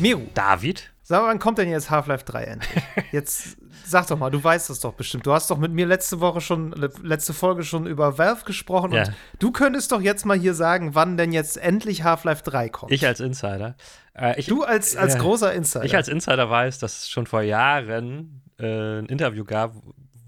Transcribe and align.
Miru, 0.00 0.22
David? 0.34 0.90
sag 1.02 1.22
mal, 1.22 1.28
wann 1.28 1.38
kommt 1.40 1.58
denn 1.58 1.68
jetzt 1.68 1.90
Half-Life 1.90 2.24
3 2.24 2.44
endlich? 2.44 2.82
Jetzt 3.12 3.56
sag 3.84 4.06
doch 4.06 4.16
mal, 4.16 4.30
du 4.30 4.42
weißt 4.42 4.70
das 4.70 4.78
doch 4.78 4.92
bestimmt. 4.94 5.26
Du 5.26 5.32
hast 5.32 5.50
doch 5.50 5.58
mit 5.58 5.72
mir 5.72 5.84
letzte 5.86 6.20
Woche 6.20 6.40
schon, 6.40 6.70
le- 6.70 6.92
letzte 7.02 7.32
Folge 7.34 7.64
schon 7.64 7.86
über 7.86 8.16
Valve 8.16 8.44
gesprochen 8.44 8.92
Ja. 8.92 9.02
und 9.02 9.12
du 9.40 9.50
könntest 9.50 9.90
doch 9.90 10.00
jetzt 10.00 10.24
mal 10.24 10.38
hier 10.38 10.54
sagen, 10.54 10.94
wann 10.94 11.16
denn 11.16 11.32
jetzt 11.32 11.56
endlich 11.56 12.04
Half-Life 12.04 12.44
3 12.44 12.68
kommt. 12.68 12.92
Ich 12.92 13.04
als 13.04 13.18
Insider. 13.18 13.74
Äh, 14.14 14.38
ich, 14.38 14.46
du 14.46 14.62
als, 14.62 14.96
als 14.96 15.14
Ja. 15.14 15.20
großer 15.20 15.52
Insider. 15.52 15.84
Ich 15.84 15.96
als 15.96 16.06
Insider 16.06 16.48
weiß, 16.48 16.78
dass 16.78 17.00
es 17.00 17.08
schon 17.10 17.26
vor 17.26 17.42
Jahren 17.42 18.42
äh, 18.60 19.00
ein 19.00 19.06
Interview 19.06 19.44
gab, 19.44 19.74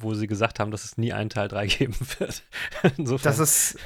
wo 0.02 0.14
sie 0.14 0.26
gesagt 0.26 0.60
haben, 0.60 0.70
dass 0.70 0.84
es 0.84 0.98
nie 0.98 1.12
einen 1.12 1.30
Teil 1.30 1.48
3 1.48 1.66
geben 1.78 1.94
wird. 2.18 2.42
Insofern. 2.96 3.30
das 3.36 3.38
ist 3.38 3.78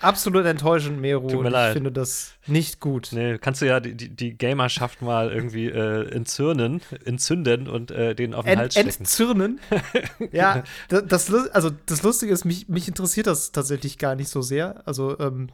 absolut 0.00 0.46
enttäuschend, 0.46 1.00
Meru. 1.00 1.22
Tut 1.28 1.32
mir 1.32 1.38
und 1.40 1.46
ich 1.46 1.52
leid. 1.52 1.72
finde 1.74 1.92
das 1.92 2.32
nicht 2.46 2.80
gut. 2.80 3.08
Nee, 3.12 3.38
kannst 3.38 3.60
du 3.62 3.66
ja 3.66 3.80
die, 3.80 3.94
die, 3.94 4.08
die 4.08 4.36
Gamerschaft 4.36 5.02
mal 5.02 5.30
irgendwie 5.32 5.66
äh, 5.68 6.08
entzürnen, 6.12 6.80
entzünden 7.04 7.68
und 7.68 7.90
äh, 7.90 8.14
denen 8.14 8.34
auf 8.34 8.44
den 8.44 8.52
Ent, 8.52 8.60
Hals 8.60 8.74
stecken. 8.74 8.88
entzürnen. 9.00 9.60
ja, 10.32 10.62
da- 10.88 11.00
das, 11.00 11.32
also 11.52 11.70
das 11.86 12.02
Lustige 12.02 12.32
ist, 12.32 12.44
mich, 12.44 12.68
mich 12.68 12.88
interessiert 12.88 13.26
das 13.26 13.52
tatsächlich 13.52 13.98
gar 13.98 14.14
nicht 14.14 14.28
so 14.28 14.42
sehr. 14.42 14.82
Also 14.86 15.18
ähm, 15.18 15.48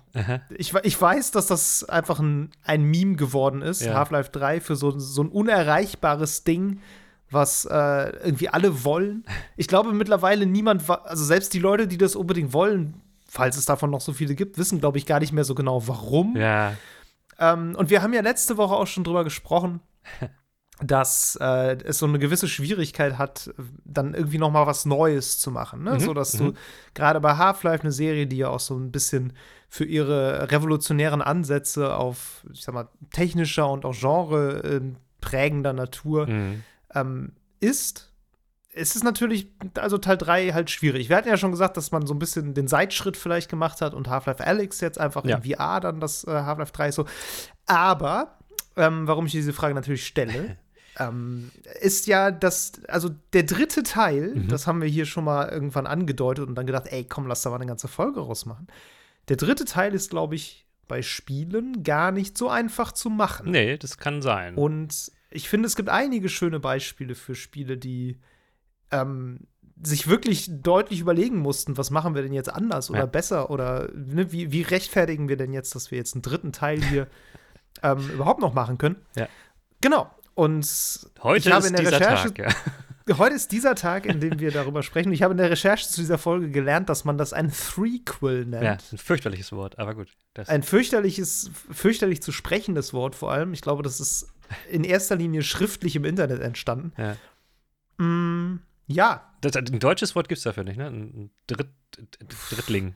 ich, 0.56 0.74
ich 0.82 1.00
weiß, 1.00 1.30
dass 1.30 1.46
das 1.46 1.84
einfach 1.84 2.20
ein, 2.20 2.50
ein 2.64 2.82
Meme 2.84 3.16
geworden 3.16 3.62
ist, 3.62 3.82
Ja. 3.82 3.94
Half-Life 3.94 4.30
3, 4.32 4.60
für 4.60 4.76
so, 4.76 4.98
so 4.98 5.22
ein 5.22 5.28
unerreichbares 5.28 6.44
Ding, 6.44 6.80
was 7.32 7.64
äh, 7.64 8.10
irgendwie 8.24 8.48
alle 8.48 8.84
wollen. 8.84 9.24
Ich 9.56 9.68
glaube 9.68 9.92
mittlerweile 9.92 10.46
niemand, 10.46 10.88
also 10.88 11.24
selbst 11.24 11.54
die 11.54 11.58
Leute, 11.58 11.86
die 11.86 11.98
das 11.98 12.16
unbedingt 12.16 12.52
wollen, 12.52 13.00
falls 13.28 13.56
es 13.56 13.64
davon 13.64 13.90
noch 13.90 14.00
so 14.00 14.12
viele 14.12 14.34
gibt, 14.34 14.58
wissen, 14.58 14.80
glaube 14.80 14.98
ich, 14.98 15.06
gar 15.06 15.20
nicht 15.20 15.32
mehr 15.32 15.44
so 15.44 15.54
genau, 15.54 15.86
warum. 15.88 16.36
Ja, 16.36 16.74
Ähm, 17.38 17.74
und 17.76 17.90
wir 17.90 18.02
haben 18.02 18.12
ja 18.12 18.20
letzte 18.20 18.56
Woche 18.56 18.74
auch 18.74 18.86
schon 18.86 19.04
drüber 19.04 19.24
gesprochen, 19.24 19.80
dass 20.82 21.38
äh, 21.40 21.76
es 21.84 21.98
so 21.98 22.06
eine 22.06 22.18
gewisse 22.18 22.48
Schwierigkeit 22.48 23.16
hat, 23.18 23.50
dann 23.84 24.14
irgendwie 24.14 24.38
noch 24.38 24.50
mal 24.50 24.66
was 24.66 24.84
Neues 24.84 25.38
zu 25.38 25.50
machen. 25.50 25.82
Ne? 25.82 25.94
Mhm, 25.94 26.00
So 26.00 26.14
dass 26.14 26.32
du 26.32 26.52
gerade 26.94 27.20
bei 27.20 27.36
Half-Life 27.36 27.82
eine 27.82 27.92
Serie, 27.92 28.26
die 28.26 28.38
ja 28.38 28.48
auch 28.48 28.60
so 28.60 28.76
ein 28.76 28.90
bisschen 28.90 29.32
für 29.68 29.84
ihre 29.84 30.50
revolutionären 30.50 31.22
Ansätze 31.22 31.96
auf, 31.96 32.44
ich 32.52 32.62
sag 32.62 32.74
mal, 32.74 32.88
technischer 33.12 33.70
und 33.70 33.84
auch 33.84 33.94
genre 33.98 34.62
äh, 34.62 34.80
prägender 35.20 35.72
Natur 35.72 36.26
mhm. 36.26 36.62
Ähm, 36.94 37.32
ist, 37.60 38.12
ist 38.72 38.96
es 38.96 39.02
natürlich, 39.02 39.48
also 39.78 39.98
Teil 39.98 40.16
3 40.16 40.52
halt 40.52 40.70
schwierig. 40.70 41.08
Wir 41.08 41.16
hatten 41.16 41.28
ja 41.28 41.36
schon 41.36 41.50
gesagt, 41.50 41.76
dass 41.76 41.90
man 41.92 42.06
so 42.06 42.14
ein 42.14 42.18
bisschen 42.18 42.54
den 42.54 42.68
Seitschritt 42.68 43.16
vielleicht 43.16 43.50
gemacht 43.50 43.80
hat 43.80 43.92
und 43.94 44.08
Half-Life 44.08 44.44
Alyx 44.46 44.80
jetzt 44.80 44.98
einfach 44.98 45.24
Ja. 45.24 45.36
in 45.38 45.42
VR 45.54 45.80
dann 45.80 46.00
das 46.00 46.24
äh, 46.24 46.30
Half-Life 46.30 46.72
3 46.72 46.88
ist 46.88 46.94
so. 46.96 47.04
Aber, 47.66 48.38
ähm, 48.76 49.06
warum 49.06 49.26
ich 49.26 49.32
diese 49.32 49.52
Frage 49.52 49.74
natürlich 49.74 50.06
stelle, 50.06 50.56
ähm, 50.98 51.50
ist 51.80 52.06
ja, 52.06 52.30
dass, 52.30 52.72
also 52.88 53.10
der 53.32 53.42
dritte 53.44 53.82
Teil, 53.82 54.34
Mhm. 54.34 54.48
das 54.48 54.66
haben 54.66 54.80
wir 54.80 54.88
hier 54.88 55.06
schon 55.06 55.24
mal 55.24 55.48
irgendwann 55.48 55.86
angedeutet 55.86 56.46
und 56.48 56.54
dann 56.54 56.66
gedacht, 56.66 56.86
ey, 56.88 57.04
komm, 57.04 57.26
lass 57.26 57.42
da 57.42 57.50
mal 57.50 57.56
eine 57.56 57.66
ganze 57.66 57.88
Folge 57.88 58.20
rausmachen. 58.20 58.66
Der 59.28 59.36
dritte 59.36 59.64
Teil 59.64 59.94
ist, 59.94 60.10
glaube 60.10 60.34
ich, 60.34 60.66
bei 60.88 61.00
Spielen 61.02 61.84
gar 61.84 62.10
nicht 62.10 62.36
so 62.36 62.48
einfach 62.48 62.92
zu 62.92 63.08
machen. 63.08 63.50
Nee, 63.50 63.78
das 63.78 63.96
kann 63.98 64.20
sein. 64.20 64.56
Und 64.56 65.12
ich 65.32 65.48
finde, 65.48 65.66
es 65.66 65.76
gibt 65.76 65.88
einige 65.88 66.28
schöne 66.28 66.60
Beispiele 66.60 67.14
für 67.14 67.34
Spiele, 67.34 67.76
die 67.76 68.18
ähm, 68.90 69.40
sich 69.82 70.06
wirklich 70.06 70.48
deutlich 70.50 71.00
überlegen 71.00 71.38
mussten, 71.38 71.76
was 71.76 71.90
machen 71.90 72.14
wir 72.14 72.22
denn 72.22 72.32
jetzt 72.32 72.52
anders 72.52 72.90
oder 72.90 73.00
Ja. 73.00 73.06
besser 73.06 73.50
oder 73.50 73.88
ne, 73.94 74.30
wie, 74.32 74.52
wie 74.52 74.62
rechtfertigen 74.62 75.28
wir 75.28 75.36
denn 75.36 75.52
jetzt, 75.52 75.74
dass 75.74 75.90
wir 75.90 75.98
jetzt 75.98 76.14
einen 76.14 76.22
dritten 76.22 76.52
Teil 76.52 76.82
hier 76.82 77.06
ähm, 77.82 77.98
überhaupt 78.10 78.40
noch 78.40 78.54
machen 78.54 78.78
können. 78.78 78.96
Ja. 79.16 79.28
Genau. 79.80 80.10
Und 80.34 80.66
Heute 81.22 81.48
ich 81.48 81.52
habe 81.54 81.64
ist 81.64 81.70
in 81.70 81.76
der 81.76 81.84
dieser 81.84 82.00
Recherche- 82.00 82.34
Tag, 82.34 82.38
ja. 83.08 83.18
heute 83.18 83.34
ist 83.34 83.50
dieser 83.52 83.74
Tag, 83.74 84.06
in 84.06 84.20
dem 84.20 84.38
wir 84.38 84.52
darüber 84.52 84.82
sprechen. 84.84 85.12
Ich 85.12 85.22
habe 85.22 85.32
in 85.32 85.38
der 85.38 85.50
Recherche 85.50 85.88
zu 85.88 86.00
dieser 86.00 86.16
Folge 86.18 86.50
gelernt, 86.50 86.88
dass 86.88 87.04
man 87.04 87.18
das 87.18 87.32
ein 87.32 87.50
Threequel 87.52 88.46
nennt. 88.46 88.62
ja. 88.62 88.72
Ein 88.92 88.98
fürchterliches 88.98 89.50
Wort, 89.52 89.78
aber 89.78 89.94
gut. 89.94 90.08
Ein 90.46 90.62
fürchterliches, 90.62 91.50
fürchterlich 91.70 92.22
zu 92.22 92.30
sprechendes 92.32 92.94
Wort 92.94 93.14
vor 93.16 93.32
allem. 93.32 93.52
Ich 93.52 93.60
glaube, 93.60 93.82
das 93.82 93.98
ist 94.00 94.28
in 94.70 94.84
erster 94.84 95.16
Linie 95.16 95.42
schriftlich 95.42 95.96
im 95.96 96.04
Internet 96.04 96.40
entstanden. 96.40 96.92
ja. 96.98 97.16
Mm, 97.98 98.60
ja, 98.86 99.30
Das, 99.42 99.54
ein 99.56 99.78
deutsches 99.78 100.14
Wort 100.16 100.28
gibt 100.28 100.38
es 100.38 100.44
dafür 100.44 100.64
nicht, 100.64 100.76
ne? 100.76 100.86
Ein 100.86 101.30
Dritt, 101.46 101.68
Drittling. 102.50 102.94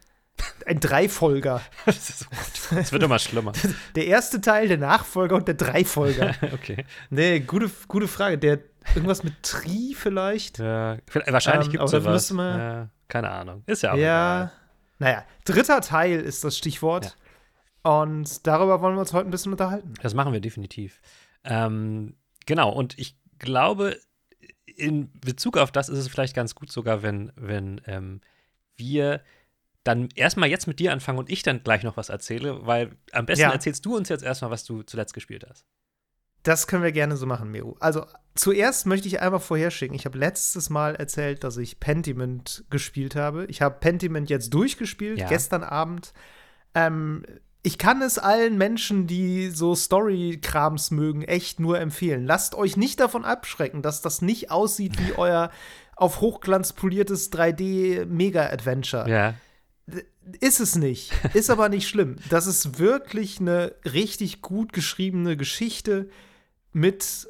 ein 0.67 0.81
Dreifolger. 0.81 1.61
Das 1.87 2.93
wird 2.93 3.03
immer 3.03 3.19
schlimmer. 3.19 3.53
Der 3.95 4.07
erste 4.07 4.41
Teil, 4.41 4.67
der 4.69 4.79
Nachfolger 4.79 5.37
und 5.37 5.47
der 5.49 5.55
Dreifolger. 5.55 6.35
Okay. 6.53 6.85
nee, 7.11 7.41
gute, 7.41 7.71
gute 7.89 8.09
Frage. 8.09 8.37
Der 8.39 8.59
irgendwas 8.95 9.23
mit 9.23 9.43
Tri 9.43 9.95
vielleicht? 9.97 10.59
Ja, 10.59 10.97
vielleicht- 11.07 11.33
wahrscheinlich 11.33 11.67
Ähm, 11.69 11.73
gibt 11.73 11.85
es 11.85 11.91
sowas. 11.93 12.31
ja, 12.31 12.89
keine 13.09 13.31
Ahnung. 13.31 13.63
Ist 13.67 13.83
ja 13.83 13.93
auch 13.93 13.97
ja. 13.97 14.37
egal. 14.45 14.53
Naja, 14.99 15.25
dritter 15.45 15.81
Teil 15.83 16.21
ist 16.21 16.43
das 16.43 16.57
Stichwort. 16.59 17.17
Und 17.83 18.47
darüber 18.47 18.81
wollen 18.81 18.97
wir 18.97 19.01
uns 19.01 19.13
heute 19.13 19.29
ein 19.29 19.31
bisschen 19.31 19.53
unterhalten. 19.53 19.95
Das 20.03 20.15
machen 20.15 20.33
wir 20.33 20.41
definitiv. 20.41 21.01
Ähm, 21.47 22.15
genau, 22.45 22.71
und 22.73 22.99
ich 22.99 23.17
glaube, 23.39 23.99
in 24.67 25.11
Bezug 25.21 25.57
auf 25.57 25.73
das 25.73 25.89
ist 25.89 25.99
es 25.99 26.09
vielleicht 26.09 26.35
ganz 26.35 26.55
gut 26.55 26.71
sogar, 26.71 27.03
wenn, 27.03 27.33
wenn 27.37 27.81
ähm, 27.87 28.21
wir 28.77 29.23
dann 29.85 30.09
erstmal 30.15 30.49
jetzt 30.49 30.67
mit 30.67 30.81
dir 30.81 30.93
anfangen 30.93 31.19
und 31.19 31.31
ich 31.31 31.43
dann 31.43 31.63
gleich 31.63 31.83
noch 31.85 31.97
was 31.97 32.09
erzähle, 32.09 32.67
weil 32.67 32.97
am 33.13 33.25
besten 33.25 33.43
Ja. 33.43 33.53
erzählst 33.53 33.87
du 33.87 33.97
uns 33.97 34.09
jetzt 34.09 34.25
erstmal, 34.25 34.51
was 34.51 34.65
du 34.65 34.83
zuletzt 34.83 35.15
gespielt 35.15 35.47
hast. 35.49 35.65
Das 36.43 36.67
können 36.67 36.83
wir 36.83 36.93
gerne 36.93 37.17
so 37.17 37.27
machen, 37.27 37.51
Meru. 37.51 37.75
Also, 37.81 38.07
zuerst 38.37 38.87
möchte 38.87 39.09
ich 39.09 39.21
einmal 39.21 39.41
vorherschicken. 39.41 39.97
Ich 39.97 40.05
habe 40.05 40.19
letztes 40.19 40.71
Mal 40.71 40.95
erzählt, 40.95 41.43
dass 41.43 41.57
ich 41.57 41.81
Pentiment 41.81 42.65
gespielt 42.71 43.17
habe. 43.17 43.47
Ich 43.47 43.63
habe 43.63 43.79
Pentiment 43.81 44.31
jetzt 44.31 44.55
durchgespielt, 44.55 45.19
Ja. 45.19 45.29
gestern 45.29 45.65
Abend. 45.65 46.13
Ähm, 46.75 47.25
ich 47.67 47.79
kann 47.79 48.01
es 48.01 48.17
allen 48.17 48.57
Menschen, 48.59 49.09
die 49.09 49.51
so 49.51 49.75
Story-Krams 49.75 50.93
mögen, 50.93 51.23
echt 51.23 51.59
nur 51.59 51.81
empfehlen. 51.81 52.25
Lasst 52.25 52.55
euch 52.55 52.77
nicht 52.77 53.01
davon 53.01 53.25
abschrecken, 53.25 53.83
dass 53.83 54.03
das 54.03 54.23
nicht 54.23 54.53
aussieht 54.53 54.97
wie 55.01 55.13
euer 55.17 55.51
auf 55.97 56.21
Hochglanz 56.21 56.75
poliertes 56.75 57.33
3D-Mega-Adventure. 57.33 59.11
Ja. 59.11 59.35
Ist 60.41 60.61
es 60.61 60.77
nicht. 60.77 61.11
Ist 61.35 61.51
aber 61.51 61.69
nicht 61.69 61.89
schlimm. 61.89 62.19
Das 62.31 62.47
ist 62.47 62.79
wirklich 62.79 63.41
eine 63.41 63.75
richtig 63.85 64.43
gut 64.43 64.73
geschriebene 64.73 65.37
Geschichte 65.37 66.09
mit 66.73 67.27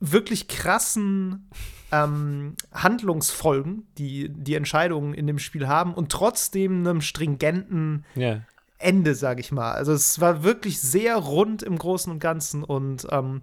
wirklich 0.00 0.48
krassen 0.48 1.48
ähm, 1.92 2.56
Handlungsfolgen, 2.72 3.88
die 3.96 4.28
die 4.28 4.54
Entscheidungen 4.54 5.14
in 5.14 5.26
dem 5.26 5.38
Spiel 5.38 5.66
haben 5.66 5.94
und 5.94 6.12
trotzdem 6.12 6.80
einem 6.80 7.00
stringenten 7.00 8.04
Ja. 8.16 8.42
Ende, 8.78 9.14
sag 9.14 9.40
ich 9.40 9.52
mal. 9.52 9.72
Also 9.72 9.92
es 9.92 10.20
war 10.20 10.42
wirklich 10.42 10.80
sehr 10.80 11.16
rund 11.16 11.62
im 11.62 11.78
Großen 11.78 12.12
und 12.12 12.18
Ganzen 12.18 12.62
und 12.64 13.06
ähm, 13.10 13.42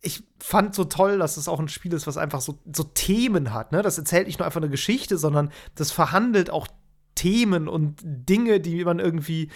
ich 0.00 0.24
fand 0.40 0.74
so 0.74 0.84
toll, 0.84 1.18
dass 1.18 1.36
es 1.36 1.46
auch 1.48 1.60
ein 1.60 1.68
Spiel 1.68 1.92
ist, 1.92 2.06
was 2.06 2.16
einfach 2.16 2.40
so, 2.40 2.58
so 2.72 2.82
Themen 2.82 3.52
hat. 3.54 3.70
Ne? 3.72 3.82
Das 3.82 3.98
erzählt 3.98 4.26
nicht 4.26 4.38
nur 4.40 4.46
einfach 4.46 4.60
eine 4.60 4.70
Geschichte, 4.70 5.16
sondern 5.16 5.52
das 5.76 5.92
verhandelt 5.92 6.50
auch 6.50 6.66
Themen 7.14 7.68
und 7.68 8.00
Dinge, 8.02 8.58
die 8.60 8.84
man 8.84 8.98
irgendwie 8.98 9.50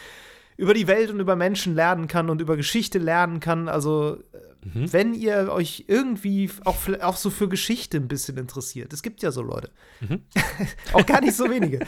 über 0.57 0.73
die 0.73 0.87
Welt 0.87 1.11
und 1.11 1.21
über 1.21 1.37
Menschen 1.37 1.75
lernen 1.75 2.07
kann 2.07 2.31
und 2.31 2.41
über 2.41 2.57
Geschichte 2.57 2.99
lernen 2.99 3.41
kann. 3.41 3.69
Also, 3.69 4.19
Mhm. 4.65 4.93
wenn 4.93 5.15
ihr 5.15 5.53
euch 5.53 5.85
irgendwie 5.87 6.51
auch, 6.65 6.77
auch 7.01 7.17
so 7.17 7.31
für 7.31 7.49
Geschichte 7.49 7.99
ein 7.99 8.09
bisschen 8.09 8.37
interessiert, 8.37 8.93
es 8.93 9.03
gibt 9.03 9.23
ja 9.23 9.31
so 9.31 9.43
Leute, 9.43 9.71
Mhm. 10.01 10.23
auch 10.93 11.07
gar 11.07 11.21
nicht 11.21 11.37
so 11.37 11.49
wenige, 11.49 11.81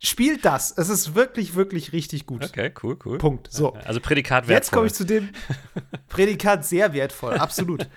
spielt 0.00 0.44
das. 0.44 0.72
Es 0.76 0.88
ist 0.88 1.14
wirklich, 1.14 1.54
wirklich 1.54 1.92
richtig 1.92 2.26
gut. 2.26 2.44
Okay, 2.44 2.72
cool, 2.82 2.96
cool. 3.04 3.18
Punkt. 3.18 3.48
So. 3.50 3.72
Also 3.84 4.00
Prädikat 4.00 4.46
Jetzt 4.46 4.70
komme 4.70 4.86
ich 4.86 4.92
wertvoll. 4.98 5.06
zu 5.06 5.14
dem 5.14 5.28
Prädikat 6.08 6.64
sehr 6.64 6.92
wertvoll, 6.92 7.34
absolut. 7.34 7.88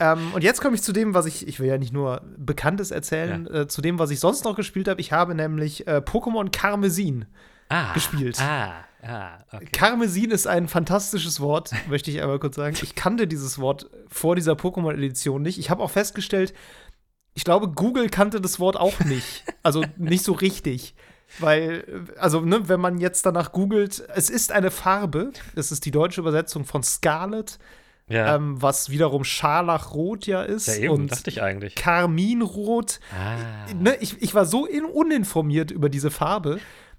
ähm, 0.00 0.32
und 0.34 0.42
jetzt 0.42 0.60
komme 0.60 0.74
ich 0.74 0.82
zu 0.82 0.92
dem, 0.92 1.14
was 1.14 1.26
ich, 1.26 1.46
ich 1.46 1.60
will 1.60 1.68
ja 1.68 1.78
nicht 1.78 1.92
nur 1.92 2.22
Bekanntes 2.36 2.90
erzählen, 2.90 3.46
äh, 3.46 3.68
zu 3.68 3.82
dem, 3.82 3.98
was 3.98 4.10
ich 4.10 4.20
sonst 4.20 4.44
noch 4.44 4.56
gespielt 4.56 4.88
habe. 4.88 5.00
Ich 5.00 5.12
habe 5.12 5.34
nämlich 5.34 5.86
äh, 5.86 5.96
Pokémon 5.96 6.50
Karmesin 6.50 7.26
ah, 7.68 7.92
gespielt. 7.92 8.40
Ah, 8.40 8.84
ah, 9.02 9.38
okay. 9.52 9.66
Karmesin 9.72 10.30
ist 10.30 10.46
ein 10.46 10.68
fantastisches 10.68 11.40
Wort, 11.40 11.72
möchte 11.88 12.10
ich 12.10 12.22
einmal 12.22 12.38
kurz 12.38 12.56
sagen. 12.56 12.76
Ich 12.82 12.94
kannte 12.94 13.26
dieses 13.26 13.58
Wort 13.58 13.90
vor 14.08 14.36
dieser 14.36 14.54
Pokémon-Edition 14.54 15.42
nicht. 15.42 15.58
Ich 15.58 15.68
habe 15.68 15.82
auch 15.82 15.90
festgestellt, 15.90 16.54
ich 17.34 17.44
glaube, 17.44 17.68
Google 17.68 18.08
kannte 18.08 18.40
das 18.40 18.58
Wort 18.58 18.76
auch 18.76 19.00
nicht. 19.00 19.44
Also 19.62 19.84
nicht 19.96 20.24
so 20.24 20.32
richtig. 20.32 20.94
Weil, 21.38 22.04
also, 22.18 22.40
ne, 22.40 22.68
wenn 22.68 22.80
man 22.80 22.98
jetzt 22.98 23.24
danach 23.26 23.52
googelt, 23.52 24.04
es 24.14 24.28
ist 24.30 24.52
eine 24.52 24.70
Farbe, 24.70 25.32
das 25.54 25.72
ist 25.72 25.84
die 25.86 25.90
deutsche 25.90 26.20
Übersetzung 26.20 26.64
von 26.64 26.82
Scarlet, 26.82 27.58
Ja, 28.08 28.34
ähm, 28.36 28.60
was 28.60 28.90
wiederum 28.90 29.24
Scharlachrot 29.24 30.26
ja 30.26 30.42
ist. 30.42 30.66
ja 30.66 30.74
eben, 30.74 30.92
und 30.94 31.12
dachte 31.12 31.30
ich 31.30 31.40
eigentlich. 31.42 31.74
Karminrot. 31.74 33.00
Ah. 33.16 33.72
Ne, 33.74 33.96
ich, 34.00 34.20
ich 34.20 34.34
war 34.34 34.44
so 34.44 34.66
in, 34.66 34.84
uninformiert 34.84 35.70
über 35.70 35.88
diese 35.88 36.10
Farbe, 36.10 36.58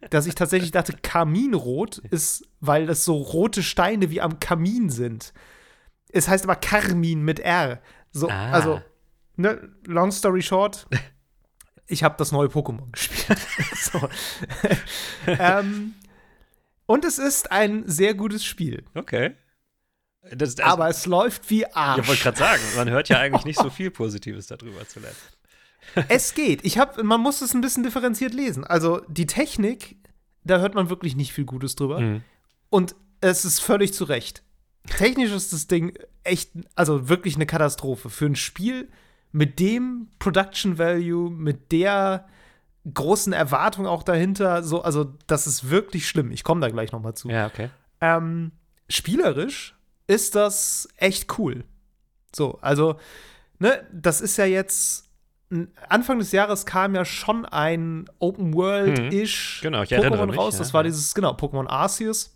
dass 0.09 0.25
ich 0.25 0.36
tatsächlich 0.36 0.71
dachte, 0.71 0.94
Kaminrot 1.01 2.00
ist, 2.09 2.47
weil 2.59 2.88
das 2.88 3.06
so 3.06 3.15
rote 3.18 3.62
Steine 3.63 4.09
wie 4.09 4.21
am 4.21 4.39
Kamin 4.39 4.89
sind. 4.89 5.33
es 6.12 6.27
heißt 6.27 6.44
aber 6.45 6.56
Carmin 6.56 7.21
mit 7.24 7.39
R. 7.39 7.79
So, 8.12 8.29
Ah. 8.29 8.51
also, 8.51 8.81
ne, 9.36 9.59
long 9.86 10.12
story 10.12 10.41
short, 10.41 10.88
ich 11.88 12.03
habe 12.03 12.15
das 12.18 12.31
neue 12.31 12.47
Pokémon 12.47 12.91
gespielt. 12.91 13.39
ähm, 15.27 15.94
und 16.85 17.06
es 17.06 17.18
ist 17.18 17.51
ein 17.51 17.83
sehr 17.88 18.13
gutes 18.13 18.44
Spiel. 18.45 18.83
Okay. 18.94 19.35
Das, 20.31 20.56
das, 20.56 20.65
aber 20.65 20.88
es 20.88 21.06
läuft 21.06 21.50
wie 21.50 21.65
Arsch. 21.65 22.01
Ich 22.01 22.07
wollte 22.07 22.24
gerade 22.24 22.38
sagen, 22.38 22.62
man 22.77 22.89
hört 22.89 23.09
ja 23.09 23.19
eigentlich 23.19 23.45
nicht 23.45 23.59
so 23.59 23.69
viel 23.71 23.91
Positives 23.91 24.47
darüber 24.47 24.88
zuletzt. 24.88 25.38
es 26.07 26.33
geht. 26.33 26.63
Ich 26.63 26.77
hab, 26.77 27.01
man 27.03 27.19
muss 27.19 27.41
es 27.41 27.53
ein 27.53 27.62
bisschen 27.62 27.83
differenziert 27.83 28.33
lesen. 28.33 28.63
Also 28.63 29.01
die 29.07 29.27
Technik, 29.27 29.97
da 30.44 30.59
hört 30.59 30.75
man 30.75 30.89
wirklich 30.89 31.15
nicht 31.15 31.33
viel 31.33 31.45
Gutes 31.45 31.75
drüber. 31.75 32.00
Mhm. 32.00 32.24
Und 32.69 32.95
es 33.19 33.44
ist 33.45 33.59
völlig 33.59 33.94
zu 33.94 34.06
Recht. 34.06 34.44
Technisch 34.97 35.31
ist 35.31 35.53
das 35.53 35.68
Ding 35.68 35.97
echt, 36.24 36.51
also 36.75 37.09
wirklich 37.09 37.36
eine 37.36 37.45
Katastrophe. 37.45 38.09
Für 38.09 38.25
ein 38.25 38.36
Spiel 38.36 38.89
mit 39.33 39.59
dem 39.59 40.07
Production 40.19 40.77
Value, 40.77 41.30
mit 41.30 41.71
der 41.74 42.25
großen 42.91 43.33
Erwartung 43.33 43.88
auch 43.88 44.03
dahinter, 44.03 44.63
so, 44.63 44.81
also 44.81 45.13
das 45.27 45.47
ist 45.47 45.69
wirklich 45.69 46.07
schlimm. 46.07 46.31
Ich 46.31 46.44
komme 46.44 46.62
da 46.62 46.69
gleich 46.69 46.91
noch 46.91 47.01
mal 47.01 47.15
zu. 47.15 47.30
Ja, 47.30 47.47
okay. 47.47 47.69
Ähm, 48.00 48.51
spielerisch 48.88 49.75
ist 50.07 50.35
das 50.35 50.88
echt 50.97 51.38
cool. 51.38 51.63
So, 52.35 52.59
also, 52.62 52.97
ne, 53.59 53.85
das 53.91 54.21
ist 54.21 54.38
ja 54.38 54.45
jetzt 54.45 55.09
Anfang 55.88 56.19
des 56.19 56.31
Jahres 56.31 56.65
kam 56.65 56.95
ja 56.95 57.06
schon 57.06 57.45
ein 57.45 58.06
Open 58.19 58.53
World-ish 58.53 59.62
mhm. 59.62 59.68
genau, 59.68 59.81
Pokémon 59.83 60.27
mich, 60.27 60.38
raus. 60.38 60.53
Ja, 60.56 60.59
das 60.59 60.74
war 60.74 60.83
dieses, 60.83 61.13
genau, 61.13 61.33
Pokémon 61.33 61.68
Arceus. 61.68 62.36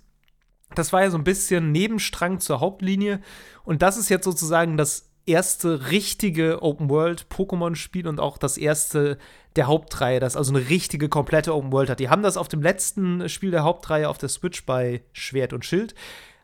Das 0.76 0.94
war 0.94 1.02
ja 1.02 1.10
so 1.10 1.18
ein 1.18 1.24
bisschen 1.24 1.72
Nebenstrang 1.72 2.40
zur 2.40 2.60
Hauptlinie. 2.60 3.22
Und 3.64 3.82
das 3.82 3.98
ist 3.98 4.10
jetzt 4.10 4.26
sozusagen 4.26 4.78
das 4.78 5.10
erste 5.28 5.92
richtige 5.92 6.62
Open 6.62 6.90
World 6.90 7.28
Pokémon-Spiel 7.30 8.08
und 8.08 8.20
auch 8.20 8.38
das 8.38 8.58
erste 8.58 9.18
der 9.56 9.68
Hauptreihe, 9.68 10.20
das 10.20 10.36
also 10.36 10.54
eine 10.56 10.70
richtige, 10.70 11.10
komplette 11.10 11.54
Open 11.54 11.72
World 11.72 11.90
hat. 11.90 12.00
Die 12.00 12.10
haben 12.10 12.24
das 12.24 12.38
auf 12.38 12.48
dem 12.48 12.62
letzten 12.62 13.28
Spiel 13.30 13.52
der 13.52 13.64
Hauptreihe 13.64 14.08
auf 14.10 14.18
der 14.18 14.30
Switch 14.30 14.66
bei 14.66 15.02
Schwert 15.14 15.54
und 15.54 15.66
Schild. 15.66 15.96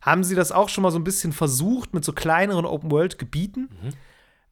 Haben 0.01 0.23
sie 0.23 0.35
das 0.35 0.51
auch 0.51 0.69
schon 0.69 0.81
mal 0.81 0.91
so 0.91 0.99
ein 0.99 1.03
bisschen 1.03 1.31
versucht 1.31 1.93
mit 1.93 2.03
so 2.03 2.11
kleineren 2.11 2.65
Open 2.65 2.91
World 2.91 3.17
Gebieten. 3.17 3.69
Mhm. 3.81 3.89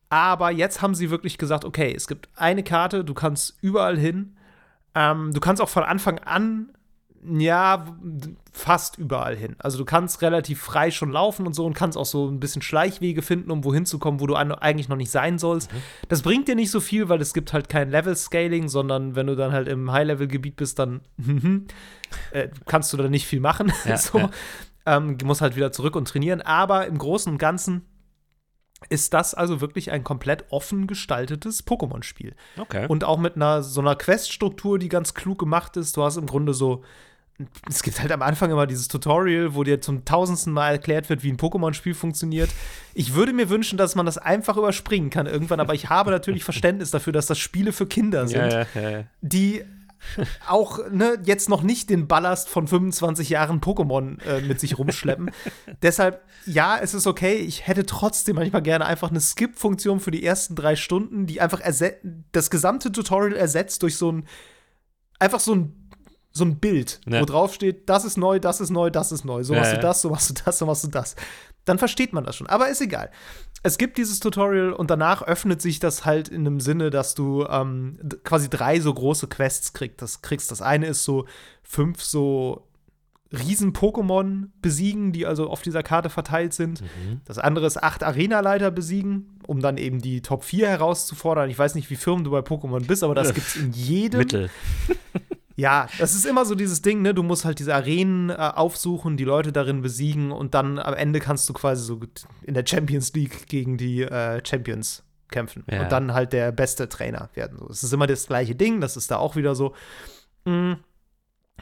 Aber 0.09 0.51
jetzt 0.51 0.81
haben 0.81 0.95
sie 0.95 1.09
wirklich 1.09 1.37
gesagt, 1.37 1.65
okay, 1.65 1.93
es 1.95 2.07
gibt 2.07 2.29
eine 2.35 2.63
Karte, 2.63 3.03
du 3.03 3.13
kannst 3.13 3.57
überall 3.61 3.97
hin. 3.97 4.35
Ähm, 4.93 5.33
du 5.33 5.39
kannst 5.39 5.61
auch 5.61 5.69
von 5.69 5.83
Anfang 5.83 6.19
an, 6.19 6.73
ja, 7.23 7.85
fast 8.51 8.97
überall 8.97 9.35
hin. 9.35 9.55
Also 9.59 9.77
du 9.77 9.85
kannst 9.85 10.21
relativ 10.21 10.61
frei 10.61 10.91
schon 10.91 11.11
laufen 11.11 11.45
und 11.45 11.53
so 11.53 11.65
und 11.65 11.73
kannst 11.73 11.97
auch 11.97 12.05
so 12.05 12.27
ein 12.27 12.39
bisschen 12.39 12.61
Schleichwege 12.61 13.21
finden, 13.21 13.51
um 13.51 13.63
wohin 13.63 13.85
zu 13.85 13.99
kommen, 13.99 14.19
wo 14.19 14.27
du 14.27 14.35
eigentlich 14.35 14.89
noch 14.89 14.97
nicht 14.97 15.11
sein 15.11 15.37
sollst. 15.37 15.71
Mhm. 15.71 15.77
Das 16.09 16.21
bringt 16.21 16.47
dir 16.47 16.55
nicht 16.55 16.71
so 16.71 16.79
viel, 16.79 17.09
weil 17.09 17.21
es 17.21 17.33
gibt 17.33 17.53
halt 17.53 17.69
kein 17.69 17.89
Level-Scaling, 17.89 18.69
sondern 18.69 19.15
wenn 19.15 19.27
du 19.27 19.35
dann 19.35 19.51
halt 19.51 19.67
im 19.67 19.91
High-Level-Gebiet 19.91 20.55
bist, 20.55 20.79
dann 20.79 21.01
äh, 22.31 22.49
kannst 22.65 22.91
du 22.91 22.97
da 22.97 23.07
nicht 23.07 23.27
viel 23.27 23.39
machen. 23.39 23.71
Ja, 23.85 23.97
so. 23.97 24.19
ja. 24.19 24.29
Ähm, 24.85 25.17
musst 25.23 25.41
halt 25.41 25.55
wieder 25.55 25.71
zurück 25.71 25.95
und 25.95 26.07
trainieren. 26.07 26.41
Aber 26.41 26.87
im 26.87 26.97
Großen 26.97 27.31
und 27.31 27.37
Ganzen 27.37 27.85
ist 28.89 29.13
das 29.13 29.33
also 29.33 29.61
wirklich 29.61 29.91
ein 29.91 30.03
komplett 30.03 30.45
offen 30.49 30.87
gestaltetes 30.87 31.65
Pokémon-Spiel. 31.65 32.35
Okay. 32.57 32.87
Und 32.87 33.03
auch 33.03 33.17
mit 33.17 33.35
einer 33.35 33.63
so 33.63 33.81
einer 33.81 33.95
Quest-Struktur, 33.95 34.79
die 34.79 34.89
ganz 34.89 35.13
klug 35.13 35.39
gemacht 35.39 35.77
ist. 35.77 35.97
Du 35.97 36.03
hast 36.03 36.17
im 36.17 36.25
Grunde 36.25 36.53
so 36.53 36.83
es 37.69 37.83
gibt 37.83 38.01
halt 38.01 38.11
am 38.11 38.21
Anfang 38.21 38.51
immer 38.51 38.67
dieses 38.67 38.87
Tutorial, 38.87 39.55
wo 39.55 39.63
dir 39.63 39.81
zum 39.81 40.05
tausendsten 40.05 40.53
Mal 40.53 40.73
erklärt 40.73 41.09
wird, 41.09 41.23
wie 41.23 41.31
ein 41.31 41.37
Pokémon-Spiel 41.37 41.93
funktioniert. 41.93 42.49
Ich 42.93 43.13
würde 43.13 43.33
mir 43.33 43.49
wünschen, 43.49 43.77
dass 43.77 43.95
man 43.95 44.05
das 44.05 44.17
einfach 44.17 44.57
überspringen 44.57 45.09
kann 45.09 45.27
irgendwann, 45.27 45.59
aber 45.59 45.73
ich 45.73 45.89
habe 45.89 46.11
natürlich 46.11 46.43
Verständnis 46.43 46.91
dafür, 46.91 47.13
dass 47.13 47.25
das 47.25 47.39
Spiele 47.39 47.73
für 47.73 47.85
Kinder 47.85 48.27
sind, 48.27 48.51
ja, 48.51 48.65
ja, 48.75 48.89
ja, 48.89 49.03
die 49.21 49.63
auch 50.47 50.79
ne, 50.89 51.19
jetzt 51.23 51.49
noch 51.49 51.61
nicht 51.61 51.89
den 51.89 52.07
Ballast 52.07 52.49
von 52.49 52.67
25 52.67 53.29
Jahren 53.29 53.61
Pokémon 53.61 54.21
äh, 54.23 54.41
mit 54.41 54.59
sich 54.59 54.77
rumschleppen. 54.77 55.31
Deshalb, 55.81 56.21
ja, 56.45 56.77
es 56.81 56.93
ist 56.93 57.07
okay. 57.07 57.35
Ich 57.35 57.67
hätte 57.67 57.85
trotzdem 57.85 58.35
manchmal 58.35 58.61
gerne 58.61 58.85
einfach 58.85 59.09
eine 59.09 59.21
Skip-Funktion 59.21 59.99
für 59.99 60.11
die 60.11 60.25
ersten 60.25 60.55
drei 60.55 60.75
Stunden, 60.75 61.27
die 61.27 61.39
einfach 61.39 61.61
das 62.31 62.49
gesamte 62.49 62.91
Tutorial 62.91 63.35
ersetzt 63.35 63.83
durch 63.83 63.95
so 63.95 64.11
ein 64.11 64.25
einfach 65.19 65.39
so 65.39 65.53
ein 65.53 65.80
so 66.31 66.45
ein 66.45 66.57
Bild, 66.59 67.01
Ja. 67.07 67.21
wo 67.21 67.25
drauf 67.25 67.53
steht, 67.53 67.89
das 67.89 68.05
ist 68.05 68.17
neu, 68.17 68.39
das 68.39 68.61
ist 68.61 68.69
neu, 68.69 68.89
das 68.89 69.11
ist 69.11 69.25
neu. 69.25 69.43
So 69.43 69.53
machst 69.53 69.71
ja. 69.71 69.77
du 69.77 69.81
das, 69.81 70.01
so 70.01 70.09
machst 70.09 70.29
du 70.29 70.33
das, 70.45 70.57
so 70.59 70.65
machst 70.65 70.83
du 70.83 70.87
das. 70.87 71.15
Dann 71.65 71.77
versteht 71.77 72.13
man 72.13 72.23
das 72.23 72.35
schon. 72.35 72.47
Aber 72.47 72.69
ist 72.69 72.81
egal. 72.81 73.11
Es 73.63 73.77
gibt 73.77 73.97
dieses 73.99 74.19
Tutorial 74.19 74.73
und 74.73 74.89
danach 74.89 75.21
öffnet 75.21 75.61
sich 75.61 75.79
das 75.79 76.05
halt 76.05 76.27
in 76.29 76.41
einem 76.47 76.59
Sinne, 76.59 76.89
dass 76.89 77.13
du 77.13 77.45
ähm, 77.47 77.99
quasi 78.23 78.49
drei 78.49 78.79
so 78.79 78.91
große 78.93 79.27
Quests 79.27 79.73
kriegst. 79.73 80.01
Das, 80.01 80.21
kriegst. 80.23 80.49
das 80.49 80.61
eine 80.63 80.87
ist 80.87 81.03
so 81.03 81.25
fünf 81.61 82.01
so 82.01 82.67
Riesen-Pokémon 83.31 84.47
besiegen, 84.61 85.11
die 85.11 85.25
also 85.25 85.49
auf 85.49 85.61
dieser 85.61 85.83
Karte 85.83 86.09
verteilt 86.09 86.53
sind. 86.53 86.81
Mhm. 86.81 87.21
Das 87.25 87.37
andere 87.37 87.67
ist 87.67 87.81
acht 87.81 88.03
Arena-Leiter 88.03 88.71
besiegen, 88.71 89.39
um 89.47 89.61
dann 89.61 89.77
eben 89.77 90.01
die 90.01 90.21
Top 90.21 90.43
4 90.43 90.67
herauszufordern. 90.67 91.49
Ich 91.49 91.57
weiß 91.59 91.75
nicht, 91.75 91.89
wie 91.89 91.95
firm 91.95 92.23
du 92.23 92.31
bei 92.31 92.39
Pokémon 92.39 92.85
bist, 92.85 93.03
aber 93.03 93.15
das 93.15 93.29
Äh, 93.29 93.33
gibt's 93.35 93.55
in 93.55 93.71
jedem. 93.73 94.19
Mittel. 94.19 94.49
Ja, 95.61 95.87
das 95.99 96.15
ist 96.15 96.25
immer 96.25 96.43
so 96.45 96.55
dieses 96.55 96.81
Ding, 96.81 97.03
ne? 97.03 97.13
Du 97.13 97.21
musst 97.21 97.45
halt 97.45 97.59
diese 97.59 97.75
Arenen 97.75 98.31
äh, 98.31 98.33
aufsuchen, 98.33 99.15
die 99.15 99.23
Leute 99.25 99.51
darin 99.51 99.81
besiegen 99.83 100.31
und 100.31 100.55
dann 100.55 100.79
am 100.79 100.95
Ende 100.95 101.19
kannst 101.19 101.47
du 101.47 101.53
quasi 101.53 101.83
so 101.83 101.99
in 102.41 102.55
der 102.55 102.65
Champions 102.65 103.13
League 103.13 103.45
gegen 103.47 103.77
die 103.77 104.01
äh, 104.01 104.41
Champions 104.43 105.03
kämpfen 105.29 105.63
Ja. 105.69 105.83
und 105.83 105.91
dann 105.91 106.13
halt 106.13 106.33
der 106.33 106.51
beste 106.51 106.89
Trainer 106.89 107.29
werden. 107.35 107.59
So, 107.59 107.67
es 107.69 107.83
ist 107.83 107.93
immer 107.93 108.07
das 108.07 108.25
gleiche 108.27 108.55
Ding, 108.55 108.81
das 108.81 108.97
ist 108.97 109.11
da 109.11 109.17
auch 109.17 109.35
wieder 109.35 109.53
so. 109.53 109.75
Mm, 110.45 110.73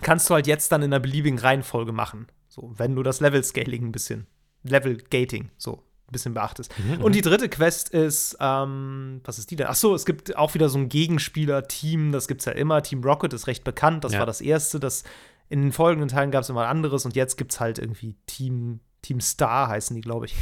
kannst 0.01 0.29
du 0.29 0.33
halt 0.33 0.47
jetzt 0.47 0.71
dann 0.71 0.81
in 0.81 0.93
einer 0.93 1.01
beliebigen 1.01 1.37
Reihenfolge 1.37 1.91
machen. 1.91 2.27
So, 2.47 2.71
wenn 2.77 2.95
du 2.95 3.03
das 3.03 3.19
Level-Scaling 3.19 3.85
ein 3.87 3.91
bisschen, 3.91 4.27
Level-Gating, 4.63 5.49
so 5.57 5.73
ein 5.73 5.88
bisschen 6.11 6.33
beachtest. 6.33 6.73
Mhm, 6.79 7.01
Und 7.03 7.13
die 7.15 7.21
dritte 7.21 7.49
Quest 7.49 7.89
ist, 7.89 8.37
ähm, 8.39 9.21
was 9.23 9.39
ist 9.39 9.51
die 9.51 9.55
denn? 9.55 9.67
Ach 9.69 9.75
so, 9.75 9.93
es 9.95 10.05
gibt 10.05 10.35
auch 10.35 10.53
wieder 10.53 10.69
so 10.69 10.77
ein 10.79 10.89
Gegenspieler-Team, 10.89 12.11
das 12.11 12.27
gibt's 12.27 12.45
ja 12.45 12.51
immer. 12.53 12.81
Team 12.83 13.03
Rocket 13.03 13.33
ist 13.33 13.47
recht 13.47 13.63
bekannt, 13.63 14.03
das 14.03 14.13
Ja. 14.13 14.19
war 14.19 14.25
das 14.25 14.41
erste. 14.41 14.79
Das, 14.79 15.03
in 15.49 15.61
den 15.61 15.71
folgenden 15.71 16.09
Teilen 16.09 16.31
gab 16.31 16.43
es 16.43 16.49
immer 16.49 16.63
ein 16.63 16.69
anderes 16.69 17.05
und 17.05 17.15
jetzt 17.15 17.37
gibt's 17.37 17.59
halt 17.59 17.79
irgendwie 17.79 18.15
Team, 18.27 18.79
Team 19.01 19.19
Star 19.21 19.67
heißen 19.67 19.95
die, 19.95 20.01
glaube 20.01 20.25
ich. 20.25 20.35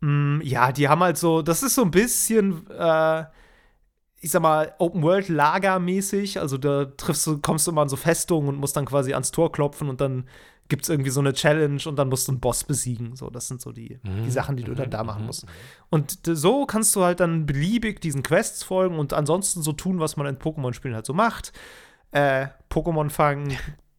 Mm, 0.00 0.40
ja, 0.42 0.72
die 0.72 0.88
haben 0.88 1.02
halt 1.02 1.18
so, 1.18 1.42
das 1.42 1.62
ist 1.62 1.74
so 1.74 1.82
ein 1.82 1.90
bisschen, 1.90 2.66
äh, 2.70 3.24
ich 4.22 4.30
sag 4.30 4.42
mal, 4.42 4.74
Open 4.78 5.02
World 5.02 5.28
Lager-mäßig. 5.28 6.40
Also 6.40 6.56
da 6.58 6.84
triffst 6.86 7.26
du, 7.26 7.38
kommst 7.38 7.66
du 7.66 7.70
immer 7.70 7.82
an 7.82 7.88
so 7.88 7.96
Festungen 7.96 8.48
und 8.48 8.56
musst 8.56 8.76
dann 8.76 8.84
quasi 8.86 9.12
ans 9.12 9.30
Tor 9.30 9.50
klopfen 9.52 9.88
und 9.88 10.00
dann 10.00 10.26
gibt's 10.70 10.88
irgendwie 10.88 11.10
so 11.10 11.20
eine 11.20 11.34
Challenge 11.34 11.82
und 11.84 11.96
dann 11.98 12.08
musst 12.08 12.26
du 12.28 12.32
einen 12.32 12.40
Boss 12.40 12.64
besiegen. 12.64 13.14
So, 13.16 13.28
das 13.28 13.48
sind 13.48 13.60
so 13.60 13.72
die, 13.72 13.98
Mhm. 14.02 14.24
die 14.24 14.30
Sachen, 14.30 14.56
die 14.56 14.64
du 14.64 14.74
dann 14.74 14.88
da 14.90 15.04
machen 15.04 15.26
musst. 15.26 15.44
Und 15.90 16.18
so 16.24 16.64
kannst 16.64 16.96
du 16.96 17.04
halt 17.04 17.20
dann 17.20 17.44
beliebig 17.44 18.00
diesen 18.00 18.22
Quests 18.22 18.62
folgen 18.62 18.98
und 18.98 19.12
ansonsten 19.12 19.60
so 19.62 19.72
tun, 19.72 20.00
was 20.00 20.16
man 20.16 20.26
in 20.26 20.38
Pokémon-Spielen 20.38 20.94
halt 20.94 21.04
so 21.04 21.12
macht. 21.12 21.52
Äh, 22.12 22.46
Pokémon 22.70 23.10
fangen, 23.10 23.56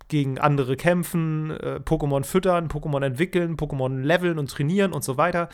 gegen 0.08 0.40
andere 0.40 0.76
kämpfen, 0.76 1.52
äh, 1.52 1.80
Pokémon 1.86 2.24
füttern, 2.26 2.68
Pokémon 2.68 3.06
entwickeln, 3.06 3.56
Pokémon 3.56 4.02
leveln 4.02 4.40
und 4.40 4.50
trainieren 4.52 4.92
und 4.92 5.04
so 5.06 5.16
weiter. 5.18 5.48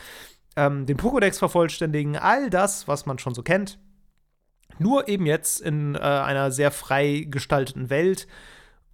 Ähm, 0.56 0.86
den 0.86 0.96
Pokédex 0.96 1.38
vervollständigen, 1.38 2.16
all 2.16 2.50
das, 2.50 2.88
was 2.88 3.06
man 3.06 3.18
schon 3.20 3.34
so 3.34 3.42
kennt. 3.42 3.78
Nur 4.80 5.08
eben 5.08 5.26
jetzt 5.26 5.60
in 5.60 5.94
äh, 5.94 5.98
einer 5.98 6.50
sehr 6.50 6.70
frei 6.72 7.26
gestalteten 7.30 7.90
Welt 7.90 8.26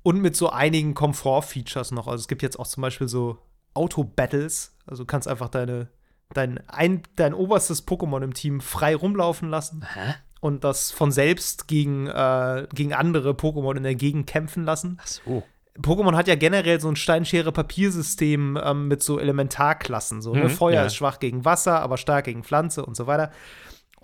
und 0.05 0.21
mit 0.21 0.37
so 0.37 0.51
einigen 0.51 0.95
Komfort-Features 0.95 1.91
noch. 1.91 2.07
Also 2.07 2.21
es 2.21 2.29
gibt 2.29 2.43
jetzt 2.43 2.61
auch 2.61 2.67
zum 2.67 2.83
Beispiel 2.83 3.09
so 3.09 3.39
Auto-Battles. 3.73 4.77
Also 4.87 5.03
du 5.03 5.07
kannst 5.07 5.27
einfach 5.27 5.49
deine, 5.49 5.89
dein, 6.33 6.61
ein, 6.69 7.03
dein 7.17 7.35
oberstes 7.35 7.89
Pokémon 7.89 8.23
im 8.23 8.35
Team 8.35 8.61
frei 8.61 8.95
rumlaufen 8.95 9.49
lassen 9.49 9.85
Hä? 9.95 10.15
und 10.41 10.63
das 10.63 10.91
von 10.91 11.11
selbst 11.11 11.69
gegen, 11.69 12.07
äh, 12.07 12.69
gegen 12.73 12.93
andere 12.93 13.31
Pokémon 13.31 13.77
in 13.77 13.83
der 13.83 13.95
Gegend 13.95 14.27
kämpfen 14.27 14.65
lassen. 14.65 14.99
Ach 15.03 15.07
so. 15.07 15.43
Pokémon 15.81 16.15
hat 16.15 16.29
ja 16.29 16.37
generell 16.37 16.81
so 16.81 16.89
ein 16.89 16.97
Steinschere-Papiersystem 16.97 18.59
ähm, 18.63 18.89
mit 18.89 19.03
so 19.03 19.19
Elementarklassen. 19.19 20.21
So, 20.21 20.35
ne? 20.35 20.45
Mhm, 20.45 20.51
Feuer 20.51 20.75
ja. 20.75 20.85
ist 20.85 20.97
schwach 20.97 21.19
gegen 21.19 21.47
Wasser, 21.47 21.81
aber 21.81 21.97
stark 21.97 22.27
gegen 22.27 22.45
Pflanze 22.45 22.85
und 22.85 22.95
so 22.95 23.07
weiter. 23.07 23.33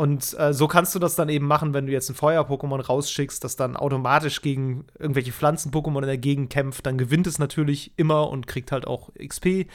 Und 0.01 0.35
äh, 0.39 0.55
so 0.55 0.67
kannst 0.67 0.95
du 0.95 0.99
das 0.99 1.15
dann 1.15 1.29
eben 1.29 1.47
machen, 1.47 1.75
wenn 1.75 1.85
du 1.85 1.93
jetzt 1.93 2.09
ein 2.09 2.15
Feuer-Pokémon 2.15 2.81
rausschickst, 2.81 3.45
das 3.45 3.57
dann 3.57 3.77
automatisch 3.77 4.41
gegen 4.41 4.87
irgendwelche 4.99 5.31
Pflanzen-Pokémon 5.31 5.99
in 5.99 6.07
der 6.07 6.17
Gegend 6.17 6.49
kämpft, 6.49 6.87
dann 6.87 6.97
gewinnt 6.97 7.27
es 7.27 7.39
natürlich 7.39 7.93
immer 7.99 8.31
und 8.31 8.47
kriegt 8.47 8.73
halt 8.73 8.87
auch 8.87 9.11
XP. 9.23 9.67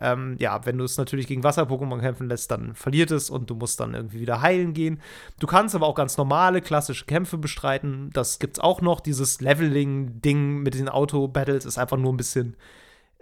Ähm, 0.00 0.36
ja, 0.38 0.64
wenn 0.64 0.78
du 0.78 0.84
es 0.84 0.96
natürlich 0.96 1.26
gegen 1.26 1.44
Wasser-Pokémon 1.44 2.00
kämpfen 2.00 2.30
lässt, 2.30 2.50
dann 2.50 2.74
verliert 2.74 3.10
es 3.10 3.28
und 3.28 3.50
du 3.50 3.56
musst 3.56 3.78
dann 3.78 3.92
irgendwie 3.92 4.20
wieder 4.20 4.40
heilen 4.40 4.72
gehen. 4.72 5.02
Du 5.38 5.46
kannst 5.46 5.74
aber 5.74 5.86
auch 5.86 5.94
ganz 5.94 6.16
normale, 6.16 6.62
klassische 6.62 7.04
Kämpfe 7.04 7.36
bestreiten. 7.36 8.08
Das 8.14 8.38
gibt's 8.38 8.60
auch 8.60 8.80
noch. 8.80 9.00
Dieses 9.00 9.42
Leveling-Ding 9.42 10.62
mit 10.62 10.76
den 10.76 10.88
Auto-Battles 10.88 11.66
ist 11.66 11.76
einfach 11.76 11.98
nur 11.98 12.14
ein 12.14 12.16
bisschen 12.16 12.56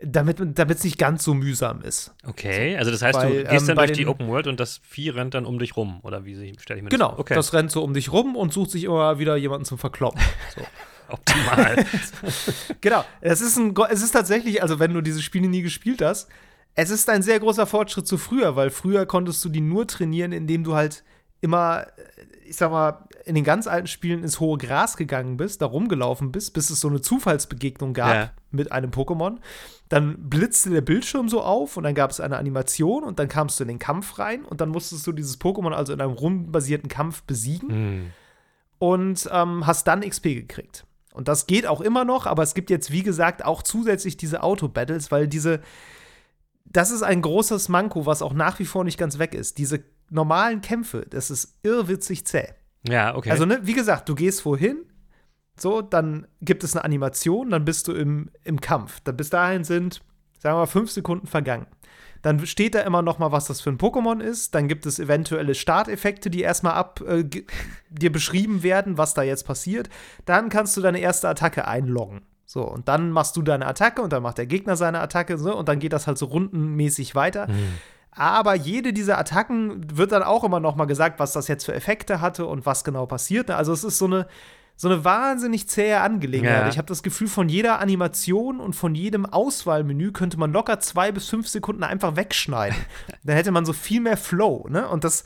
damit 0.03 0.41
es 0.41 0.85
nicht 0.85 0.99
ganz 0.99 1.25
so 1.25 1.33
mühsam 1.33 1.81
ist. 1.83 2.15
Okay, 2.27 2.77
also 2.77 2.91
das 2.91 3.01
heißt, 3.03 3.19
Weil, 3.19 3.45
du 3.45 3.51
gehst 3.51 3.63
ähm, 3.63 3.67
dann 3.69 3.77
bei 3.77 3.87
durch 3.87 3.99
die 3.99 4.07
Open 4.07 4.29
World 4.29 4.47
und 4.47 4.61
das 4.61 4.81
Vieh 4.83 5.11
rennt 5.11 5.35
dann 5.35 5.47
um 5.47 5.59
dich 5.59 5.77
rum, 5.77 6.01
oder 6.03 6.25
wie 6.25 6.35
stelle 6.59 6.79
ich 6.79 6.85
mir 6.85 6.91
Genau, 6.91 7.09
das 7.09 7.15
vor? 7.15 7.21
Okay, 7.21 7.35
das 7.35 7.53
rennt 7.55 7.71
so 7.71 7.83
um 7.83 7.95
dich 7.95 8.13
rum 8.13 8.37
und 8.37 8.53
sucht 8.53 8.71
sich 8.71 8.85
immer 8.85 9.19
wieder 9.19 9.37
jemanden 9.37 9.65
zum 9.65 9.79
Verkloppen. 9.79 10.21
So. 10.55 10.63
optimal. 11.09 11.85
genau, 12.81 13.05
es 13.21 13.41
ist, 13.41 13.57
ein, 13.57 13.75
es 13.91 14.03
ist 14.03 14.13
tatsächlich, 14.13 14.63
also 14.63 14.79
wenn 14.79 14.93
du 14.93 15.01
diese 15.01 15.23
Spiele 15.23 15.49
nie 15.49 15.63
gespielt 15.63 16.03
hast, 16.03 16.29
es 16.75 16.91
ist 16.91 17.09
ein 17.09 17.23
sehr 17.23 17.41
großer 17.41 17.67
Fortschritt 17.67 18.07
zu 18.07 18.19
früher, 18.19 18.57
weil 18.57 18.71
früher 18.71 19.07
konntest 19.07 19.45
du 19.45 19.49
die 19.49 19.61
nur 19.61 19.87
trainieren, 19.87 20.33
indem 20.33 20.63
du 20.63 20.75
halt 20.75 21.05
immer, 21.41 21.87
äh, 21.97 22.49
ich 22.49 22.57
sag 22.57 22.71
mal, 22.71 23.06
in 23.27 23.35
den 23.35 23.43
ganz 23.43 23.67
alten 23.67 23.89
Spielen 23.89 24.23
ins 24.23 24.39
hohe 24.39 24.57
Gras 24.57 24.97
gegangen 24.97 25.37
bist, 25.37 25.61
da 25.61 25.67
rumgelaufen 25.67 26.31
bist, 26.31 26.55
bis 26.55 26.71
es 26.71 26.79
so 26.79 26.89
eine 26.89 27.01
Zufallsbegegnung 27.01 27.93
gab 27.93 28.15
Ja. 28.15 28.31
mit 28.53 28.71
einem 28.71 28.93
Pokémon. 28.93 29.39
Dann 29.89 30.31
blitzte 30.31 30.71
der 30.71 30.81
Bildschirm 30.81 31.29
so 31.29 31.43
auf 31.43 31.77
und 31.77 31.83
dann 31.83 31.95
gab 31.97 32.13
es 32.13 32.21
eine 32.21 32.39
Animation 32.39 33.03
und 33.03 33.19
dann 33.19 33.27
kamst 33.27 33.59
du 33.59 33.65
in 33.65 33.69
den 33.69 33.79
Kampf 33.81 34.21
rein 34.21 34.45
und 34.45 34.61
dann 34.61 34.69
musstest 34.69 35.05
du 35.09 35.13
dieses 35.13 35.41
Pokémon 35.41 35.73
also 35.73 35.93
in 35.93 36.01
einem 36.01 36.13
rundenbasierten 36.13 36.89
Kampf 36.89 37.25
besiegen 37.25 37.69
hm. 37.69 38.11
und 38.79 39.29
ähm, 39.33 39.67
hast 39.67 39.89
dann 39.89 40.09
XP 40.09 40.23
gekriegt. 40.23 40.87
Und 41.13 41.27
das 41.27 41.49
geht 41.49 41.67
auch 41.67 41.81
immer 41.81 42.05
noch, 42.05 42.27
aber 42.27 42.45
es 42.45 42.55
gibt 42.55 42.71
jetzt, 42.71 42.93
wie 42.93 43.03
gesagt, 43.03 43.45
auch 43.45 43.65
zusätzlich 43.65 44.17
diese 44.17 44.45
Auto-Battles, 44.45 45.11
weil 45.11 45.27
diese, 45.27 45.63
das 46.65 46.93
ist 46.93 47.03
ein 47.03 47.23
großes 47.23 47.69
Manko, 47.71 48.07
was 48.07 48.23
auch 48.23 48.35
nach 48.35 48.61
wie 48.61 48.67
vor 48.67 48.85
nicht 48.85 48.99
ganz 48.99 49.19
weg 49.19 49.35
ist. 49.35 49.59
Diese 49.59 49.83
normalen 50.11 50.61
Kämpfe, 50.61 51.07
das 51.11 51.33
ist 51.33 51.59
irrwitzig 51.65 52.25
zäh. 52.25 52.55
Ja, 52.89 53.15
okay. 53.15 53.31
Also, 53.31 53.47
ne, 53.47 53.61
wie 53.63 53.75
gesagt, 53.75 54.09
du 54.09 54.15
gehst 54.15 54.45
wohin, 54.45 54.85
so, 55.59 55.81
dann 55.81 56.27
gibt 56.41 56.65
es 56.65 56.77
eine 56.77 56.85
Animation, 56.85 57.51
dann 57.51 57.65
bist 57.65 57.89
du 57.89 57.93
im, 57.93 58.31
im 58.45 58.61
Kampf. 58.61 59.01
Dann 59.01 59.17
bis 59.17 59.31
dahin 59.31 59.65
sind, 59.65 60.03
sagen 60.39 60.55
wir 60.57 60.61
mal, 60.61 60.67
fünf 60.67 60.91
Sekunden 60.91 61.27
vergangen. 61.27 61.67
Dann 62.23 62.45
steht 62.47 62.75
da 62.75 62.81
immer 62.81 63.03
noch 63.03 63.19
mal, 63.19 63.33
was 63.33 63.47
das 63.47 63.61
für 63.61 63.71
ein 63.71 63.79
Pokémon 63.79 64.21
ist. 64.21 64.55
Dann 64.55 64.69
gibt 64.69 64.85
es 64.85 64.99
eventuelle 64.99 65.55
Starteffekte, 65.55 66.29
die 66.29 66.41
erstmal 66.41 66.73
ab 66.75 67.01
äh, 67.07 67.25
dir 67.89 68.11
beschrieben 68.11 68.63
werden, 68.63 68.99
was 68.99 69.15
da 69.15 69.23
jetzt 69.23 69.47
passiert. 69.47 69.89
Dann 70.25 70.49
kannst 70.49 70.77
du 70.77 70.81
deine 70.81 70.99
erste 70.99 71.29
Attacke 71.29 71.69
einloggen. 71.69 72.23
So, 72.45 72.63
und 72.63 72.89
dann 72.89 73.11
machst 73.11 73.37
du 73.37 73.43
deine 73.43 73.67
Attacke 73.67 74.03
und 74.03 74.13
dann 74.13 74.23
macht 74.23 74.39
der 74.39 74.47
Gegner 74.47 74.77
seine 74.77 75.01
Attacke, 75.01 75.37
so, 75.37 75.57
und 75.57 75.69
dann 75.69 75.81
geht 75.81 75.93
das 75.93 76.07
halt 76.07 76.17
so 76.17 76.27
rundenmäßig 76.27 77.15
weiter. 77.15 77.49
Aber 78.17 78.55
jede 78.55 78.95
dieser 78.95 79.19
Attacken 79.19 79.87
wird 79.97 80.11
dann 80.11 80.23
auch 80.23 80.43
immer 80.43 80.59
noch 80.59 80.75
mal 80.75 80.87
gesagt, 80.87 81.21
was 81.21 81.35
das 81.35 81.49
jetzt 81.49 81.67
für 81.67 81.75
Effekte 81.75 82.21
hatte 82.23 82.47
und 82.47 82.65
was 82.65 82.83
genau 82.83 83.05
passiert. 83.05 83.51
Also 83.51 83.73
es 83.75 83.85
ist 83.85 83.99
so 83.99 84.07
eine, 84.07 84.27
so 84.75 84.89
eine 84.89 85.05
wahnsinnig 85.05 85.69
zähe 85.69 86.01
Angelegenheit. 86.01 86.63
Ja. 86.63 86.69
Ich 86.69 86.79
habe 86.79 86.89
das 86.89 87.03
Gefühl, 87.03 87.29
von 87.29 87.51
jeder 87.51 87.79
Animation 87.79 88.59
und 88.59 88.75
von 88.75 88.95
jedem 88.95 89.27
Auswahlmenü 89.27 90.13
könnte 90.13 90.39
man 90.39 90.51
locker 90.51 90.81
zwei 90.81 91.13
bis 91.13 91.29
fünf 91.29 91.47
Sekunden 91.47 91.83
einfach 91.83 92.17
wegschneiden. 92.17 92.79
dann 93.23 93.37
hätte 93.37 93.51
man 93.53 93.67
so 93.67 93.75
viel 93.75 94.01
mehr 94.01 94.17
Flow. 94.17 94.67
Ne? 94.71 94.89
Und 94.89 95.05
das, 95.05 95.25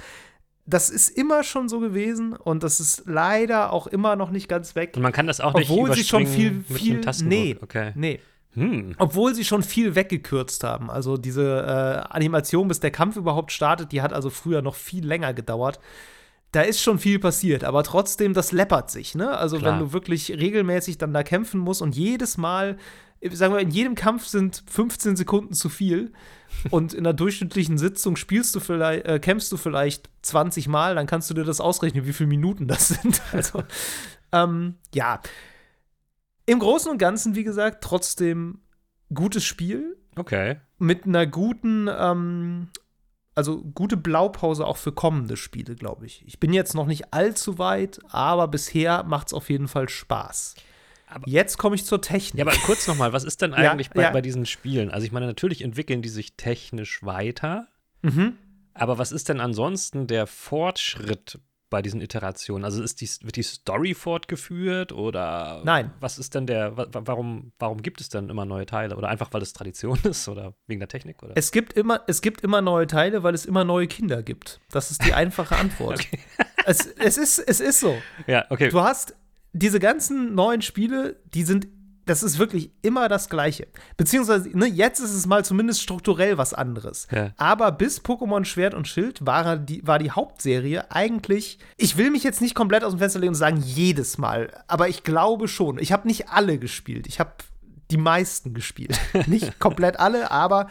das 0.67 0.91
ist 0.91 1.11
immer 1.11 1.45
schon 1.45 1.69
so 1.69 1.79
gewesen 1.79 2.33
und 2.33 2.65
das 2.65 2.81
ist 2.81 3.05
leider 3.07 3.73
auch 3.73 3.87
immer 3.87 4.17
noch 4.17 4.31
nicht 4.31 4.49
ganz 4.49 4.75
weg. 4.75 4.95
und 4.97 5.03
man 5.03 5.13
kann 5.13 5.29
das 5.29 5.41
auch 5.41 5.55
Obwohl 5.55 5.91
nicht 5.91 6.01
sie 6.01 6.09
schon 6.09 6.27
viel, 6.27 6.51
mit 6.51 6.67
viel, 6.67 7.01
nee, 7.23 7.57
Okay. 7.61 7.93
nee. 7.95 8.21
Hm. 8.55 8.95
Obwohl 8.99 9.35
sie 9.35 9.45
schon 9.45 9.63
viel 9.63 9.95
weggekürzt 9.95 10.65
haben. 10.65 10.91
Also 10.91 11.17
diese 11.17 11.61
äh, 11.61 12.13
Animation, 12.13 12.69
bis 12.69 12.81
der 12.81 12.91
Kampf 12.91 13.17
überhaupt 13.17 13.53
startet, 13.53 13.93
die 13.93 14.03
hat 14.03 14.13
also 14.13 14.29
früher 14.29 14.61
noch 14.61 14.75
viel 14.75 15.07
länger 15.07 15.35
gedauert. 15.35 15.79
Da 16.53 16.63
ist 16.63 16.81
schon 16.81 16.99
viel 16.99 17.21
passiert, 17.21 17.63
aber 17.63 17.85
trotzdem, 17.85 18.35
das 18.35 18.51
läppert 18.51 18.91
sich, 18.91 19.15
ne? 19.15 19.39
Also 19.39 19.59
Klar. 19.59 19.73
wenn 19.73 19.79
du 19.79 19.93
wirklich 19.93 20.33
regelmäßig 20.33 20.99
dann 20.99 21.13
da 21.13 21.23
kämpfen 21.23 21.61
musst 21.61 21.81
und 21.81 21.95
jedes 21.95 22.39
Mal, 22.39 22.77
sagen 23.31 23.55
wir, 23.55 23.61
in 23.61 23.71
jedem 23.71 23.95
Kampf 23.95 24.27
sind 24.27 24.65
15 24.69 25.15
Sekunden 25.15 25.55
zu 25.55 25.69
viel 25.69 26.13
und 26.71 26.93
in 26.93 27.07
einer 27.07 27.15
durchschnittlichen 27.15 27.79
Sitzung 27.79 28.17
spielst 28.17 28.57
du 28.57 28.61
vielleicht, 28.61 29.07
äh, 29.07 29.21
kämpfst 29.21 29.53
du 29.53 29.57
vielleicht 29.57 30.11
20 30.23 30.67
Mal, 30.67 30.97
dann 30.97 31.07
kannst 31.07 31.31
du 31.31 31.35
dir 31.35 31.45
das 31.45 31.61
ausrechnen, 31.61 32.05
wie 32.05 32.13
viele 32.13 32.29
Minuten 32.29 32.67
das 32.67 32.89
sind. 32.89 33.23
Also, 33.33 33.63
ähm, 34.33 34.75
ja. 34.93 35.21
Im 36.51 36.59
Großen 36.59 36.91
und 36.91 36.99
Ganzen, 36.99 37.37
wie 37.37 37.45
gesagt, 37.45 37.85
trotzdem 37.85 38.61
gutes 39.15 39.45
Spiel 39.45 39.97
Okay. 40.17 40.57
mit 40.79 41.05
einer 41.07 41.25
guten, 41.27 41.89
ähm, 41.89 42.71
also 43.37 43.63
gute 43.63 43.97
Blaupause 43.97 44.67
auch 44.67 44.77
für 44.77 44.91
kommende 44.91 45.37
Spiele, 45.37 45.77
glaube 45.77 46.07
ich. 46.07 46.25
Ich 46.27 46.41
bin 46.41 46.53
jetzt 46.53 46.75
noch 46.75 46.87
nicht 46.87 47.15
allzu 47.15 47.59
weit, 47.59 48.01
aber 48.09 48.49
bisher 48.49 49.05
macht 49.05 49.29
es 49.29 49.33
auf 49.35 49.49
jeden 49.49 49.69
Fall 49.69 49.89
Spaß. 49.89 50.57
Aber- 51.07 51.29
jetzt 51.29 51.57
komme 51.57 51.77
ich 51.77 51.85
zur 51.85 52.01
Technik. 52.03 52.45
Ja, 52.45 52.47
aber 52.53 52.57
kurz 52.67 52.89
noch 52.89 52.97
mal, 52.97 53.13
was 53.13 53.23
ist 53.23 53.43
denn 53.43 53.51
Ja, 53.57 53.71
eigentlich 53.71 53.91
bei, 53.91 54.03
ja. 54.03 54.11
bei 54.11 54.21
diesen 54.21 54.45
Spielen? 54.45 54.91
Also 54.91 55.07
ich 55.07 55.13
meine, 55.13 55.27
natürlich 55.27 55.63
entwickeln 55.63 56.03
die 56.03 56.09
sich 56.09 56.37
technisch 56.37 57.05
weiter, 57.05 57.69
mhm. 58.03 58.37
aber 58.75 58.99
was 58.99 59.13
ist 59.13 59.29
denn 59.29 59.39
ansonsten 59.39 60.09
der 60.09 60.27
Fortschritt 60.27 61.39
bei 61.71 61.81
diesen 61.83 62.01
Iterationen? 62.01 62.65
Also 62.65 62.83
ist 62.83 63.01
die, 63.01 63.09
wird 63.25 63.37
die 63.37 63.43
Story 63.43 63.95
fortgeführt 63.95 64.93
oder 64.93 65.63
Nein. 65.65 65.93
Was 66.01 66.19
ist 66.19 66.35
denn 66.35 66.47
der, 66.47 66.77
wa 66.77 66.87
wa- 66.93 67.03
warum, 67.05 67.53
warum 67.59 67.81
gibt 67.83 68.01
es 68.01 68.09
dann 68.09 68.29
immer 68.29 68.45
neue 68.45 68.67
Teile? 68.67 68.97
Oder 68.97 69.09
einfach, 69.09 69.33
weil 69.33 69.43
es 69.43 69.53
Tradition 69.53 69.99
ist 70.05 70.29
oder 70.29 70.55
wegen 70.67 70.81
der 70.81 70.89
Technik? 70.89 71.23
Oder? 71.23 71.33
Es 71.37 71.53
gibt 71.53 71.73
immer, 71.75 72.03
es 72.07 72.21
gibt 72.23 72.43
immer 72.43 72.61
neue 72.61 72.87
Teile, 72.87 73.23
weil 73.23 73.35
es 73.35 73.47
immer 73.47 73.65
neue 73.65 73.87
Kinder 73.87 74.23
gibt. 74.23 74.61
Das 74.71 74.91
ist 74.91 75.05
die 75.05 75.15
einfache 75.15 75.57
Antwort. 75.57 76.01
es, 76.67 76.87
es, 76.87 77.17
ist, 77.17 77.39
es 77.39 77.61
ist 77.61 77.81
so. 77.81 77.97
ja, 78.27 78.45
okay. 78.51 78.69
Du 78.69 78.81
hast 78.81 79.15
diese 79.53 79.81
ganzen 79.81 80.35
neuen 80.35 80.63
Spiele, 80.63 81.17
die 81.35 81.43
sind, 81.45 81.67
das 82.11 82.25
ist 82.25 82.41
wirklich 82.41 82.73
immer 82.83 83.09
das 83.09 83.29
Gleiche. 83.29 83.69
Beziehungsweise, 83.97 84.51
ne, 84.59 84.67
jetzt 84.67 84.99
ist 84.99 85.15
es 85.15 85.27
mal 85.27 85.45
zumindest 85.45 85.81
strukturell 85.81 86.39
was 86.39 86.53
anderes. 86.53 87.07
Ja. 87.13 87.33
Aber 87.37 87.71
bis 87.71 88.03
Pokémon 88.03 88.45
Schwert 88.45 88.75
und 88.75 88.89
Schild 88.89 89.25
war 89.25 89.57
die, 89.57 89.87
war 89.87 90.01
die 90.01 90.11
Hauptserie 90.11 90.91
eigentlich, 90.91 91.61
ich 91.77 91.97
will 91.97 92.11
mich 92.11 92.25
jetzt 92.25 92.41
nicht 92.41 92.57
komplett 92.57 92.83
aus 92.83 92.95
dem 92.95 92.99
Fenster 92.99 93.21
legen 93.21 93.31
und 93.31 93.37
sagen, 93.37 93.63
jedes 93.65 94.19
Mal, 94.19 94.51
aber 94.67 94.89
ich 94.89 95.05
glaube 95.05 95.47
schon. 95.47 95.79
Ich 95.79 95.93
habe 95.93 96.09
nicht 96.09 96.31
alle 96.31 96.59
gespielt. 96.59 97.07
Ich 97.07 97.21
habe 97.21 97.31
die 97.93 97.97
meisten 97.97 98.55
gespielt. 98.55 98.99
nicht 99.29 99.61
komplett 99.61 100.01
alle, 100.01 100.33
aber 100.33 100.67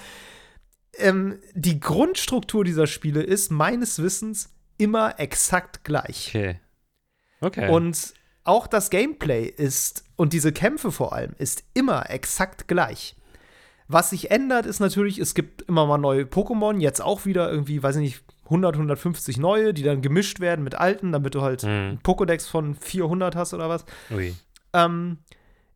ähm, 0.97 1.39
die 1.53 1.79
Grundstruktur 1.79 2.65
dieser 2.65 2.85
Spiele 2.85 3.23
ist 3.23 3.49
meines 3.49 4.01
Wissens 4.01 4.49
immer 4.77 5.17
exakt 5.21 5.85
gleich. 5.85 6.27
Okay. 6.27 6.59
Okay. 7.39 7.69
Und 7.69 8.13
auch 8.49 8.67
das 8.67 8.89
Gameplay 8.89 9.45
ist, 9.45 10.03
und 10.17 10.33
diese 10.33 10.51
Kämpfe 10.51 10.91
vor 10.91 11.13
allem, 11.13 11.31
ist 11.37 11.63
immer 11.73 12.09
exakt 12.09 12.67
gleich. 12.67 13.15
Was 13.87 14.09
sich 14.11 14.29
ändert, 14.31 14.65
ist 14.65 14.79
natürlich, 14.79 15.17
es 15.17 15.33
gibt 15.33 15.61
immer 15.63 15.85
mal 15.85 15.97
neue 15.97 16.23
Pokémon, 16.23 16.79
jetzt 16.79 17.01
auch 17.01 17.25
wieder 17.25 17.49
irgendwie, 17.49 17.81
weiß 17.81 17.95
ich 17.95 18.01
nicht, 18.01 18.23
100, 18.45 18.75
150 18.75 19.37
neue, 19.37 19.73
die 19.73 19.83
dann 19.83 20.01
gemischt 20.01 20.39
werden 20.39 20.63
mit 20.63 20.75
alten, 20.75 21.11
damit 21.11 21.35
du 21.35 21.41
halt 21.41 21.63
Mhm. 21.63 21.69
einen 21.69 21.99
Pokédex 21.99 22.47
von 22.49 22.75
400 22.75 23.35
hast 23.35 23.53
oder 23.53 23.69
was. 23.69 23.85
Ui. 24.11 24.35
Ähm, 24.73 25.19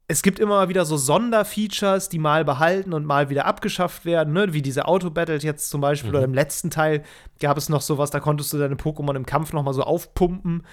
es 0.08 0.22
gibt 0.22 0.38
immer 0.40 0.56
mal 0.58 0.70
wieder 0.70 0.86
so 0.86 0.98
Sonderfeatures, 0.98 2.10
die 2.10 2.20
mal 2.20 2.44
behalten 2.46 2.94
und 2.94 3.06
mal 3.06 3.30
wieder 3.30 3.46
abgeschafft 3.46 4.06
werden, 4.06 4.34
ne? 4.34 4.54
wie 4.54 4.62
diese 4.62 4.86
Auto-Battle 4.88 5.38
jetzt 5.38 5.70
zum 5.70 5.82
Beispiel. 5.82 6.12
Mhm. 6.12 6.16
Oder 6.18 6.26
im 6.26 6.34
letzten 6.34 6.70
Teil 6.70 7.04
gab 7.40 7.58
es 7.58 7.70
noch 7.70 7.82
sowas, 7.82 8.12
da 8.12 8.20
konntest 8.20 8.52
du 8.54 8.58
deine 8.58 8.76
Pokémon 8.76 9.16
im 9.16 9.26
Kampf 9.26 9.54
noch 9.54 9.64
mal 9.64 9.74
so 9.74 9.84
aufpumpen. 9.84 10.64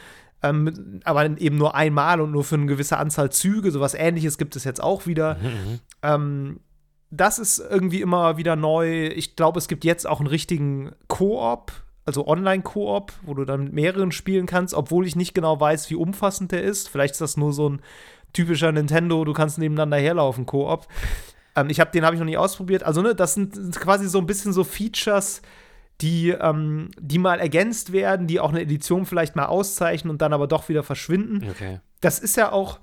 Ähm, 0.43 1.01
aber 1.05 1.25
eben 1.39 1.57
nur 1.57 1.75
einmal 1.75 2.21
und 2.21 2.31
nur 2.31 2.45
für 2.45 2.55
eine 2.55 2.67
gewisse 2.67 2.97
Anzahl 2.97 3.31
Züge. 3.31 3.71
Sowas 3.71 3.95
ähnliches 3.95 4.39
gibt 4.39 4.57
es 4.57 4.65
jetzt 4.65 4.83
auch 4.83 5.07
wieder. 5.07 5.35
Mhm. 5.35 5.81
Ähm, 6.03 6.61
das 7.11 7.39
ist 7.39 7.59
irgendwie 7.59 8.01
immer 8.01 8.37
wieder 8.37 8.57
neu. 8.57 9.09
Ich 9.09 9.37
glaube, 9.37 9.59
es 9.59 9.69
gibt 9.69 9.85
jetzt 9.85 10.07
auch 10.07 10.21
einen 10.21 10.29
richtigen 10.29 10.93
Koop, 11.09 11.73
also 12.05 12.27
Online-Koop, 12.27 13.13
wo 13.23 13.35
du 13.35 13.45
dann 13.45 13.65
mit 13.65 13.73
mehreren 13.73 14.13
spielen 14.13 14.47
kannst, 14.47 14.75
obwohl 14.75 15.07
ich 15.07 15.17
nicht 15.17 15.35
genau 15.35 15.61
weiß, 15.61 15.91
wie 15.91 15.97
umfassend 15.97 16.53
der 16.53 16.63
ist. 16.63 16.89
Vielleicht 16.89 17.13
ist 17.13 17.21
das 17.21 17.37
nur 17.37 17.53
so 17.53 17.69
ein 17.69 17.83
typischer 18.33 18.71
Nintendo, 18.73 19.25
du 19.25 19.33
kannst 19.33 19.59
nebeneinander 19.59 19.97
herlaufen, 19.97 20.47
Koop. 20.47 20.87
Ähm, 21.57 21.69
ich 21.69 21.81
habe 21.81 21.91
den 21.91 22.05
habe 22.05 22.15
ich 22.15 22.21
noch 22.21 22.27
nicht 22.27 22.39
ausprobiert. 22.39 22.85
Also, 22.85 23.03
ne, 23.03 23.15
das 23.15 23.35
sind 23.35 23.55
sind 23.55 23.79
quasi 23.81 24.09
so 24.09 24.19
ein 24.19 24.27
bisschen 24.27 24.53
so 24.53 24.65
Features, 24.65 25.43
die, 26.01 26.31
ähm, 26.31 26.91
die 26.99 27.19
mal 27.19 27.39
ergänzt 27.41 27.93
werden, 27.93 28.27
die 28.27 28.41
auch 28.41 28.51
eine 28.51 28.63
Edition 28.63 29.07
vielleicht 29.07 29.37
mal 29.37 29.47
auszeichnen 29.47 30.11
und 30.11 30.23
dann 30.23 30.33
aber 30.33 30.47
doch 30.47 30.69
wieder 30.69 30.83
verschwinden 30.83 31.47
Okay. 31.51 31.81
das 32.01 32.19
ist 32.19 32.37
ja 32.37 32.53
auch 32.53 32.81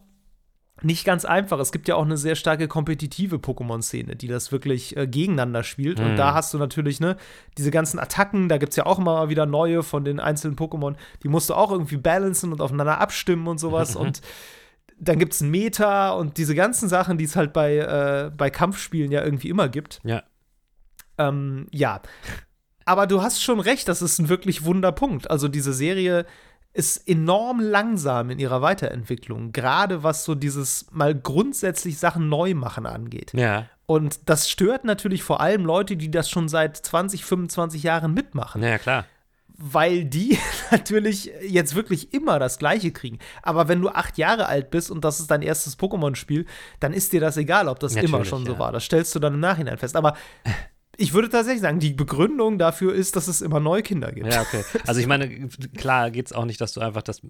nicht 0.83 1.05
ganz 1.05 1.25
einfach. 1.25 1.57
Es 1.59 1.71
gibt 1.71 1.87
ja 1.87 1.95
auch 1.95 2.05
eine 2.05 2.17
sehr 2.17 2.35
starke 2.35 2.67
kompetitive 2.67 3.37
Pokémon-Szene, 3.37 4.15
die 4.15 4.27
das 4.27 4.51
wirklich 4.51 4.95
äh, 4.95 5.07
gegeneinander 5.07 5.63
spielt. 5.63 5.99
Und 5.99 6.11
Mhm. 6.11 6.15
da 6.17 6.35
hast 6.35 6.53
du 6.53 6.59
natürlich, 6.59 6.99
ne, 6.99 7.17
diese 7.57 7.71
ganzen 7.71 7.97
Attacken, 7.97 8.47
da 8.47 8.59
gibt 8.59 8.73
es 8.73 8.75
ja 8.75 8.85
auch 8.85 8.99
immer 8.99 9.15
mal 9.15 9.29
wieder 9.29 9.47
neue 9.47 9.81
von 9.81 10.05
den 10.05 10.19
einzelnen 10.19 10.55
Pokémon, 10.55 10.95
die 11.23 11.29
musst 11.29 11.49
du 11.49 11.55
auch 11.55 11.71
irgendwie 11.71 11.97
balancen 11.97 12.51
und 12.51 12.61
aufeinander 12.61 13.01
abstimmen 13.01 13.47
und 13.47 13.57
sowas. 13.59 13.95
und 13.95 14.21
dann 14.99 15.17
gibt 15.17 15.33
es 15.33 15.41
ein 15.41 15.49
Meta 15.49 16.11
und 16.11 16.37
diese 16.37 16.53
ganzen 16.53 16.89
Sachen, 16.89 17.17
die 17.17 17.25
es 17.25 17.35
halt 17.35 17.53
bei, 17.53 17.77
äh, 17.77 18.31
bei 18.37 18.51
Kampfspielen 18.51 19.11
ja 19.11 19.23
irgendwie 19.23 19.49
immer 19.49 19.69
gibt. 19.69 19.99
Ja. 20.03 20.21
Ähm, 21.17 21.65
ja. 21.71 22.01
Aber 22.87 23.05
du 23.05 23.21
hast 23.21 23.43
schon 23.43 23.59
recht, 23.59 23.89
das 23.89 24.01
ist 24.01 24.17
ein 24.17 24.29
wirklich 24.29 24.63
Wunderpunkt. 24.63 25.29
Also 25.29 25.49
diese 25.49 25.73
Serie 25.73 26.25
ist 26.71 27.05
enorm 27.05 27.59
langsam 27.59 28.29
in 28.29 28.39
ihrer 28.39 28.61
Weiterentwicklung, 28.61 29.51
gerade 29.51 30.03
was 30.03 30.23
so 30.23 30.35
dieses 30.35 30.85
mal 30.91 31.13
grundsätzlich 31.13 31.99
Sachen 31.99 32.29
neu 32.29 32.53
machen 32.53 32.85
angeht. 32.85 33.33
Ja. 33.33 33.65
Und 33.87 34.29
das 34.29 34.49
stört 34.49 34.85
natürlich 34.85 35.21
vor 35.21 35.41
allem 35.41 35.65
Leute, 35.65 35.97
die 35.97 36.09
das 36.09 36.29
schon 36.29 36.47
seit 36.47 36.77
20, 36.77 37.25
25 37.25 37.83
Jahren 37.83 38.13
mitmachen. 38.13 38.63
Ja, 38.63 38.77
klar. 38.77 39.03
Weil 39.49 40.05
die 40.05 40.37
natürlich 40.71 41.29
jetzt 41.41 41.75
wirklich 41.75 42.13
immer 42.13 42.39
das 42.39 42.57
Gleiche 42.57 42.91
kriegen. 42.91 43.19
Aber 43.43 43.67
wenn 43.67 43.81
du 43.81 43.89
acht 43.89 44.17
Jahre 44.17 44.45
alt 44.45 44.69
bist 44.69 44.91
und 44.91 45.03
das 45.03 45.19
ist 45.19 45.29
dein 45.29 45.41
erstes 45.41 45.77
Pokémon-Spiel, 45.77 46.45
dann 46.79 46.93
ist 46.93 47.11
dir 47.11 47.19
das 47.19 47.35
egal, 47.35 47.67
ob 47.67 47.81
das 47.81 47.95
Natürlich, 47.95 48.13
immer 48.13 48.23
schon 48.23 48.45
so 48.45 48.53
ja. 48.53 48.59
war. 48.59 48.71
Das 48.71 48.85
stellst 48.85 49.13
du 49.13 49.19
dann 49.19 49.33
im 49.33 49.41
Nachhinein 49.41 49.77
fest. 49.77 49.97
Aber 49.97 50.15
ich 50.97 51.13
würde 51.13 51.29
tatsächlich 51.29 51.61
sagen, 51.61 51.79
die 51.79 51.93
Begründung 51.93 52.57
dafür 52.57 52.93
ist, 52.93 53.15
dass 53.15 53.27
es 53.27 53.41
immer 53.41 53.59
neue 53.59 53.83
Kinder 53.83 54.11
gibt. 54.11 54.31
Ja, 54.31 54.41
okay. 54.41 54.63
Also 54.87 54.99
ich 54.99 55.07
meine, 55.07 55.47
klar 55.77 56.11
geht 56.11 56.25
es 56.27 56.33
auch 56.33 56.45
nicht, 56.45 56.59
dass 56.59 56.73
du 56.73 56.81
einfach 56.81 57.03
das 57.03 57.21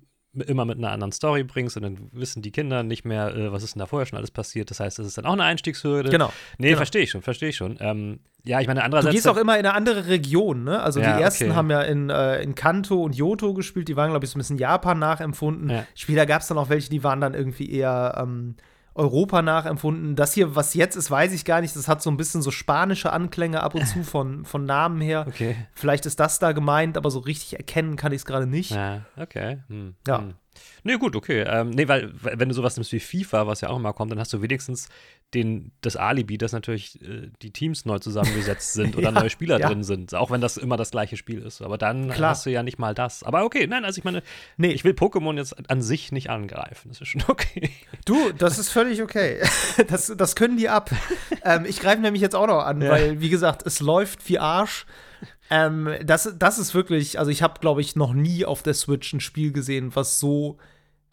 immer 0.45 0.65
mit 0.65 0.77
einer 0.77 0.91
anderen 0.91 1.11
Story 1.11 1.43
bringst 1.43 1.77
und 1.77 1.83
dann 1.83 2.09
wissen 2.11 2.41
die 2.41 2.51
Kinder 2.51 2.83
nicht 2.83 3.05
mehr, 3.05 3.35
äh, 3.35 3.51
was 3.51 3.63
ist 3.63 3.75
denn 3.75 3.79
da 3.79 3.85
vorher 3.87 4.05
schon 4.05 4.17
alles 4.17 4.29
passiert. 4.31 4.69
Das 4.69 4.79
heißt, 4.79 4.99
das 4.99 5.07
ist 5.07 5.17
dann 5.17 5.25
auch 5.25 5.33
eine 5.33 5.43
Einstiegshürde. 5.43 6.09
Genau. 6.09 6.31
Nee, 6.57 6.67
genau. 6.67 6.77
verstehe 6.77 7.01
ich 7.03 7.09
schon, 7.11 7.21
verstehe 7.21 7.49
ich 7.49 7.55
schon. 7.55 7.77
Ähm, 7.79 8.19
ja, 8.43 8.61
ich 8.61 8.67
meine, 8.67 8.81
Du 8.81 8.85
andererseits. 8.85 9.15
gehst 9.15 9.27
auch 9.27 9.37
immer 9.37 9.57
in 9.57 9.65
eine 9.65 9.73
andere 9.73 10.07
Region, 10.07 10.63
ne? 10.63 10.81
Also 10.81 10.99
Ja, 10.99 11.17
die 11.17 11.23
ersten 11.23 11.45
okay. 11.45 11.55
haben 11.55 11.69
ja 11.69 11.81
in, 11.81 12.09
äh, 12.09 12.41
in 12.41 12.55
Kanto 12.55 13.01
und 13.03 13.15
Johto 13.15 13.53
gespielt, 13.53 13.87
die 13.87 13.95
waren, 13.95 14.11
glaube 14.11 14.25
ich, 14.25 14.31
so 14.31 14.37
ein 14.37 14.39
bisschen 14.39 14.57
Japan 14.57 14.99
nachempfunden. 14.99 15.69
Ja. 15.69 15.85
Später 15.95 16.25
gab 16.25 16.41
es 16.41 16.47
dann 16.47 16.57
auch 16.57 16.69
welche, 16.69 16.89
die 16.89 17.03
waren 17.03 17.19
dann 17.19 17.33
irgendwie 17.33 17.69
eher 17.71 18.15
ähm, 18.21 18.55
Europa 18.97 19.41
nachempfunden. 19.41 20.15
Das 20.15 20.33
hier, 20.33 20.55
was 20.55 20.73
jetzt 20.73 20.95
ist, 20.95 21.11
weiß 21.11 21.33
ich 21.33 21.45
gar 21.45 21.61
nicht. 21.61 21.75
Das 21.75 21.87
hat 21.87 22.01
so 22.01 22.09
ein 22.09 22.17
bisschen 22.17 22.41
so 22.41 22.51
spanische 22.51 23.13
Anklänge 23.13 23.63
ab 23.63 23.75
und 23.75 23.85
zu 23.87 24.03
von, 24.03 24.45
von 24.45 24.65
Namen 24.65 25.01
her. 25.01 25.25
Okay. 25.27 25.55
Vielleicht 25.73 26.05
ist 26.05 26.19
das 26.19 26.39
da 26.39 26.51
gemeint, 26.51 26.97
aber 26.97 27.11
so 27.11 27.19
richtig 27.19 27.57
erkennen 27.57 27.95
kann 27.95 28.11
ich 28.11 28.17
es 28.17 28.25
gerade 28.25 28.47
nicht. 28.47 28.71
Ja, 28.71 29.01
okay. 29.15 29.59
Hm. 29.67 29.95
Ja. 30.07 30.19
Hm. 30.19 30.33
Nee, 30.83 30.95
gut, 30.97 31.15
okay. 31.15 31.41
Ähm, 31.47 31.69
nee, 31.71 31.87
weil, 31.87 32.11
wenn 32.21 32.47
du 32.49 32.55
sowas 32.55 32.75
nimmst 32.77 32.91
wie 32.93 32.99
FIFA, 32.99 33.47
was 33.47 33.61
ja 33.61 33.69
auch 33.69 33.77
immer 33.77 33.93
kommt, 33.93 34.11
dann 34.11 34.19
hast 34.19 34.31
du 34.33 34.41
wenigstens 34.41 34.89
den, 35.33 35.71
das 35.81 35.95
Alibi, 35.97 36.37
dass 36.37 36.53
natürlich 36.53 37.01
äh, 37.01 37.29
die 37.41 37.51
Teams 37.51 37.83
neu 37.85 37.99
zusammengesetzt 37.99 38.73
sind 38.73 38.95
oder 38.97 39.05
Ja, 39.07 39.11
neue 39.11 39.29
Spieler 39.29 39.59
ja. 39.59 39.67
drin 39.67 39.83
sind, 39.83 40.15
auch 40.15 40.31
wenn 40.31 40.39
das 40.41 40.55
immer 40.57 40.77
das 40.77 40.91
gleiche 40.91 41.17
Spiel 41.17 41.41
ist. 41.41 41.61
Aber 41.61 41.77
dann 41.77 42.09
Klar. 42.09 42.29
hast 42.31 42.45
du 42.45 42.49
ja 42.49 42.63
nicht 42.63 42.79
mal 42.79 42.93
das. 42.93 43.23
Aber 43.23 43.43
okay, 43.43 43.67
nein, 43.67 43.83
also 43.83 43.97
ich 43.97 44.03
meine, 44.05 44.23
Nee. 44.55 44.71
ich 44.71 44.83
will 44.85 44.93
Pokémon 44.93 45.35
jetzt 45.35 45.69
an 45.69 45.81
sich 45.81 46.11
nicht 46.11 46.29
angreifen. 46.29 46.89
Das 46.89 47.01
ist 47.01 47.07
schon 47.09 47.23
okay. 47.27 47.69
Du, 48.05 48.31
das 48.31 48.57
ist 48.57 48.69
völlig 48.69 49.01
okay. 49.01 49.41
Das, 49.89 50.13
das 50.15 50.35
können 50.35 50.57
die 50.57 50.69
ab. 50.69 50.89
ähm, 51.43 51.65
ich 51.65 51.79
greife 51.79 52.01
nämlich 52.01 52.21
jetzt 52.21 52.35
auch 52.35 52.47
noch 52.47 52.63
an, 52.63 52.81
Ja. 52.81 52.91
weil, 52.91 53.19
wie 53.21 53.29
gesagt, 53.29 53.63
es 53.65 53.79
läuft 53.79 54.27
wie 54.29 54.39
Arsch. 54.39 54.85
Ähm, 55.49 55.89
das, 56.03 56.33
das 56.37 56.59
ist 56.59 56.73
wirklich, 56.75 57.19
also 57.19 57.31
ich 57.31 57.41
habe, 57.41 57.59
glaube 57.59 57.81
ich, 57.81 57.95
noch 57.95 58.13
nie 58.13 58.45
auf 58.45 58.63
der 58.63 58.73
Switch 58.73 59.13
ein 59.13 59.19
Spiel 59.21 59.51
gesehen, 59.53 59.95
was 59.95 60.19
so 60.19 60.57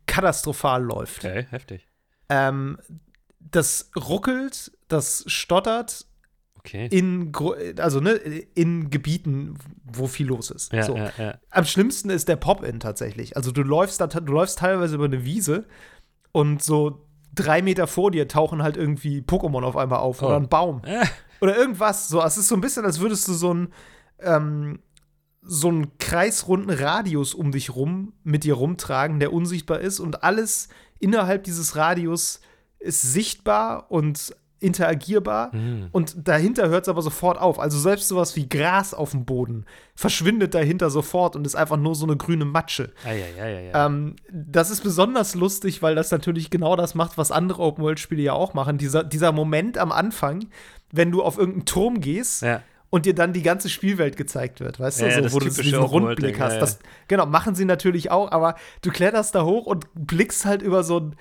katastrophal 0.07 0.83
läuft. 0.83 1.25
Okay, 1.25 1.47
heftig. 1.51 1.87
Ähm, 2.29 2.79
das 3.39 3.91
ruckelt, 3.97 4.73
das 4.89 5.25
stottert 5.27 6.07
Okay. 6.59 6.89
in, 6.91 7.31
also 7.79 8.01
ne, 8.01 8.13
in 8.13 8.89
Gebieten, 8.89 9.59
wo 9.85 10.07
viel 10.07 10.29
los 10.29 10.51
ist. 10.51 10.73
Ja, 10.73 10.83
so. 10.85 10.97
ja, 10.97 11.11
ja. 11.19 11.39
Am 11.51 11.67
schlimmsten 11.67 12.09
ist 12.09 12.27
der 12.27 12.37
Pop-In 12.37 12.81
tatsächlich. 12.81 13.37
Also 13.37 13.53
du 13.53 13.63
läufst 13.63 14.01
da, 14.01 14.07
du 14.07 14.33
läufst 14.33 14.61
teilweise 14.61 14.95
über 14.95 15.05
eine 15.05 15.27
Wiese 15.27 15.67
und 16.33 16.63
so 16.63 17.07
drei 17.35 17.61
Meter 17.61 17.87
vor 17.87 18.11
dir 18.11 18.29
tauchen 18.29 18.63
halt 18.63 18.79
irgendwie 18.79 19.21
Pokémon 19.21 19.63
auf 19.63 19.77
einmal 19.77 19.99
auf 19.99 20.23
Oh. 20.23 20.27
oder 20.27 20.37
ein 20.37 20.49
Baum 20.49 20.81
oder 21.43 21.55
irgendwas. 21.55 22.09
So, 22.09 22.23
es 22.23 22.39
ist 22.39 22.49
so 22.49 22.55
ein 22.55 22.63
bisschen, 22.63 22.87
als 22.87 22.99
würdest 22.99 23.29
du 23.29 23.35
so 23.35 23.53
ein 23.53 23.69
ähm, 24.25 24.81
so 25.43 25.69
einen 25.69 25.99
kreisrunden 25.99 26.71
Radius 26.71 27.35
um 27.35 27.53
dich 27.53 27.75
rum 27.75 28.15
mit 28.23 28.45
dir 28.45 28.55
rumtragen, 28.55 29.21
der 29.21 29.33
unsichtbar 29.33 29.81
ist 29.81 30.01
und 30.01 30.23
alles 30.23 30.69
innerhalb 30.99 31.45
dieses 31.45 31.77
Radius 31.77 32.41
ist 32.79 33.03
sichtbar 33.03 33.91
und 33.91 34.35
interagierbar 34.61 35.53
hm. 35.53 35.89
und 35.93 36.27
dahinter 36.27 36.71
hört 36.71 36.85
es 36.85 36.89
aber 36.89 37.03
sofort 37.03 37.39
auf. 37.39 37.61
Also 37.61 37.79
selbst 37.79 38.09
sowas 38.09 38.35
wie 38.35 38.49
Gras 38.49 38.95
auf 38.95 39.11
dem 39.11 39.27
Boden 39.27 39.67
verschwindet 39.95 40.55
dahinter 40.55 40.89
sofort 40.89 41.37
und 41.37 41.47
ist 41.47 41.55
einfach 41.55 41.77
nur 41.77 41.95
so 41.95 42.07
eine 42.07 42.17
grüne 42.17 42.47
Matsche. 42.47 42.93
Ja, 43.05 43.13
ja, 43.13 43.47
ja. 43.61 43.87
Ähm, 43.87 44.17
das 44.33 44.71
ist 44.71 44.83
besonders 44.83 45.35
lustig, 45.35 45.83
weil 45.83 45.95
das 45.95 46.11
natürlich 46.11 46.49
genau 46.49 46.77
das 46.77 46.95
macht, 46.95 47.19
was 47.19 47.31
andere 47.31 47.63
Open-World-Spiele 47.63 48.23
ja 48.23 48.33
auch 48.33 48.55
machen. 48.55 48.79
Dieser, 48.79 49.05
dieser 49.05 49.33
Moment 49.33 49.77
am 49.77 49.93
Anfang, 49.93 50.47
wenn 50.91 51.11
du 51.11 51.23
auf 51.23 51.37
irgendeinen 51.37 51.67
Turm 51.67 52.01
gehst 52.01 52.43
ja. 52.43 52.63
Und 52.95 53.07
dir 53.07 53.15
dann 53.15 53.33
die 53.33 53.43
ganze 53.43 53.69
Spielwelt 53.69 54.17
gezeigt 54.17 54.61
wird, 54.61 54.79
weißt 54.79 55.01
Ja, 55.01 55.09
ja, 55.09 55.17
du, 55.17 55.23
das 55.23 55.33
so, 55.33 55.41
wo 55.41 55.45
du 55.45 55.51
diesen 55.51 55.81
Rundblick 55.81 56.39
hast. 56.39 56.53
ja, 56.53 56.61
Das, 56.61 56.79
genau, 57.09 57.27
machen 57.27 57.57
sie 57.57 57.65
natürlich 57.65 58.13
auch, 58.13 58.31
aber 58.31 58.55
du 58.83 58.93
kletterst 58.93 59.35
da 59.35 59.43
hoch 59.43 59.67
und 59.67 59.87
blickst 59.97 60.45
halt 60.45 60.63
über 60.63 60.85
so 60.85 61.01
ein, 61.01 61.17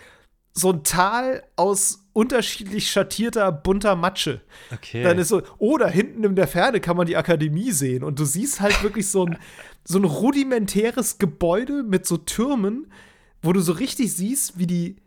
so 0.53 0.71
ein 0.71 0.83
Tal 0.83 1.41
aus 1.55 2.05
unterschiedlich 2.13 2.91
schattierter, 2.91 3.51
bunter 3.51 3.95
Matsche. 3.95 4.41
Okay. 4.71 5.01
Dann 5.01 5.17
ist 5.17 5.29
so, 5.29 5.41
oh, 5.57 5.79
da 5.79 5.87
hinten 5.87 6.23
in 6.23 6.35
der 6.35 6.47
Ferne 6.47 6.79
kann 6.79 6.95
man 6.95 7.07
die 7.07 7.17
Akademie 7.17 7.71
sehen. 7.71 8.03
Und 8.03 8.19
du 8.19 8.25
siehst 8.25 8.61
halt 8.61 8.83
wirklich 8.83 9.07
so 9.09 9.25
ein, 9.25 9.39
so 9.83 9.97
ein 9.97 10.03
rudimentäres 10.03 11.17
Gebäude 11.17 11.81
mit 11.81 12.05
so 12.05 12.17
Türmen, 12.17 12.85
wo 13.41 13.51
du 13.51 13.61
so 13.61 13.71
richtig 13.73 14.13
siehst, 14.13 14.59
wie 14.59 14.67
die, 14.67 14.97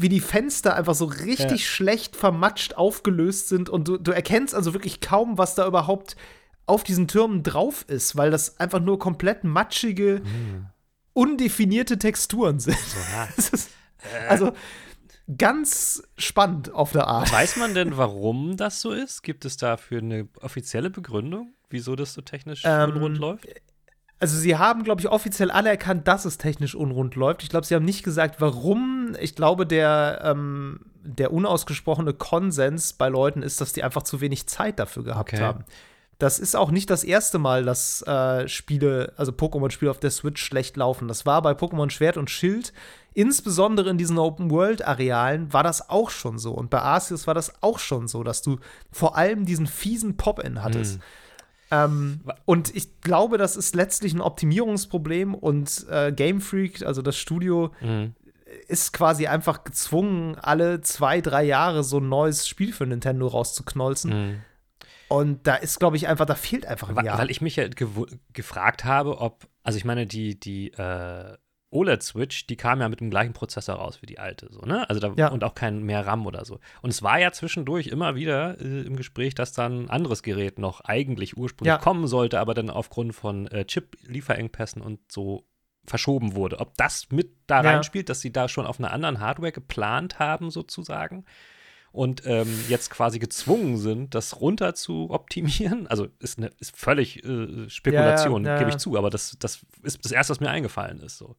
wie 0.00 0.08
die 0.08 0.20
Fenster 0.20 0.76
einfach 0.76 0.94
so 0.94 1.06
richtig 1.06 1.50
Ja. 1.62 1.66
schlecht 1.66 2.16
vermatscht 2.16 2.74
aufgelöst 2.74 3.48
sind. 3.48 3.68
Und 3.68 3.88
du, 3.88 3.98
du 3.98 4.12
erkennst 4.12 4.54
also 4.54 4.72
wirklich 4.74 5.00
kaum, 5.00 5.38
was 5.38 5.54
da 5.54 5.66
überhaupt 5.66 6.16
auf 6.66 6.84
diesen 6.84 7.08
Türmen 7.08 7.42
drauf 7.42 7.84
ist, 7.88 8.16
weil 8.16 8.30
das 8.30 8.60
einfach 8.60 8.80
nur 8.80 8.98
komplett 8.98 9.42
matschige, 9.44 10.22
undefinierte 11.14 11.98
Texturen 11.98 12.58
sind. 12.60 12.76
ja. 13.12 13.28
Ist, 13.36 13.70
also 14.28 14.52
ganz 15.36 16.02
spannend 16.16 16.72
auf 16.72 16.92
der 16.92 17.06
Art. 17.08 17.32
Weiß 17.32 17.56
man 17.56 17.74
denn, 17.74 17.96
warum 17.96 18.56
das 18.56 18.80
so 18.80 18.92
ist? 18.92 19.22
Gibt 19.22 19.44
es 19.44 19.56
dafür 19.56 19.98
eine 19.98 20.28
offizielle 20.40 20.90
Begründung, 20.90 21.54
wieso 21.68 21.96
das 21.96 22.14
so 22.14 22.20
technisch 22.22 22.62
Ähm, 22.64 22.90
unrund 22.92 23.18
läuft? 23.18 23.46
Also 24.20 24.36
sie 24.36 24.56
haben, 24.56 24.84
glaube 24.84 25.00
ich, 25.00 25.08
offiziell 25.08 25.50
anerkannt, 25.50 26.08
dass 26.08 26.24
es 26.24 26.38
technisch 26.38 26.74
unrund 26.74 27.14
läuft. 27.14 27.42
Ich 27.42 27.50
glaube, 27.50 27.66
sie 27.66 27.74
haben 27.74 27.84
nicht 27.84 28.02
gesagt, 28.02 28.40
warum. 28.40 28.97
Ich 29.20 29.34
glaube, 29.34 29.66
der, 29.66 30.20
ähm, 30.24 30.80
der 31.02 31.32
unausgesprochene 31.32 32.12
Konsens 32.14 32.92
bei 32.92 33.08
Leuten 33.08 33.42
ist, 33.42 33.60
dass 33.60 33.72
die 33.72 33.82
einfach 33.82 34.02
zu 34.02 34.20
wenig 34.20 34.46
Zeit 34.46 34.78
dafür 34.78 35.04
gehabt 35.04 35.32
Okay. 35.32 35.42
haben. 35.42 35.64
Das 36.18 36.40
ist 36.40 36.56
auch 36.56 36.72
nicht 36.72 36.90
das 36.90 37.04
erste 37.04 37.38
Mal, 37.38 37.64
dass 37.64 38.02
äh, 38.02 38.48
Spiele, 38.48 39.12
also 39.16 39.30
Pokémon-Spiele 39.30 39.88
auf 39.90 40.00
der 40.00 40.10
Switch 40.10 40.42
schlecht 40.42 40.76
laufen. 40.76 41.06
Das 41.06 41.26
war 41.26 41.40
bei 41.42 41.52
Pokémon 41.52 41.90
Schwert 41.90 42.16
und 42.16 42.28
Schild, 42.28 42.72
insbesondere 43.14 43.90
in 43.90 43.98
diesen 43.98 44.18
Open-World-Arealen, 44.18 45.52
war 45.52 45.62
das 45.62 45.88
auch 45.90 46.10
schon 46.10 46.38
so. 46.38 46.52
Und 46.52 46.70
bei 46.70 46.80
Arceus 46.82 47.26
war 47.26 47.34
das 47.34 47.62
auch 47.62 47.78
schon 47.78 48.08
so, 48.08 48.24
dass 48.24 48.42
du 48.42 48.58
vor 48.90 49.16
allem 49.16 49.46
diesen 49.46 49.68
fiesen 49.68 50.16
Pop-In 50.16 50.62
hattest. 50.62 50.94
Hm. 50.94 51.02
Ähm, 51.70 52.20
und 52.46 52.74
ich 52.74 53.00
glaube, 53.00 53.38
das 53.38 53.56
ist 53.56 53.74
letztlich 53.76 54.12
ein 54.14 54.20
Optimierungsproblem 54.20 55.34
und 55.34 55.86
äh, 55.90 56.10
Game 56.12 56.40
Freak, 56.40 56.82
also 56.84 57.00
das 57.02 57.16
Studio, 57.16 57.70
Mhm. 57.80 58.14
Ist 58.66 58.92
quasi 58.92 59.26
einfach 59.26 59.64
gezwungen, 59.64 60.36
alle 60.36 60.80
zwei, 60.80 61.20
drei 61.20 61.44
Jahre 61.44 61.84
so 61.84 61.98
ein 61.98 62.08
neues 62.08 62.48
Spiel 62.48 62.72
für 62.72 62.86
Nintendo 62.86 63.26
rauszuknolzen. 63.26 64.10
Mhm. 64.30 64.42
Und 65.08 65.46
da 65.46 65.54
ist, 65.54 65.78
glaube 65.78 65.96
ich, 65.96 66.06
einfach, 66.06 66.26
da 66.26 66.34
fehlt 66.34 66.66
einfach 66.66 66.90
ein 66.90 67.04
Jahr. 67.04 67.18
Weil 67.18 67.30
ich 67.30 67.40
mich 67.40 67.56
ja 67.56 67.64
gefragt 68.32 68.84
habe, 68.84 69.18
ob, 69.20 69.48
also 69.62 69.78
ich 69.78 69.84
meine, 69.86 70.06
die, 70.06 70.38
die 70.38 70.70
äh, 70.72 71.36
OLED-Switch, 71.70 72.46
die 72.46 72.56
kam 72.56 72.80
ja 72.80 72.88
mit 72.88 73.00
dem 73.00 73.08
gleichen 73.10 73.32
Prozessor 73.32 73.76
raus 73.76 74.00
wie 74.02 74.06
die 74.06 74.18
alte, 74.18 74.48
so, 74.50 74.60
ne? 74.62 74.88
Also 74.88 75.00
da, 75.00 75.12
Ja. 75.16 75.28
und 75.28 75.44
auch 75.44 75.54
kein 75.54 75.82
mehr 75.82 76.06
RAM 76.06 76.26
oder 76.26 76.44
so. 76.44 76.60
Und 76.82 76.90
es 76.90 77.02
war 77.02 77.18
ja 77.18 77.32
zwischendurch 77.32 77.86
immer 77.88 78.14
wieder 78.14 78.60
äh, 78.60 78.82
im 78.82 78.96
Gespräch, 78.96 79.34
dass 79.34 79.52
dann 79.52 79.84
ein 79.84 79.90
anderes 79.90 80.22
Gerät 80.22 80.58
noch 80.58 80.80
eigentlich 80.82 81.36
ursprünglich 81.36 81.72
Ja. 81.74 81.78
kommen 81.78 82.06
sollte, 82.06 82.38
aber 82.40 82.54
dann 82.54 82.70
aufgrund 82.70 83.14
von 83.14 83.46
äh, 83.48 83.64
Chip-Lieferengpässen 83.64 84.80
und 84.82 85.00
so 85.12 85.44
verschoben 85.88 86.34
wurde. 86.34 86.60
Ob 86.60 86.76
das 86.76 87.08
mit 87.10 87.30
da 87.46 87.62
Ja. 87.62 87.70
reinspielt, 87.70 88.08
dass 88.08 88.20
sie 88.20 88.32
da 88.32 88.48
schon 88.48 88.66
auf 88.66 88.78
einer 88.78 88.92
anderen 88.92 89.20
Hardware 89.20 89.52
geplant 89.52 90.18
haben, 90.18 90.50
sozusagen 90.50 91.24
und 91.92 92.22
ähm, 92.26 92.48
jetzt 92.68 92.90
quasi 92.90 93.18
gezwungen 93.18 93.76
sind, 93.78 94.14
das 94.14 94.40
runter 94.40 94.74
zu 94.74 95.10
optimieren. 95.10 95.86
Also 95.86 96.08
ist, 96.20 96.38
ne, 96.38 96.50
ist 96.60 96.76
völlig 96.76 97.24
äh, 97.24 97.68
Spekulation, 97.68 98.44
ja, 98.44 98.52
ja. 98.52 98.58
gebe 98.58 98.70
ich 98.70 98.76
zu, 98.76 98.96
aber 98.96 99.10
das, 99.10 99.36
das 99.38 99.64
ist 99.82 100.04
das 100.04 100.12
Erste, 100.12 100.32
was 100.32 100.40
mir 100.40 100.50
eingefallen 100.50 101.00
ist. 101.00 101.18
So. 101.18 101.36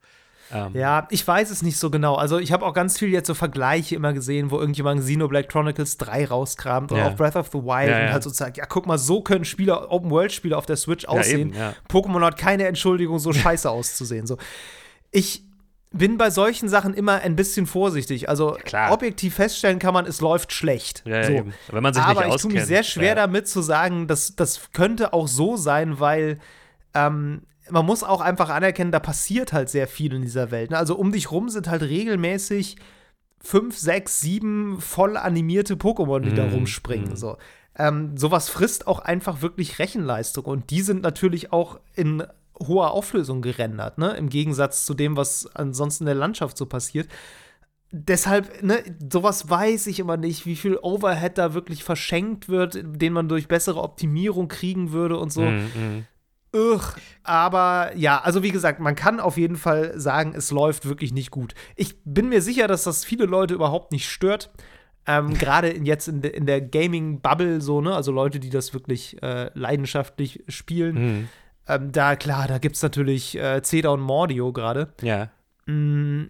Ähm, 0.52 0.72
Ja, 0.74 1.08
ich 1.10 1.28
weiß 1.28 1.50
es 1.52 1.62
nicht 1.62 1.78
so 1.78 1.90
genau. 1.90 2.16
Also 2.16 2.38
ich 2.40 2.52
habe 2.52 2.66
auch 2.66 2.74
ganz 2.74 2.98
viel 2.98 3.10
jetzt 3.10 3.28
so 3.28 3.34
Vergleiche 3.34 3.96
immer 3.96 4.14
gesehen, 4.14 4.52
wo 4.52 4.60
irgendjemand 4.60 5.02
Xenoblade 5.02 5.48
Chronicles 5.48 5.98
3 5.98 6.26
rauskramt 6.28 6.92
oder 6.92 7.02
Ja. 7.02 7.08
auch 7.10 7.16
Breath 7.16 7.36
of 7.36 7.48
the 7.52 7.60
Wild 7.60 7.90
Ja, 7.90 8.00
ja. 8.00 8.06
und 8.08 8.14
halt 8.14 8.24
so 8.24 8.30
sagt, 8.30 8.58
ja, 8.58 8.66
guck 8.66 8.88
mal, 8.88 8.98
so 8.98 9.22
können 9.22 9.46
Spieler, 9.46 9.92
Open-World-Spiele 9.92 10.58
auf 10.58 10.66
der 10.66 10.78
Switch 10.78 11.06
aussehen. 11.06 11.50
eben, 11.50 11.54
ja. 11.54 11.74
Pokémon 11.90 12.24
hat 12.26 12.38
keine 12.38 12.66
Entschuldigung, 12.68 13.20
so 13.20 13.34
scheiße 13.34 13.70
auszusehen. 13.70 14.26
So. 14.28 14.38
Ich 15.12 15.44
bin 15.92 16.18
bei 16.20 16.30
solchen 16.30 16.70
Sachen 16.70 16.94
immer 16.94 17.22
ein 17.22 17.36
bisschen 17.36 17.66
vorsichtig. 17.66 18.30
Also 18.30 18.58
klar. 18.64 18.92
objektiv 18.92 19.34
feststellen 19.36 19.80
kann 19.80 19.94
man, 19.94 20.06
es 20.06 20.22
läuft 20.22 20.54
schlecht. 20.54 21.02
Ja, 21.06 21.24
so. 21.24 21.46
Wenn 21.72 21.82
man 21.84 21.94
sich 21.96 22.04
Aber 22.04 22.26
nicht 22.26 22.36
ich 22.36 22.42
tue 22.44 22.52
mich 22.54 22.66
sehr 22.66 22.84
schwer 22.84 23.16
damit 23.16 23.48
zu 23.48 23.62
sagen, 23.64 24.08
dass 24.08 24.36
das 24.36 24.72
könnte 24.72 25.14
auch 25.14 25.28
so 25.28 25.58
sein, 25.58 26.00
weil 26.00 26.38
ähm, 26.94 27.42
man 27.72 27.86
muss 27.86 28.04
auch 28.04 28.22
einfach 28.22 28.50
anerkennen, 28.50 28.92
da 28.92 29.00
passiert 29.00 29.54
halt 29.54 29.70
sehr 29.70 29.88
viel 29.88 30.14
in 30.14 30.22
dieser 30.22 30.52
Welt. 30.52 30.72
Ne? 30.72 30.78
Also 30.78 30.96
um 30.96 31.12
dich 31.12 31.32
rum 31.32 31.50
sind 31.50 31.70
halt 31.70 31.84
regelmäßig 31.84 32.78
fünf, 33.42 33.78
sechs, 33.78 34.22
sieben 34.22 34.82
voll 34.82 35.18
animierte 35.18 35.76
Pokémon, 35.76 36.20
die 36.20 36.32
mm, 36.32 36.36
da 36.36 36.46
mhm, 36.46 36.54
rumspringen. 36.54 37.14
Mm. 37.14 37.16
So. 37.16 37.38
Ähm, 37.78 38.18
sowas 38.18 38.50
frisst 38.50 38.88
auch 38.88 39.00
einfach 39.00 39.42
wirklich 39.42 39.80
Rechenleistung. 39.80 40.46
Und 40.46 40.70
die 40.70 40.82
sind 40.82 41.02
natürlich 41.02 41.54
auch 41.54 41.80
in 41.96 42.24
hoher 42.62 42.92
Auflösung 42.92 43.42
gerendert, 43.42 43.98
ne? 43.98 44.12
Im 44.18 44.30
Gegensatz 44.30 44.86
zu 44.86 44.94
dem, 44.94 45.16
was 45.16 45.48
ansonsten 45.56 46.04
in 46.04 46.08
der 46.08 46.16
Landschaft 46.16 46.58
so 46.58 46.66
passiert. 46.66 47.08
Deshalb, 47.92 48.62
ne, 48.62 48.84
sowas 49.12 49.50
weiß 49.50 49.88
ich 49.88 50.00
immer 50.00 50.18
nicht, 50.18 50.46
wie 50.46 50.58
viel 50.58 50.78
Overhead 50.78 51.38
da 51.38 51.54
wirklich 51.54 51.84
verschenkt 51.84 52.50
wird, 52.50 52.80
den 52.84 53.14
man 53.14 53.30
durch 53.30 53.48
bessere 53.48 53.82
Optimierung 53.82 54.48
kriegen 54.48 54.92
würde 54.92 55.18
und 55.18 55.32
so. 55.32 55.42
Mm, 55.42 56.06
Ugh, 56.54 56.96
aber 57.24 57.92
ja, 57.96 58.22
also 58.22 58.42
wie 58.42 58.52
gesagt, 58.52 58.80
man 58.80 58.96
kann 58.96 59.20
auf 59.20 59.38
jeden 59.38 59.56
Fall 59.56 60.00
sagen, 60.00 60.34
es 60.36 60.52
läuft 60.52 60.88
wirklich 60.88 61.14
nicht 61.14 61.30
gut. 61.30 61.54
Ich 61.76 61.96
bin 62.04 62.30
mir 62.30 62.42
sicher, 62.42 62.68
dass 62.68 62.84
das 62.84 63.06
viele 63.06 63.26
Leute 63.26 63.54
überhaupt 63.54 63.92
nicht 63.92 64.10
stört. 64.10 64.50
Ähm, 65.06 65.34
Gerade 65.38 65.78
jetzt 65.78 66.08
in, 66.08 66.22
de, 66.22 66.32
in 66.32 66.46
der 66.46 66.62
Gaming-Bubble 66.62 67.62
so, 67.62 67.82
ne? 67.82 67.94
Also 67.94 68.12
Leute, 68.12 68.40
die 68.40 68.50
das 68.50 68.74
wirklich 68.74 69.22
äh, 69.22 69.52
leidenschaftlich 69.54 70.44
spielen. 70.48 70.96
Mhm. 70.96 71.30
Ähm, 71.68 71.92
da, 71.92 72.16
klar, 72.16 72.48
da 72.48 72.58
gibt 72.58 72.76
es 72.76 72.82
natürlich 72.82 73.38
äh, 73.38 73.62
Cedar 73.62 73.94
und 73.94 74.02
Mordio 74.02 74.52
gerade. 74.52 74.92
Ja. 75.02 75.30
Mm, 75.68 76.30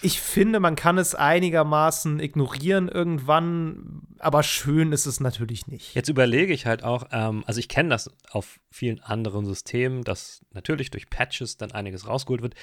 ich 0.00 0.20
finde, 0.20 0.60
man 0.60 0.76
kann 0.76 0.98
es 0.98 1.14
einigermaßen 1.14 2.20
ignorieren 2.20 2.88
irgendwann, 2.88 4.02
aber 4.18 4.42
schön 4.42 4.92
ist 4.92 5.06
es 5.06 5.20
natürlich 5.20 5.66
nicht. 5.66 5.94
Jetzt 5.94 6.08
überlege 6.08 6.52
ich 6.52 6.66
halt 6.66 6.84
auch, 6.84 7.08
ähm, 7.10 7.44
also 7.46 7.58
ich 7.60 7.68
kenne 7.68 7.90
das 7.90 8.10
auf 8.30 8.60
vielen 8.70 9.00
anderen 9.00 9.44
Systemen, 9.44 10.04
dass 10.04 10.44
natürlich 10.52 10.90
durch 10.90 11.10
Patches 11.10 11.56
dann 11.56 11.72
einiges 11.72 12.06
rausgeholt 12.06 12.42
wird. 12.42 12.54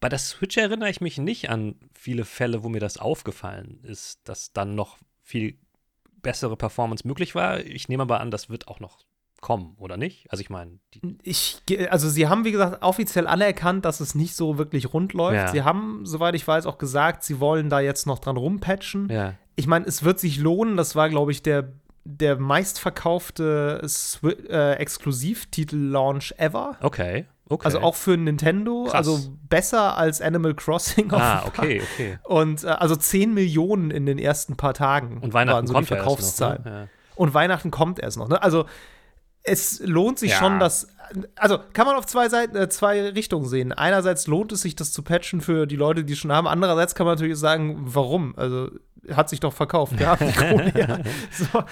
Bei 0.00 0.08
der 0.08 0.18
Switch 0.18 0.56
erinnere 0.56 0.90
ich 0.90 1.00
mich 1.00 1.18
nicht 1.18 1.50
an 1.50 1.76
viele 1.94 2.24
Fälle, 2.24 2.62
wo 2.62 2.68
mir 2.68 2.80
das 2.80 2.96
aufgefallen 2.96 3.80
ist, 3.84 4.20
dass 4.24 4.52
dann 4.52 4.74
noch 4.74 4.98
viel 5.22 5.58
bessere 6.22 6.56
Performance 6.56 7.06
möglich 7.06 7.34
war. 7.34 7.60
Ich 7.60 7.88
nehme 7.88 8.02
aber 8.02 8.20
an, 8.20 8.30
das 8.30 8.48
wird 8.48 8.68
auch 8.68 8.80
noch 8.80 8.98
kommen, 9.40 9.74
oder 9.78 9.96
nicht? 9.96 10.26
Also 10.30 10.42
ich 10.42 10.50
meine, 10.50 10.78
ich 11.22 11.62
also 11.88 12.08
sie 12.08 12.28
haben 12.28 12.44
wie 12.44 12.52
gesagt 12.52 12.82
offiziell 12.82 13.26
anerkannt, 13.26 13.84
dass 13.84 14.00
es 14.00 14.14
nicht 14.14 14.34
so 14.34 14.58
wirklich 14.58 14.92
rund 14.92 15.12
läuft. 15.12 15.36
Ja. 15.36 15.48
Sie 15.48 15.62
haben, 15.62 16.04
soweit 16.04 16.34
ich 16.34 16.46
weiß, 16.46 16.66
auch 16.66 16.78
gesagt, 16.78 17.24
sie 17.24 17.40
wollen 17.40 17.70
da 17.70 17.80
jetzt 17.80 18.06
noch 18.06 18.18
dran 18.18 18.36
rumpatchen. 18.36 19.08
Ja. 19.10 19.34
Ich 19.56 19.66
meine, 19.66 19.86
es 19.86 20.04
wird 20.04 20.20
sich 20.20 20.38
lohnen. 20.38 20.76
Das 20.76 20.94
war, 20.94 21.08
glaube 21.08 21.32
ich, 21.32 21.42
der 21.42 21.72
der 22.04 22.38
meistverkaufte 22.38 23.86
äh, 24.48 24.72
Exklusivtitel-Launch 24.72 26.34
ever. 26.38 26.76
Okay. 26.80 27.26
Okay. 27.48 27.64
Also 27.64 27.80
auch 27.80 27.96
für 27.96 28.16
Nintendo, 28.16 28.84
Krass. 28.84 28.94
also 28.94 29.32
besser 29.48 29.98
als 29.98 30.20
Animal 30.20 30.54
Crossing. 30.54 31.12
Ah, 31.12 31.42
okay, 31.46 31.82
okay. 31.82 32.18
Und 32.22 32.62
äh, 32.62 32.68
also 32.68 32.94
10 32.94 33.34
Millionen 33.34 33.90
in 33.90 34.06
den 34.06 34.20
ersten 34.20 34.56
paar 34.56 34.72
Tagen. 34.72 35.18
Und 35.18 35.34
Weihnachten 35.34 35.56
waren 35.56 35.66
so 35.66 35.72
kommt 35.72 35.90
die 35.90 35.94
Verkaufszahlen. 35.94 36.62
Noch, 36.64 36.70
ne? 36.70 36.80
ja. 36.82 36.88
Und 37.16 37.34
Weihnachten 37.34 37.72
kommt 37.72 37.98
erst 37.98 38.18
noch. 38.18 38.28
Ne? 38.28 38.40
Also 38.40 38.66
es 39.42 39.80
lohnt 39.80 40.18
sich 40.18 40.32
ja. 40.32 40.38
schon, 40.38 40.58
dass. 40.58 40.88
Also 41.34 41.58
kann 41.72 41.86
man 41.86 41.96
auf 41.96 42.06
zwei 42.06 42.28
Seiten, 42.28 42.54
äh, 42.56 42.68
zwei 42.68 43.08
Richtungen 43.10 43.46
sehen. 43.46 43.72
Einerseits 43.72 44.28
lohnt 44.28 44.52
es 44.52 44.62
sich, 44.62 44.76
das 44.76 44.92
zu 44.92 45.02
patchen 45.02 45.40
für 45.40 45.66
die 45.66 45.74
Leute, 45.74 46.04
die 46.04 46.12
es 46.12 46.20
schon 46.20 46.30
haben. 46.30 46.46
Andererseits 46.46 46.94
kann 46.94 47.04
man 47.04 47.16
natürlich 47.16 47.36
sagen, 47.36 47.80
warum? 47.80 48.34
Also 48.36 48.70
hat 49.10 49.28
sich 49.28 49.40
doch 49.40 49.52
verkauft. 49.52 49.98
Ja, 49.98 50.16
ja. 50.76 50.98
So, 51.32 51.64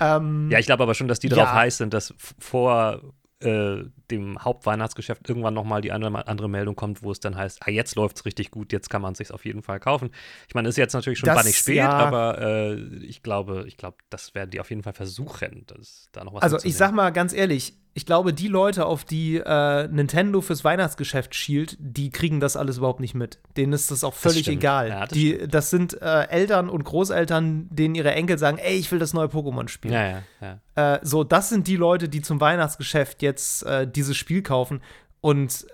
ähm, 0.00 0.48
ja 0.50 0.58
ich 0.58 0.66
glaube 0.66 0.82
aber 0.82 0.94
schon, 0.94 1.06
dass 1.06 1.20
die 1.20 1.28
darauf 1.28 1.52
heiß 1.52 1.76
sind, 1.76 1.94
dass 1.94 2.14
vor 2.38 3.00
äh, 3.40 3.84
dem 4.10 4.42
Hauptweihnachtsgeschäft 4.42 5.28
irgendwann 5.28 5.54
nochmal 5.54 5.80
die 5.80 5.92
andere, 5.92 6.26
andere 6.26 6.48
Meldung 6.48 6.76
kommt, 6.76 7.02
wo 7.02 7.10
es 7.10 7.20
dann 7.20 7.36
heißt, 7.36 7.60
ah, 7.64 7.70
jetzt 7.70 7.96
läuft 7.96 8.18
es 8.18 8.24
richtig 8.24 8.50
gut, 8.50 8.72
jetzt 8.72 8.90
kann 8.90 9.00
man 9.02 9.12
es 9.12 9.18
sich 9.18 9.32
auf 9.32 9.44
jeden 9.44 9.62
Fall 9.62 9.80
kaufen. 9.80 10.10
Ich 10.48 10.54
meine, 10.54 10.68
ist 10.68 10.76
jetzt 10.76 10.92
natürlich 10.92 11.18
schon 11.18 11.28
das, 11.28 11.54
spät, 11.54 11.76
ja. 11.76 11.90
aber 11.90 12.38
äh, 12.38 12.74
ich 13.04 13.22
glaube, 13.22 13.64
ich 13.66 13.76
glaube, 13.76 13.96
das 14.10 14.34
werden 14.34 14.50
die 14.50 14.60
auf 14.60 14.68
jeden 14.70 14.82
Fall 14.82 14.92
versuchen, 14.92 15.64
dass 15.66 16.08
da 16.12 16.24
noch 16.24 16.34
was 16.34 16.42
Also 16.42 16.58
ich 16.62 16.76
sag 16.76 16.92
mal 16.92 17.10
ganz 17.10 17.32
ehrlich, 17.32 17.74
ich 17.92 18.06
glaube, 18.06 18.32
die 18.32 18.46
Leute, 18.46 18.86
auf 18.86 19.04
die 19.04 19.36
äh, 19.36 19.88
Nintendo 19.88 20.40
fürs 20.40 20.62
Weihnachtsgeschäft 20.62 21.34
schielt, 21.34 21.76
die 21.80 22.10
kriegen 22.10 22.38
das 22.38 22.56
alles 22.56 22.78
überhaupt 22.78 23.00
nicht 23.00 23.14
mit. 23.14 23.38
Denen 23.56 23.72
ist 23.72 23.90
das 23.90 24.04
auch 24.04 24.14
völlig 24.14 24.44
das 24.44 24.54
egal. 24.54 24.88
Ja, 24.88 25.00
das, 25.00 25.08
die, 25.10 25.48
das 25.48 25.70
sind 25.70 26.00
äh, 26.00 26.28
Eltern 26.28 26.68
und 26.68 26.84
Großeltern, 26.84 27.68
denen 27.70 27.96
ihre 27.96 28.12
Enkel 28.12 28.38
sagen, 28.38 28.58
ey, 28.58 28.76
ich 28.76 28.92
will 28.92 29.00
das 29.00 29.12
neue 29.12 29.26
Pokémon 29.26 29.68
spielen. 29.68 29.94
Ja, 29.94 30.22
ja, 30.40 30.94
äh, 30.94 31.00
so, 31.02 31.24
das 31.24 31.48
sind 31.48 31.66
die 31.66 31.76
Leute, 31.76 32.08
die 32.08 32.22
zum 32.22 32.40
Weihnachtsgeschäft 32.40 33.22
jetzt 33.22 33.64
äh, 33.64 33.90
dieses 33.90 34.16
Spiel 34.16 34.42
kaufen. 34.42 34.82
Und 35.20 35.66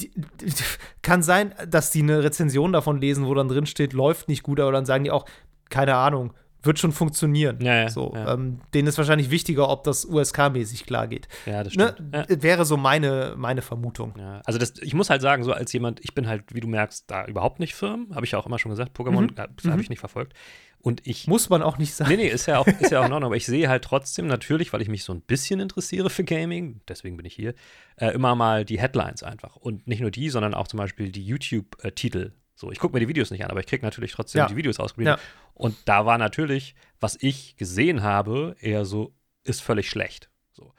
die, 0.00 0.10
die, 0.40 0.52
kann 1.02 1.22
sein, 1.22 1.54
dass 1.68 1.90
die 1.90 2.02
eine 2.02 2.24
Rezension 2.24 2.72
davon 2.72 3.00
lesen, 3.00 3.24
wo 3.26 3.34
dann 3.34 3.48
drin 3.48 3.66
steht, 3.66 3.92
läuft 3.92 4.28
nicht 4.28 4.42
gut, 4.42 4.58
aber 4.58 4.72
dann 4.72 4.84
sagen 4.84 5.04
die 5.04 5.12
auch, 5.12 5.26
keine 5.70 5.94
Ahnung, 5.94 6.34
wird 6.62 6.78
schon 6.78 6.92
funktionieren. 6.92 7.58
Ja, 7.60 7.74
ja, 7.74 7.88
so, 7.88 8.12
ja. 8.14 8.34
Ähm, 8.34 8.60
denen 8.74 8.88
ist 8.88 8.98
wahrscheinlich 8.98 9.30
wichtiger, 9.30 9.68
ob 9.68 9.84
das 9.84 10.04
USK-mäßig 10.04 10.86
klar 10.86 11.08
geht. 11.08 11.28
Ja, 11.46 11.64
das 11.64 11.74
ne? 11.74 11.92
stimmt. 11.92 12.12
Ne? 12.12 12.26
Wäre 12.28 12.64
so 12.64 12.76
meine, 12.76 13.34
meine 13.36 13.62
Vermutung. 13.62 14.14
Also 14.44 14.58
das, 14.58 14.74
ich 14.80 14.94
muss 14.94 15.10
halt 15.10 15.22
sagen, 15.22 15.44
so 15.44 15.52
als 15.52 15.72
jemand, 15.72 16.00
ich 16.00 16.14
bin 16.14 16.26
halt, 16.26 16.44
wie 16.54 16.60
du 16.60 16.68
merkst, 16.68 17.10
da 17.10 17.26
überhaupt 17.26 17.60
nicht 17.60 17.74
firm. 17.74 18.08
Habe 18.14 18.24
ich 18.24 18.32
ja 18.32 18.38
auch 18.38 18.46
immer 18.46 18.58
schon 18.58 18.70
gesagt, 18.70 18.96
Pokémon 18.96 19.32
mhm. 19.32 19.38
habe 19.38 19.52
mhm. 19.76 19.80
ich 19.80 19.90
nicht 19.90 20.00
verfolgt. 20.00 20.34
Und 20.78 21.06
ich. 21.06 21.28
Muss 21.28 21.48
man 21.48 21.62
auch 21.62 21.78
nicht 21.78 21.94
sagen. 21.94 22.10
Nee, 22.10 22.16
nee, 22.16 22.28
ist 22.28 22.46
ja 22.46 22.58
auch, 22.58 22.66
ist 22.66 22.90
ja 22.90 23.00
auch 23.00 23.06
in 23.06 23.12
Ordnung. 23.12 23.28
aber 23.28 23.36
ich 23.36 23.46
sehe 23.46 23.68
halt 23.68 23.84
trotzdem 23.84 24.26
natürlich, 24.26 24.72
weil 24.72 24.82
ich 24.82 24.88
mich 24.88 25.04
so 25.04 25.12
ein 25.12 25.20
bisschen 25.20 25.60
interessiere 25.60 26.10
für 26.10 26.24
Gaming, 26.24 26.80
deswegen 26.88 27.16
bin 27.16 27.24
ich 27.24 27.34
hier, 27.34 27.54
äh, 27.96 28.08
immer 28.08 28.34
mal 28.34 28.64
die 28.64 28.80
Headlines 28.80 29.22
einfach. 29.22 29.54
Und 29.56 29.86
nicht 29.86 30.00
nur 30.00 30.10
die, 30.10 30.28
sondern 30.28 30.54
auch 30.54 30.66
zum 30.66 30.78
Beispiel 30.78 31.12
die 31.12 31.24
YouTube-Titel. 31.24 32.32
So, 32.62 32.70
ich 32.70 32.78
gucke 32.78 32.94
mir 32.94 33.00
die 33.00 33.08
Videos 33.08 33.32
nicht 33.32 33.44
an, 33.44 33.50
aber 33.50 33.58
ich 33.58 33.66
kriege 33.66 33.84
natürlich 33.84 34.12
trotzdem 34.12 34.38
ja. 34.38 34.46
die 34.46 34.54
Videos 34.54 34.78
ausgespielt. 34.78 35.08
Ja. 35.08 35.18
Und 35.52 35.76
da 35.86 36.06
war 36.06 36.16
natürlich, 36.16 36.76
was 37.00 37.18
ich 37.20 37.56
gesehen 37.56 38.04
habe, 38.04 38.54
eher 38.60 38.84
so, 38.84 39.12
ist 39.42 39.60
völlig 39.60 39.90
schlecht. 39.90 40.30
So. 40.52 40.72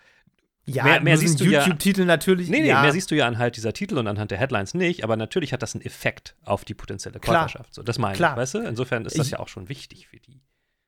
Ja, 0.64 0.86
mehr, 0.86 1.02
mehr 1.02 1.18
siehst 1.18 1.42
du 1.42 1.44
YouTube-Titel 1.44 2.00
ja, 2.00 2.06
natürlich. 2.06 2.48
Nee, 2.48 2.62
nee, 2.62 2.70
ja. 2.70 2.82
mehr 2.84 2.94
siehst 2.94 3.12
du 3.12 3.16
ja 3.16 3.28
anhand 3.28 3.58
dieser 3.58 3.74
Titel 3.74 3.98
und 3.98 4.08
anhand 4.08 4.32
der 4.32 4.38
Headlines 4.38 4.74
nicht, 4.74 5.04
aber 5.04 5.18
natürlich 5.18 5.52
hat 5.52 5.62
das 5.62 5.76
einen 5.76 5.84
Effekt 5.84 6.38
auf 6.46 6.64
die 6.64 6.74
potenzielle 6.74 7.20
Käuferschaft. 7.20 7.74
So, 7.74 7.84
das 7.84 8.00
meine 8.00 8.16
ich, 8.16 8.22
weißt 8.22 8.54
du? 8.54 8.60
Insofern 8.60 9.04
ist 9.04 9.20
das 9.20 9.26
ich, 9.26 9.34
ja 9.34 9.40
auch 9.40 9.50
schon 9.50 9.68
wichtig 9.68 10.08
für 10.08 10.22
die. 10.22 10.40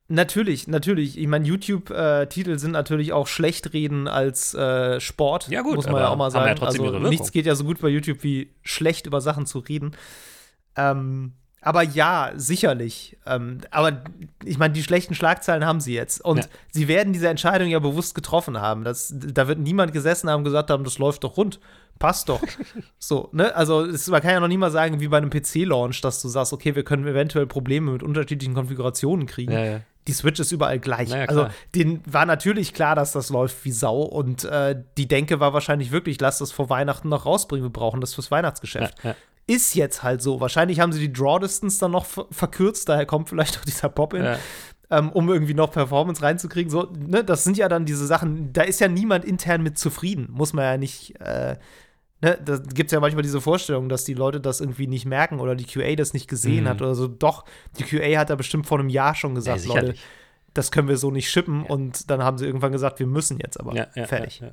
Natürlich, 0.08 0.70
natürlich. 0.70 1.18
Ich 1.18 1.28
meine, 1.28 1.46
YouTube-Titel 1.46 2.52
äh, 2.52 2.58
sind 2.58 2.72
natürlich 2.72 3.12
auch 3.12 3.28
schlecht 3.28 3.74
reden 3.74 4.08
als 4.08 4.54
äh, 4.54 5.02
Sport. 5.02 5.50
Ja, 5.50 5.62
gut, 5.62 5.76
muss 5.76 5.88
man 5.88 5.98
ja 5.98 6.08
auch 6.08 6.16
mal 6.16 6.32
sagen. 6.32 6.56
Ja 6.56 6.66
also 6.66 7.00
nichts 7.00 7.34
geht 7.34 7.46
ja 7.46 7.56
so 7.56 7.66
gut 7.66 7.82
bei 7.82 7.90
YouTube 7.90 8.24
wie 8.24 8.52
schlecht 8.64 9.08
über 9.08 9.20
Sachen 9.20 9.46
zu 9.46 9.60
reden. 9.60 9.94
Ähm, 10.76 11.34
aber 11.66 11.82
ja, 11.82 12.32
sicherlich. 12.36 13.18
Ähm, 13.26 13.62
aber 13.72 14.04
ich 14.44 14.60
meine, 14.60 14.76
die 14.76 14.84
schlechten 14.84 15.16
Schlagzeilen 15.16 15.66
haben 15.66 15.80
sie 15.82 15.96
jetzt. 15.96 16.24
Und 16.24 16.38
ja. 16.38 16.46
sie 16.70 16.88
werden 16.88 17.12
diese 17.12 17.28
Entscheidung 17.28 17.70
ja 17.70 17.80
bewusst 17.80 18.14
getroffen 18.14 18.62
haben. 18.62 18.84
Das, 18.84 19.12
da 19.12 19.48
wird 19.48 19.58
niemand 19.58 19.92
gesessen 19.92 20.30
haben 20.30 20.42
und 20.42 20.44
gesagt 20.44 20.70
haben, 20.70 20.84
das 20.84 21.00
läuft 21.00 21.24
doch 21.24 21.38
rund. 21.38 21.60
Passt 21.98 22.30
doch. 22.30 22.40
so, 23.00 23.30
ne? 23.32 23.56
Also, 23.56 23.84
es, 23.84 24.08
man 24.08 24.22
kann 24.22 24.32
ja 24.32 24.40
noch 24.40 24.48
nie 24.48 24.58
mal 24.58 24.70
sagen, 24.70 25.00
wie 25.00 25.08
bei 25.08 25.18
einem 25.18 25.32
PC-Launch, 25.32 26.02
dass 26.02 26.22
du 26.22 26.28
sagst, 26.28 26.54
okay, 26.54 26.76
wir 26.76 26.84
können 26.84 27.08
eventuell 27.08 27.48
Probleme 27.48 27.94
mit 27.94 28.04
unterschiedlichen 28.04 28.54
Konfigurationen 28.54 29.26
kriegen. 29.26 29.52
Ja, 29.52 29.66
ja. 29.66 29.80
Die 30.08 30.14
Switch 30.14 30.40
ist 30.40 30.52
überall 30.52 30.78
gleich. 30.78 31.12
Also, 31.16 31.48
denen 31.74 32.04
war 32.06 32.28
natürlich 32.28 32.76
klar, 32.76 32.94
dass 32.94 33.12
das 33.14 33.30
läuft 33.30 33.66
wie 33.66 33.72
Sau. 33.72 34.04
Und 34.04 34.44
äh, 34.44 34.80
die 34.98 35.08
Denke 35.08 35.40
war 35.40 35.54
wahrscheinlich 35.54 35.90
wirklich, 35.90 36.22
lass 36.22 36.38
das 36.38 36.52
vor 36.52 36.70
Weihnachten 36.70 37.10
noch 37.10 37.26
rausbringen. 37.26 37.66
Wir 37.66 37.74
brauchen 37.74 38.02
das 38.02 38.14
fürs 38.14 38.30
Weihnachtsgeschäft. 38.30 39.04
Ist 39.48 39.76
jetzt 39.76 40.02
halt 40.02 40.22
so. 40.22 40.40
Wahrscheinlich 40.42 40.80
haben 40.80 40.92
sie 40.92 41.00
die 41.00 41.14
Draw 41.14 41.40
Distance 41.40 41.80
dann 41.80 41.92
noch 41.92 42.06
verkürzt, 42.06 42.90
daher 42.90 43.06
kommt 43.06 43.30
vielleicht 43.30 43.60
auch 43.60 43.66
dieser 43.66 43.90
Pop-In. 43.90 44.24
Ja. 44.24 44.40
Ähm, 44.92 45.12
um 45.12 45.30
irgendwie 45.30 45.56
noch 45.56 45.72
Performance 45.72 46.22
reinzukriegen. 46.22 46.70
So, 46.70 46.92
ne, 46.96 47.24
das 47.24 47.44
sind 47.44 47.58
ja 47.58 47.68
dann 47.68 47.86
diese 47.86 48.06
Sachen, 48.06 48.54
da 48.54 48.62
ist 48.62 48.80
ja 48.80 48.88
niemand 48.88 49.26
intern 49.26 49.64
mit 49.64 49.80
zufrieden. 49.80 50.28
Muss 50.32 50.54
man 50.54 50.64
ja 50.64 50.78
nicht, 50.78 51.20
äh, 51.22 51.58
ne, 52.22 52.40
da 52.44 52.58
gibt 52.58 52.90
es 52.90 52.92
ja 52.92 53.00
manchmal 53.00 53.24
diese 53.24 53.42
Vorstellung, 53.42 53.90
dass 53.90 54.04
die 54.04 54.14
Leute 54.14 54.40
das 54.40 54.62
irgendwie 54.62 54.86
nicht 54.86 55.06
merken 55.06 55.40
oder 55.40 55.56
die 55.56 55.66
QA 55.66 55.96
das 55.96 56.14
nicht 56.14 56.28
gesehen 56.28 56.66
mhm. 56.66 56.70
hat 56.70 56.82
oder 56.84 56.94
so. 56.94 57.08
Doch, 57.08 57.46
die 57.80 57.84
QA 57.84 58.20
hat 58.20 58.30
da 58.30 58.36
bestimmt 58.36 58.68
vor 58.68 58.80
einem 58.80 58.90
Jahr 58.90 59.16
schon 59.16 59.34
gesagt, 59.34 59.66
ja, 59.66 59.74
Leute, 59.74 59.96
das 60.54 60.72
können 60.72 60.88
wir 60.88 60.98
so 60.98 61.10
nicht 61.10 61.30
shippen 61.30 61.64
ja. 61.64 61.70
und 61.70 62.10
dann 62.12 62.24
haben 62.24 62.38
sie 62.38 62.46
irgendwann 62.46 62.72
gesagt, 62.72 63.00
wir 63.00 63.08
müssen 63.08 63.40
jetzt 63.40 63.60
aber 63.60 63.76
ja, 63.76 63.88
fertig. 64.06 64.44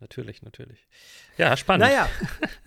Natürlich, 0.00 0.42
natürlich. 0.42 0.86
Ja, 1.36 1.56
spannend. 1.58 1.86
Naja, 1.86 2.08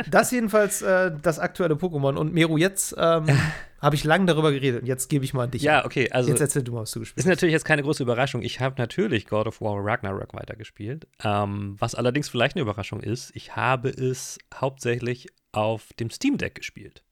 das 0.07 0.29
jedenfalls 0.29 0.83
äh, 0.83 1.11
das 1.21 1.39
aktuelle 1.39 1.73
Pokémon. 1.73 2.15
Und 2.15 2.31
Meru, 2.31 2.57
jetzt 2.57 2.95
ähm, 2.97 3.27
habe 3.81 3.95
ich 3.95 4.03
lange 4.03 4.27
darüber 4.27 4.51
geredet 4.51 4.81
und 4.81 4.87
jetzt 4.87 5.09
gebe 5.09 5.25
ich 5.25 5.33
mal 5.33 5.45
an 5.45 5.51
dich. 5.51 5.63
Ja, 5.63 5.83
okay. 5.83 6.11
Also, 6.11 6.29
jetzt 6.29 6.41
erzähl 6.41 6.61
du 6.61 6.73
mal, 6.73 6.81
was 6.81 6.91
du 6.91 6.99
gespielt 6.99 7.17
hast. 7.17 7.25
Ist 7.25 7.29
natürlich 7.29 7.53
jetzt 7.53 7.65
keine 7.65 7.81
große 7.81 8.03
Überraschung. 8.03 8.43
Ich 8.43 8.59
habe 8.59 8.75
natürlich 8.77 9.25
God 9.25 9.47
of 9.47 9.61
War 9.61 9.83
Ragnarok 9.83 10.35
weitergespielt. 10.35 11.07
Ähm, 11.23 11.75
was 11.79 11.95
allerdings 11.95 12.29
vielleicht 12.29 12.55
eine 12.55 12.61
Überraschung 12.61 13.01
ist, 13.01 13.31
ich 13.35 13.55
habe 13.55 13.89
es 13.89 14.37
hauptsächlich 14.53 15.27
auf 15.51 15.91
dem 15.93 16.11
Steam 16.11 16.37
Deck 16.37 16.53
gespielt. 16.53 17.03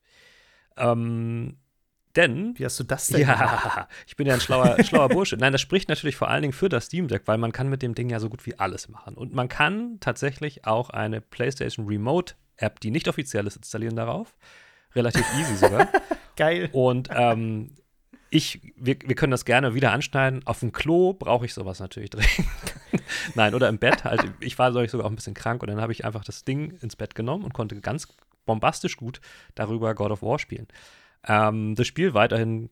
Ähm, 0.77 1.57
denn. 2.17 2.57
Wie 2.57 2.65
hast 2.65 2.79
du 2.79 2.83
das 2.83 3.07
denn? 3.07 3.21
Ja, 3.21 3.35
gemacht? 3.35 3.87
ich 4.07 4.15
bin 4.15 4.27
ja 4.27 4.33
ein 4.33 4.41
schlauer, 4.41 4.81
schlauer 4.83 5.09
Bursche. 5.09 5.37
Nein, 5.37 5.51
das 5.51 5.61
spricht 5.61 5.89
natürlich 5.89 6.15
vor 6.15 6.29
allen 6.29 6.41
Dingen 6.41 6.53
für 6.53 6.69
das 6.69 6.85
Steam 6.85 7.07
Deck, 7.07 7.23
weil 7.25 7.37
man 7.37 7.51
kann 7.51 7.69
mit 7.69 7.81
dem 7.81 7.95
Ding 7.95 8.09
ja 8.09 8.19
so 8.19 8.29
gut 8.29 8.45
wie 8.45 8.57
alles 8.59 8.89
machen. 8.89 9.15
Und 9.15 9.33
man 9.33 9.49
kann 9.49 9.97
tatsächlich 9.99 10.65
auch 10.65 10.89
eine 10.89 11.21
PlayStation 11.21 11.87
Remote 11.87 12.35
App, 12.57 12.79
die 12.79 12.91
nicht 12.91 13.07
offiziell 13.07 13.47
ist, 13.47 13.55
installieren 13.55 13.95
darauf. 13.95 14.35
Relativ 14.95 15.25
easy 15.39 15.55
sogar. 15.55 15.87
Geil. 16.35 16.69
Und 16.71 17.09
ähm, 17.11 17.71
ich, 18.29 18.73
wir, 18.77 18.97
wir 19.05 19.15
können 19.15 19.31
das 19.31 19.45
gerne 19.45 19.73
wieder 19.73 19.91
anschneiden. 19.91 20.41
Auf 20.45 20.59
dem 20.59 20.71
Klo 20.71 21.13
brauche 21.13 21.45
ich 21.45 21.53
sowas 21.53 21.79
natürlich 21.79 22.09
dringend. 22.11 22.47
Nein, 23.35 23.53
oder 23.53 23.69
im 23.69 23.77
Bett. 23.77 24.03
Halt, 24.03 24.23
ich 24.39 24.57
war 24.57 24.71
sogar 24.71 25.05
auch 25.05 25.09
ein 25.09 25.15
bisschen 25.15 25.33
krank 25.33 25.61
und 25.61 25.69
dann 25.69 25.81
habe 25.81 25.91
ich 25.91 26.05
einfach 26.05 26.23
das 26.23 26.43
Ding 26.43 26.71
ins 26.81 26.95
Bett 26.95 27.15
genommen 27.15 27.43
und 27.43 27.53
konnte 27.53 27.79
ganz 27.81 28.07
bombastisch 28.45 28.97
gut 28.97 29.21
darüber 29.55 29.93
God 29.95 30.11
of 30.11 30.21
War 30.21 30.39
spielen. 30.39 30.67
Ähm, 31.27 31.75
das 31.75 31.87
Spiel 31.87 32.13
weiterhin 32.13 32.69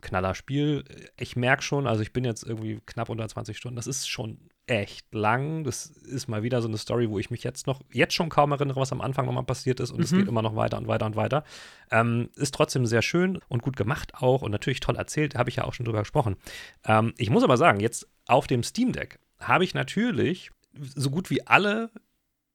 knaller 0.00 0.34
Spiel. 0.34 0.84
Ich 1.18 1.36
merke 1.36 1.62
schon, 1.62 1.86
also 1.86 2.02
ich 2.02 2.12
bin 2.12 2.24
jetzt 2.24 2.44
irgendwie 2.44 2.80
knapp 2.86 3.08
unter 3.08 3.26
20 3.26 3.56
Stunden. 3.56 3.76
Das 3.76 3.86
ist 3.86 4.08
schon 4.08 4.38
echt 4.66 5.12
lang. 5.12 5.64
Das 5.64 5.86
ist 5.86 6.28
mal 6.28 6.42
wieder 6.42 6.62
so 6.62 6.68
eine 6.68 6.78
Story, 6.78 7.10
wo 7.10 7.18
ich 7.18 7.30
mich 7.30 7.42
jetzt 7.42 7.66
noch, 7.66 7.80
jetzt 7.92 8.14
schon 8.14 8.28
kaum 8.28 8.52
erinnere, 8.52 8.80
was 8.80 8.92
am 8.92 9.00
Anfang 9.00 9.26
nochmal 9.26 9.44
passiert 9.44 9.80
ist. 9.80 9.90
Und 9.90 10.00
es 10.00 10.12
mhm. 10.12 10.18
geht 10.18 10.28
immer 10.28 10.42
noch 10.42 10.56
weiter 10.56 10.78
und 10.78 10.86
weiter 10.86 11.06
und 11.06 11.16
weiter. 11.16 11.44
Ähm, 11.90 12.28
ist 12.36 12.54
trotzdem 12.54 12.86
sehr 12.86 13.02
schön 13.02 13.40
und 13.48 13.62
gut 13.62 13.76
gemacht 13.76 14.12
auch 14.14 14.42
und 14.42 14.52
natürlich 14.52 14.80
toll 14.80 14.96
erzählt. 14.96 15.34
Habe 15.34 15.50
ich 15.50 15.56
ja 15.56 15.64
auch 15.64 15.74
schon 15.74 15.84
drüber 15.84 16.00
gesprochen. 16.00 16.36
Ähm, 16.84 17.14
ich 17.16 17.30
muss 17.30 17.42
aber 17.42 17.56
sagen, 17.56 17.80
jetzt 17.80 18.06
auf 18.26 18.46
dem 18.46 18.62
Steam 18.62 18.92
Deck 18.92 19.18
habe 19.40 19.64
ich 19.64 19.74
natürlich 19.74 20.50
so 20.94 21.10
gut 21.10 21.30
wie 21.30 21.46
alle 21.46 21.90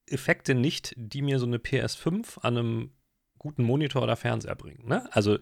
Effekte 0.08 0.54
nicht, 0.54 0.94
die 0.98 1.22
mir 1.22 1.40
so 1.40 1.46
eine 1.46 1.58
PS5 1.58 2.40
an 2.40 2.58
einem 2.58 2.92
guten 3.44 3.64
Monitor 3.64 4.02
oder 4.02 4.16
Fernseher 4.16 4.56
bringen. 4.56 4.88
Ne? 4.88 5.08
Also 5.12 5.38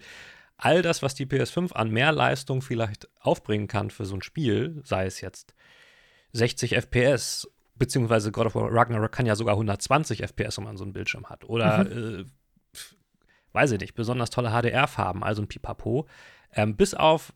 all 0.58 0.82
das, 0.82 1.02
was 1.02 1.16
die 1.16 1.26
PS5 1.26 1.72
an 1.74 1.92
mehr 1.92 2.12
Leistung 2.12 2.62
vielleicht 2.62 3.08
aufbringen 3.20 3.68
kann 3.68 3.92
für 3.92 4.06
so 4.06 4.16
ein 4.16 4.24
Spiel, 4.24 4.82
sei 4.84 5.06
es 5.06 5.22
jetzt 5.22 5.54
60 6.34 6.76
FPS, 6.76 7.48
beziehungsweise 7.76 8.32
God 8.32 8.48
of 8.48 8.56
War 8.56 8.72
Ragnarok 8.72 9.12
kann 9.12 9.26
ja 9.26 9.36
sogar 9.36 9.54
120 9.54 10.22
FPS, 10.22 10.58
wenn 10.58 10.66
man 10.66 10.78
so 10.78 10.84
einen 10.84 10.94
Bildschirm 10.94 11.30
hat. 11.30 11.46
Oder, 11.46 11.86
mhm. 11.86 12.20
äh, 12.20 12.26
weiß 13.54 13.72
ich 13.72 13.80
nicht, 13.80 13.94
besonders 13.94 14.32
tolle 14.32 14.50
HDR-Farben, 14.50 15.24
also 15.24 15.42
ein 15.42 15.48
Pipapo. 15.48 16.08
Ähm, 16.54 16.76
bis 16.76 16.94
auf 16.94 17.34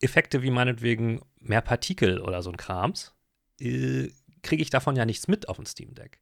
Effekte 0.00 0.42
wie 0.42 0.50
meinetwegen 0.50 1.22
mehr 1.38 1.62
Partikel 1.62 2.20
oder 2.20 2.42
so 2.42 2.50
ein 2.50 2.56
Krams, 2.56 3.14
äh, 3.60 4.10
kriege 4.42 4.62
ich 4.62 4.70
davon 4.70 4.96
ja 4.96 5.04
nichts 5.04 5.28
mit 5.28 5.48
auf 5.48 5.56
dem 5.56 5.66
Steam 5.66 5.94
Deck. 5.94 6.20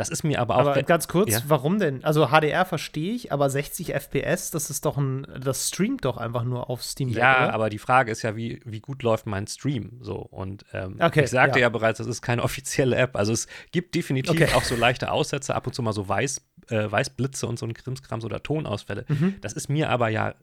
Das 0.00 0.08
ist 0.08 0.24
mir 0.24 0.40
aber 0.40 0.56
auch. 0.56 0.60
Aber 0.60 0.82
ganz 0.82 1.08
kurz, 1.08 1.30
ja? 1.30 1.42
warum 1.46 1.78
denn? 1.78 2.02
Also 2.04 2.28
HDR 2.28 2.64
verstehe 2.64 3.12
ich, 3.12 3.32
aber 3.32 3.50
60 3.50 3.92
FPS, 3.92 4.50
das 4.50 4.70
ist 4.70 4.86
doch 4.86 4.96
ein, 4.96 5.26
das 5.38 5.68
streamt 5.68 6.06
doch 6.06 6.16
einfach 6.16 6.42
nur 6.42 6.70
auf 6.70 6.82
Steam. 6.82 7.10
Ja, 7.10 7.44
oder? 7.44 7.52
aber 7.52 7.68
die 7.68 7.78
Frage 7.78 8.10
ist 8.10 8.22
ja, 8.22 8.34
wie, 8.34 8.62
wie 8.64 8.80
gut 8.80 9.02
läuft 9.02 9.26
mein 9.26 9.46
Stream 9.46 9.98
so? 10.00 10.16
Und 10.16 10.64
ähm, 10.72 10.96
okay, 11.00 11.24
ich 11.24 11.30
sagte 11.30 11.58
ja. 11.58 11.66
ja. 11.66 11.68
bereits, 11.68 11.98
das 11.98 12.06
ist 12.06 12.22
keine 12.22 12.42
offizielle 12.44 12.96
App. 12.96 13.14
Also 13.14 13.34
es 13.34 13.46
gibt 13.72 13.94
definitiv 13.94 14.40
okay. 14.40 14.54
auch 14.54 14.64
so 14.64 14.74
leichte 14.74 15.12
Aussätze, 15.12 15.54
ab 15.54 15.66
und 15.66 15.74
zu 15.74 15.82
mal 15.82 15.92
so 15.92 16.08
Weiß, 16.08 16.40
äh, 16.70 16.90
Weißblitze 16.90 17.46
und 17.46 17.58
so 17.58 17.66
ein 17.66 17.74
Krimskrams 17.74 18.24
oder 18.24 18.42
Tonausfälle. 18.42 19.04
Mhm. 19.06 19.34
Das 19.42 19.52
ist 19.52 19.68
mir 19.68 19.90
aber 19.90 20.08
ja 20.08 20.34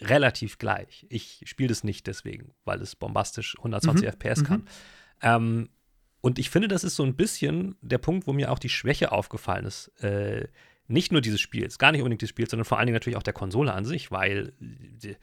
relativ 0.00 0.56
gleich. 0.56 1.04
Ich 1.10 1.42
spiele 1.44 1.68
das 1.68 1.84
nicht 1.84 2.06
deswegen, 2.06 2.54
weil 2.64 2.80
es 2.80 2.96
bombastisch 2.96 3.54
120 3.58 4.06
mhm. 4.06 4.12
FPS 4.12 4.44
kann. 4.44 4.60
Mhm. 4.60 4.66
Ähm, 5.20 5.68
und 6.24 6.38
ich 6.38 6.48
finde, 6.48 6.68
das 6.68 6.84
ist 6.84 6.96
so 6.96 7.02
ein 7.02 7.16
bisschen 7.16 7.76
der 7.82 7.98
Punkt, 7.98 8.26
wo 8.26 8.32
mir 8.32 8.50
auch 8.50 8.58
die 8.58 8.70
Schwäche 8.70 9.12
aufgefallen 9.12 9.66
ist. 9.66 9.88
Äh, 10.02 10.48
nicht 10.86 11.12
nur 11.12 11.20
dieses 11.20 11.38
Spiels, 11.38 11.76
gar 11.76 11.92
nicht 11.92 12.00
unbedingt 12.00 12.22
dieses 12.22 12.30
Spiels, 12.30 12.48
sondern 12.48 12.64
vor 12.64 12.78
allen 12.78 12.86
Dingen 12.86 12.94
natürlich 12.94 13.18
auch 13.18 13.22
der 13.22 13.34
Konsole 13.34 13.74
an 13.74 13.84
sich, 13.84 14.10
weil 14.10 14.54
äh, 15.02 15.16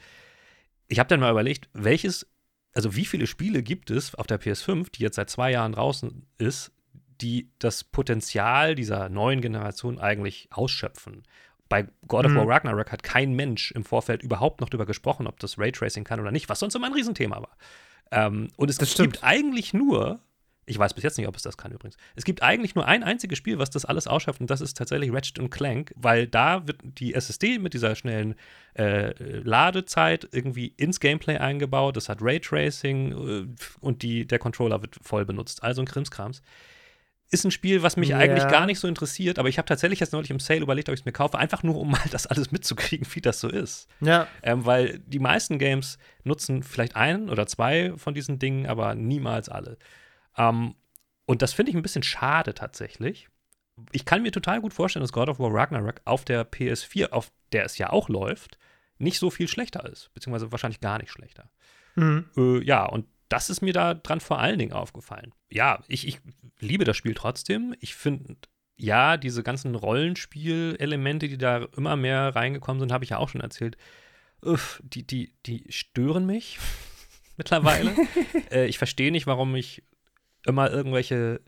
ich 0.87 0.99
habe 0.99 1.07
dann 1.07 1.19
mal 1.19 1.31
überlegt, 1.31 1.69
welches, 1.73 2.29
also 2.75 2.95
wie 2.95 3.05
viele 3.05 3.25
Spiele 3.25 3.63
gibt 3.63 3.89
es 3.89 4.13
auf 4.13 4.27
der 4.27 4.39
PS5, 4.39 4.91
die 4.91 5.01
jetzt 5.01 5.15
seit 5.15 5.31
zwei 5.31 5.49
Jahren 5.49 5.71
draußen 5.71 6.27
ist, 6.37 6.71
die 7.19 7.49
das 7.57 7.83
Potenzial 7.83 8.75
dieser 8.75 9.09
neuen 9.09 9.41
Generation 9.41 9.97
eigentlich 9.97 10.49
ausschöpfen. 10.51 11.23
Bei 11.67 11.87
God 12.07 12.27
of 12.27 12.35
War 12.35 12.43
mhm. 12.43 12.51
Ragnarok 12.51 12.91
hat 12.91 13.01
kein 13.01 13.33
Mensch 13.33 13.71
im 13.71 13.85
Vorfeld 13.85 14.21
überhaupt 14.21 14.61
noch 14.61 14.69
darüber 14.69 14.85
gesprochen, 14.85 15.25
ob 15.25 15.39
das 15.39 15.57
Raytracing 15.57 16.03
kann 16.03 16.19
oder 16.19 16.31
nicht, 16.31 16.47
was 16.47 16.59
sonst 16.59 16.75
immer 16.75 16.85
ein 16.85 16.93
Riesenthema 16.93 17.37
war. 17.37 17.57
Ähm, 18.11 18.49
und 18.55 18.69
es 18.69 18.77
das 18.77 18.95
gibt 18.95 19.23
eigentlich 19.23 19.73
nur 19.73 20.21
ich 20.71 20.79
weiß 20.79 20.93
bis 20.93 21.03
jetzt 21.03 21.17
nicht, 21.17 21.27
ob 21.27 21.35
es 21.35 21.43
das 21.43 21.57
kann 21.57 21.73
übrigens. 21.73 21.97
Es 22.15 22.23
gibt 22.23 22.41
eigentlich 22.41 22.75
nur 22.75 22.87
ein 22.87 23.03
einziges 23.03 23.37
Spiel, 23.37 23.59
was 23.59 23.69
das 23.69 23.83
alles 23.83 24.07
ausschafft, 24.07 24.39
und 24.39 24.49
das 24.49 24.61
ist 24.61 24.77
tatsächlich 24.77 25.11
Ratchet 25.11 25.51
Clank, 25.51 25.93
weil 25.97 26.27
da 26.27 26.65
wird 26.65 26.79
die 26.83 27.13
SSD 27.13 27.59
mit 27.59 27.73
dieser 27.73 27.93
schnellen 27.95 28.35
äh, 28.73 29.13
Ladezeit 29.41 30.29
irgendwie 30.31 30.67
ins 30.77 31.01
Gameplay 31.01 31.37
eingebaut. 31.37 31.97
Das 31.97 32.07
hat 32.07 32.19
Raytracing 32.21 33.11
äh, 33.11 33.47
und 33.81 34.01
die, 34.01 34.25
der 34.25 34.39
Controller 34.39 34.81
wird 34.81 34.95
voll 35.01 35.25
benutzt. 35.25 35.61
Also 35.61 35.81
ein 35.81 35.87
Krimskrams. 35.87 36.41
Ist 37.33 37.45
ein 37.45 37.51
Spiel, 37.51 37.83
was 37.83 37.95
mich 37.95 38.09
ja. 38.09 38.17
eigentlich 38.17 38.47
gar 38.47 38.65
nicht 38.65 38.79
so 38.79 38.87
interessiert, 38.87 39.39
aber 39.39 39.47
ich 39.47 39.57
habe 39.57 39.65
tatsächlich 39.65 39.99
jetzt 39.99 40.11
neulich 40.11 40.31
im 40.31 40.39
Sale 40.39 40.61
überlegt, 40.61 40.89
ob 40.89 40.93
ich 40.93 41.01
es 41.01 41.05
mir 41.05 41.13
kaufe, 41.13 41.37
einfach 41.37 41.63
nur, 41.63 41.77
um 41.77 41.91
mal 41.91 42.01
das 42.11 42.27
alles 42.27 42.51
mitzukriegen, 42.51 43.07
wie 43.13 43.21
das 43.21 43.39
so 43.41 43.49
ist. 43.49 43.87
Ja. 43.99 44.27
Ähm, 44.43 44.65
weil 44.65 44.99
die 44.99 45.19
meisten 45.19 45.59
Games 45.59 45.97
nutzen 46.23 46.63
vielleicht 46.63 46.95
ein 46.95 47.29
oder 47.29 47.47
zwei 47.47 47.93
von 47.97 48.13
diesen 48.13 48.39
Dingen, 48.39 48.67
aber 48.67 48.95
niemals 48.95 49.49
alle. 49.49 49.77
Ähm, 50.37 50.75
und 51.25 51.41
das 51.41 51.53
finde 51.53 51.71
ich 51.71 51.75
ein 51.75 51.81
bisschen 51.83 52.03
schade 52.03 52.53
tatsächlich. 52.53 53.29
Ich 53.91 54.05
kann 54.05 54.21
mir 54.21 54.31
total 54.31 54.61
gut 54.61 54.73
vorstellen, 54.73 55.03
dass 55.03 55.13
God 55.13 55.29
of 55.29 55.39
War 55.39 55.53
Ragnarok 55.53 56.01
auf 56.05 56.25
der 56.25 56.49
PS4, 56.49 57.11
auf 57.11 57.31
der 57.51 57.65
es 57.65 57.77
ja 57.77 57.89
auch 57.89 58.09
läuft, 58.09 58.57
nicht 58.97 59.17
so 59.17 59.29
viel 59.29 59.47
schlechter 59.47 59.85
ist, 59.89 60.13
beziehungsweise 60.13 60.51
wahrscheinlich 60.51 60.81
gar 60.81 60.99
nicht 60.99 61.11
schlechter. 61.11 61.49
Mhm. 61.95 62.29
Äh, 62.37 62.63
ja, 62.63 62.85
und 62.85 63.05
das 63.29 63.49
ist 63.49 63.61
mir 63.61 63.73
da 63.73 63.93
dran 63.93 64.19
vor 64.19 64.39
allen 64.39 64.59
Dingen 64.59 64.73
aufgefallen. 64.73 65.33
Ja, 65.49 65.83
ich, 65.87 66.07
ich 66.07 66.19
liebe 66.59 66.83
das 66.83 66.97
Spiel 66.97 67.13
trotzdem. 67.13 67.73
Ich 67.79 67.95
finde, 67.95 68.35
ja, 68.75 69.17
diese 69.17 69.41
ganzen 69.41 69.75
Rollenspielelemente, 69.75 71.29
die 71.29 71.37
da 71.37 71.67
immer 71.77 71.95
mehr 71.95 72.35
reingekommen 72.35 72.79
sind, 72.79 72.91
habe 72.91 73.03
ich 73.03 73.11
ja 73.11 73.17
auch 73.17 73.29
schon 73.29 73.41
erzählt. 73.41 73.77
Uff, 74.41 74.81
die, 74.83 75.05
die, 75.05 75.33
die 75.45 75.65
stören 75.69 76.25
mich 76.25 76.59
mittlerweile. 77.37 77.95
äh, 78.51 78.65
ich 78.65 78.77
verstehe 78.77 79.11
nicht, 79.11 79.27
warum 79.27 79.55
ich 79.55 79.83
immer 80.45 80.69
irgendwelche 80.69 81.41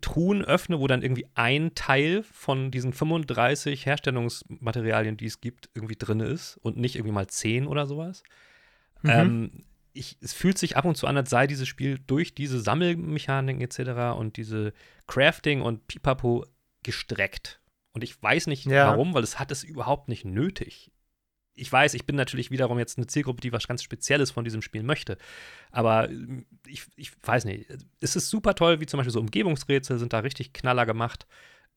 Truhen 0.00 0.44
öffne, 0.44 0.80
wo 0.80 0.86
dann 0.86 1.02
irgendwie 1.02 1.26
ein 1.34 1.74
Teil 1.74 2.22
von 2.22 2.70
diesen 2.70 2.92
35 2.92 3.86
Herstellungsmaterialien, 3.86 5.16
die 5.16 5.26
es 5.26 5.40
gibt, 5.40 5.70
irgendwie 5.74 5.96
drin 5.96 6.20
ist 6.20 6.56
und 6.58 6.76
nicht 6.76 6.96
irgendwie 6.96 7.14
mal 7.14 7.26
10 7.26 7.66
oder 7.66 7.86
sowas. 7.86 8.22
Mhm. 9.02 9.10
Ähm, 9.10 9.50
ich, 9.92 10.18
es 10.20 10.32
fühlt 10.32 10.58
sich 10.58 10.76
ab 10.76 10.84
und 10.84 10.96
zu 10.96 11.06
an, 11.06 11.16
als 11.16 11.30
sei 11.30 11.46
dieses 11.46 11.68
Spiel 11.68 11.98
durch 12.06 12.34
diese 12.34 12.60
Sammelmechaniken 12.60 13.62
etc. 13.62 14.18
und 14.18 14.36
diese 14.36 14.72
Crafting 15.06 15.62
und 15.62 15.86
Pipapo 15.86 16.44
gestreckt. 16.82 17.60
Und 17.92 18.04
ich 18.04 18.22
weiß 18.22 18.48
nicht 18.48 18.66
ja. 18.66 18.88
warum, 18.88 19.14
weil 19.14 19.22
es 19.22 19.38
hat 19.38 19.50
es 19.50 19.64
überhaupt 19.64 20.08
nicht 20.08 20.24
nötig 20.24 20.90
ich 21.56 21.72
weiß, 21.72 21.94
ich 21.94 22.06
bin 22.06 22.16
natürlich 22.16 22.50
wiederum 22.50 22.78
jetzt 22.78 22.98
eine 22.98 23.06
Zielgruppe, 23.06 23.40
die 23.40 23.52
was 23.52 23.66
ganz 23.66 23.82
Spezielles 23.82 24.30
von 24.30 24.44
diesem 24.44 24.62
Spiel 24.62 24.82
möchte. 24.82 25.16
Aber 25.72 26.10
äh, 26.10 26.44
ich, 26.66 26.84
ich 26.96 27.12
weiß 27.22 27.46
nicht, 27.46 27.66
es 28.00 28.14
ist 28.14 28.28
super 28.28 28.54
toll, 28.54 28.80
wie 28.80 28.86
zum 28.86 28.98
Beispiel 28.98 29.12
so 29.12 29.20
Umgebungsrätsel 29.20 29.98
sind 29.98 30.12
da 30.12 30.20
richtig 30.20 30.52
knaller 30.52 30.86
gemacht. 30.86 31.26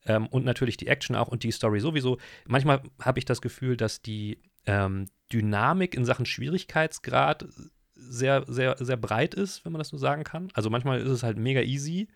Ähm, 0.06 0.26
und 0.28 0.44
natürlich 0.44 0.76
die 0.76 0.86
Action 0.86 1.16
auch 1.16 1.28
und 1.28 1.42
die 1.42 1.50
Story 1.50 1.80
sowieso. 1.80 2.18
Manchmal 2.46 2.82
habe 3.00 3.18
ich 3.18 3.24
das 3.24 3.42
Gefühl, 3.42 3.76
dass 3.76 4.00
die 4.00 4.40
ähm, 4.66 5.06
Dynamik 5.32 5.94
in 5.94 6.04
Sachen 6.04 6.26
Schwierigkeitsgrad 6.26 7.46
sehr, 7.94 8.44
sehr, 8.46 8.76
sehr 8.78 8.96
breit 8.96 9.34
ist, 9.34 9.64
wenn 9.64 9.72
man 9.72 9.80
das 9.80 9.88
so 9.88 9.98
sagen 9.98 10.24
kann. 10.24 10.48
Also 10.54 10.70
manchmal 10.70 11.00
ist 11.00 11.10
es 11.10 11.22
halt 11.22 11.36
mega 11.36 11.60
easy 11.60 12.08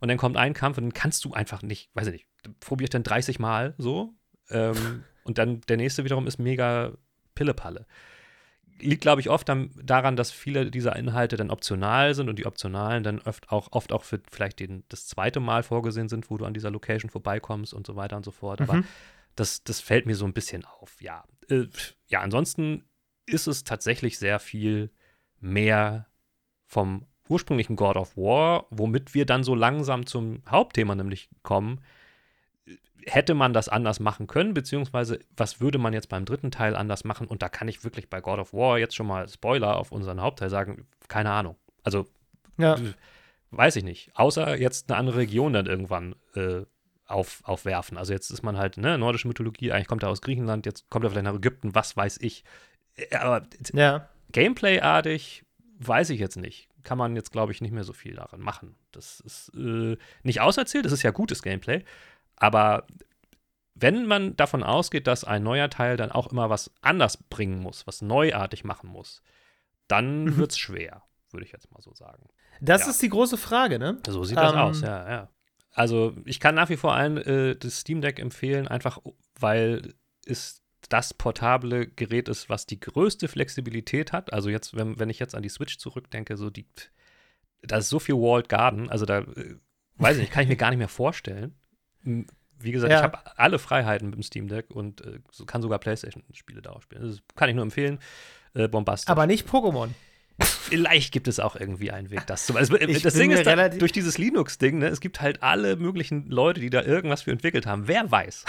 und 0.00 0.08
dann 0.08 0.18
kommt 0.18 0.36
ein 0.36 0.54
Kampf 0.54 0.78
und 0.78 0.84
dann 0.84 0.92
kannst 0.92 1.24
du 1.24 1.32
einfach 1.32 1.62
nicht, 1.62 1.90
weiß 1.94 2.08
ich 2.08 2.12
nicht, 2.12 2.26
probiere 2.60 2.86
ich 2.86 2.90
dann 2.90 3.04
30 3.04 3.38
Mal 3.38 3.74
so. 3.78 4.14
Ähm, 4.48 5.04
und 5.24 5.38
dann 5.38 5.60
der 5.62 5.76
nächste 5.76 6.04
wiederum 6.04 6.26
ist 6.26 6.38
mega 6.38 6.92
Pillepalle. 7.34 7.86
Liegt, 8.80 9.02
glaube 9.02 9.20
ich, 9.20 9.28
oft 9.28 9.48
dann 9.48 9.70
daran, 9.82 10.16
dass 10.16 10.30
viele 10.30 10.70
dieser 10.70 10.96
Inhalte 10.96 11.36
dann 11.36 11.50
optional 11.50 12.14
sind 12.14 12.30
und 12.30 12.38
die 12.38 12.46
optionalen 12.46 13.02
dann 13.02 13.20
oft 13.20 13.50
auch, 13.50 13.68
oft 13.72 13.92
auch 13.92 14.04
für 14.04 14.20
vielleicht 14.30 14.60
den, 14.60 14.84
das 14.88 15.06
zweite 15.06 15.38
Mal 15.38 15.62
vorgesehen 15.62 16.08
sind, 16.08 16.30
wo 16.30 16.38
du 16.38 16.46
an 16.46 16.54
dieser 16.54 16.70
Location 16.70 17.10
vorbeikommst 17.10 17.74
und 17.74 17.86
so 17.86 17.96
weiter 17.96 18.16
und 18.16 18.24
so 18.24 18.30
fort. 18.30 18.62
Aber 18.62 18.74
mhm. 18.74 18.84
das, 19.36 19.62
das 19.64 19.80
fällt 19.80 20.06
mir 20.06 20.14
so 20.14 20.24
ein 20.24 20.32
bisschen 20.32 20.64
auf. 20.64 21.02
Ja, 21.02 21.24
äh, 21.50 21.66
ja, 22.06 22.20
ansonsten 22.20 22.84
ist 23.26 23.46
es 23.46 23.64
tatsächlich 23.64 24.18
sehr 24.18 24.38
viel 24.38 24.90
mehr 25.40 26.06
vom 26.66 27.06
ursprünglichen 27.28 27.76
God 27.76 27.96
of 27.96 28.16
War, 28.16 28.66
womit 28.70 29.14
wir 29.14 29.24
dann 29.24 29.44
so 29.44 29.54
langsam 29.54 30.06
zum 30.06 30.42
Hauptthema 30.48 30.94
nämlich 30.94 31.28
kommen, 31.42 31.80
hätte 33.06 33.34
man 33.34 33.52
das 33.52 33.68
anders 33.68 34.00
machen 34.00 34.26
können, 34.26 34.54
beziehungsweise 34.54 35.20
was 35.36 35.60
würde 35.60 35.78
man 35.78 35.92
jetzt 35.92 36.08
beim 36.08 36.24
dritten 36.24 36.50
Teil 36.50 36.76
anders 36.76 37.04
machen? 37.04 37.26
Und 37.26 37.42
da 37.42 37.48
kann 37.48 37.68
ich 37.68 37.84
wirklich 37.84 38.10
bei 38.10 38.20
God 38.20 38.38
of 38.38 38.52
War 38.52 38.78
jetzt 38.78 38.94
schon 38.94 39.06
mal 39.06 39.28
Spoiler 39.28 39.76
auf 39.76 39.92
unseren 39.92 40.20
Hauptteil 40.20 40.50
sagen, 40.50 40.86
keine 41.08 41.30
Ahnung. 41.30 41.56
Also 41.82 42.06
ja. 42.58 42.76
weiß 43.50 43.76
ich 43.76 43.84
nicht. 43.84 44.10
Außer 44.14 44.58
jetzt 44.58 44.90
eine 44.90 44.98
andere 44.98 45.18
Region 45.18 45.52
dann 45.52 45.66
irgendwann 45.66 46.14
äh, 46.34 46.62
auf, 47.06 47.42
aufwerfen. 47.44 47.98
Also 47.98 48.12
jetzt 48.12 48.30
ist 48.30 48.42
man 48.42 48.56
halt, 48.56 48.76
ne, 48.76 48.96
nordische 48.96 49.28
Mythologie, 49.28 49.72
eigentlich 49.72 49.88
kommt 49.88 50.02
er 50.02 50.10
aus 50.10 50.22
Griechenland, 50.22 50.66
jetzt 50.66 50.88
kommt 50.90 51.04
er 51.04 51.10
vielleicht 51.10 51.24
nach 51.24 51.34
Ägypten, 51.34 51.74
was 51.74 51.96
weiß 51.96 52.18
ich. 52.20 52.44
Äh, 52.96 53.16
aber 53.16 53.46
ja. 53.72 54.08
Gameplay-artig 54.32 55.44
weiß 55.78 56.10
ich 56.10 56.20
jetzt 56.20 56.36
nicht. 56.36 56.68
Kann 56.82 56.98
man 56.98 57.14
jetzt, 57.16 57.32
glaube 57.32 57.52
ich, 57.52 57.60
nicht 57.60 57.72
mehr 57.72 57.84
so 57.84 57.92
viel 57.92 58.14
daran 58.14 58.40
machen. 58.40 58.76
Das 58.92 59.20
ist 59.20 59.52
äh, 59.54 59.96
nicht 60.22 60.40
auserzählt, 60.40 60.84
das 60.84 60.92
ist 60.92 61.02
ja 61.02 61.10
gutes 61.10 61.42
Gameplay. 61.42 61.84
Aber 62.40 62.86
wenn 63.74 64.06
man 64.06 64.36
davon 64.36 64.64
ausgeht, 64.64 65.06
dass 65.06 65.24
ein 65.24 65.44
neuer 65.44 65.70
Teil 65.70 65.96
dann 65.96 66.10
auch 66.10 66.26
immer 66.26 66.50
was 66.50 66.72
anders 66.82 67.16
bringen 67.16 67.60
muss, 67.60 67.86
was 67.86 68.02
neuartig 68.02 68.64
machen 68.64 68.90
muss, 68.90 69.22
dann 69.86 70.24
mhm. 70.24 70.36
wird 70.36 70.50
es 70.50 70.58
schwer, 70.58 71.02
würde 71.30 71.46
ich 71.46 71.52
jetzt 71.52 71.70
mal 71.72 71.80
so 71.80 71.94
sagen. 71.94 72.24
Das 72.60 72.82
ja. 72.82 72.90
ist 72.90 73.00
die 73.00 73.08
große 73.08 73.36
Frage, 73.36 73.78
ne? 73.78 73.98
So 74.06 74.24
sieht 74.24 74.36
das 74.36 74.52
ähm, 74.52 74.58
aus, 74.58 74.80
ja, 74.80 75.08
ja. 75.08 75.28
Also 75.72 76.16
ich 76.24 76.40
kann 76.40 76.56
nach 76.56 76.68
wie 76.68 76.76
vor 76.76 76.94
allen 76.94 77.16
äh, 77.18 77.56
das 77.56 77.80
Steam 77.80 78.00
Deck 78.00 78.18
empfehlen, 78.18 78.66
einfach 78.66 78.98
weil 79.38 79.94
es 80.26 80.62
das 80.88 81.14
portable 81.14 81.86
Gerät 81.86 82.28
ist, 82.28 82.48
was 82.48 82.66
die 82.66 82.80
größte 82.80 83.28
Flexibilität 83.28 84.12
hat. 84.12 84.32
Also 84.32 84.50
jetzt, 84.50 84.76
wenn, 84.76 84.98
wenn 84.98 85.10
ich 85.10 85.18
jetzt 85.18 85.34
an 85.34 85.42
die 85.42 85.48
Switch 85.48 85.78
zurückdenke, 85.78 86.36
so 86.36 86.50
die, 86.50 86.66
da 87.62 87.78
ist 87.78 87.88
so 87.88 87.98
viel 87.98 88.16
Walled 88.16 88.48
Garden, 88.48 88.90
also 88.90 89.06
da, 89.06 89.18
äh, 89.20 89.56
weiß 89.96 90.16
ich 90.16 90.22
nicht, 90.22 90.32
kann 90.32 90.42
ich 90.42 90.48
mir 90.48 90.56
gar 90.56 90.70
nicht 90.70 90.78
mehr 90.78 90.88
vorstellen. 90.88 91.54
Wie 92.02 92.72
gesagt, 92.72 92.92
ja. 92.92 92.98
ich 92.98 93.02
habe 93.02 93.18
alle 93.38 93.58
Freiheiten 93.58 94.06
mit 94.08 94.16
dem 94.16 94.22
Steam 94.22 94.48
Deck 94.48 94.70
und 94.70 95.00
äh, 95.00 95.18
kann 95.46 95.62
sogar 95.62 95.78
PlayStation-Spiele 95.78 96.62
darauf 96.62 96.82
spielen. 96.82 97.02
Das 97.02 97.20
kann 97.36 97.48
ich 97.48 97.54
nur 97.54 97.64
empfehlen. 97.64 97.98
Äh, 98.54 98.68
bombastisch. 98.68 99.08
Aber 99.08 99.26
nicht 99.26 99.48
Pokémon. 99.48 99.90
Vielleicht 100.42 101.12
gibt 101.12 101.28
es 101.28 101.38
auch 101.38 101.56
irgendwie 101.56 101.90
einen 101.90 102.10
Weg, 102.10 102.26
das 102.26 102.46
zu 102.46 102.52
machen. 102.52 102.60
Also, 102.60 102.76
das 102.76 103.14
Ding 103.14 103.30
ist, 103.30 103.46
da, 103.46 103.68
durch 103.68 103.92
dieses 103.92 104.16
Linux-Ding, 104.16 104.78
ne, 104.78 104.88
es 104.88 105.00
gibt 105.00 105.20
halt 105.20 105.42
alle 105.42 105.76
möglichen 105.76 106.28
Leute, 106.28 106.60
die 106.60 106.70
da 106.70 106.82
irgendwas 106.82 107.22
für 107.22 107.30
entwickelt 107.30 107.66
haben. 107.66 107.88
Wer 107.88 108.10
weiß? 108.10 108.44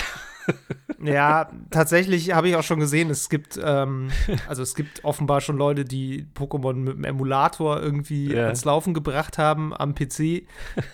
Ja, 1.03 1.49
tatsächlich 1.69 2.33
habe 2.33 2.49
ich 2.49 2.55
auch 2.55 2.63
schon 2.63 2.79
gesehen, 2.79 3.09
es 3.09 3.29
gibt, 3.29 3.59
ähm, 3.63 4.09
also 4.47 4.61
es 4.61 4.75
gibt 4.75 5.03
offenbar 5.03 5.41
schon 5.41 5.57
Leute, 5.57 5.85
die 5.85 6.27
Pokémon 6.35 6.73
mit 6.73 6.95
dem 6.95 7.03
Emulator 7.03 7.81
irgendwie 7.81 8.31
yeah. 8.31 8.45
ans 8.45 8.65
Laufen 8.65 8.93
gebracht 8.93 9.37
haben 9.37 9.73
am 9.73 9.95
PC 9.95 10.43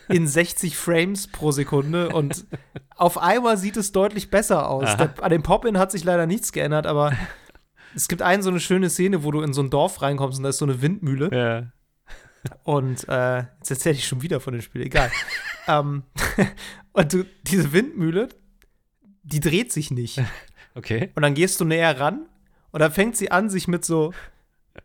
in 0.09 0.27
60 0.27 0.77
Frames 0.77 1.27
pro 1.27 1.51
Sekunde 1.51 2.09
und 2.09 2.45
auf 2.95 3.17
einmal 3.17 3.57
sieht 3.57 3.77
es 3.77 3.91
deutlich 3.91 4.29
besser 4.29 4.69
aus. 4.69 4.95
Der, 4.97 5.13
an 5.21 5.29
dem 5.29 5.43
Pop-In 5.43 5.77
hat 5.77 5.91
sich 5.91 6.03
leider 6.03 6.25
nichts 6.25 6.51
geändert, 6.51 6.87
aber 6.87 7.13
es 7.95 8.07
gibt 8.07 8.21
eine 8.21 8.43
so 8.43 8.49
eine 8.49 8.59
schöne 8.59 8.89
Szene, 8.89 9.23
wo 9.23 9.31
du 9.31 9.41
in 9.41 9.53
so 9.53 9.61
ein 9.61 9.69
Dorf 9.69 10.01
reinkommst 10.01 10.39
und 10.39 10.43
da 10.43 10.49
ist 10.49 10.59
so 10.59 10.65
eine 10.65 10.81
Windmühle. 10.81 11.29
Ja. 11.31 11.71
Und 12.63 13.07
äh, 13.09 13.39
jetzt 13.57 13.71
erzähle 13.71 13.95
ich 13.95 14.07
schon 14.07 14.21
wieder 14.21 14.39
von 14.39 14.53
dem 14.53 14.61
Spiel, 14.61 14.81
egal. 14.83 15.11
ähm, 15.67 16.03
und 16.93 17.13
du, 17.13 17.25
diese 17.43 17.73
Windmühle, 17.73 18.29
die 19.27 19.39
dreht 19.39 19.71
sich 19.71 19.91
nicht. 19.91 20.21
Okay. 20.75 21.09
Und 21.15 21.23
dann 21.23 21.33
gehst 21.33 21.59
du 21.59 21.65
näher 21.65 21.99
ran 21.99 22.27
und 22.69 22.79
dann 22.81 22.91
fängt 22.91 23.17
sie 23.17 23.31
an, 23.31 23.49
sich 23.49 23.67
mit 23.67 23.83
so 23.83 24.13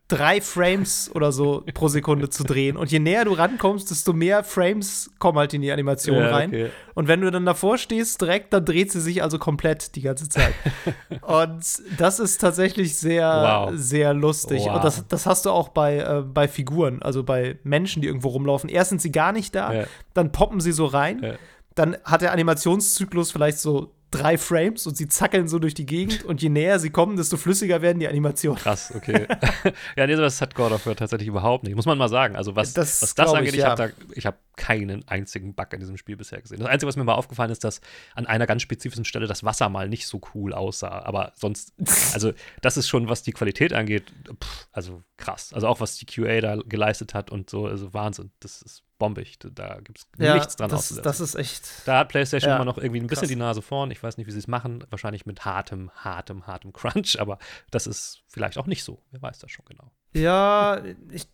drei 0.08 0.40
Frames 0.40 1.10
oder 1.14 1.32
so 1.32 1.64
pro 1.74 1.88
Sekunde 1.88 2.28
zu 2.28 2.44
drehen. 2.44 2.76
Und 2.76 2.90
je 2.90 2.98
näher 2.98 3.24
du 3.24 3.32
rankommst, 3.32 3.90
desto 3.90 4.12
mehr 4.12 4.44
Frames 4.44 5.10
kommen 5.18 5.38
halt 5.38 5.54
in 5.54 5.62
die 5.62 5.72
Animation 5.72 6.16
ja, 6.16 6.30
rein. 6.30 6.48
Okay. 6.50 6.70
Und 6.94 7.08
wenn 7.08 7.20
du 7.20 7.30
dann 7.30 7.46
davor 7.46 7.78
stehst, 7.78 8.20
direkt, 8.20 8.52
dann 8.52 8.64
dreht 8.64 8.92
sie 8.92 9.00
sich 9.00 9.22
also 9.22 9.38
komplett 9.38 9.94
die 9.94 10.02
ganze 10.02 10.28
Zeit. 10.28 10.54
und 11.22 11.62
das 11.98 12.20
ist 12.20 12.40
tatsächlich 12.40 12.96
sehr, 12.96 13.28
wow. 13.28 13.70
sehr 13.74 14.12
lustig. 14.14 14.62
Wow. 14.64 14.76
Und 14.76 14.84
das, 14.84 15.06
das 15.08 15.26
hast 15.26 15.46
du 15.46 15.50
auch 15.50 15.68
bei, 15.68 15.98
äh, 15.98 16.22
bei 16.22 16.48
Figuren, 16.48 17.02
also 17.02 17.22
bei 17.22 17.58
Menschen, 17.64 18.02
die 18.02 18.08
irgendwo 18.08 18.28
rumlaufen. 18.28 18.68
Erst 18.68 18.90
sind 18.90 19.00
sie 19.00 19.12
gar 19.12 19.32
nicht 19.32 19.54
da, 19.54 19.72
ja. 19.72 19.84
dann 20.14 20.32
poppen 20.32 20.60
sie 20.60 20.72
so 20.72 20.86
rein. 20.86 21.20
Ja. 21.22 21.34
Dann 21.74 21.96
hat 22.04 22.20
der 22.20 22.32
Animationszyklus 22.32 23.30
vielleicht 23.30 23.58
so 23.58 23.92
drei 24.12 24.38
Frames 24.38 24.86
und 24.86 24.96
sie 24.96 25.08
zackeln 25.08 25.48
so 25.48 25.58
durch 25.58 25.74
die 25.74 25.86
Gegend 25.86 26.24
und 26.24 26.40
je 26.42 26.48
näher 26.48 26.78
sie 26.78 26.90
kommen, 26.90 27.16
desto 27.16 27.36
flüssiger 27.36 27.82
werden 27.82 27.98
die 27.98 28.06
Animationen. 28.06 28.60
Krass, 28.60 28.92
okay. 28.94 29.26
ja, 29.96 30.06
nee, 30.06 30.14
das 30.14 30.40
hat 30.40 30.54
God 30.54 30.72
of 30.72 30.86
War 30.86 30.94
tatsächlich 30.94 31.28
überhaupt 31.28 31.64
nicht. 31.64 31.74
Muss 31.74 31.86
man 31.86 31.98
mal 31.98 32.08
sagen. 32.08 32.36
Also, 32.36 32.54
was 32.54 32.74
das, 32.74 33.02
was 33.02 33.14
das 33.14 33.32
angeht, 33.32 33.54
ich, 33.54 33.60
ja. 33.60 33.70
habe 33.70 33.92
hab 34.16 34.38
keinen 34.56 35.06
einzigen 35.08 35.54
Bug 35.54 35.72
in 35.72 35.80
diesem 35.80 35.96
Spiel 35.96 36.16
bisher 36.16 36.40
gesehen. 36.40 36.60
Das 36.60 36.68
Einzige, 36.68 36.88
was 36.88 36.96
mir 36.96 37.04
mal 37.04 37.14
aufgefallen 37.14 37.50
ist, 37.50 37.64
dass 37.64 37.80
an 38.14 38.26
einer 38.26 38.46
ganz 38.46 38.62
spezifischen 38.62 39.04
Stelle 39.04 39.26
das 39.26 39.44
Wasser 39.44 39.68
mal 39.68 39.88
nicht 39.88 40.06
so 40.06 40.20
cool 40.34 40.52
aussah. 40.52 41.02
Aber 41.02 41.32
sonst, 41.34 41.72
also, 42.14 42.32
das 42.60 42.76
ist 42.76 42.88
schon, 42.88 43.08
was 43.08 43.22
die 43.22 43.32
Qualität 43.32 43.72
angeht, 43.72 44.12
pff, 44.42 44.68
also 44.72 45.02
krass. 45.16 45.52
Also, 45.52 45.66
auch 45.66 45.80
was 45.80 45.96
die 45.96 46.06
QA 46.06 46.40
da 46.40 46.56
geleistet 46.56 47.14
hat 47.14 47.30
und 47.30 47.50
so, 47.50 47.66
also 47.66 47.92
Wahnsinn. 47.94 48.30
Das 48.40 48.62
ist 48.62 48.84
bombig. 49.02 49.36
Da 49.40 49.80
gibt 49.82 49.98
es 49.98 50.06
ja, 50.16 50.34
nichts 50.34 50.54
dran 50.54 50.70
das. 50.70 50.94
Das 51.02 51.18
ist 51.18 51.34
echt. 51.34 51.86
Da 51.86 51.98
hat 51.98 52.08
PlayStation 52.08 52.50
ja, 52.50 52.56
immer 52.56 52.64
noch 52.64 52.78
irgendwie 52.78 53.00
ein 53.00 53.08
bisschen 53.08 53.22
krass. 53.22 53.28
die 53.28 53.36
Nase 53.36 53.60
vorn. 53.60 53.90
Ich 53.90 54.00
weiß 54.00 54.16
nicht, 54.16 54.28
wie 54.28 54.30
sie 54.30 54.38
es 54.38 54.46
machen. 54.46 54.84
Wahrscheinlich 54.90 55.26
mit 55.26 55.44
hartem, 55.44 55.90
hartem, 55.96 56.46
hartem 56.46 56.72
Crunch. 56.72 57.18
Aber 57.18 57.38
das 57.72 57.88
ist 57.88 58.22
vielleicht 58.28 58.58
auch 58.58 58.66
nicht 58.66 58.84
so. 58.84 59.02
Wer 59.10 59.20
weiß 59.20 59.40
das 59.40 59.50
schon 59.50 59.64
genau. 59.64 59.90
Ja, 60.14 60.80
ich, 61.10 61.26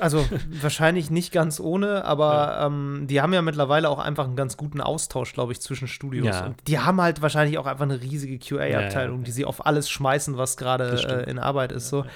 also 0.00 0.26
wahrscheinlich 0.48 1.08
nicht 1.10 1.30
ganz 1.30 1.60
ohne, 1.60 2.04
aber 2.04 2.32
ja. 2.32 2.66
ähm, 2.66 3.06
die 3.08 3.20
haben 3.20 3.32
ja 3.32 3.42
mittlerweile 3.42 3.88
auch 3.88 4.00
einfach 4.00 4.24
einen 4.24 4.34
ganz 4.34 4.56
guten 4.56 4.80
Austausch, 4.80 5.34
glaube 5.34 5.52
ich, 5.52 5.60
zwischen 5.60 5.86
Studios. 5.86 6.26
Ja. 6.26 6.46
Und 6.46 6.66
die 6.66 6.80
haben 6.80 7.00
halt 7.00 7.22
wahrscheinlich 7.22 7.58
auch 7.58 7.66
einfach 7.66 7.84
eine 7.84 8.00
riesige 8.00 8.40
QA-Abteilung, 8.40 9.18
ja, 9.18 9.24
die 9.24 9.30
sie 9.30 9.44
auf 9.44 9.64
alles 9.66 9.88
schmeißen, 9.88 10.36
was 10.36 10.56
gerade 10.56 11.24
äh, 11.24 11.30
in 11.30 11.38
Arbeit 11.38 11.70
ist. 11.70 11.90
So. 11.90 12.06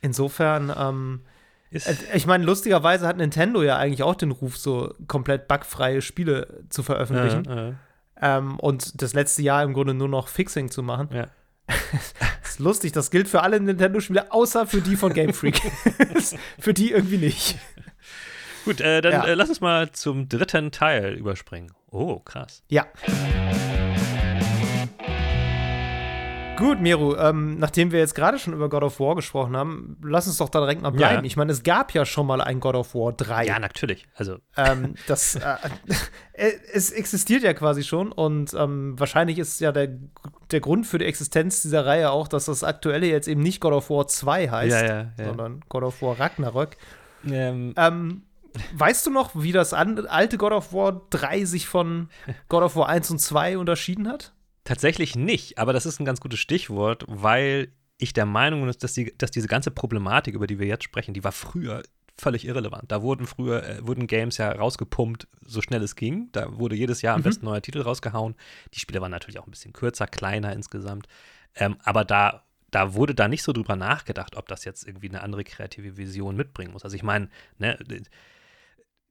Insofern, 0.00 0.72
ähm, 0.74 1.20
äh, 1.70 1.94
ich 2.14 2.26
meine, 2.26 2.44
lustigerweise 2.44 3.06
hat 3.06 3.16
Nintendo 3.16 3.62
ja 3.62 3.76
eigentlich 3.76 4.02
auch 4.02 4.14
den 4.14 4.30
Ruf, 4.30 4.56
so 4.56 4.94
komplett 5.08 5.48
bugfreie 5.48 6.02
Spiele 6.02 6.64
zu 6.68 6.82
veröffentlichen. 6.82 7.44
Ja, 7.44 7.68
ja. 7.68 7.74
Ähm, 8.20 8.58
und 8.58 9.02
das 9.02 9.14
letzte 9.14 9.42
Jahr 9.42 9.62
im 9.62 9.74
Grunde 9.74 9.94
nur 9.94 10.08
noch 10.08 10.28
Fixing 10.28 10.70
zu 10.70 10.82
machen. 10.82 11.08
Ja. 11.12 11.28
das 11.66 12.14
ist 12.50 12.58
lustig, 12.60 12.92
das 12.92 13.10
gilt 13.10 13.28
für 13.28 13.42
alle 13.42 13.60
Nintendo-Spiele, 13.60 14.32
außer 14.32 14.66
für 14.66 14.80
die 14.80 14.96
von 14.96 15.12
Game 15.12 15.34
Freak. 15.34 15.60
für 16.58 16.74
die 16.74 16.92
irgendwie 16.92 17.18
nicht. 17.18 17.58
Gut, 18.64 18.80
äh, 18.80 19.00
dann 19.00 19.24
äh, 19.24 19.34
lass 19.34 19.48
uns 19.48 19.60
mal 19.60 19.92
zum 19.92 20.28
dritten 20.28 20.72
Teil 20.72 21.14
überspringen. 21.14 21.72
Oh, 21.90 22.18
krass. 22.18 22.62
Ja. 22.68 22.86
Gut, 26.56 26.80
Miru, 26.80 27.14
ähm, 27.16 27.58
nachdem 27.58 27.92
wir 27.92 27.98
jetzt 27.98 28.14
gerade 28.14 28.38
schon 28.38 28.54
über 28.54 28.70
God 28.70 28.82
of 28.82 28.98
War 28.98 29.14
gesprochen 29.14 29.56
haben, 29.56 29.98
lass 30.02 30.26
uns 30.26 30.38
doch 30.38 30.48
da 30.48 30.60
direkt 30.60 30.80
mal 30.80 30.90
bleiben. 30.90 31.22
Ja. 31.22 31.26
Ich 31.26 31.36
meine, 31.36 31.52
es 31.52 31.62
gab 31.62 31.92
ja 31.92 32.06
schon 32.06 32.26
mal 32.26 32.40
ein 32.40 32.60
God 32.60 32.74
of 32.74 32.94
War 32.94 33.12
3. 33.12 33.46
Ja, 33.46 33.58
natürlich. 33.58 34.08
Also. 34.14 34.38
Ähm, 34.56 34.94
das, 35.06 35.34
äh, 35.36 35.56
äh, 36.32 36.52
es 36.72 36.90
existiert 36.90 37.42
ja 37.42 37.52
quasi 37.52 37.84
schon 37.84 38.10
und 38.10 38.54
ähm, 38.54 38.98
wahrscheinlich 38.98 39.38
ist 39.38 39.60
ja 39.60 39.70
der, 39.70 39.98
der 40.50 40.60
Grund 40.60 40.86
für 40.86 40.98
die 40.98 41.04
Existenz 41.04 41.60
dieser 41.60 41.84
Reihe 41.84 42.10
auch, 42.10 42.26
dass 42.26 42.46
das 42.46 42.64
aktuelle 42.64 43.06
jetzt 43.06 43.28
eben 43.28 43.42
nicht 43.42 43.60
God 43.60 43.74
of 43.74 43.90
War 43.90 44.06
2 44.06 44.48
heißt, 44.48 44.82
ja, 44.82 44.86
ja, 44.86 45.10
sondern 45.18 45.60
God 45.68 45.82
of 45.82 46.00
War 46.02 46.18
Ragnarök. 46.18 46.76
Ähm. 47.26 47.74
ähm. 47.76 48.22
Weißt 48.72 49.04
du 49.04 49.10
noch, 49.10 49.32
wie 49.34 49.52
das 49.52 49.74
alte 49.74 50.38
God 50.38 50.52
of 50.52 50.72
War 50.72 51.02
3 51.10 51.44
sich 51.44 51.68
von 51.68 52.08
God 52.48 52.62
of 52.62 52.76
War 52.76 52.88
1 52.88 53.10
und 53.10 53.18
2 53.18 53.58
unterschieden 53.58 54.08
hat? 54.08 54.32
Tatsächlich 54.66 55.14
nicht, 55.14 55.58
aber 55.58 55.72
das 55.72 55.86
ist 55.86 56.00
ein 56.00 56.04
ganz 56.04 56.20
gutes 56.20 56.40
Stichwort, 56.40 57.04
weil 57.06 57.68
ich 57.98 58.12
der 58.12 58.26
Meinung 58.26 58.62
bin, 58.62 58.74
dass, 58.76 58.92
die, 58.92 59.16
dass 59.16 59.30
diese 59.30 59.46
ganze 59.46 59.70
Problematik, 59.70 60.34
über 60.34 60.48
die 60.48 60.58
wir 60.58 60.66
jetzt 60.66 60.82
sprechen, 60.82 61.14
die 61.14 61.22
war 61.22 61.30
früher 61.30 61.84
völlig 62.18 62.44
irrelevant. 62.44 62.90
Da 62.90 63.00
wurden 63.00 63.28
früher 63.28 63.62
äh, 63.62 63.86
wurden 63.86 64.08
Games 64.08 64.38
ja 64.38 64.50
rausgepumpt, 64.50 65.28
so 65.46 65.62
schnell 65.62 65.84
es 65.84 65.94
ging. 65.94 66.30
Da 66.32 66.58
wurde 66.58 66.74
jedes 66.74 67.00
Jahr 67.00 67.14
am 67.14 67.20
mhm. 67.20 67.24
besten 67.24 67.44
neuer 67.46 67.62
Titel 67.62 67.80
rausgehauen. 67.80 68.34
Die 68.74 68.80
Spiele 68.80 69.00
waren 69.00 69.12
natürlich 69.12 69.38
auch 69.38 69.46
ein 69.46 69.52
bisschen 69.52 69.72
kürzer, 69.72 70.08
kleiner 70.08 70.52
insgesamt. 70.52 71.06
Ähm, 71.54 71.76
aber 71.84 72.04
da, 72.04 72.42
da 72.72 72.94
wurde 72.94 73.14
da 73.14 73.28
nicht 73.28 73.44
so 73.44 73.52
drüber 73.52 73.76
nachgedacht, 73.76 74.34
ob 74.34 74.48
das 74.48 74.64
jetzt 74.64 74.84
irgendwie 74.84 75.10
eine 75.10 75.22
andere 75.22 75.44
kreative 75.44 75.96
Vision 75.96 76.34
mitbringen 76.34 76.72
muss. 76.72 76.82
Also 76.82 76.96
ich 76.96 77.04
meine, 77.04 77.28
ne, 77.58 77.78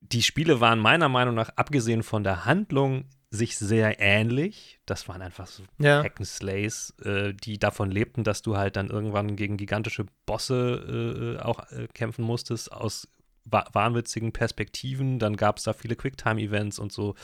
die 0.02 0.22
Spiele 0.22 0.60
waren 0.60 0.80
meiner 0.80 1.08
Meinung 1.08 1.36
nach, 1.36 1.50
abgesehen 1.56 2.04
von 2.04 2.26
der 2.26 2.44
Handlung, 2.44 3.06
sich 3.36 3.58
sehr 3.58 4.00
ähnlich. 4.00 4.80
Das 4.86 5.08
waren 5.08 5.22
einfach 5.22 5.48
so 5.48 5.64
ja. 5.78 6.02
Hack'n'Slays, 6.02 7.00
äh, 7.04 7.34
die 7.34 7.60
davon 7.60 7.92
lebten, 7.92 8.24
dass 8.24 8.42
du 8.42 8.58
halt 8.58 8.76
dann 8.76 8.90
irgendwann 8.90 9.36
gegen 9.36 9.58
gigantische 9.58 10.06
Bosse 10.26 11.38
äh, 11.40 11.44
auch 11.44 11.72
äh, 11.72 11.88
kämpfen 11.94 12.24
musstest, 12.24 12.72
aus 12.72 13.08
wa 13.46 13.66
wahnwitzigen 13.74 14.32
Perspektiven. 14.32 15.20
Dann 15.20 15.38
gab 15.38 15.58
es 15.58 15.64
da 15.64 15.74
viele 15.74 15.96
Quicktime-Events 15.96 16.80
und 16.80 16.92
so. 16.92 17.16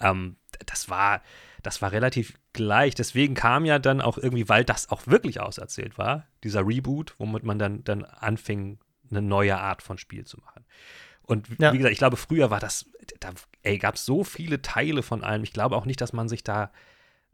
Ähm, 0.00 0.36
das 0.66 0.88
war, 0.88 1.22
das 1.62 1.82
war 1.82 1.92
relativ 1.92 2.34
gleich. 2.52 2.94
Deswegen 2.94 3.34
kam 3.34 3.64
ja 3.64 3.78
dann 3.78 4.00
auch 4.00 4.18
irgendwie, 4.18 4.48
weil 4.48 4.64
das 4.64 4.90
auch 4.90 5.06
wirklich 5.06 5.40
auserzählt 5.40 5.98
war, 5.98 6.26
dieser 6.42 6.66
Reboot, 6.66 7.14
womit 7.18 7.42
man 7.42 7.58
dann, 7.58 7.84
dann 7.84 8.04
anfing, 8.04 8.78
eine 9.10 9.22
neue 9.22 9.58
Art 9.58 9.82
von 9.82 9.98
Spiel 9.98 10.24
zu 10.24 10.38
machen. 10.38 10.64
Und 11.22 11.48
ja. 11.58 11.72
wie 11.72 11.78
gesagt, 11.78 11.92
ich 11.92 11.98
glaube, 11.98 12.16
früher 12.16 12.50
war 12.50 12.60
das, 12.60 12.86
da 13.20 13.30
ey, 13.64 13.78
gab 13.78 13.96
es 13.96 14.04
so 14.04 14.22
viele 14.22 14.62
Teile 14.62 15.02
von 15.02 15.24
allem. 15.24 15.42
Ich 15.42 15.52
glaube 15.52 15.76
auch 15.76 15.86
nicht, 15.86 16.00
dass 16.00 16.12
man 16.12 16.28
sich 16.28 16.44
da, 16.44 16.70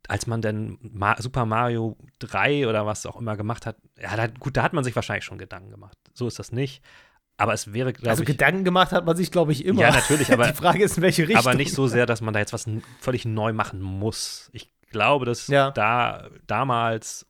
als 0.09 0.27
man 0.27 0.41
dann 0.41 0.79
Ma 0.81 1.21
Super 1.21 1.45
Mario 1.45 1.97
3 2.21 2.67
oder 2.69 2.87
was 2.87 3.05
auch 3.05 3.17
immer 3.17 3.37
gemacht 3.37 3.67
hat, 3.67 3.77
ja, 4.01 4.17
da, 4.17 4.27
gut, 4.29 4.57
da 4.57 4.63
hat 4.63 4.73
man 4.73 4.85
sich 4.85 4.97
wahrscheinlich 4.97 5.25
schon 5.25 5.39
Gedanken 5.39 5.71
gemacht. 5.71 5.99
So 6.15 6.27
ist 6.27 6.39
das 6.39 6.53
nicht. 6.53 6.83
Aber 7.37 7.55
es 7.55 7.73
wäre, 7.73 7.93
glaube 7.93 8.11
Also 8.11 8.25
Gedanken 8.25 8.65
gemacht 8.65 8.93
hat 8.93 9.07
man 9.07 9.17
sich, 9.17 9.31
glaube 9.31 9.53
ich, 9.53 9.65
immer. 9.65 9.81
Ja, 9.81 9.91
natürlich, 9.91 10.33
aber 10.33 10.47
die 10.47 10.55
Frage 10.55 10.85
ist, 10.85 10.99
in 10.99 11.03
welche 11.03 11.23
Richtung. 11.23 11.39
Aber 11.39 11.55
nicht 11.55 11.73
so 11.73 11.87
sehr, 11.87 12.07
dass 12.07 12.21
man 12.21 12.35
da 12.35 12.41
jetzt 12.41 12.53
was 12.53 12.67
völlig 13.01 13.25
neu 13.25 13.53
machen 13.53 13.81
muss. 13.81 14.51
Ich 14.53 14.71
glaube, 14.91 15.25
dass 15.25 15.47
ja. 15.49 15.71
da 15.71 16.29
damals 16.47 17.27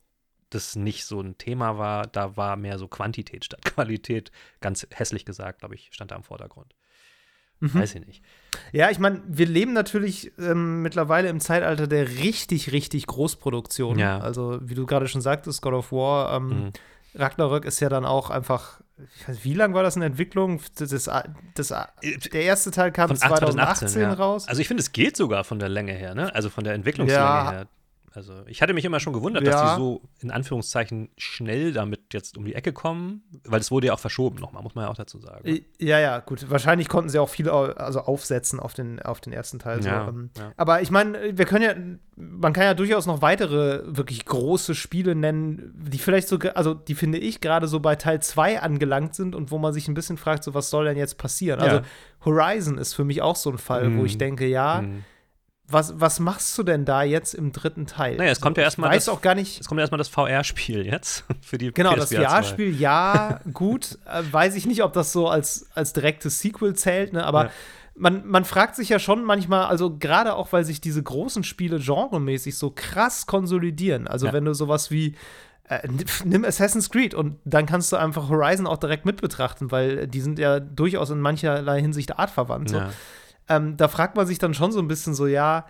das 0.49 0.75
nicht 0.75 1.05
so 1.05 1.21
ein 1.21 1.37
Thema 1.37 1.77
war. 1.77 2.07
Da 2.07 2.35
war 2.35 2.57
mehr 2.57 2.77
so 2.77 2.87
Quantität 2.87 3.45
statt 3.45 3.63
Qualität. 3.65 4.31
Ganz 4.59 4.85
hässlich 4.91 5.25
gesagt, 5.25 5.59
glaube 5.59 5.75
ich, 5.75 5.89
stand 5.91 6.11
da 6.11 6.15
im 6.17 6.23
Vordergrund. 6.23 6.75
Mhm. 7.61 7.75
Weiß 7.75 7.95
ich 7.95 8.05
nicht. 8.05 8.23
Ja, 8.73 8.89
ich 8.89 8.99
meine, 8.99 9.21
wir 9.25 9.45
leben 9.45 9.73
natürlich 9.73 10.31
ähm, 10.39 10.81
mittlerweile 10.81 11.29
im 11.29 11.39
Zeitalter 11.39 11.87
der 11.87 12.07
richtig, 12.09 12.71
richtig 12.71 13.07
Großproduktion. 13.07 13.97
Ja. 13.99 14.19
Also, 14.19 14.59
wie 14.61 14.75
du 14.75 14.85
gerade 14.85 15.07
schon 15.07 15.21
sagtest, 15.21 15.61
God 15.61 15.73
of 15.73 15.91
War, 15.91 16.35
ähm, 16.35 16.47
mhm. 16.47 16.71
Ragnarök 17.13 17.65
ist 17.65 17.79
ja 17.79 17.89
dann 17.89 18.05
auch 18.05 18.29
einfach. 18.29 18.81
Weiß, 19.27 19.43
wie 19.43 19.53
lange 19.53 19.73
war 19.73 19.83
das 19.83 19.95
in 19.95 20.01
Entwicklung? 20.01 20.59
Das, 20.77 20.89
das, 20.89 21.09
das, 21.55 21.73
der 22.33 22.43
erste 22.43 22.71
Teil 22.71 22.91
kam 22.91 23.07
2018, 23.15 23.87
2018 23.87 24.01
ja. 24.01 24.13
raus. 24.13 24.47
Also 24.47 24.61
ich 24.61 24.67
finde, 24.67 24.81
es 24.81 24.91
geht 24.91 25.17
sogar 25.17 25.43
von 25.43 25.59
der 25.59 25.69
Länge 25.69 25.93
her, 25.93 26.13
ne? 26.15 26.33
Also 26.33 26.49
von 26.49 26.63
der 26.63 26.73
Entwicklungslänge 26.73 27.23
ja, 27.23 27.51
her. 27.51 27.67
Also 28.13 28.33
ich 28.45 28.61
hatte 28.61 28.73
mich 28.73 28.83
immer 28.83 28.99
schon 28.99 29.13
gewundert, 29.13 29.43
ja. 29.45 29.51
dass 29.51 29.75
die 29.75 29.79
so 29.79 30.01
in 30.19 30.31
Anführungszeichen 30.31 31.09
schnell 31.17 31.71
damit 31.71 32.13
jetzt 32.13 32.37
um 32.37 32.43
die 32.43 32.53
Ecke 32.55 32.73
kommen, 32.73 33.23
weil 33.45 33.61
es 33.61 33.71
wurde 33.71 33.87
ja 33.87 33.93
auch 33.93 33.99
verschoben 33.99 34.37
nochmal, 34.37 34.61
muss 34.63 34.75
man 34.75 34.83
ja 34.83 34.91
auch 34.91 34.97
dazu 34.97 35.17
sagen. 35.19 35.61
Ja, 35.79 35.97
ja, 35.97 36.19
gut. 36.19 36.49
Wahrscheinlich 36.49 36.89
konnten 36.89 37.09
sie 37.09 37.19
auch 37.19 37.29
viel 37.29 37.49
also 37.49 38.01
aufsetzen 38.01 38.59
auf 38.59 38.73
den, 38.73 39.01
auf 39.01 39.21
den 39.21 39.31
ersten 39.31 39.59
Teil. 39.59 39.83
Ja, 39.85 40.05
so. 40.05 40.09
Ähm. 40.11 40.29
ja. 40.37 40.51
Aber 40.57 40.81
ich 40.81 40.91
meine, 40.91 41.37
wir 41.37 41.45
können 41.45 41.63
ja, 41.63 41.73
man 42.17 42.51
kann 42.51 42.65
ja 42.65 42.73
durchaus 42.73 43.05
noch 43.05 43.21
weitere 43.21 43.81
wirklich 43.85 44.25
große 44.25 44.75
Spiele 44.75 45.15
nennen, 45.15 45.73
die 45.73 45.97
vielleicht 45.97 46.27
so, 46.27 46.37
also 46.53 46.73
die 46.73 46.95
finde 46.95 47.17
ich 47.17 47.39
gerade 47.39 47.67
so 47.67 47.79
bei 47.79 47.95
Teil 47.95 48.21
2 48.21 48.61
angelangt 48.61 49.15
sind 49.15 49.35
und 49.35 49.51
wo 49.51 49.57
man 49.57 49.71
sich 49.71 49.87
ein 49.87 49.93
bisschen 49.93 50.17
fragt, 50.17 50.43
so 50.43 50.53
was 50.53 50.69
soll 50.69 50.83
denn 50.83 50.97
jetzt 50.97 51.17
passieren? 51.17 51.61
Also 51.61 51.79
Horizon 52.25 52.77
ist 52.77 52.93
für 52.93 53.05
mich 53.05 53.21
auch 53.21 53.37
so 53.37 53.51
ein 53.51 53.57
Fall, 53.57 53.89
mhm. 53.89 53.99
wo 53.99 54.05
ich 54.05 54.17
denke, 54.17 54.47
ja, 54.47 54.81
mhm 54.81 55.05
was, 55.71 55.99
was 55.99 56.19
machst 56.19 56.57
du 56.57 56.63
denn 56.63 56.85
da 56.85 57.03
jetzt 57.03 57.33
im 57.33 57.51
dritten 57.51 57.85
Teil? 57.85 58.17
Naja, 58.17 58.31
es 58.31 58.41
kommt 58.41 58.57
ja 58.57 58.63
erstmal. 58.63 58.89
Weiß 58.89 59.05
das, 59.05 59.13
auch 59.13 59.21
gar 59.21 59.35
nicht. 59.35 59.61
Es 59.61 59.67
kommt 59.67 59.79
ja 59.79 59.83
erstmal 59.83 59.97
das 59.97 60.07
VR-Spiel 60.07 60.85
jetzt 60.85 61.25
für 61.41 61.57
die 61.57 61.71
Genau, 61.71 61.95
das 61.95 62.13
VR-Spiel, 62.13 62.79
ja, 62.79 63.39
gut. 63.53 63.97
Äh, 64.05 64.23
weiß 64.31 64.55
ich 64.55 64.65
nicht, 64.65 64.83
ob 64.83 64.93
das 64.93 65.11
so 65.11 65.27
als, 65.27 65.67
als 65.73 65.93
direktes 65.93 66.39
Sequel 66.39 66.75
zählt, 66.75 67.13
ne? 67.13 67.25
aber. 67.25 67.45
Ja. 67.45 67.51
Man, 67.93 68.25
man 68.25 68.45
fragt 68.45 68.77
sich 68.77 68.87
ja 68.87 68.99
schon 68.99 69.25
manchmal, 69.25 69.65
also 69.65 69.97
gerade 69.97 70.35
auch, 70.35 70.53
weil 70.53 70.63
sich 70.63 70.79
diese 70.79 71.03
großen 71.03 71.43
Spiele 71.43 71.77
genremäßig 71.77 72.57
so 72.57 72.71
krass 72.73 73.27
konsolidieren. 73.27 74.07
Also, 74.07 74.27
ja. 74.27 74.33
wenn 74.33 74.45
du 74.45 74.53
sowas 74.53 74.91
wie 74.91 75.17
äh, 75.65 75.87
nimm 76.23 76.45
Assassin's 76.45 76.89
Creed 76.89 77.13
und 77.13 77.37
dann 77.43 77.65
kannst 77.65 77.91
du 77.91 77.97
einfach 77.97 78.29
Horizon 78.29 78.65
auch 78.65 78.77
direkt 78.77 79.05
mit 79.05 79.21
betrachten, 79.21 79.71
weil 79.71 80.07
die 80.07 80.21
sind 80.21 80.39
ja 80.39 80.61
durchaus 80.61 81.09
in 81.09 81.19
mancherlei 81.19 81.81
Hinsicht 81.81 82.17
artverwandt. 82.17 82.69
So. 82.69 82.77
Ja 82.77 82.91
ähm, 83.47 83.77
da 83.77 83.87
fragt 83.87 84.15
man 84.15 84.27
sich 84.27 84.39
dann 84.39 84.53
schon 84.53 84.71
so 84.71 84.79
ein 84.79 84.87
bisschen 84.87 85.13
so, 85.13 85.27
ja, 85.27 85.65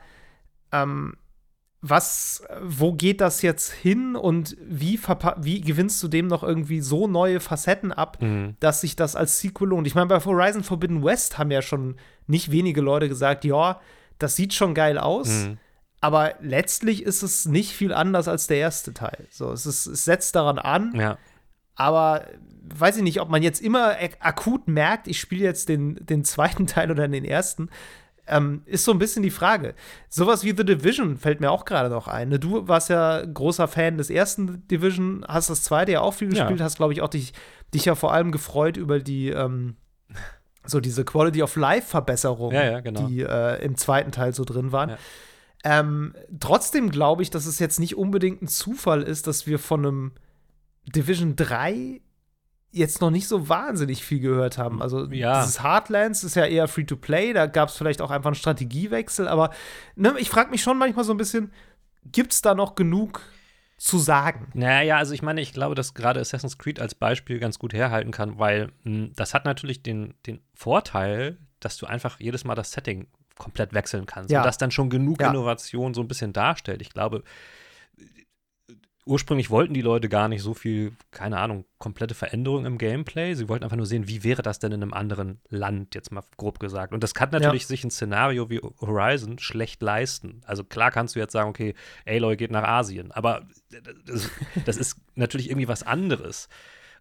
ähm, 0.72 1.16
was, 1.82 2.44
wo 2.62 2.94
geht 2.94 3.22
das 3.22 3.42
jetzt 3.42 3.72
hin 3.72 4.16
und 4.16 4.56
wie, 4.62 5.00
wie 5.38 5.62
gewinnst 5.62 6.02
du 6.04 6.08
dem 6.08 6.28
noch 6.28 6.44
irgendwie 6.44 6.80
so 6.80 7.08
neue 7.08 7.40
Facetten 7.40 7.92
ab, 7.92 8.22
mhm. 8.22 8.56
dass 8.60 8.82
sich 8.82 8.96
das 8.96 9.16
als 9.16 9.40
Sequel 9.40 9.70
lohnt? 9.70 9.88
Ich 9.88 9.96
meine, 9.96 10.08
bei 10.08 10.24
Horizon 10.24 10.64
Forbidden 10.64 11.04
West 11.04 11.40
haben 11.40 11.50
ja 11.50 11.64
schon 11.64 11.96
nicht 12.28 12.52
wenige 12.52 12.82
Leute 12.82 13.10
gesagt, 13.10 13.46
ja, 13.46 13.82
das 14.20 14.36
sieht 14.36 14.54
schon 14.54 14.76
geil 14.76 15.00
aus, 15.00 15.28
mhm. 15.28 15.58
aber 16.02 16.36
letztlich 16.40 17.02
ist 17.02 17.24
es 17.24 17.46
nicht 17.46 17.72
viel 17.72 17.94
anders 17.94 18.28
als 18.28 18.46
der 18.46 18.58
erste 18.58 18.94
Teil. 18.94 19.28
So, 19.32 19.52
es, 19.52 19.66
ist, 19.66 19.88
es 19.88 20.06
setzt 20.06 20.36
daran 20.36 20.60
an, 20.60 20.94
ja. 20.94 21.18
Aber 21.76 22.26
weiß 22.64 22.98
ich 22.98 23.04
nicht, 23.04 23.22
ob 23.22 23.30
man 23.30 23.44
jetzt 23.44 23.62
immer 23.62 23.96
akut 24.20 24.68
merkt, 24.68 25.08
ich 25.08 25.20
spiele 25.20 25.44
jetzt 25.44 25.70
den, 25.70 25.96
den 26.06 26.24
zweiten 26.24 26.68
Teil 26.68 26.92
oder 26.92 27.08
den 27.08 27.26
ersten. 27.26 27.70
Ähm, 28.28 28.62
ist 28.66 28.86
so 28.86 28.92
ein 28.92 29.00
bisschen 29.00 29.24
die 29.24 29.32
Frage. 29.32 29.74
Sowas 30.08 30.44
wie 30.44 30.54
The 30.56 30.64
Division 30.64 31.18
fällt 31.18 31.42
mir 31.42 31.52
auch 31.52 31.66
gerade 31.66 31.90
noch 31.90 32.08
ein. 32.08 32.30
Ne? 32.30 32.40
Du 32.40 32.68
warst 32.68 32.90
ja 32.90 33.26
großer 33.26 33.68
Fan 33.68 33.98
des 33.98 34.10
ersten 34.10 34.66
Division, 34.68 35.26
hast 35.28 35.50
das 35.50 35.64
zweite 35.64 35.92
ja 35.92 36.02
auch 36.02 36.14
viel 36.14 36.30
gespielt, 36.30 36.60
ja. 36.60 36.66
hast, 36.66 36.78
glaube 36.78 36.94
ich, 36.94 37.02
auch 37.02 37.10
dich, 37.10 37.34
dich 37.74 37.86
ja 37.86 37.96
vor 37.96 38.14
allem 38.14 38.32
gefreut 38.32 38.78
über 38.78 39.00
die, 39.00 39.30
ähm, 39.30 39.76
so 40.66 40.80
diese 40.80 41.04
Quality 41.04 41.42
of 41.42 41.56
Life-Verbesserungen, 41.56 42.56
ja, 42.56 42.64
ja, 42.64 42.80
genau. 42.80 43.08
die 43.08 43.22
äh, 43.22 43.64
im 43.66 43.76
zweiten 43.76 44.12
Teil 44.12 44.34
so 44.34 44.46
drin 44.46 44.72
waren. 44.72 44.98
Ähm, 45.64 46.14
trotzdem 46.40 46.90
glaube 46.90 47.24
ich, 47.24 47.32
dass 47.32 47.46
es 47.48 47.60
jetzt 47.60 47.80
nicht 47.80 47.98
unbedingt 47.98 48.42
ein 48.42 48.48
Zufall 48.48 49.02
ist, 49.02 49.28
dass 49.28 49.48
wir 49.48 49.60
von 49.60 49.86
einem 49.86 50.12
Division 50.86 51.36
3 51.36 52.02
jetzt 52.72 53.02
noch 53.02 53.12
nicht 53.12 53.28
so 53.28 53.50
wahnsinnig 53.50 54.04
viel 54.04 54.20
gehört 54.20 54.58
haben. 54.58 54.82
Also 54.82 55.06
ja. 55.12 55.42
dieses 55.42 55.62
Heartlands 55.62 56.24
ist 56.24 56.36
ja 56.36 56.46
eher 56.46 56.68
Free-to-Play, 56.68 57.34
da 57.34 57.46
gab 57.48 57.70
es 57.70 57.76
vielleicht 57.76 58.02
auch 58.02 58.12
einfach 58.12 58.30
einen 58.30 58.36
Strategiewechsel, 58.36 59.28
aber 59.28 59.52
ne, 59.96 60.16
ich 60.18 60.30
frage 60.30 60.52
mich 60.52 60.62
schon 60.62 60.78
manchmal 60.78 61.04
so 61.04 61.14
ein 61.14 61.18
bisschen, 61.18 61.52
gibt 62.06 62.32
es 62.34 62.42
da 62.42 62.56
noch 62.56 62.76
genug 62.76 63.22
zu 63.78 63.98
sagen? 63.98 64.52
Naja, 64.54 64.98
also 64.98 65.14
ich 65.14 65.22
meine, 65.22 65.42
ich 65.42 65.54
glaube, 65.54 65.76
dass 65.76 65.94
gerade 65.94 66.20
Assassin's 66.20 66.58
Creed 66.58 66.80
als 66.80 66.96
Beispiel 66.96 67.40
ganz 67.40 67.60
gut 67.60 67.74
herhalten 67.74 68.12
kann, 68.12 68.40
weil 68.40 68.68
mh, 68.68 68.72
hm, 68.84 69.14
das 69.16 69.34
hat 69.34 69.44
natürlich 69.44 69.84
den, 69.84 70.14
den 70.26 70.40
Vorteil, 70.54 71.38
dass 71.60 71.78
du 71.78 71.88
einfach 71.88 72.20
jedes 72.20 72.46
Mal 72.46 72.56
das 72.56 72.72
Setting 72.72 73.08
komplett 73.38 73.74
wechseln 73.74 74.06
kannst 74.06 74.32
ja. 74.32 74.40
und 74.40 74.46
das 74.46 74.58
dann 74.58 74.72
schon 74.72 74.90
genug 74.90 75.20
ja. 75.20 75.30
Innovation 75.30 75.94
so 75.94 76.02
ein 76.02 76.08
bisschen 76.08 76.32
darstellt. 76.32 76.82
Ich 76.82 76.92
glaube, 76.92 77.24
ursprünglich 79.12 79.50
wollten 79.50 79.74
die 79.74 79.82
Leute 79.82 80.08
gar 80.08 80.30
nicht 80.30 80.42
so 80.42 80.54
viel, 80.54 80.94
keine 81.12 81.38
Ahnung, 81.38 81.66
komplette 81.78 82.16
Veränderung 82.16 82.66
im 82.66 82.78
Gameplay. 82.78 83.34
Sie 83.36 83.50
wollten 83.50 83.66
einfach 83.66 83.76
nur 83.76 83.86
sehen, 83.86 84.08
wie 84.08 84.24
wäre 84.24 84.42
das 84.42 84.60
denn 84.60 84.72
in 84.72 84.82
einem 84.82 84.94
anderen 84.94 85.42
Land, 85.50 85.96
jetzt 85.96 86.14
mal 86.14 86.24
grob 86.38 86.60
gesagt. 86.60 86.94
Und 86.94 87.04
das 87.04 87.14
kann 87.14 87.30
natürlich 87.30 87.64
ja. 87.64 87.68
sich 87.68 87.84
ein 87.84 87.92
Szenario 87.92 88.50
wie 88.50 88.62
Horizon 88.80 89.38
schlecht 89.38 89.82
leisten. 89.82 90.42
Also 90.46 90.64
klar 90.64 90.92
kannst 90.92 91.16
du 91.16 91.20
jetzt 91.20 91.34
sagen, 91.34 91.50
okay, 91.50 91.76
Aloy 92.08 92.38
geht 92.38 92.52
nach 92.52 92.64
Asien, 92.64 93.12
aber 93.12 93.46
das, 94.06 94.30
das 94.66 94.78
ist 94.78 94.96
natürlich 95.16 95.50
irgendwie 95.50 95.68
was 95.68 95.84
anderes. 95.84 96.48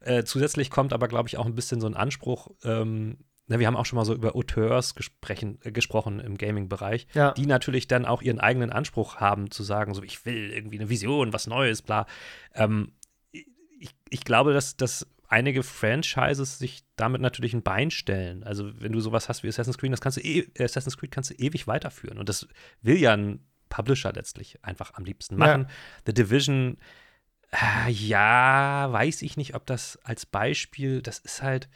Äh, 0.01 0.25
zusätzlich 0.25 0.71
kommt 0.71 0.93
aber, 0.93 1.07
glaube 1.07 1.29
ich, 1.29 1.37
auch 1.37 1.47
ein 1.47 1.55
bisschen 1.55 1.81
so 1.81 1.87
ein 1.87 1.95
Anspruch, 1.95 2.49
ähm, 2.65 3.19
Ne, 3.51 3.59
wir 3.59 3.67
haben 3.67 3.77
auch 3.77 3.85
schon 3.85 3.97
mal 3.97 4.05
so 4.05 4.15
über 4.15 4.37
Auteurs 4.37 4.95
äh, 4.97 5.73
gesprochen 5.73 6.21
im 6.21 6.39
Gaming-Bereich, 6.39 7.09
ja. 7.15 7.33
die 7.33 7.47
natürlich 7.47 7.89
dann 7.89 8.07
auch 8.07 8.23
ihren 8.23 8.39
eigenen 8.39 8.71
Anspruch 8.71 9.17
haben, 9.17 9.51
zu 9.51 9.65
sagen, 9.65 9.93
so 9.93 10.05
ich 10.05 10.25
will 10.25 10.53
irgendwie 10.53 10.79
eine 10.79 10.89
Vision, 10.89 11.33
was 11.33 11.49
Neues, 11.49 11.83
bla. 11.83 12.07
Ähm, 12.55 12.93
ich, 13.33 13.91
ich 14.09 14.23
glaube, 14.23 14.53
dass, 14.53 14.77
dass 14.77 15.09
einige 15.27 15.65
Franchises 15.65 16.61
sich 16.61 16.85
damit 16.95 17.21
natürlich 17.21 17.53
ein 17.53 17.65
Bein 17.65 17.91
stellen. 17.91 18.45
Also 18.45 18.71
wenn 18.81 18.93
du 18.93 19.01
sowas 19.01 19.29
hast 19.29 19.43
wie 19.43 19.49
Assassin's 19.49 19.79
Creed, 19.79 19.93
das 19.93 20.01
kannst 20.01 20.19
du 20.19 20.23
e 20.23 20.47
Assassin's 20.57 20.97
Creed 20.97 21.11
kannst 21.11 21.31
du 21.31 21.35
ewig 21.35 21.67
weiterführen. 21.67 22.19
Und 22.19 22.29
das 22.29 22.47
will 22.83 22.99
ja 22.99 23.15
ein 23.15 23.45
Publisher 23.69 24.13
letztlich 24.13 24.65
einfach 24.65 24.95
am 24.95 25.05
liebsten 25.05 25.35
machen. 25.35 25.63
Ja. 25.63 25.69
The 26.07 26.15
Division, 26.15 26.77
äh, 27.51 27.91
ja, 27.91 28.93
weiß 28.93 29.23
ich 29.23 29.37
nicht, 29.37 29.57
ob 29.57 29.67
das 29.67 29.99
als 30.05 30.25
Beispiel, 30.25 31.03
das 31.03 31.19
ist 31.19 31.43
halt 31.43 31.69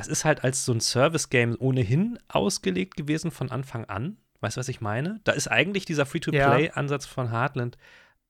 das 0.00 0.08
ist 0.08 0.24
halt 0.24 0.44
als 0.44 0.64
so 0.64 0.72
ein 0.72 0.80
Service-Game 0.80 1.56
ohnehin 1.58 2.18
ausgelegt 2.28 2.96
gewesen 2.96 3.30
von 3.30 3.50
Anfang 3.50 3.84
an. 3.84 4.16
Weißt 4.40 4.56
du, 4.56 4.60
was 4.60 4.68
ich 4.70 4.80
meine? 4.80 5.20
Da 5.24 5.32
ist 5.32 5.48
eigentlich 5.48 5.84
dieser 5.84 6.06
Free-to-Play-Ansatz 6.06 7.04
ja. 7.04 7.10
von 7.12 7.30
Heartland 7.30 7.76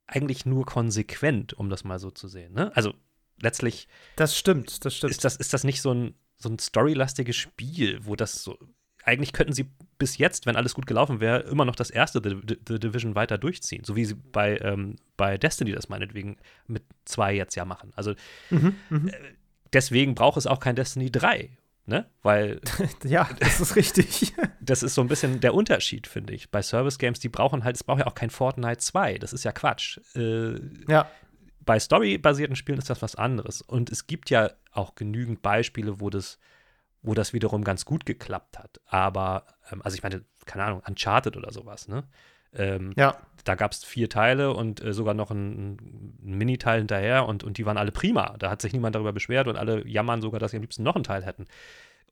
eigentlich 0.09 0.45
nur 0.47 0.67
konsequent, 0.67 1.53
um 1.53 1.71
das 1.71 1.85
mal 1.85 2.01
so 2.01 2.11
zu 2.11 2.27
sehen. 2.27 2.55
Ne? 2.55 2.75
Also 2.75 2.93
letztlich. 3.41 3.87
Das 4.17 4.37
stimmt, 4.37 4.85
das 4.85 4.97
stimmt. 4.97 5.13
Ist 5.13 5.25
das, 5.25 5.37
ist 5.37 5.55
das 5.55 5.63
nicht 5.63 5.81
so 5.81 5.95
ein, 5.95 6.15
so 6.39 6.49
ein 6.49 6.59
storylastiges 6.59 7.37
Spiel, 7.37 8.05
wo 8.05 8.17
das 8.17 8.43
so. 8.43 8.59
Eigentlich 9.05 9.33
könnten 9.33 9.53
sie 9.53 9.71
bis 9.97 10.19
jetzt, 10.19 10.47
wenn 10.47 10.57
alles 10.57 10.75
gut 10.75 10.89
gelaufen 10.89 11.21
wäre, 11.21 11.43
immer 11.43 11.65
noch 11.65 11.77
das 11.77 11.91
erste 11.91 12.21
The, 12.23 12.59
The 12.67 12.81
Division 12.81 13.15
weiter 13.15 13.39
durchziehen. 13.39 13.85
So 13.85 13.95
wie 13.95 14.05
sie 14.05 14.17
bei, 14.17 14.59
ähm, 14.59 14.97
bei 15.17 15.39
Destiny 15.39 15.71
das 15.71 15.89
meinetwegen 15.89 16.37
mit 16.67 16.83
zwei 17.05 17.33
jetzt 17.33 17.55
ja 17.55 17.65
machen. 17.65 17.93
Also 17.95 18.15
mhm, 18.51 18.75
mhm. 18.91 19.09
äh, 19.09 19.13
deswegen 19.73 20.17
braucht 20.17 20.37
es 20.37 20.49
auch 20.49 20.59
kein 20.59 20.75
Destiny 20.75 21.13
3. 21.13 21.57
Ne? 21.91 22.07
Weil. 22.23 22.61
ja, 23.05 23.29
das 23.41 23.61
ist 23.61 23.75
richtig. 23.75 24.33
das 24.61 24.85
ist 24.85 24.95
so 24.95 25.01
ein 25.01 25.09
bisschen 25.09 25.41
der 25.41 25.55
Unterschied, 25.55 26.07
finde 26.07 26.33
ich. 26.33 26.49
Bei 26.49 26.63
Service 26.63 26.99
Games, 26.99 27.19
die 27.19 27.29
brauchen 27.29 27.65
halt, 27.65 27.75
es 27.75 27.83
braucht 27.83 27.99
ja 27.99 28.07
auch 28.07 28.15
kein 28.15 28.31
Fortnite 28.31 28.79
2. 28.79 29.19
Das 29.19 29.33
ist 29.33 29.43
ja 29.43 29.51
Quatsch. 29.51 29.99
Äh, 30.15 30.61
ja. 30.87 31.11
Bei 31.67 31.81
storybasierten 31.81 32.55
Spielen 32.55 32.79
ist 32.79 32.91
das 32.91 33.03
was 33.03 33.17
anderes. 33.17 33.61
Und 33.61 33.91
es 33.91 34.07
gibt 34.07 34.31
ja 34.31 34.53
auch 34.71 34.95
genügend 34.95 35.43
Beispiele, 35.43 36.01
wo 36.01 36.11
das, 36.11 36.39
wo 37.03 37.13
das 37.15 37.33
wiederum 37.33 37.65
ganz 37.65 37.85
gut 37.85 38.07
geklappt 38.07 38.61
hat. 38.61 38.81
Aber, 38.87 39.47
ähm, 39.73 39.83
also 39.83 39.97
ich 39.97 40.05
meine, 40.05 40.25
keine 40.47 40.63
Ahnung, 40.63 40.83
Uncharted 40.87 41.37
oder 41.37 41.53
sowas, 41.53 41.89
ne? 41.89 42.05
Ähm, 42.55 42.93
ja. 42.97 43.17
Da 43.45 43.55
gab 43.55 43.73
es 43.73 43.85
vier 43.85 44.09
Teile 44.09 44.53
und 44.53 44.83
äh, 44.83 44.93
sogar 44.93 45.15
noch 45.15 45.31
ein, 45.31 45.77
ein 46.23 46.39
Mini-Teil 46.39 46.81
hinterher 46.81 47.27
und, 47.27 47.43
und 47.43 47.59
die 47.59 47.67
waren 47.67 47.79
alle 47.79 47.93
prima. 47.93 48.37
Da 48.39 48.51
hat 48.51 48.61
sich 48.61 48.73
niemand 48.73 48.95
darüber 48.95 49.13
beschwert 49.13 49.49
und 49.49 49.57
alle 49.57 49.87
jammern 49.87 50.21
sogar, 50.21 50.41
dass 50.41 50.51
sie 50.51 50.59
am 50.59 50.63
liebsten 50.63 50.83
noch 50.83 50.95
einen 50.95 51.05
Teil 51.05 51.25
hätten. 51.25 51.47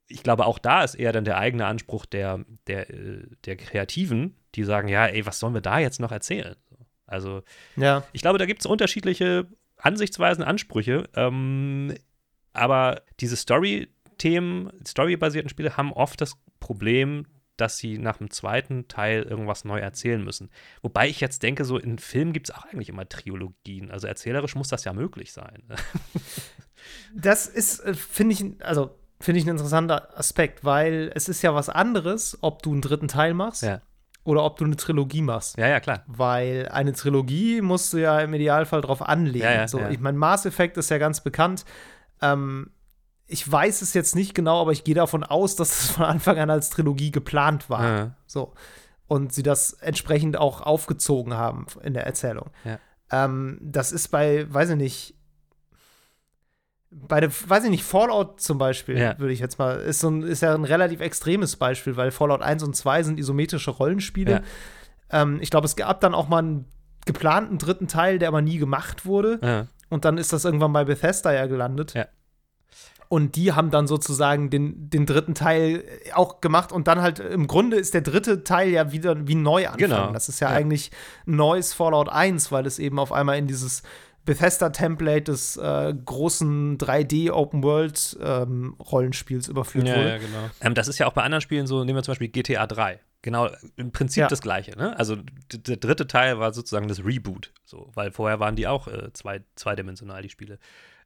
Ich 0.07 0.23
glaube, 0.23 0.47
auch 0.47 0.59
da 0.59 0.83
ist 0.83 0.95
eher 0.95 1.13
dann 1.13 1.25
der 1.25 1.37
eigene 1.37 1.67
Anspruch 1.67 2.07
der, 2.07 2.45
der, 2.67 2.89
äh, 2.91 3.27
der 3.45 3.57
Kreativen, 3.57 4.37
die 4.55 4.65
sagen, 4.65 4.89
ja, 4.89 5.07
ey, 5.07 5.27
was 5.27 5.39
sollen 5.39 5.55
wir 5.55 5.61
da 5.61 5.79
jetzt 5.79 6.01
noch 6.01 6.13
erzählen? 6.13 6.57
Also, 7.07 7.43
ja. 7.77 8.05
ich 8.13 8.23
glaube, 8.23 8.39
da 8.39 8.47
gibt 8.47 8.61
es 8.61 8.67
unterschiedliche 8.67 9.47
Ansichtsweisen, 9.77 10.45
Ansprüche. 10.45 11.09
Ähm, 11.15 11.95
aber 12.53 13.03
diese 13.21 13.37
Story-Themen, 13.37 14.71
storybasierten 14.87 15.49
Spiele 15.49 15.77
haben 15.77 15.93
oft 15.93 16.21
das 16.21 16.35
Problem, 16.61 17.27
dass 17.61 17.77
sie 17.79 17.99
nach 17.99 18.17
dem 18.19 18.31
zweiten 18.31 18.89
Teil 18.89 19.23
irgendwas 19.23 19.65
neu 19.65 19.79
erzählen 19.79 20.23
müssen. 20.23 20.49
Wobei 20.83 21.09
ich 21.09 21.21
jetzt 21.21 21.43
denke, 21.43 21.65
so 21.65 21.77
in 21.79 21.99
Filmen 21.99 22.33
gibt 22.33 22.49
es 22.49 22.55
auch 22.55 22.65
eigentlich 22.65 22.89
immer 22.89 23.09
Triologien. 23.09 23.91
Also 23.91 24.07
erzählerisch 24.07 24.55
muss 24.55 24.69
das 24.69 24.85
ja 24.85 24.93
möglich 24.93 25.33
sein. 25.33 25.63
das 27.15 27.47
ist, 27.47 27.81
äh, 27.81 27.95
finde 27.95 28.35
ich, 28.35 28.65
also 28.65 28.91
finde 29.21 29.41
ich 29.41 29.47
ein 29.47 29.51
interessanter 29.51 30.17
Aspekt, 30.19 30.65
weil 30.65 31.11
es 31.15 31.29
ist 31.29 31.43
ja 31.43 31.55
was 31.55 31.69
anderes, 31.69 32.39
ob 32.41 32.63
du 32.63 32.73
einen 32.73 32.83
dritten 32.83 33.09
Teil 33.09 33.35
machst 33.35 33.63
Ja. 33.63 33.81
oder 34.25 34.45
ob 34.45 34.57
du 34.57 34.65
eine 34.65 34.77
Trilogie 34.77 35.23
machst. 35.23 35.59
Ja, 35.59 35.67
ja, 35.69 35.81
klar. 35.81 36.05
Weil 36.07 36.69
eine 36.71 36.93
Trilogie 36.93 37.61
musst 37.61 37.93
du 37.93 37.99
ja 37.99 38.21
im 38.21 38.33
Idealfall 38.35 38.81
drauf 38.81 39.03
anlegen. 39.03 39.45
Ja, 39.45 39.53
ja, 39.53 39.69
so, 39.69 39.81
ja. 39.81 39.91
Ich 39.91 39.99
meine, 39.99 40.17
Mass 40.19 40.47
Effect 40.47 40.77
ist 40.77 40.91
ja 40.91 40.99
ganz 40.99 41.21
bekannt. 41.23 41.65
Ähm, 42.23 42.71
ich 43.29 43.51
weiß 43.51 43.83
es 43.83 43.93
jetzt 43.95 44.17
nicht 44.17 44.35
genau, 44.35 44.61
aber 44.61 44.73
ich 44.73 44.85
gehe 44.85 44.95
davon 44.95 45.23
aus, 45.23 45.55
dass 45.55 45.83
es 45.83 45.91
von 45.91 46.05
Anfang 46.07 46.39
an 46.39 46.51
als 46.51 46.71
Trilogie 46.71 47.11
geplant 47.11 47.69
war. 47.71 47.85
Ja. 47.85 48.15
So. 48.27 48.55
Und 49.07 49.33
sie 49.33 49.43
das 49.43 49.75
entsprechend 49.75 50.37
auch 50.37 50.61
aufgezogen 50.63 51.35
haben 51.35 51.67
in 51.83 51.95
der 51.95 52.07
Erzählung. 52.07 52.51
Ja. 52.65 52.79
Ähm, 53.11 53.59
das 53.63 53.93
ist 53.93 54.09
bei, 54.09 54.53
weiß 54.53 54.71
ich 54.71 54.77
nicht, 54.77 55.15
bei 56.91 57.21
der, 57.21 57.31
weiß 57.31 57.65
ich 57.65 57.71
nicht, 57.71 57.85
Fallout 57.85 58.41
zum 58.41 58.57
Beispiel, 58.59 58.99
Ja. 58.99 59.19
würde 59.19 59.33
ich 59.35 59.41
jetzt 59.41 59.59
mal, 59.59 59.77
ist, 59.81 60.01
so 60.01 60.09
ein, 60.09 60.23
ist 60.23 60.41
ja 60.41 60.55
ein 60.55 60.65
relativ 60.65 61.01
extremes 61.01 61.57
Beispiel, 61.57 61.97
weil 61.97 62.11
Fallout 62.11 62.41
1 62.41 62.63
und 62.63 62.75
2 62.75 63.03
sind 63.03 63.19
isometrische 63.19 63.71
Rollenspiele. 63.73 64.43
Ähm, 65.11 65.39
ich 65.43 65.51
glaube, 65.51 65.67
es 65.67 65.77
gab 65.77 66.01
dann 66.01 66.15
auch 66.15 66.29
mal 66.29 66.39
einen 66.39 66.65
geplanten 67.05 67.59
dritten 67.59 67.89
Teil, 67.89 68.19
der 68.19 68.29
aber 68.29 68.41
nie 68.43 68.59
gemacht 68.59 69.05
wurde. 69.07 69.67
Und 69.91 70.05
dann 70.05 70.19
ist 70.19 70.33
das 70.33 70.45
irgendwann 70.45 70.73
bei 70.73 70.85
Bethesda 70.85 71.33
ja 71.33 71.47
gelandet. 71.47 71.95
Ja. 71.95 72.07
Und 73.09 73.37
die 73.37 73.53
haben 73.53 73.71
dann 73.71 73.87
sozusagen 73.87 74.51
den, 74.51 74.91
den 74.91 75.07
dritten 75.07 75.35
Teil 75.35 75.83
auch 76.15 76.41
gemacht. 76.43 76.73
Und 76.73 76.89
dann 76.89 77.01
halt, 77.01 77.21
im 77.21 77.47
Grunde 77.47 77.79
ist 77.79 77.95
der 77.95 78.03
dritte 78.03 78.45
Teil 78.45 78.69
ja 78.69 78.93
wieder 78.93 79.27
wie 79.27 79.35
neu 79.35 79.67
anfangen. 79.67 79.79
Genau. 79.79 80.13
Das 80.13 80.29
ist 80.29 80.41
ja, 80.41 80.51
Ja. 80.51 80.57
eigentlich 80.57 80.91
ein 81.27 81.37
neues 81.37 81.73
Fallout 81.73 82.09
1, 82.11 82.53
weil 82.53 82.67
es 82.67 82.79
eben 82.79 82.99
auf 82.99 83.11
einmal 83.13 83.39
in 83.39 83.47
dieses 83.47 83.83
Bethesda-Template 84.27 85.23
des 85.33 85.57
äh, 85.57 85.95
großen 86.05 86.77
3D-Open-World-Rollenspiels 88.19 89.49
überführt 89.49 89.89
Ja, 89.89 89.97
wurde. 89.97 90.09
ja, 90.11 90.19
genau. 90.19 90.51
Ähm, 90.61 90.75
das 90.75 90.89
ist 90.89 90.99
ja 90.99 91.07
auch 91.07 91.13
bei 91.13 91.23
anderen 91.23 91.41
Spielen 91.41 91.67
so, 91.67 91.85
nehmen 91.85 91.97
wir 91.99 92.03
zum 92.03 92.13
Beispiel 92.13 92.29
GTA 92.29 92.67
3. 92.67 93.01
Genau, 93.23 93.49
im 93.77 93.91
Prinzip 93.91 94.21
Ja. 94.23 94.29
das 94.29 94.41
Gleiche. 94.41 94.73
Ne? 94.77 94.97
Also 94.99 95.17
der 95.53 95.77
dritte 95.77 96.07
Teil 96.07 96.39
war 96.39 96.53
sozusagen 96.53 96.87
das 96.89 97.05
Reboot, 97.05 97.53
so, 97.65 97.91
weil 97.95 98.13
vorher 98.13 98.39
waren 98.39 98.55
die 98.55 98.67
auch 98.69 98.87
äh, 98.87 99.13
zwei, 99.13 99.43
zweidimensional, 99.57 100.23
die 100.23 100.29
Spiele. 100.29 100.59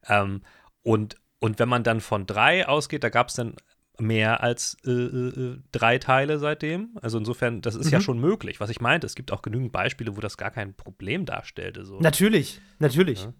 Ähm, 0.07 0.41
und, 0.83 1.15
und 1.43 1.59
wenn 1.59 1.69
man 1.69 1.83
dann 1.83 1.99
von 2.01 2.25
drei 2.25 2.67
ausgeht, 2.67 3.03
da 3.03 3.09
gab 3.09 3.27
es 3.27 3.33
dann 3.35 3.55
mehr 3.99 4.41
als 4.41 4.77
äh, 4.85 4.91
äh, 4.91 5.59
drei 5.71 5.97
Teile 5.99 6.39
seitdem. 6.39 6.97
Also 7.01 7.17
insofern, 7.19 7.61
das 7.61 7.75
ist 7.75 7.91
ja 7.91 7.99
Mhm. 7.99 8.03
schon 8.03 8.19
möglich. 8.19 8.59
Was 8.59 8.69
ich 8.69 8.81
meinte, 8.81 9.05
es 9.05 9.13
gibt 9.13 9.31
auch 9.31 9.41
genügend 9.43 9.71
Beispiele, 9.71 10.15
wo 10.17 10.21
das 10.21 10.37
gar 10.37 10.49
kein 10.51 10.73
Problem 10.73 11.25
darstellte. 11.25 11.85
So. 11.85 11.99
Natürlich, 11.99 12.59
natürlich. 12.79 13.23
Ja. 13.25 13.33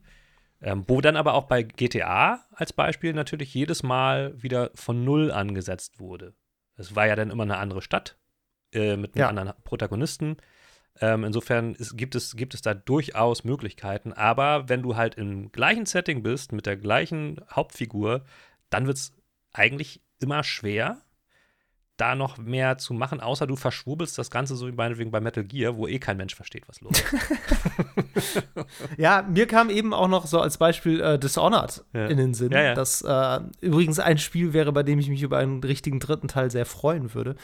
Ähm, 0.62 0.84
wo 0.88 1.02
dann 1.02 1.16
aber 1.18 1.34
auch 1.34 1.46
bei 1.46 1.64
GTA 1.64 2.46
als 2.52 2.72
Beispiel 2.72 3.14
natürlich 3.14 3.54
jedes 3.54 3.84
Mal 3.84 4.34
wieder 4.42 4.70
von 4.76 5.04
Null 5.04 5.32
angesetzt 5.32 6.00
wurde. 6.00 6.36
Es 6.76 6.96
war 6.96 7.08
ja 7.08 7.16
dann 7.16 7.32
immer 7.32 7.44
eine 7.44 7.58
andere 7.58 7.82
Stadt 7.82 8.18
äh, 8.74 8.96
mit 8.96 9.16
einem 9.16 9.22
Ja. 9.22 9.28
anderen 9.30 9.54
Protagonisten. 9.64 10.38
Ähm, 11.02 11.24
insofern 11.24 11.74
ist, 11.76 11.98
gibt, 11.98 12.14
es, 12.16 12.36
gibt 12.36 12.54
es 12.54 12.62
da 12.62 12.74
durchaus 12.74 13.44
Möglichkeiten. 13.44 14.14
Aber 14.14 14.70
wenn 14.70 14.82
du 14.84 14.96
halt 14.96 15.16
im 15.16 15.52
gleichen 15.52 15.86
Setting 15.86 16.22
bist, 16.24 16.52
mit 16.52 16.66
der 16.66 16.78
gleichen 16.78 17.42
Hauptfigur, 17.52 18.24
dann 18.70 18.86
wird 18.88 18.98
es 18.98 19.14
eigentlich 19.54 20.02
immer 20.20 20.44
schwer, 20.44 21.02
da 21.98 22.16
noch 22.16 22.38
mehr 22.40 22.80
zu 22.80 22.94
machen, 22.96 23.22
außer 23.22 23.46
du 23.46 23.56
verschwurbelst 23.56 24.18
das 24.18 24.32
Ganze 24.32 24.56
so 24.56 24.68
wie 24.68 24.72
meinetwegen 24.72 25.12
bei 25.12 25.20
Metal 25.22 25.44
Gear, 25.44 25.78
wo 25.78 25.88
eh 25.88 26.00
kein 26.00 26.18
Mensch 26.18 26.34
versteht, 26.36 26.68
was 26.68 26.82
los 26.82 26.94
ist. 27.00 28.54
Ja, 28.98 29.22
mir 29.30 29.48
kam 29.48 29.70
eben 29.70 29.94
auch 29.94 30.08
noch 30.08 30.26
so 30.26 30.40
als 30.40 30.58
Beispiel 30.58 31.02
äh, 31.02 31.20
Dishonored 31.20 31.84
Ja. 31.94 32.08
in 32.08 32.18
den 32.18 32.34
Sinn, 32.34 32.52
Ja, 32.52 32.62
ja. 32.64 32.74
das 32.74 33.02
äh, 33.02 33.40
übrigens 33.62 34.00
ein 34.00 34.18
Spiel 34.18 34.54
wäre, 34.54 34.72
bei 34.72 34.84
dem 34.84 35.00
ich 35.00 35.10
mich 35.10 35.22
über 35.22 35.38
einen 35.38 35.64
richtigen 35.64 36.00
dritten 36.00 36.28
Teil 36.28 36.50
sehr 36.52 36.66
freuen 36.66 37.14
würde. 37.14 37.36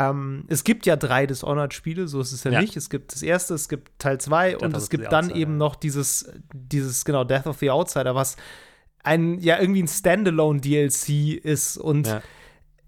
Ähm, 0.00 0.44
es 0.48 0.62
gibt 0.64 0.86
ja 0.86 0.94
drei 0.96 1.26
Dishonored-Spiele, 1.26 2.06
so 2.06 2.20
ist 2.20 2.32
es 2.32 2.44
ja, 2.44 2.52
Ja. 2.52 2.60
nicht. 2.60 2.76
Es 2.76 2.88
gibt 2.90 3.12
das 3.12 3.22
erste, 3.22 3.54
es 3.54 3.68
gibt 3.68 3.98
Teil 3.98 4.20
zwei 4.20 4.50
Death 4.52 4.62
und 4.62 4.74
of 4.76 4.82
es 4.82 4.90
gibt 4.90 5.10
dann 5.10 5.24
Outsider. 5.26 5.36
eben 5.40 5.56
noch 5.56 5.74
dieses, 5.74 6.30
dieses, 6.52 7.04
genau, 7.04 7.24
Death 7.24 7.46
of 7.46 7.58
the 7.58 7.70
Outsider, 7.70 8.14
was 8.14 8.36
ein, 9.02 9.38
ja, 9.40 9.58
irgendwie 9.58 9.82
ein 9.82 9.88
Standalone-DLC 9.88 11.34
ist 11.42 11.76
und 11.78 12.06
Ja. 12.06 12.22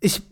ich, 0.00 0.22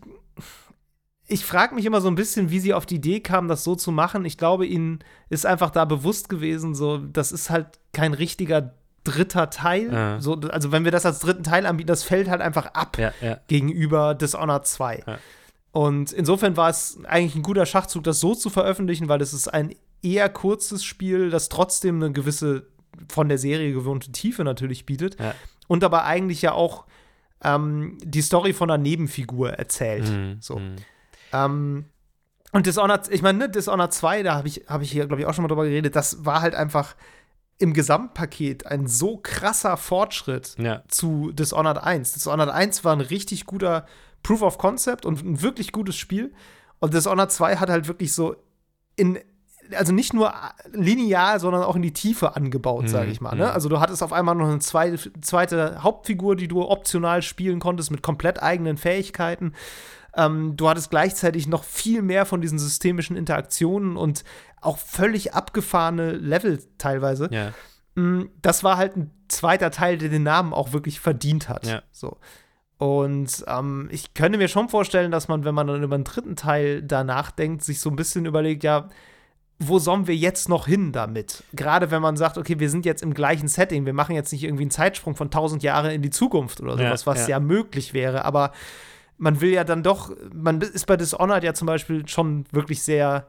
ich 1.27 1.45
frage 1.45 1.75
mich 1.75 1.85
immer 1.85 2.01
so 2.01 2.07
ein 2.07 2.15
bisschen, 2.15 2.49
wie 2.49 2.59
sie 2.59 2.73
auf 2.73 2.85
die 2.85 2.95
Idee 2.95 3.19
kamen, 3.19 3.47
das 3.47 3.63
so 3.63 3.75
zu 3.75 3.91
machen. 3.91 4.25
Ich 4.25 4.37
glaube, 4.37 4.65
ihnen 4.65 4.99
ist 5.29 5.45
einfach 5.45 5.69
da 5.69 5.85
bewusst 5.85 6.29
gewesen, 6.29 6.75
so, 6.75 6.97
das 6.97 7.31
ist 7.31 7.49
halt 7.49 7.67
kein 7.93 8.13
richtiger 8.13 8.73
dritter 9.03 9.49
Teil. 9.49 9.91
Ja. 9.93 10.19
So, 10.21 10.35
also, 10.35 10.71
wenn 10.71 10.83
wir 10.85 10.91
das 10.91 11.05
als 11.05 11.19
dritten 11.19 11.43
Teil 11.43 11.65
anbieten, 11.65 11.87
das 11.87 12.03
fällt 12.03 12.29
halt 12.29 12.41
einfach 12.41 12.67
ab 12.73 12.97
Ja, 12.97 13.13
ja. 13.21 13.39
gegenüber 13.47 14.13
Dishonored 14.15 14.65
2. 14.67 15.03
Und 15.71 16.11
insofern 16.11 16.57
war 16.57 16.69
es 16.69 16.97
eigentlich 17.05 17.35
ein 17.35 17.43
guter 17.43 17.65
Schachzug, 17.65 18.03
das 18.03 18.19
so 18.19 18.33
zu 18.35 18.49
veröffentlichen, 18.49 19.07
weil 19.07 19.21
es 19.21 19.33
ist 19.33 19.47
ein 19.47 19.75
eher 20.01 20.29
kurzes 20.29 20.83
Spiel, 20.83 21.29
das 21.29 21.49
trotzdem 21.49 22.01
eine 22.01 22.11
gewisse 22.11 22.67
von 23.09 23.29
der 23.29 23.37
Serie 23.37 23.71
gewohnte 23.73 24.11
Tiefe 24.11 24.43
natürlich 24.43 24.85
bietet 24.85 25.19
Ja. 25.19 25.33
und 25.67 25.83
aber 25.83 26.05
eigentlich 26.05 26.41
ja 26.41 26.53
auch 26.53 26.85
ähm, 27.43 27.97
die 28.03 28.21
Story 28.21 28.51
von 28.53 28.69
einer 28.69 28.81
Nebenfigur 28.81 29.51
erzählt. 29.51 30.09
Mhm, 30.09 30.37
So. 30.41 30.57
mhm. 30.59 30.75
Ähm, 31.31 31.85
und 32.51 32.65
Dishonored, 32.65 33.07
ich 33.09 33.21
meine, 33.21 33.37
ne, 33.37 33.49
Dishonored 33.49 33.93
2, 33.93 34.23
da 34.23 34.33
habe 34.35 34.47
ich, 34.47 34.65
hab 34.67 34.81
ich 34.81 34.91
hier, 34.91 35.05
glaube 35.05 35.21
ich, 35.21 35.27
auch 35.27 35.33
schon 35.35 35.43
mal 35.43 35.47
drüber 35.49 35.65
geredet, 35.65 35.95
das 35.95 36.25
war 36.25 36.41
halt 36.41 36.55
einfach 36.55 36.95
im 37.59 37.73
Gesamtpaket 37.73 38.65
ein 38.65 38.87
so 38.87 39.17
krasser 39.17 39.77
Fortschritt 39.77 40.55
Ja. 40.57 40.81
zu 40.87 41.31
Dishonored 41.31 41.77
1. 41.77 42.13
Dishonored 42.13 42.49
1 42.49 42.83
war 42.83 42.93
ein 42.93 43.01
richtig 43.01 43.45
guter 43.45 43.85
Proof 44.23 44.41
of 44.41 44.57
Concept 44.57 45.05
und 45.05 45.23
ein 45.23 45.41
wirklich 45.41 45.71
gutes 45.71 45.95
Spiel. 45.95 46.33
Und 46.79 46.93
Dishonored 46.93 47.31
2 47.31 47.57
hat 47.57 47.69
halt 47.69 47.87
wirklich 47.87 48.13
so 48.13 48.35
in, 48.95 49.19
also 49.75 49.91
nicht 49.93 50.13
nur 50.13 50.33
linear, 50.71 51.39
sondern 51.39 51.63
auch 51.63 51.75
in 51.75 51.81
die 51.81 51.93
Tiefe 51.93 52.35
angebaut, 52.35 52.83
Mhm, 52.83 52.87
sage 52.87 53.11
ich 53.11 53.21
mal. 53.21 53.33
mhm. 53.33 53.39
Ne? 53.41 53.51
Also 53.51 53.69
du 53.69 53.79
hattest 53.79 54.01
auf 54.03 54.13
einmal 54.13 54.35
noch 54.35 54.47
eine 54.47 54.59
zweite, 54.59 55.11
zweite 55.21 55.83
Hauptfigur, 55.83 56.35
die 56.35 56.47
du 56.47 56.67
optional 56.67 57.21
spielen 57.21 57.59
konntest 57.59 57.91
mit 57.91 58.01
komplett 58.01 58.41
eigenen 58.41 58.77
Fähigkeiten. 58.77 59.53
Ähm, 60.15 60.57
du 60.57 60.67
hattest 60.67 60.89
gleichzeitig 60.89 61.47
noch 61.47 61.63
viel 61.63 62.01
mehr 62.01 62.25
von 62.25 62.41
diesen 62.41 62.57
systemischen 62.59 63.15
Interaktionen 63.15 63.95
und 63.95 64.23
auch 64.59 64.77
völlig 64.77 65.33
abgefahrene 65.33 66.13
Level 66.13 66.59
teilweise. 66.77 67.29
Ja. 67.31 67.53
Mm, 67.95 68.29
Das 68.41 68.63
war 68.63 68.77
halt 68.77 68.95
ein 68.97 69.11
zweiter 69.27 69.69
Teil, 69.69 69.97
der 69.99 70.09
den 70.09 70.23
Namen 70.23 70.53
auch 70.53 70.73
wirklich 70.73 70.99
verdient 70.99 71.47
hat. 71.47 71.67
Ja. 71.67 71.83
So. 71.91 72.17
Und 72.79 73.43
ähm, 73.47 73.89
ich 73.91 74.13
könnte 74.13 74.37
mir 74.37 74.47
schon 74.47 74.69
vorstellen, 74.69 75.11
dass 75.11 75.27
man, 75.27 75.43
wenn 75.43 75.53
man 75.53 75.67
dann 75.67 75.83
über 75.83 75.97
den 75.97 76.05
dritten 76.05 76.37
Teil 76.37 76.81
da 76.81 77.03
nachdenkt, 77.03 77.61
sich 77.61 77.81
so 77.81 77.89
ein 77.89 77.97
bisschen 77.97 78.25
überlegt, 78.25 78.63
ja, 78.63 78.87
wo 79.59 79.79
sollen 79.79 80.07
wir 80.07 80.15
jetzt 80.15 80.47
noch 80.47 80.65
hin 80.65 80.93
damit? 80.93 81.43
Gerade 81.51 81.91
wenn 81.91 82.01
man 82.01 82.15
sagt, 82.15 82.37
okay, 82.37 82.57
wir 82.59 82.69
sind 82.69 82.85
jetzt 82.85 83.03
im 83.03 83.13
gleichen 83.13 83.49
Setting, 83.49 83.85
wir 83.85 83.91
machen 83.91 84.15
jetzt 84.15 84.31
nicht 84.31 84.45
irgendwie 84.45 84.63
einen 84.63 84.71
Zeitsprung 84.71 85.17
von 85.17 85.27
1000 85.27 85.61
Jahre 85.61 85.93
in 85.93 86.01
die 86.01 86.09
Zukunft 86.09 86.61
oder 86.61 86.81
Ja, 86.81 86.87
sowas, 86.87 87.05
was 87.05 87.27
ja. 87.27 87.35
ja. 87.35 87.39
möglich 87.41 87.93
wäre, 87.93 88.23
aber 88.23 88.53
man 89.17 89.41
will 89.41 89.51
ja 89.51 89.65
dann 89.65 89.83
doch, 89.83 90.15
man 90.33 90.61
ist 90.61 90.87
bei 90.87 90.95
Dishonored 90.95 91.43
ja 91.43 91.53
zum 91.53 91.65
Beispiel 91.65 92.07
schon 92.07 92.45
wirklich 92.51 92.81
sehr, 92.81 93.27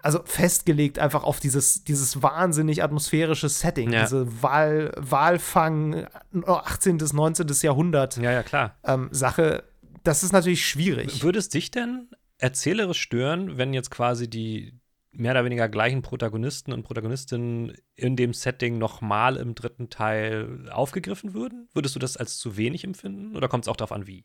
also 0.00 0.20
festgelegt 0.24 0.98
einfach 0.98 1.24
auf 1.24 1.40
dieses, 1.40 1.84
dieses 1.84 2.22
wahnsinnig 2.22 2.82
atmosphärische 2.82 3.48
Setting, 3.48 3.92
Ja. 3.92 4.02
diese 4.02 4.42
Wahl, 4.42 4.92
Walfang, 4.96 6.06
18. 6.46 6.98
bis 6.98 7.12
19. 7.12 7.46
Jahrhundert 7.62 8.16
ja, 8.16 8.30
ja, 8.32 8.42
klar. 8.42 8.76
ähm, 8.84 9.08
Sache. 9.10 9.64
Das 10.04 10.22
ist 10.22 10.32
natürlich 10.32 10.66
schwierig. 10.66 11.22
Würde 11.22 11.38
es 11.38 11.48
dich 11.48 11.70
denn 11.70 12.08
erzählerisch 12.38 13.00
stören, 13.00 13.58
wenn 13.58 13.74
jetzt 13.74 13.90
quasi 13.90 14.30
die 14.30 14.78
mehr 15.10 15.32
oder 15.32 15.44
weniger 15.44 15.68
gleichen 15.68 16.02
Protagonisten 16.02 16.72
und 16.72 16.84
Protagonistinnen 16.84 17.72
in 17.96 18.14
dem 18.14 18.32
Setting 18.32 18.78
nochmal 18.78 19.36
im 19.36 19.54
dritten 19.56 19.90
Teil 19.90 20.68
aufgegriffen 20.70 21.34
würden? 21.34 21.68
Würdest 21.74 21.96
du 21.96 21.98
das 21.98 22.16
als 22.16 22.38
zu 22.38 22.56
wenig 22.56 22.84
empfinden 22.84 23.34
oder 23.36 23.48
kommt 23.48 23.64
es 23.64 23.68
auch 23.68 23.76
darauf 23.76 23.90
an, 23.92 24.06
wie? 24.06 24.24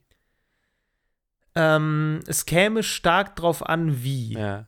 Ähm, 1.55 2.19
es 2.27 2.45
käme 2.45 2.83
stark 2.83 3.35
drauf 3.35 3.67
an, 3.67 4.03
wie. 4.03 4.33
Ja. 4.33 4.67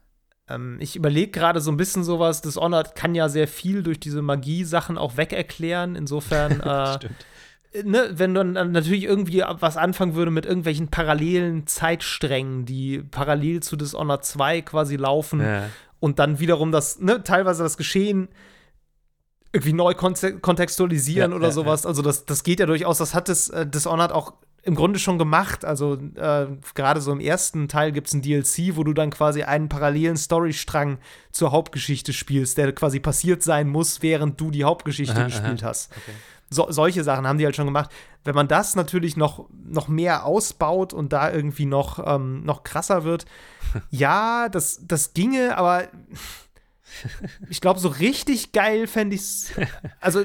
Ähm, 0.50 0.78
ich 0.80 0.96
überlege 0.96 1.32
gerade 1.32 1.60
so 1.62 1.72
ein 1.72 1.78
bisschen 1.78 2.04
sowas. 2.04 2.42
Dishonored 2.42 2.96
kann 2.96 3.16
ja 3.16 3.30
sehr 3.30 3.48
viel 3.48 3.82
durch 3.84 4.00
diese 4.00 4.22
Magie-Sachen 4.22 4.98
auch 4.98 5.18
wegerklären. 5.18 5.96
Insofern, 5.96 6.60
äh, 6.62 6.94
Stimmt. 6.96 7.16
ne, 7.86 8.10
wenn 8.14 8.34
dann 8.36 8.54
dann 8.54 8.72
natürlich 8.72 9.04
irgendwie 9.04 9.44
was 9.60 9.78
anfangen 9.78 10.16
würde 10.16 10.32
mit 10.32 10.46
irgendwelchen 10.46 10.90
parallelen 10.90 11.66
Zeitsträngen, 11.68 12.66
die 12.66 13.00
parallel 13.00 13.62
zu 13.64 13.76
Dishonored 13.76 14.24
2 14.24 14.62
quasi 14.62 14.96
laufen 14.98 15.42
Ja. 15.42 15.70
und 16.00 16.20
dann 16.20 16.40
wiederum 16.40 16.72
das, 16.72 17.00
ne, 17.00 17.24
teilweise 17.24 17.64
das 17.64 17.78
Geschehen 17.78 18.30
irgendwie 19.52 19.74
neu 19.74 19.94
konte- 19.94 20.40
kontextualisieren 20.42 21.32
Ja, 21.32 21.38
oder 21.38 21.48
ja, 21.48 21.54
sowas. 21.54 21.86
Also 21.86 22.02
das, 22.02 22.26
das 22.26 22.44
geht 22.44 22.60
ja 22.60 22.66
durchaus. 22.66 22.98
Das 22.98 23.14
hat 23.16 23.30
das 23.30 23.50
äh, 23.50 23.66
Dishonored 23.66 24.12
auch 24.12 24.34
im 24.66 24.74
Grunde 24.74 25.00
schon 25.00 25.18
gemacht. 25.20 25.64
Also 25.64 25.94
äh, 26.16 26.48
gerade 26.74 27.00
so 27.00 27.12
im 27.12 27.20
ersten 27.20 27.68
Teil 27.68 27.92
gibt 27.92 28.08
es 28.08 28.14
ein 28.14 28.24
DLC, 28.24 28.76
wo 28.76 28.84
du 28.84 28.94
dann 28.94 29.12
quasi 29.12 29.44
einen 29.44 29.70
parallelen 29.70 30.18
Storystrang 30.18 30.98
zur 31.32 31.52
Hauptgeschichte 31.52 32.14
spielst, 32.14 32.58
der 32.58 32.74
quasi 32.74 33.00
passiert 33.00 33.44
sein 33.44 33.70
muss, 33.70 34.02
während 34.02 34.42
du 34.42 34.50
die 34.50 34.64
Hauptgeschichte 34.64 35.16
aha, 35.16 35.26
gespielt 35.26 35.64
aha. 35.64 35.70
hast. 35.70 35.92
Okay. 35.92 36.18
So, 36.50 36.72
solche 36.72 37.04
Sachen 37.04 37.28
haben 37.28 37.38
die 37.38 37.46
halt 37.46 37.56
schon 37.56 37.66
gemacht. 37.66 37.92
Wenn 38.24 38.36
man 38.36 38.48
das 38.48 38.76
natürlich 38.76 39.18
noch, 39.18 39.48
noch 39.52 39.88
mehr 39.88 40.26
ausbaut 40.26 40.94
und 40.94 41.14
da 41.14 41.32
irgendwie 41.32 41.66
noch, 41.66 42.00
ähm, 42.06 42.44
noch 42.44 42.64
krasser 42.64 43.04
wird, 43.04 43.26
ja, 43.92 44.50
das, 44.50 44.82
das 44.88 45.14
ginge, 45.14 45.58
aber 45.58 45.88
ich 47.50 47.62
glaube, 47.62 47.80
so 47.80 47.90
richtig 47.90 48.52
geil 48.52 48.88
fände 48.88 49.16
ich 49.16 49.22
es. 49.22 49.52
Also, 50.00 50.24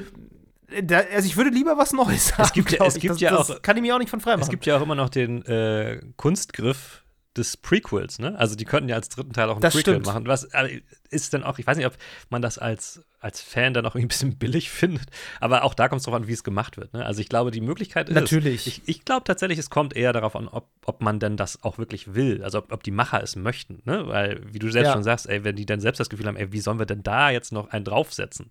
da, 0.83 0.99
also 1.13 1.25
ich 1.27 1.37
würde 1.37 1.49
lieber 1.49 1.77
was 1.77 1.93
Neues 1.93 2.33
haben. 2.37 2.45
Es 2.45 2.53
gibt 2.53 2.71
ja, 2.71 2.85
es 2.85 2.95
gibt 2.95 3.13
das, 3.13 3.21
ja 3.21 3.31
das 3.31 3.51
auch, 3.51 3.61
kann 3.61 3.77
ich 3.77 3.81
mir 3.81 3.95
auch 3.95 3.99
nicht 3.99 4.09
von 4.09 4.19
frei 4.19 4.31
machen. 4.31 4.43
Es 4.43 4.49
gibt 4.49 4.65
ja 4.65 4.77
auch 4.77 4.81
immer 4.81 4.95
noch 4.95 5.09
den 5.09 5.45
äh, 5.45 6.01
Kunstgriff 6.17 7.03
des 7.37 7.55
Prequels, 7.55 8.19
ne? 8.19 8.37
Also 8.37 8.55
die 8.55 8.65
könnten 8.65 8.89
ja 8.89 8.97
als 8.97 9.07
dritten 9.07 9.31
Teil 9.31 9.49
auch 9.49 9.55
ein 9.55 9.61
das 9.61 9.73
Prequel 9.73 9.93
stimmt. 9.93 10.05
machen. 10.05 10.27
Was 10.27 10.43
äh, 10.45 10.81
ist 11.09 11.31
denn 11.31 11.43
auch, 11.43 11.59
ich 11.59 11.67
weiß 11.67 11.77
nicht, 11.77 11.85
ob 11.85 11.93
man 12.29 12.41
das 12.41 12.57
als, 12.57 13.05
als 13.21 13.41
Fan 13.41 13.73
dann 13.73 13.85
auch 13.85 13.95
irgendwie 13.95 14.07
ein 14.07 14.09
bisschen 14.09 14.37
billig 14.37 14.69
findet, 14.71 15.09
aber 15.39 15.63
auch 15.63 15.73
da 15.73 15.87
kommt 15.87 15.99
es 15.99 16.05
drauf 16.05 16.13
an, 16.13 16.27
wie 16.27 16.33
es 16.33 16.43
gemacht 16.43 16.75
wird. 16.75 16.93
Ne? 16.93 17.05
Also 17.05 17.21
ich 17.21 17.29
glaube, 17.29 17.51
die 17.51 17.61
Möglichkeit 17.61 18.09
ist. 18.09 18.15
Natürlich. 18.15 18.67
Ich, 18.67 18.81
ich 18.85 19.05
glaube 19.05 19.23
tatsächlich, 19.23 19.59
es 19.59 19.69
kommt 19.69 19.95
eher 19.95 20.11
darauf 20.11 20.35
an, 20.35 20.49
ob, 20.49 20.67
ob 20.85 21.01
man 21.01 21.19
denn 21.19 21.37
das 21.37 21.63
auch 21.63 21.77
wirklich 21.77 22.15
will. 22.15 22.43
Also 22.43 22.57
ob, 22.57 22.73
ob 22.73 22.83
die 22.83 22.91
Macher 22.91 23.23
es 23.23 23.37
möchten. 23.37 23.81
Ne? 23.85 24.07
Weil, 24.07 24.41
wie 24.51 24.59
du 24.59 24.69
selbst 24.69 24.87
ja. 24.87 24.93
schon 24.93 25.03
sagst, 25.03 25.29
ey, 25.29 25.45
wenn 25.45 25.55
die 25.55 25.65
dann 25.65 25.79
selbst 25.79 25.99
das 25.99 26.09
Gefühl 26.09 26.27
haben, 26.27 26.35
ey, 26.35 26.51
wie 26.51 26.59
sollen 26.59 26.79
wir 26.79 26.85
denn 26.85 27.03
da 27.03 27.29
jetzt 27.29 27.53
noch 27.53 27.69
einen 27.69 27.85
draufsetzen? 27.85 28.49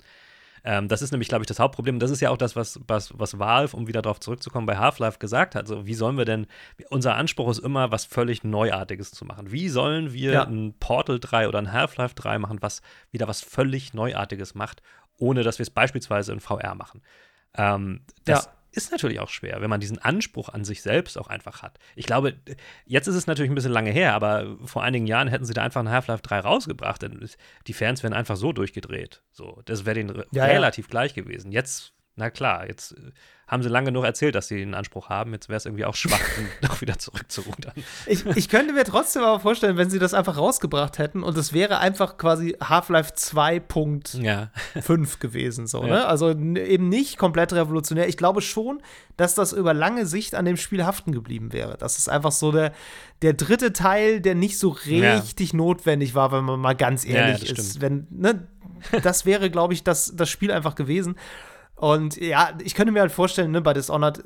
Ähm, 0.64 0.88
das 0.88 1.02
ist 1.02 1.10
nämlich, 1.10 1.28
glaube 1.28 1.42
ich, 1.42 1.46
das 1.46 1.58
Hauptproblem. 1.58 1.98
Das 1.98 2.10
ist 2.10 2.20
ja 2.20 2.30
auch 2.30 2.36
das, 2.36 2.56
was, 2.56 2.80
was, 2.86 3.18
was 3.18 3.38
Valve, 3.38 3.76
um 3.76 3.86
wieder 3.86 4.02
darauf 4.02 4.20
zurückzukommen, 4.20 4.66
bei 4.66 4.76
Half-Life 4.76 5.18
gesagt 5.18 5.54
hat. 5.54 5.66
So, 5.66 5.86
wie 5.86 5.94
sollen 5.94 6.18
wir 6.18 6.24
denn, 6.24 6.46
unser 6.90 7.16
Anspruch 7.16 7.50
ist 7.50 7.58
immer, 7.58 7.90
was 7.90 8.04
völlig 8.04 8.44
Neuartiges 8.44 9.10
zu 9.12 9.24
machen. 9.24 9.50
Wie 9.50 9.68
sollen 9.68 10.12
wir 10.12 10.32
ja. 10.32 10.44
ein 10.44 10.74
Portal 10.78 11.18
3 11.20 11.48
oder 11.48 11.58
ein 11.58 11.72
Half-Life 11.72 12.14
3 12.14 12.38
machen, 12.38 12.58
was 12.60 12.82
wieder 13.10 13.28
was 13.28 13.40
völlig 13.40 13.94
Neuartiges 13.94 14.54
macht, 14.54 14.82
ohne 15.18 15.42
dass 15.42 15.58
wir 15.58 15.64
es 15.64 15.70
beispielsweise 15.70 16.32
in 16.32 16.40
VR 16.40 16.74
machen? 16.74 17.02
Ähm, 17.56 18.00
das, 18.24 18.46
ja 18.46 18.52
ist 18.72 18.90
natürlich 18.92 19.20
auch 19.20 19.28
schwer, 19.28 19.60
wenn 19.60 19.70
man 19.70 19.80
diesen 19.80 19.98
Anspruch 19.98 20.48
an 20.48 20.64
sich 20.64 20.82
selbst 20.82 21.18
auch 21.18 21.28
einfach 21.28 21.62
hat. 21.62 21.78
Ich 21.96 22.06
glaube, 22.06 22.34
jetzt 22.86 23.06
ist 23.06 23.14
es 23.14 23.26
natürlich 23.26 23.50
ein 23.50 23.54
bisschen 23.54 23.72
lange 23.72 23.90
her, 23.90 24.14
aber 24.14 24.56
vor 24.64 24.82
einigen 24.82 25.06
Jahren 25.06 25.28
hätten 25.28 25.44
sie 25.44 25.54
da 25.54 25.62
einfach 25.62 25.80
ein 25.80 25.90
Half-Life 25.90 26.22
3 26.22 26.40
rausgebracht, 26.40 27.02
denn 27.02 27.28
die 27.66 27.72
Fans 27.72 28.02
wären 28.02 28.12
einfach 28.12 28.36
so 28.36 28.52
durchgedreht. 28.52 29.22
So, 29.32 29.62
das 29.64 29.86
wäre 29.86 29.94
denen 29.94 30.22
ja, 30.32 30.44
relativ 30.44 30.86
ja. 30.86 30.90
gleich 30.90 31.14
gewesen. 31.14 31.52
Jetzt, 31.52 31.92
na 32.20 32.30
klar, 32.30 32.68
jetzt 32.68 32.92
äh, 32.92 33.10
haben 33.48 33.64
sie 33.64 33.68
lange 33.68 33.86
genug 33.86 34.04
erzählt, 34.04 34.36
dass 34.36 34.46
sie 34.46 34.62
einen 34.62 34.74
Anspruch 34.74 35.08
haben. 35.08 35.32
Jetzt 35.32 35.48
wäre 35.48 35.56
es 35.56 35.66
irgendwie 35.66 35.84
auch 35.84 35.96
schwach, 35.96 36.20
doch 36.60 36.80
wieder 36.80 36.98
zurückzurudern. 36.98 37.72
Ich, 38.06 38.24
ich 38.24 38.48
könnte 38.48 38.72
mir 38.72 38.84
trotzdem 38.84 39.24
aber 39.24 39.40
vorstellen, 39.40 39.76
wenn 39.76 39.90
sie 39.90 39.98
das 39.98 40.14
einfach 40.14 40.36
rausgebracht 40.36 40.98
hätten 40.98 41.24
und 41.24 41.36
es 41.36 41.52
wäre 41.52 41.78
einfach 41.78 42.16
quasi 42.16 42.56
Half-Life 42.62 43.14
2.5 43.14 44.22
ja. 44.22 44.50
gewesen. 45.18 45.66
So, 45.66 45.82
ja. 45.82 45.88
ne? 45.88 46.06
Also 46.06 46.30
eben 46.30 46.88
nicht 46.88 47.18
komplett 47.18 47.52
revolutionär. 47.52 48.08
Ich 48.08 48.16
glaube 48.16 48.40
schon, 48.40 48.82
dass 49.16 49.34
das 49.34 49.52
über 49.52 49.74
lange 49.74 50.06
Sicht 50.06 50.36
an 50.36 50.44
dem 50.44 50.56
Spiel 50.56 50.84
haften 50.84 51.10
geblieben 51.10 51.52
wäre. 51.52 51.76
Das 51.76 51.98
ist 51.98 52.08
einfach 52.08 52.32
so 52.32 52.52
der, 52.52 52.72
der 53.22 53.32
dritte 53.32 53.72
Teil, 53.72 54.20
der 54.20 54.36
nicht 54.36 54.58
so 54.58 54.68
richtig 54.68 55.52
ja. 55.52 55.56
notwendig 55.56 56.14
war, 56.14 56.30
wenn 56.30 56.44
man 56.44 56.60
mal 56.60 56.76
ganz 56.76 57.04
ehrlich 57.04 57.50
ist. 57.50 57.80
Wenn, 57.80 58.06
ne, 58.10 58.46
das 59.02 59.26
wäre, 59.26 59.50
glaube 59.50 59.74
ich, 59.74 59.82
das, 59.82 60.12
das 60.14 60.30
Spiel 60.30 60.52
einfach 60.52 60.74
gewesen. 60.74 61.16
Und 61.80 62.18
ja, 62.18 62.50
ich 62.62 62.74
könnte 62.74 62.92
mir 62.92 63.00
halt 63.00 63.10
vorstellen, 63.10 63.52
ne, 63.52 63.62
bei 63.62 63.72
Dishonored 63.72 64.22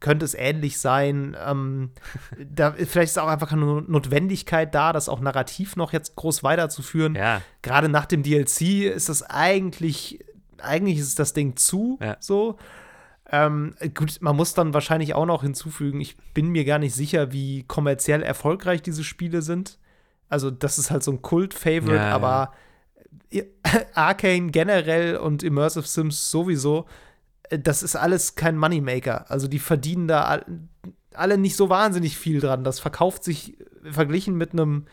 könnte 0.00 0.26
es 0.26 0.34
ähnlich 0.34 0.78
sein. 0.78 1.34
Ähm, 1.42 1.92
da, 2.38 2.72
vielleicht 2.72 3.12
ist 3.12 3.18
auch 3.18 3.26
einfach 3.26 3.48
keine 3.48 3.64
Notwendigkeit 3.64 4.74
da, 4.74 4.92
das 4.92 5.08
auch 5.08 5.20
narrativ 5.20 5.76
noch 5.76 5.94
jetzt 5.94 6.14
groß 6.16 6.42
weiterzuführen. 6.42 7.14
Ja. 7.14 7.40
Gerade 7.62 7.88
nach 7.88 8.04
dem 8.04 8.22
DLC 8.22 8.84
ist 8.84 9.08
das 9.08 9.22
eigentlich, 9.22 10.22
eigentlich 10.58 10.98
ist 10.98 11.18
das 11.18 11.32
Ding 11.32 11.56
zu, 11.56 11.98
ja. 12.02 12.18
so. 12.20 12.58
Ähm, 13.32 13.74
gut, 13.94 14.18
man 14.20 14.36
muss 14.36 14.52
dann 14.52 14.74
wahrscheinlich 14.74 15.14
auch 15.14 15.24
noch 15.24 15.42
hinzufügen, 15.42 16.02
ich 16.02 16.18
bin 16.34 16.48
mir 16.48 16.66
gar 16.66 16.78
nicht 16.78 16.94
sicher, 16.94 17.32
wie 17.32 17.62
kommerziell 17.62 18.22
erfolgreich 18.22 18.82
diese 18.82 19.04
Spiele 19.04 19.40
sind. 19.40 19.78
Also, 20.28 20.50
das 20.50 20.78
ist 20.78 20.90
halt 20.90 21.02
so 21.02 21.12
ein 21.12 21.22
Kult-Favorite, 21.22 21.94
ja, 21.94 22.14
aber 22.14 22.52
Arcane 23.94 24.50
generell 24.50 25.16
und 25.16 25.42
Immersive 25.42 25.86
Sims 25.86 26.30
sowieso, 26.30 26.86
äh, 27.48 27.58
das 27.58 27.82
ist 27.82 27.96
alles 27.96 28.34
kein 28.34 28.56
Moneymaker. 28.56 29.30
Also 29.30 29.48
die 29.48 29.58
verdienen 29.58 30.08
da 30.08 30.42
alle 31.14 31.38
nicht 31.38 31.56
so 31.56 31.68
wahnsinnig 31.68 32.16
viel 32.16 32.40
dran. 32.40 32.64
Das 32.64 32.80
verkauft 32.80 33.24
sich 33.24 33.56
verglichen 33.82 34.36
mit 34.36 34.52
einem 34.52 34.86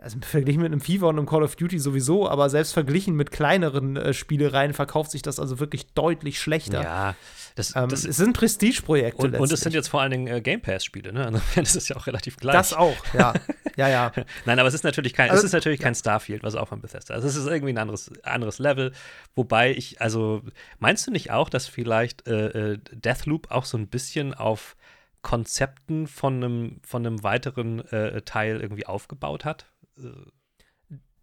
also 0.00 0.18
verglichen 0.20 0.62
mit 0.62 0.72
einem 0.72 0.80
FIFA 0.80 1.06
und 1.06 1.18
einem 1.18 1.26
Call 1.26 1.42
of 1.42 1.56
Duty 1.56 1.78
sowieso, 1.78 2.28
aber 2.28 2.48
selbst 2.50 2.72
verglichen 2.72 3.14
mit 3.16 3.32
kleineren 3.32 3.96
äh, 3.96 4.14
Spielereien 4.14 4.72
verkauft 4.72 5.10
sich 5.10 5.22
das 5.22 5.40
also 5.40 5.58
wirklich 5.58 5.92
deutlich 5.94 6.38
schlechter. 6.38 6.82
Ja, 6.82 7.16
das, 7.56 7.74
ähm, 7.74 7.88
das 7.88 8.04
es 8.04 8.16
sind 8.16 8.36
Prestigeprojekte. 8.36 9.26
Und, 9.26 9.34
und 9.34 9.52
es 9.52 9.60
sind 9.60 9.74
jetzt 9.74 9.88
vor 9.88 10.00
allen 10.00 10.12
Dingen 10.12 10.26
äh, 10.28 10.40
Game 10.40 10.60
Pass-Spiele, 10.60 11.12
ne? 11.12 11.26
Also 11.26 11.40
das 11.56 11.74
ist 11.74 11.88
ja 11.88 11.96
auch 11.96 12.06
relativ 12.06 12.36
gleich. 12.36 12.54
Das 12.54 12.72
auch, 12.72 12.96
ja. 13.12 13.34
ja, 13.76 13.88
ja. 13.88 14.12
Nein, 14.44 14.58
aber 14.60 14.68
es 14.68 14.74
ist 14.74 14.84
natürlich 14.84 15.14
kein, 15.14 15.30
also, 15.30 15.40
es 15.40 15.44
ist 15.44 15.52
natürlich 15.52 15.80
kein 15.80 15.96
Starfield, 15.96 16.44
was 16.44 16.54
auch 16.54 16.68
von 16.68 16.80
Bethesda. 16.80 17.14
Also 17.14 17.26
es 17.26 17.34
ist 17.34 17.46
irgendwie 17.46 17.72
ein 17.72 17.78
anderes, 17.78 18.12
anderes 18.22 18.60
Level. 18.60 18.92
Wobei 19.34 19.72
ich, 19.72 20.00
also, 20.00 20.42
meinst 20.78 21.08
du 21.08 21.10
nicht 21.10 21.32
auch, 21.32 21.48
dass 21.48 21.66
vielleicht 21.66 22.28
äh, 22.28 22.74
äh 22.74 22.78
Deathloop 22.92 23.50
auch 23.50 23.64
so 23.64 23.76
ein 23.76 23.88
bisschen 23.88 24.32
auf 24.32 24.76
Konzepten 25.22 26.06
von 26.06 26.36
einem, 26.36 26.80
von 26.84 27.04
einem 27.04 27.24
weiteren 27.24 27.80
äh, 27.88 28.22
Teil 28.22 28.60
irgendwie 28.60 28.86
aufgebaut 28.86 29.44
hat? 29.44 29.66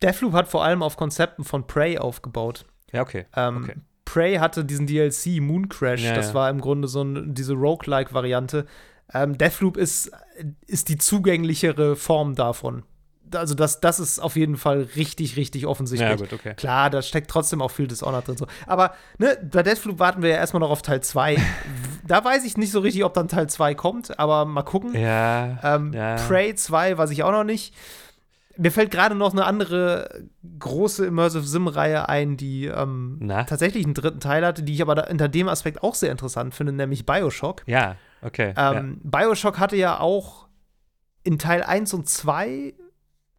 Deathloop 0.02 0.34
hat 0.34 0.48
vor 0.48 0.64
allem 0.64 0.84
auf 0.84 0.98
Konzepten 0.98 1.44
von 1.44 1.68
Prey 1.68 1.98
aufgebaut. 1.98 2.66
Ja, 2.92 3.02
okay. 3.02 3.26
Ähm, 3.36 3.64
okay. 3.64 3.76
Prey 4.06 4.36
hatte 4.36 4.64
diesen 4.64 4.88
DLC 4.88 5.42
Moon 5.42 5.68
Crash, 5.68 6.04
ja, 6.04 6.14
das 6.14 6.30
ja. 6.30 6.34
war 6.36 6.50
im 6.50 6.62
Grunde 6.62 6.88
so 6.88 7.04
ein, 7.04 7.34
diese 7.34 7.54
Roguelike-Variante. 7.54 8.66
Ähm, 9.14 9.38
Deathloop 9.38 9.78
ist, 9.78 10.12
ist 10.68 10.90
die 10.90 10.98
zugänglichere 10.98 11.96
Form 11.96 12.36
davon. 12.36 12.84
Also, 13.34 13.56
das, 13.56 13.82
das 13.82 14.00
ist 14.00 14.20
auf 14.20 14.36
jeden 14.36 14.56
Fall 14.56 14.88
richtig, 14.96 15.36
richtig 15.36 15.66
offensichtlich. 15.66 16.10
Ja, 16.10 16.16
gut, 16.16 16.32
okay. 16.32 16.54
Klar, 16.54 16.92
da 16.92 17.02
steckt 17.02 17.30
trotzdem 17.30 17.62
auch 17.62 17.72
viel 17.72 17.88
Dishonored 17.88 18.28
drin. 18.28 18.38
So. 18.38 18.46
Aber 18.68 18.94
ne, 19.18 19.38
bei 19.52 19.64
Deathloop 19.64 19.98
warten 19.98 20.22
wir 20.22 20.30
ja 20.30 20.36
erstmal 20.36 20.60
noch 20.60 20.70
auf 20.70 20.84
Teil 20.84 21.02
2. 21.02 21.38
da 22.08 22.24
weiß 22.24 22.46
ich 22.46 22.56
nicht 22.56 22.72
so 22.72 22.80
richtig, 22.80 23.04
ob 23.04 23.16
dann 23.16 23.28
Teil 23.28 23.50
2 23.50 23.74
kommt, 23.74 24.20
aber 24.20 24.46
mal 24.46 24.62
gucken. 24.62 24.94
Ja, 24.94 25.58
ähm, 25.64 25.92
ja. 25.94 26.16
Prey 26.16 26.54
2 26.54 26.98
weiß 26.98 27.10
ich 27.10 27.24
auch 27.24 27.32
noch 27.32 27.44
nicht. 27.44 27.74
Mir 28.58 28.72
fällt 28.72 28.92
gerade 28.92 29.16
noch 29.16 29.34
eine 29.34 29.46
andere 29.46 30.24
große 30.60 31.06
Immersive 31.06 31.46
Sim-Reihe 31.46 32.08
ein, 32.08 32.38
die 32.38 32.66
ähm, 32.66 33.20
tatsächlich 33.48 33.84
einen 33.84 33.94
dritten 33.94 34.20
Teil 34.20 34.46
hatte, 34.46 34.64
die 34.64 34.74
ich 34.74 34.82
aber 34.82 35.10
unter 35.10 35.28
dem 35.28 35.50
Aspekt 35.50 35.84
auch 35.84 35.96
sehr 35.96 36.12
interessant 36.12 36.56
finde, 36.56 36.72
nämlich 36.72 37.06
Bioshock. 37.06 37.64
Ja, 37.66 37.98
okay. 38.22 38.54
Ähm, 38.58 39.02
ja. 39.04 39.22
Bioshock 39.22 39.60
hatte 39.60 39.76
ja 39.76 40.00
auch 40.00 40.48
in 41.24 41.40
Teil 41.40 41.64
1 41.64 41.94
und 41.94 42.08
2 42.08 42.74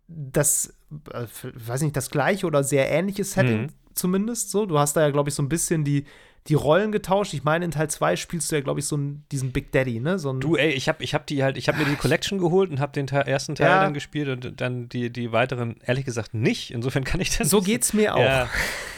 das, 0.09 0.75
äh, 1.13 1.27
weiß 1.55 1.83
nicht, 1.83 1.97
das 1.97 2.11
gleiche 2.11 2.47
oder 2.47 2.63
sehr 2.63 2.91
ähnliche 2.91 3.25
Setting 3.25 3.63
mhm. 3.63 3.73
zumindest. 3.95 4.51
So, 4.51 4.67
du 4.67 4.79
hast 4.79 4.97
da 4.97 5.03
ja, 5.03 5.11
glaube 5.11 5.31
ich, 5.31 5.35
so 5.35 5.43
ein 5.43 5.49
bisschen 5.49 5.85
die 5.85 6.05
die 6.49 6.55
Rollen 6.55 6.93
getauscht. 6.93 7.35
Ich 7.35 7.45
meine, 7.45 7.65
in 7.65 7.71
Teil 7.71 7.89
2 7.89 8.17
spielst 8.17 8.51
du 8.51 8.57
ja, 8.57 8.63
glaube 8.63 8.81
ich, 8.81 8.87
so 8.87 8.97
einen, 8.97 9.25
diesen 9.33 9.53
Big 9.53 9.73
Daddy, 9.73 10.01
ne? 10.01 10.19
So 10.19 10.33
du, 10.33 10.57
ey, 10.57 10.71
ich 10.71 10.89
habe 10.89 11.03
ich 11.03 11.15
hab 11.15 11.27
die 11.27 11.43
halt, 11.43 11.57
ich 11.57 11.69
habe 11.69 11.79
mir 11.79 11.85
die 11.85 11.97
Collection 11.97 12.39
geholt 12.39 12.71
und 12.71 12.81
habe 12.81 12.93
den 12.93 13.07
Teil, 13.07 13.27
ersten 13.29 13.55
Teil 13.55 13.69
ja. 13.69 13.83
dann 13.83 13.95
gespielt 13.95 14.29
und 14.29 14.61
dann 14.61 14.89
die, 14.89 15.11
die 15.11 15.33
weiteren, 15.33 15.77
ehrlich 15.85 16.05
gesagt, 16.05 16.35
nicht. 16.35 16.71
Insofern 16.71 17.05
kann 17.05 17.21
ich 17.21 17.37
das. 17.37 17.51
So 17.51 17.61
geht's 17.61 17.93
mir 17.93 18.15
auch. 18.15 18.21
Ja. 18.21 18.49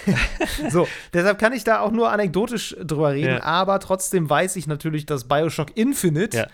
so, 0.71 0.89
deshalb 1.13 1.39
kann 1.39 1.53
ich 1.53 1.65
da 1.65 1.81
auch 1.81 1.91
nur 1.91 2.11
anekdotisch 2.11 2.77
drüber 2.83 3.13
reden, 3.13 3.35
ja. 3.35 3.43
aber 3.43 3.81
trotzdem 3.81 4.29
weiß 4.29 4.57
ich 4.57 4.67
natürlich, 4.67 5.07
dass 5.07 5.25
Bioshock 5.25 5.77
Infinite 5.77 6.49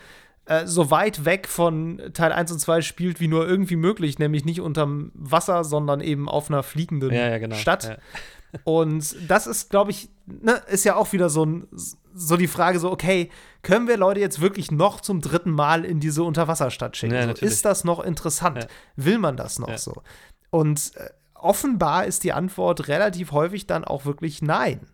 äh, 0.45 0.67
so 0.67 0.91
weit 0.91 1.25
weg 1.25 1.47
von 1.47 2.01
Teil 2.13 2.31
1 2.31 2.51
und 2.51 2.59
2 2.59 2.81
spielt 2.81 3.19
wie 3.19 3.27
nur 3.27 3.47
irgendwie 3.47 3.75
möglich, 3.75 4.19
nämlich 4.19 4.45
nicht 4.45 4.61
unterm 4.61 5.11
Wasser, 5.15 5.63
sondern 5.63 6.01
eben 6.01 6.29
auf 6.29 6.49
einer 6.49 6.63
fliegenden 6.63 7.09
genau. 7.09 7.55
Stadt. 7.55 7.99
Und 8.63 9.15
das 9.27 9.47
ist, 9.47 9.69
glaube 9.69 9.91
ich, 9.91 10.09
ne, 10.25 10.61
ist 10.67 10.85
ja 10.85 10.95
auch 10.95 11.11
wieder 11.13 11.29
so, 11.29 11.45
ein, 11.45 11.67
so 12.13 12.37
die 12.37 12.47
Frage: 12.47 12.79
so, 12.79 12.91
okay, 12.91 13.29
können 13.63 13.87
wir 13.87 13.97
Leute 13.97 14.19
jetzt 14.19 14.39
wirklich 14.39 14.71
noch 14.71 15.01
zum 15.01 15.21
dritten 15.21 15.51
Mal 15.51 15.83
in 15.83 15.99
diese 15.99 16.23
Unterwasserstadt 16.23 16.95
schicken? 16.95 17.15
Ja, 17.15 17.35
so, 17.35 17.45
ist 17.45 17.65
das 17.65 17.83
noch 17.83 17.99
interessant? 18.03 18.63
Ja. 18.63 18.67
Will 18.95 19.17
man 19.17 19.35
das 19.35 19.59
noch 19.59 19.69
ja. 19.69 19.77
so? 19.77 20.01
Und 20.51 20.93
äh, 20.95 21.09
offenbar 21.33 22.05
ist 22.05 22.23
die 22.23 22.33
Antwort 22.33 22.87
relativ 22.87 23.31
häufig 23.31 23.67
dann 23.67 23.83
auch 23.83 24.05
wirklich 24.05 24.41
nein. 24.41 24.87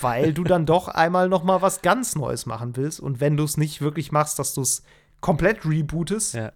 Weil 0.00 0.32
du 0.32 0.44
dann 0.44 0.66
doch 0.66 0.88
einmal 0.88 1.28
noch 1.28 1.42
mal 1.42 1.62
was 1.62 1.82
ganz 1.82 2.16
Neues 2.16 2.46
machen 2.46 2.76
willst. 2.76 3.00
Und 3.00 3.20
wenn 3.20 3.36
du 3.36 3.44
es 3.44 3.56
nicht 3.56 3.80
wirklich 3.80 4.12
machst, 4.12 4.38
dass 4.38 4.54
du 4.54 4.62
es 4.62 4.82
komplett 5.20 5.64
rebootest, 5.64 6.34
ja 6.34 6.52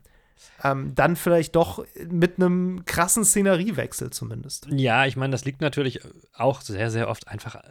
ähm, 0.62 0.94
dann 0.94 1.16
vielleicht 1.16 1.56
doch 1.56 1.84
mit 2.08 2.36
einem 2.36 2.84
krassen 2.84 3.24
Szeneriewechsel 3.24 4.10
zumindest. 4.10 4.66
Ja, 4.70 5.06
ich 5.06 5.16
meine, 5.16 5.32
das 5.32 5.44
liegt 5.44 5.60
natürlich 5.60 6.00
auch 6.34 6.60
sehr, 6.60 6.90
sehr 6.90 7.08
oft 7.08 7.28
einfach, 7.28 7.62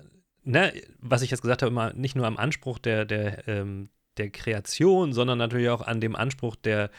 ne, 0.43 0.73
was 0.99 1.21
ich 1.21 1.31
jetzt 1.31 1.41
gesagt 1.41 1.61
habe, 1.61 1.71
immer 1.71 1.93
nicht 1.93 2.15
nur 2.15 2.25
am 2.25 2.37
Anspruch 2.37 2.79
der, 2.79 3.05
der, 3.05 3.47
ähm, 3.47 3.89
der 4.17 4.29
Kreation, 4.29 5.13
sondern 5.13 5.37
natürlich 5.37 5.69
auch 5.69 5.81
an 5.81 6.01
dem 6.01 6.15
Anspruch 6.15 6.55
der, 6.55 6.89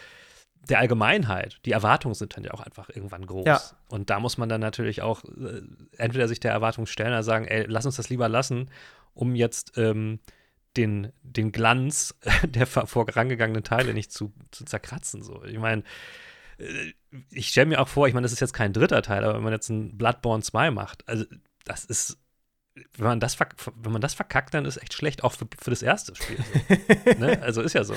der 0.68 0.78
Allgemeinheit. 0.78 1.58
Die 1.64 1.72
Erwartungen 1.72 2.14
sind 2.14 2.36
dann 2.36 2.44
ja 2.44 2.52
auch 2.52 2.60
einfach 2.60 2.88
irgendwann 2.90 3.26
groß. 3.26 3.46
Ja. 3.46 3.60
Und 3.88 4.10
da 4.10 4.20
muss 4.20 4.38
man 4.38 4.48
dann 4.48 4.60
natürlich 4.60 5.02
auch 5.02 5.24
äh, 5.24 5.62
entweder 5.96 6.28
sich 6.28 6.40
der 6.40 6.52
Erwartung 6.52 6.86
stellen 6.86 7.12
oder 7.12 7.22
sagen, 7.22 7.46
ey, 7.46 7.64
lass 7.66 7.86
uns 7.86 7.96
das 7.96 8.08
lieber 8.08 8.28
lassen, 8.28 8.70
um 9.14 9.34
jetzt 9.34 9.76
ähm, 9.76 10.20
den, 10.76 11.12
den 11.22 11.52
Glanz 11.52 12.14
der 12.44 12.66
vorangegangenen 12.66 13.64
Teile 13.64 13.94
nicht 13.94 14.12
zu, 14.12 14.32
zu 14.50 14.64
zerkratzen. 14.64 15.22
So. 15.22 15.44
Ich 15.44 15.58
meine, 15.58 15.82
äh, 16.58 16.92
ich 17.30 17.48
stelle 17.48 17.66
mir 17.66 17.80
auch 17.80 17.88
vor, 17.88 18.06
ich 18.06 18.14
meine, 18.14 18.24
das 18.24 18.32
ist 18.32 18.40
jetzt 18.40 18.52
kein 18.52 18.72
dritter 18.72 19.02
Teil, 19.02 19.24
aber 19.24 19.34
wenn 19.34 19.42
man 19.42 19.52
jetzt 19.52 19.70
ein 19.70 19.96
Bloodborne 19.96 20.42
2 20.42 20.70
macht, 20.70 21.08
also 21.08 21.24
das 21.64 21.84
ist, 21.84 22.18
wenn 22.96 23.06
man 23.06 23.20
das, 23.20 23.38
wenn 23.40 23.92
man 23.92 24.00
das 24.00 24.14
verkackt, 24.14 24.54
dann 24.54 24.64
ist 24.64 24.76
echt 24.76 24.94
schlecht, 24.94 25.24
auch 25.24 25.32
für, 25.32 25.46
für 25.60 25.70
das 25.70 25.82
erste 25.82 26.14
Spiel. 26.14 26.36
So. 26.38 27.12
ne? 27.18 27.40
Also 27.42 27.62
ist 27.62 27.72
ja 27.74 27.84
so. 27.84 27.94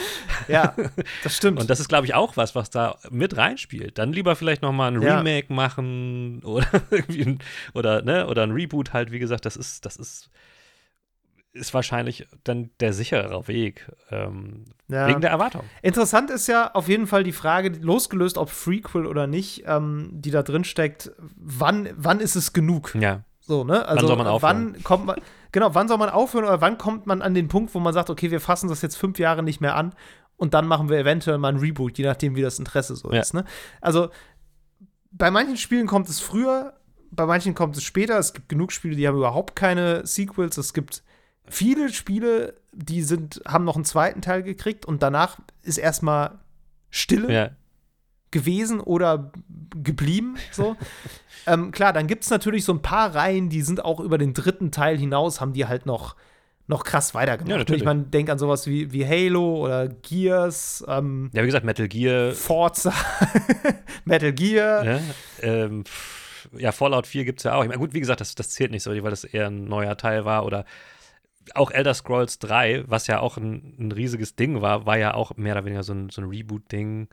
Ja, 0.47 0.75
das 1.23 1.35
stimmt. 1.37 1.59
Und 1.59 1.69
das 1.69 1.79
ist, 1.79 1.89
glaube 1.89 2.05
ich, 2.05 2.13
auch 2.13 2.37
was, 2.37 2.55
was 2.55 2.69
da 2.69 2.97
mit 3.09 3.37
reinspielt. 3.37 3.97
Dann 3.97 4.13
lieber 4.13 4.35
vielleicht 4.35 4.61
noch 4.61 4.71
mal 4.71 4.91
ein 4.91 5.01
Ja. 5.01 5.17
Remake 5.17 5.51
machen 5.53 6.41
oder 6.43 6.67
irgendwie 6.91 7.23
ein, 7.23 7.39
oder, 7.73 8.01
ne, 8.01 8.27
oder 8.27 8.43
ein 8.43 8.51
Reboot 8.51 8.93
halt, 8.93 9.11
wie 9.11 9.19
gesagt, 9.19 9.45
das 9.45 9.55
ist, 9.55 9.85
das 9.85 9.97
ist, 9.97 10.29
ist 11.53 11.73
wahrscheinlich 11.73 12.27
dann 12.43 12.71
der 12.79 12.93
sicherere 12.93 13.47
Weg. 13.47 13.91
Ähm, 14.09 14.65
Ja. 14.87 15.07
Wegen 15.07 15.21
der 15.21 15.29
Erwartung. 15.29 15.63
Interessant 15.81 16.31
ist 16.31 16.47
ja 16.47 16.71
auf 16.73 16.87
jeden 16.87 17.07
Fall 17.07 17.23
die 17.23 17.31
Frage, 17.31 17.69
losgelöst 17.69 18.37
ob 18.37 18.49
Frequel 18.49 19.05
oder 19.05 19.27
nicht, 19.27 19.63
ähm, 19.67 20.09
die 20.13 20.31
da 20.31 20.41
drin 20.43 20.63
steckt, 20.63 21.11
wann, 21.35 21.89
wann 21.95 22.19
ist 22.19 22.35
es 22.35 22.53
genug? 22.53 22.95
Ja. 22.95 23.23
So, 23.45 23.63
ne? 23.65 23.85
Also 23.85 24.07
soll 24.07 24.15
man 24.17 24.27
aufhören? 24.27 24.73
wann 24.73 24.83
kommt 24.83 25.05
man, 25.05 25.21
genau, 25.51 25.75
wann 25.75 25.87
soll 25.89 25.97
man 25.97 26.09
aufhören 26.09 26.45
oder 26.45 26.61
wann 26.61 26.77
kommt 26.77 27.05
man 27.07 27.21
an 27.21 27.33
den 27.33 27.49
Punkt, 27.49 27.75
wo 27.75 27.79
man 27.79 27.93
sagt, 27.93 28.09
okay, 28.09 28.31
wir 28.31 28.39
fassen 28.39 28.69
das 28.69 28.81
jetzt 28.81 28.95
fünf 28.95 29.19
Jahre 29.19 29.43
nicht 29.43 29.59
mehr 29.59 29.75
an 29.75 29.93
und 30.37 30.53
dann 30.53 30.65
machen 30.65 30.89
wir 30.89 30.97
eventuell 30.97 31.37
mal 31.37 31.49
ein 31.49 31.57
Reboot, 31.57 31.97
je 31.97 32.05
nachdem, 32.05 32.35
wie 32.35 32.41
das 32.41 32.57
Interesse 32.57 32.95
so 32.95 33.11
Ja. 33.11 33.19
ist. 33.19 33.33
Ne? 33.33 33.43
Also 33.81 34.09
bei 35.11 35.29
manchen 35.29 35.57
Spielen 35.57 35.87
kommt 35.87 36.07
es 36.09 36.19
früher, 36.21 36.73
bei 37.11 37.25
manchen 37.25 37.53
kommt 37.53 37.77
es 37.77 37.83
später. 37.83 38.17
Es 38.17 38.33
gibt 38.33 38.49
genug 38.49 38.71
Spiele, 38.71 38.95
die 38.95 39.07
haben 39.07 39.17
überhaupt 39.17 39.55
keine 39.55 40.05
Sequels. 40.07 40.57
Es 40.57 40.73
gibt 40.73 41.03
viele 41.45 41.89
Spiele, 41.89 42.55
die 42.71 43.03
sind, 43.03 43.41
haben 43.45 43.65
noch 43.65 43.75
einen 43.75 43.85
zweiten 43.85 44.21
Teil 44.21 44.41
gekriegt 44.41 44.85
und 44.85 45.03
danach 45.03 45.37
ist 45.61 45.77
erstmal 45.77 46.39
Stille 46.89 47.31
Ja. 47.31 47.49
Gewesen 48.33 48.81
oder 48.81 49.31
geblieben. 49.81 50.35
So. 50.51 50.75
ähm, 51.47 51.71
klar, 51.71 51.93
dann 51.93 52.07
gibt 52.07 52.25
es 52.25 52.29
natürlich 52.29 52.65
so 52.65 52.73
ein 52.73 52.81
paar 52.81 53.15
Reihen, 53.15 53.49
die 53.49 53.61
sind 53.61 53.85
auch 53.85 54.01
über 54.01 54.17
den 54.17 54.33
dritten 54.33 54.71
Teil 54.71 54.97
hinaus, 54.97 55.39
haben 55.39 55.53
die 55.53 55.65
halt 55.65 55.85
noch, 55.85 56.17
noch 56.67 56.83
krass 56.83 57.15
weitergemacht. 57.15 57.49
Ja, 57.49 57.57
natürlich. 57.59 57.83
ich 57.83 57.85
meine, 57.85 58.03
denk 58.03 58.29
an 58.29 58.37
sowas 58.37 58.67
wie, 58.67 58.91
wie 58.91 59.07
Halo 59.07 59.63
oder 59.63 59.87
Gears, 59.87 60.83
ähm, 60.89 61.29
ja, 61.33 61.43
wie 61.43 61.47
gesagt, 61.47 61.65
Metal 61.65 61.87
Gear, 61.87 62.33
Forza, 62.33 62.93
Metal 64.05 64.33
Gear. 64.33 64.83
ne? 64.83 65.01
ähm, 65.41 65.83
ja, 66.57 66.71
Fallout 66.71 67.07
4 67.07 67.23
gibt 67.25 67.39
es 67.39 67.45
ja 67.45 67.55
auch. 67.55 67.63
Ich 67.63 67.69
meine, 67.69 67.79
gut, 67.79 67.93
wie 67.93 67.99
gesagt, 67.99 68.19
das, 68.19 68.35
das 68.35 68.49
zählt 68.49 68.71
nicht 68.71 68.83
so, 68.83 68.91
weil 68.91 69.09
das 69.09 69.23
eher 69.23 69.47
ein 69.47 69.63
neuer 69.63 69.95
Teil 69.95 70.25
war 70.25 70.45
oder 70.45 70.65
auch 71.55 71.71
Elder 71.71 71.93
Scrolls 71.93 72.39
3, 72.39 72.85
was 72.87 73.07
ja 73.07 73.19
auch 73.19 73.37
ein, 73.37 73.75
ein 73.79 73.91
riesiges 73.91 74.35
Ding 74.35 74.61
war, 74.61 74.85
war 74.85 74.97
ja 74.97 75.13
auch 75.13 75.35
mehr 75.35 75.53
oder 75.53 75.65
weniger 75.65 75.83
so 75.83 75.93
ein, 75.93 76.09
so 76.09 76.21
ein 76.21 76.29
Reboot-Ding. 76.29 77.09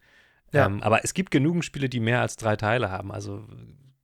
Ja. 0.52 0.66
Ähm, 0.66 0.82
aber 0.82 1.04
es 1.04 1.14
gibt 1.14 1.30
genügend 1.30 1.64
Spiele, 1.64 1.88
die 1.88 2.00
mehr 2.00 2.20
als 2.20 2.36
drei 2.36 2.56
Teile 2.56 2.90
haben. 2.90 3.12
Also 3.12 3.44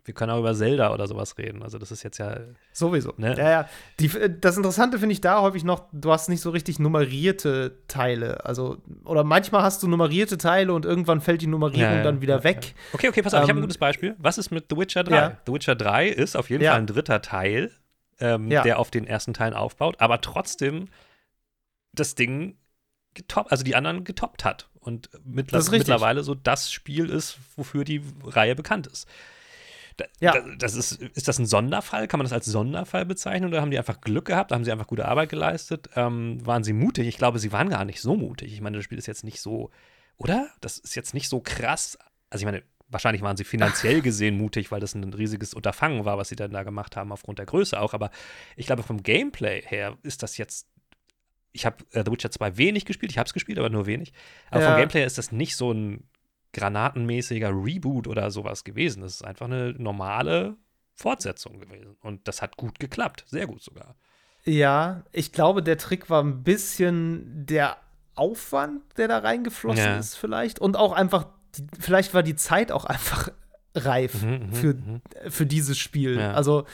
wir 0.04 0.14
können 0.14 0.30
auch 0.30 0.38
über 0.38 0.54
Zelda 0.54 0.94
oder 0.94 1.08
sowas 1.08 1.36
reden. 1.36 1.62
Also 1.62 1.78
das 1.78 1.90
ist 1.90 2.02
jetzt 2.04 2.18
ja 2.18 2.38
Sowieso. 2.72 3.12
Ne? 3.16 3.36
Ja, 3.36 3.50
ja. 3.50 3.68
Die, 3.98 4.06
äh, 4.06 4.30
das 4.40 4.56
Interessante 4.56 4.98
finde 4.98 5.12
ich 5.14 5.20
da 5.20 5.40
häufig 5.42 5.64
noch, 5.64 5.88
du 5.92 6.12
hast 6.12 6.28
nicht 6.28 6.40
so 6.40 6.50
richtig 6.50 6.78
nummerierte 6.78 7.78
Teile. 7.88 8.44
Also, 8.44 8.78
oder 9.04 9.24
manchmal 9.24 9.62
hast 9.62 9.82
du 9.82 9.88
nummerierte 9.88 10.38
Teile 10.38 10.72
und 10.72 10.84
irgendwann 10.84 11.20
fällt 11.20 11.42
die 11.42 11.46
Nummerierung 11.48 11.90
Ja, 11.90 11.96
ja, 11.96 12.02
dann 12.02 12.20
wieder 12.20 12.44
weg. 12.44 12.74
Okay, 12.92 13.08
okay, 13.08 13.22
pass 13.22 13.34
auf, 13.34 13.42
ich 13.42 13.48
habe 13.48 13.54
ein 13.54 13.56
Ähm, 13.58 13.62
gutes 13.62 13.78
Beispiel. 13.78 14.14
Was 14.18 14.38
ist 14.38 14.50
mit 14.50 14.66
The 14.70 14.76
Witcher 14.76 15.02
3? 15.04 15.16
Ja. 15.16 15.38
The 15.46 15.52
Witcher 15.52 15.74
3 15.74 16.08
ist 16.08 16.36
auf 16.36 16.50
jeden. 16.50 16.64
Fall 16.64 16.74
ein 16.76 16.86
dritter 16.86 17.20
Teil, 17.22 17.72
ähm, 18.20 18.48
der 18.48 18.78
auf 18.78 18.90
den 18.90 19.06
ersten 19.06 19.34
Teilen 19.34 19.54
aufbaut, 19.54 19.96
aber 19.98 20.20
trotzdem 20.20 20.86
das 21.92 22.14
Ding 22.14 22.56
getoppt, 23.16 23.50
also 23.50 23.64
die 23.64 23.74
anderen 23.74 24.04
getoppt 24.04 24.44
hat 24.44 24.68
und 24.78 25.10
mittlerweile 25.24 26.22
so 26.22 26.34
das 26.36 26.70
Spiel 26.70 27.10
ist, 27.10 27.38
wofür 27.56 27.82
die 27.84 28.02
Reihe 28.24 28.54
bekannt 28.54 28.86
ist. 28.86 29.08
Da, 29.96 30.04
Ja. 30.20 30.32
da, 30.32 30.44
das 30.58 30.74
ist, 30.74 30.92
ist 30.92 31.26
das 31.26 31.38
ein 31.38 31.46
Sonderfall? 31.46 32.06
Kann 32.06 32.18
man 32.18 32.26
das 32.26 32.32
als 32.32 32.46
Sonderfall 32.46 33.04
bezeichnen 33.06 33.48
oder 33.48 33.62
haben 33.62 33.70
die 33.70 33.78
einfach 33.78 34.00
Glück 34.00 34.26
gehabt? 34.26 34.52
Haben 34.52 34.64
sie 34.64 34.70
einfach 34.70 34.86
gute 34.86 35.06
Arbeit 35.08 35.30
geleistet? 35.30 35.88
Ähm, 35.96 36.44
waren 36.46 36.62
sie 36.62 36.74
mutig? 36.74 37.08
Ich 37.08 37.16
glaube, 37.18 37.38
sie 37.38 37.50
waren 37.50 37.70
gar 37.70 37.84
nicht 37.84 38.00
so 38.00 38.14
mutig. 38.14 38.52
Ich 38.52 38.60
meine, 38.60 38.76
das 38.76 38.84
Spiel 38.84 38.98
ist 38.98 39.06
jetzt 39.06 39.24
nicht 39.24 39.40
so, 39.40 39.70
oder? 40.18 40.50
Das 40.60 40.78
ist 40.78 40.94
jetzt 40.94 41.14
nicht 41.14 41.28
so 41.30 41.40
krass. 41.40 41.98
Also 42.30 42.42
ich 42.42 42.46
meine, 42.46 42.62
wahrscheinlich 42.88 43.22
waren 43.22 43.38
sie 43.38 43.44
finanziell 43.44 44.02
gesehen 44.02 44.36
mutig, 44.36 44.70
weil 44.70 44.80
das 44.80 44.94
ein 44.94 45.14
riesiges 45.14 45.54
Unterfangen 45.54 46.04
war, 46.04 46.18
was 46.18 46.28
sie 46.28 46.36
dann 46.36 46.50
da 46.52 46.62
gemacht 46.62 46.94
haben, 46.94 47.10
aufgrund 47.10 47.38
der 47.38 47.46
Größe 47.46 47.80
auch. 47.80 47.94
Aber 47.94 48.10
ich 48.54 48.66
glaube, 48.66 48.82
vom 48.82 49.02
Gameplay 49.02 49.62
her 49.62 49.96
ist 50.02 50.22
das 50.22 50.36
jetzt. 50.36 50.68
Ich 51.52 51.64
habe 51.66 51.76
äh, 51.92 52.02
The 52.04 52.10
Witcher 52.12 52.30
2 52.30 52.56
wenig 52.58 52.84
gespielt, 52.84 53.12
ich 53.12 53.18
habe 53.18 53.26
es 53.26 53.32
gespielt, 53.34 53.58
aber 53.58 53.70
nur 53.70 53.86
wenig. 53.86 54.12
Aber 54.50 54.60
Ja. 54.62 54.68
vom 54.70 54.76
Gameplay 54.76 55.04
ist 55.04 55.18
das 55.18 55.32
nicht 55.32 55.56
so 55.56 55.72
ein 55.72 56.04
granatenmäßiger 56.52 57.50
Reboot 57.50 58.06
oder 58.08 58.30
sowas 58.30 58.64
gewesen. 58.64 59.02
Das 59.02 59.14
ist 59.14 59.24
einfach 59.24 59.46
eine 59.46 59.72
normale 59.78 60.56
Fortsetzung 60.94 61.60
gewesen. 61.60 61.96
Und 62.00 62.26
das 62.28 62.42
hat 62.42 62.56
gut 62.56 62.78
geklappt. 62.78 63.24
Sehr 63.28 63.46
gut 63.46 63.62
sogar. 63.62 63.94
Ja, 64.44 65.04
ich 65.12 65.32
glaube, 65.32 65.62
der 65.62 65.76
Trick 65.76 66.08
war 66.08 66.22
ein 66.22 66.42
bisschen 66.42 67.46
der 67.46 67.76
Aufwand, 68.14 68.80
der 68.96 69.08
da 69.08 69.18
reingeflossen 69.18 69.84
Ja. 69.84 69.98
ist, 69.98 70.14
vielleicht. 70.14 70.58
Und 70.58 70.76
auch 70.76 70.92
einfach, 70.92 71.26
vielleicht 71.78 72.14
war 72.14 72.22
die 72.22 72.36
Zeit 72.36 72.72
auch 72.72 72.84
einfach 72.86 73.28
reif 73.74 74.22
Mhm, 74.22 74.30
mhm, 74.30 74.52
für, 74.52 74.74
mhm. 74.74 75.02
für 75.28 75.44
dieses 75.46 75.76
Spiel. 75.78 76.18
Ja. 76.18 76.32
Also, 76.32 76.64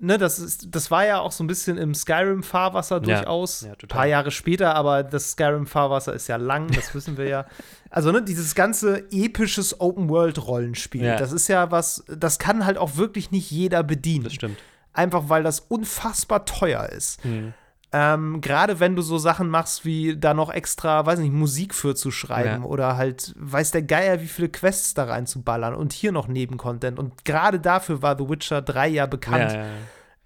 ne, 0.00 0.18
das, 0.18 0.38
ist, 0.38 0.68
das 0.74 0.90
war 0.90 1.04
ja 1.06 1.20
auch 1.20 1.32
so 1.32 1.42
ein 1.44 1.46
bisschen 1.46 1.78
im 1.78 1.94
Skyrim-Fahrwasser 1.94 2.96
Ja. 2.96 3.00
durchaus. 3.00 3.62
Ja, 3.62 3.72
ein 3.72 3.78
total. 3.78 3.96
paar 3.96 4.06
Jahre 4.06 4.30
später, 4.30 4.74
aber 4.74 5.02
das 5.02 5.32
Skyrim-Fahrwasser 5.32 6.12
ist 6.14 6.28
ja 6.28 6.36
lang, 6.36 6.68
das 6.68 6.94
wissen 6.94 7.16
wir 7.16 7.26
ja. 7.28 7.46
Also, 7.90 8.12
ne, 8.12 8.22
dieses 8.22 8.54
ganze 8.54 9.04
episches 9.10 9.80
Open-World-Rollenspiel, 9.80 11.04
Ja. 11.04 11.16
das 11.16 11.32
ist 11.32 11.48
ja 11.48 11.70
was, 11.70 12.04
das 12.08 12.38
kann 12.38 12.66
halt 12.66 12.78
auch 12.78 12.96
wirklich 12.96 13.30
nicht 13.30 13.50
jeder 13.50 13.82
bedienen. 13.82 14.24
Das 14.24 14.34
stimmt. 14.34 14.58
Einfach 14.92 15.28
weil 15.28 15.42
das 15.42 15.60
unfassbar 15.60 16.44
teuer 16.46 16.88
ist. 16.90 17.24
Mhm. 17.24 17.54
Ähm, 17.98 18.42
Gerade 18.42 18.78
wenn 18.78 18.94
du 18.94 19.00
so 19.00 19.16
Sachen 19.16 19.48
machst, 19.48 19.86
wie 19.86 20.18
da 20.18 20.34
noch 20.34 20.52
extra, 20.52 21.06
weiß 21.06 21.18
nicht, 21.18 21.32
Musik 21.32 21.74
für 21.74 21.94
zu 21.94 22.10
schreiben 22.10 22.62
Ja. 22.62 22.68
oder 22.68 22.98
halt, 22.98 23.32
weiß 23.38 23.70
der 23.70 23.82
Geier, 23.82 24.20
wie 24.20 24.26
viele 24.26 24.50
Quests 24.50 24.92
da 24.92 25.04
reinzuballern 25.04 25.74
und 25.74 25.94
hier 25.94 26.12
noch 26.12 26.28
Nebencontent. 26.28 26.98
Und 26.98 27.24
gerade 27.24 27.58
dafür 27.58 28.02
war 28.02 28.18
The 28.18 28.28
Witcher 28.28 28.60
3 28.60 28.88
ja 28.88 29.06
bekannt. 29.06 29.52
Ja, 29.52 29.64
ja. 29.64 29.70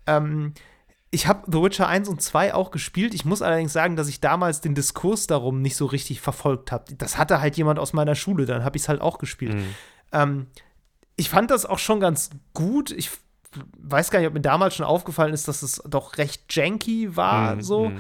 Ähm, 0.08 0.54
ich 1.12 1.28
habe 1.28 1.42
The 1.46 1.62
Witcher 1.62 1.86
1 1.86 2.08
und 2.08 2.20
2 2.20 2.54
auch 2.54 2.72
gespielt. 2.72 3.14
Ich 3.14 3.24
muss 3.24 3.40
allerdings 3.40 3.72
sagen, 3.72 3.94
dass 3.94 4.08
ich 4.08 4.20
damals 4.20 4.60
den 4.60 4.74
Diskurs 4.74 5.28
darum 5.28 5.62
nicht 5.62 5.76
so 5.76 5.86
richtig 5.86 6.20
verfolgt 6.20 6.72
habe. 6.72 6.92
Das 6.96 7.18
hatte 7.18 7.40
halt 7.40 7.56
jemand 7.56 7.78
aus 7.78 7.92
meiner 7.92 8.16
Schule, 8.16 8.46
dann 8.46 8.64
habe 8.64 8.78
ich 8.78 8.82
es 8.82 8.88
halt 8.88 9.00
auch 9.00 9.18
gespielt. 9.18 9.54
Mhm. 9.54 9.74
Ähm, 10.10 10.46
ich 11.14 11.30
fand 11.30 11.52
das 11.52 11.66
auch 11.66 11.78
schon 11.78 12.00
ganz 12.00 12.30
gut. 12.52 12.90
Ich 12.90 13.10
weiß 13.78 14.10
gar 14.10 14.18
nicht, 14.20 14.28
ob 14.28 14.34
mir 14.34 14.40
damals 14.40 14.74
schon 14.76 14.86
aufgefallen 14.86 15.34
ist, 15.34 15.48
dass 15.48 15.62
es 15.62 15.82
doch 15.88 16.18
recht 16.18 16.44
janky 16.54 17.16
war, 17.16 17.56
Mhm, 17.56 17.62
so. 17.62 17.88
mhm. 17.90 17.98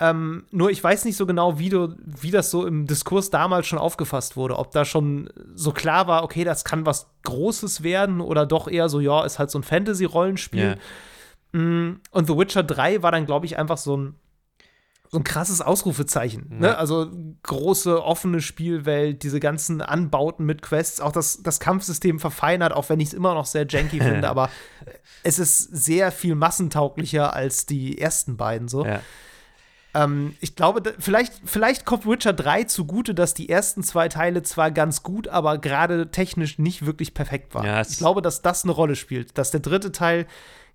Ähm, 0.00 0.44
nur 0.50 0.70
ich 0.70 0.82
weiß 0.82 1.04
nicht 1.04 1.16
so 1.16 1.24
genau, 1.24 1.58
wie, 1.60 1.68
du, 1.68 1.94
wie 2.04 2.32
das 2.32 2.50
so 2.50 2.66
im 2.66 2.86
Diskurs 2.86 3.30
damals 3.30 3.66
schon 3.68 3.78
aufgefasst 3.78 4.36
wurde. 4.36 4.58
Ob 4.58 4.72
da 4.72 4.84
schon 4.84 5.30
so 5.54 5.70
klar 5.70 6.08
war, 6.08 6.24
okay, 6.24 6.42
das 6.42 6.64
kann 6.64 6.84
was 6.84 7.06
Großes 7.22 7.84
werden 7.84 8.20
oder 8.20 8.44
doch 8.44 8.66
eher 8.66 8.88
so, 8.88 8.98
ja, 8.98 9.24
ist 9.24 9.38
halt 9.38 9.50
so 9.52 9.58
ein 9.60 9.62
Fantasy-Rollenspiel. 9.62 10.76
Mm, 11.52 12.00
Und 12.10 12.26
The 12.26 12.36
Witcher 12.36 12.64
3 12.64 13.02
war 13.02 13.12
dann, 13.12 13.24
glaube 13.24 13.46
ich, 13.46 13.56
einfach 13.56 13.78
so 13.78 13.96
ein, 13.96 14.14
so 15.14 15.20
ein 15.20 15.24
krasses 15.24 15.60
Ausrufezeichen. 15.60 16.48
Ja. 16.50 16.58
Ne? 16.58 16.76
Also 16.76 17.08
große, 17.44 18.02
offene 18.02 18.40
Spielwelt, 18.40 19.22
diese 19.22 19.38
ganzen 19.38 19.80
Anbauten 19.80 20.44
mit 20.44 20.60
Quests, 20.60 21.00
auch 21.00 21.12
das, 21.12 21.40
das 21.40 21.60
Kampfsystem 21.60 22.18
verfeinert, 22.18 22.72
auch 22.72 22.88
wenn 22.88 22.98
ich 22.98 23.08
es 23.08 23.14
immer 23.14 23.32
noch 23.32 23.46
sehr 23.46 23.64
janky 23.64 23.98
finde, 24.00 24.28
aber 24.28 24.50
es 25.22 25.38
ist 25.38 25.58
sehr 25.58 26.10
viel 26.10 26.34
massentauglicher 26.34 27.32
als 27.32 27.64
die 27.64 27.96
ersten 27.96 28.36
beiden 28.36 28.66
so. 28.66 28.84
Ja. 28.84 29.00
Ähm, 29.94 30.34
ich 30.40 30.56
glaube, 30.56 30.94
vielleicht, 30.98 31.34
vielleicht 31.44 31.84
kommt 31.84 32.06
Witcher 32.06 32.32
3 32.32 32.64
zugute, 32.64 33.14
dass 33.14 33.34
die 33.34 33.48
ersten 33.48 33.84
zwei 33.84 34.08
Teile 34.08 34.42
zwar 34.42 34.72
ganz 34.72 35.04
gut, 35.04 35.28
aber 35.28 35.58
gerade 35.58 36.10
technisch 36.10 36.58
nicht 36.58 36.86
wirklich 36.86 37.14
perfekt 37.14 37.54
waren. 37.54 37.66
Ja, 37.66 37.82
ich 37.82 37.98
glaube, 37.98 38.20
dass 38.20 38.42
das 38.42 38.64
eine 38.64 38.72
Rolle 38.72 38.96
spielt, 38.96 39.38
dass 39.38 39.52
der 39.52 39.60
dritte 39.60 39.92
Teil 39.92 40.26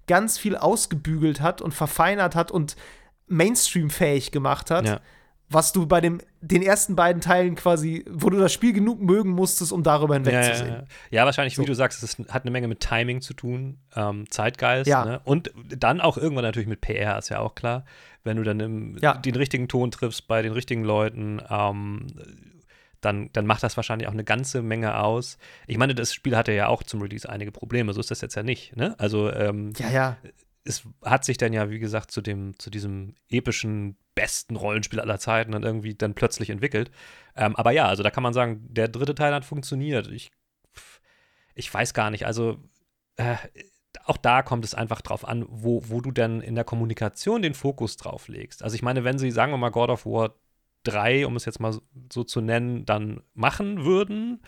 ganz 0.07 0.37
viel 0.37 0.55
ausgebügelt 0.55 1.41
hat 1.41 1.61
und 1.61 1.73
verfeinert 1.73 2.35
hat 2.35 2.51
und 2.51 2.77
Mainstream-fähig 3.29 4.31
gemacht 4.31 4.71
hat. 4.71 4.85
Ja. 4.87 4.99
was 5.51 5.71
du 5.71 5.87
bei 5.87 5.99
dem, 5.99 6.21
den 6.41 6.61
ersten 6.61 6.95
beiden 6.95 7.21
Teilen 7.23 7.55
quasi, 7.55 8.05
wo 8.07 8.29
du 8.29 8.37
das 8.37 8.53
Spiel 8.53 8.71
genug 8.71 9.01
mögen 9.01 9.31
musstest, 9.31 9.71
um 9.71 9.81
darüber 9.81 10.13
hinwegzusehen. 10.13 10.69
Ja, 10.73 10.83
ja, 11.09 11.25
wahrscheinlich, 11.25 11.55
So. 11.55 11.63
wie 11.63 11.65
du 11.65 11.73
sagst, 11.73 12.03
es 12.03 12.17
hat 12.29 12.43
eine 12.43 12.51
Menge 12.51 12.67
mit 12.67 12.81
Timing 12.81 13.21
zu 13.21 13.33
tun, 13.33 13.79
ähm, 13.95 14.29
Zeitgeist. 14.29 14.87
Ne? 15.05 15.21
Und 15.23 15.51
dann 15.75 16.01
auch 16.01 16.17
irgendwann 16.17 16.43
natürlich 16.43 16.69
mit 16.69 16.81
PR, 16.81 17.17
ist 17.17 17.29
ja 17.29 17.39
auch 17.39 17.55
klar. 17.55 17.83
Wenn 18.23 18.37
du 18.37 18.43
dann 18.43 18.59
im, 18.59 18.99
den 19.25 19.35
richtigen 19.35 19.67
Ton 19.67 19.89
triffst 19.89 20.27
bei 20.27 20.43
den 20.43 20.51
richtigen 20.51 20.83
Leuten, 20.83 21.41
ähm, 21.49 22.05
dann, 23.01 23.31
dann 23.33 23.47
macht 23.47 23.63
das 23.63 23.75
wahrscheinlich 23.75 24.07
auch 24.07 24.13
eine 24.13 24.23
ganze 24.25 24.61
Menge 24.61 24.99
aus. 24.99 25.39
Ich 25.65 25.77
meine, 25.79 25.95
das 25.95 26.13
Spiel 26.13 26.35
hatte 26.37 26.51
ja 26.51 26.67
auch 26.67 26.83
zum 26.83 27.01
Release 27.01 27.27
einige 27.27 27.51
Probleme, 27.51 27.93
so 27.93 28.01
ist 28.01 28.11
das 28.11 28.21
jetzt 28.21 28.35
ja 28.35 28.43
nicht. 28.43 28.75
Ne? 28.75 28.93
Also 28.99 29.31
ähm, 29.33 29.73
Ja, 29.79 29.89
ja. 29.89 30.17
Es 30.69 30.83
hat 31.03 31.25
sich 31.25 31.37
dann 31.37 31.51
ja, 31.51 31.69
wie 31.71 31.79
gesagt, 31.79 32.11
zu 32.11 32.21
dem, 32.21 32.57
zu 32.59 32.69
diesem 32.69 33.15
epischen, 33.27 33.97
besten 34.13 34.55
Rollenspiel 34.55 34.99
aller 34.99 35.19
Zeiten 35.19 35.51
dann 35.51 35.63
irgendwie 35.63 35.95
dann 35.95 36.13
plötzlich 36.13 36.49
entwickelt. 36.51 36.91
Ähm, 37.35 37.55
aber 37.55 37.71
ja, 37.71 37.87
also 37.87 38.03
da 38.03 38.11
kann 38.11 38.21
man 38.23 38.33
sagen, 38.33 38.65
der 38.69 38.87
dritte 38.87 39.15
Teil 39.15 39.33
hat 39.33 39.45
funktioniert. 39.45 40.07
Ich, 40.11 40.31
ich 41.55 41.73
weiß 41.73 41.93
gar 41.95 42.11
nicht, 42.11 42.25
also 42.27 42.59
äh, 43.15 43.35
auch 44.05 44.17
da 44.17 44.43
kommt 44.43 44.63
es 44.63 44.75
einfach 44.75 45.01
drauf 45.01 45.27
an, 45.27 45.45
wo, 45.49 45.81
wo 45.87 46.01
du 46.01 46.11
dann 46.11 46.41
in 46.41 46.53
der 46.53 46.63
Kommunikation 46.63 47.41
den 47.41 47.55
Fokus 47.55 47.97
drauf 47.97 48.27
legst. 48.27 48.63
Also 48.63 48.75
ich 48.75 48.83
meine, 48.83 49.03
wenn 49.03 49.17
sie, 49.17 49.31
sagen 49.31 49.51
wir 49.51 49.57
mal, 49.57 49.69
God 49.69 49.89
of 49.89 50.05
War 50.05 50.35
3, 50.83 51.25
um 51.25 51.35
es 51.35 51.45
jetzt 51.45 51.59
mal 51.59 51.75
so 52.13 52.23
zu 52.23 52.41
nennen, 52.41 52.85
dann 52.85 53.21
machen 53.33 53.85
würden, 53.85 54.41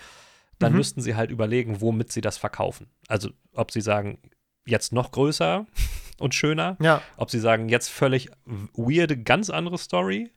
dann 0.60 0.74
Mhm. 0.74 0.78
müssten 0.78 1.02
sie 1.02 1.16
halt 1.16 1.32
überlegen, 1.32 1.82
womit 1.82 2.12
sie 2.12 2.22
das 2.22 2.38
verkaufen. 2.38 2.92
Also 3.08 3.32
ob 3.54 3.72
sie 3.72 3.82
sagen, 3.82 4.20
jetzt 4.68 4.94
noch 4.94 5.12
größer 5.12 5.66
und 6.22 6.34
schöner, 6.36 6.78
Ja. 6.80 7.02
ob 7.18 7.30
sie 7.32 7.40
sagen, 7.40 7.70
jetzt 7.70 7.90
völlig 7.90 8.30
weirde, 8.46 9.18
ganz 9.18 9.50
andere 9.50 9.78
Story. 9.78 10.32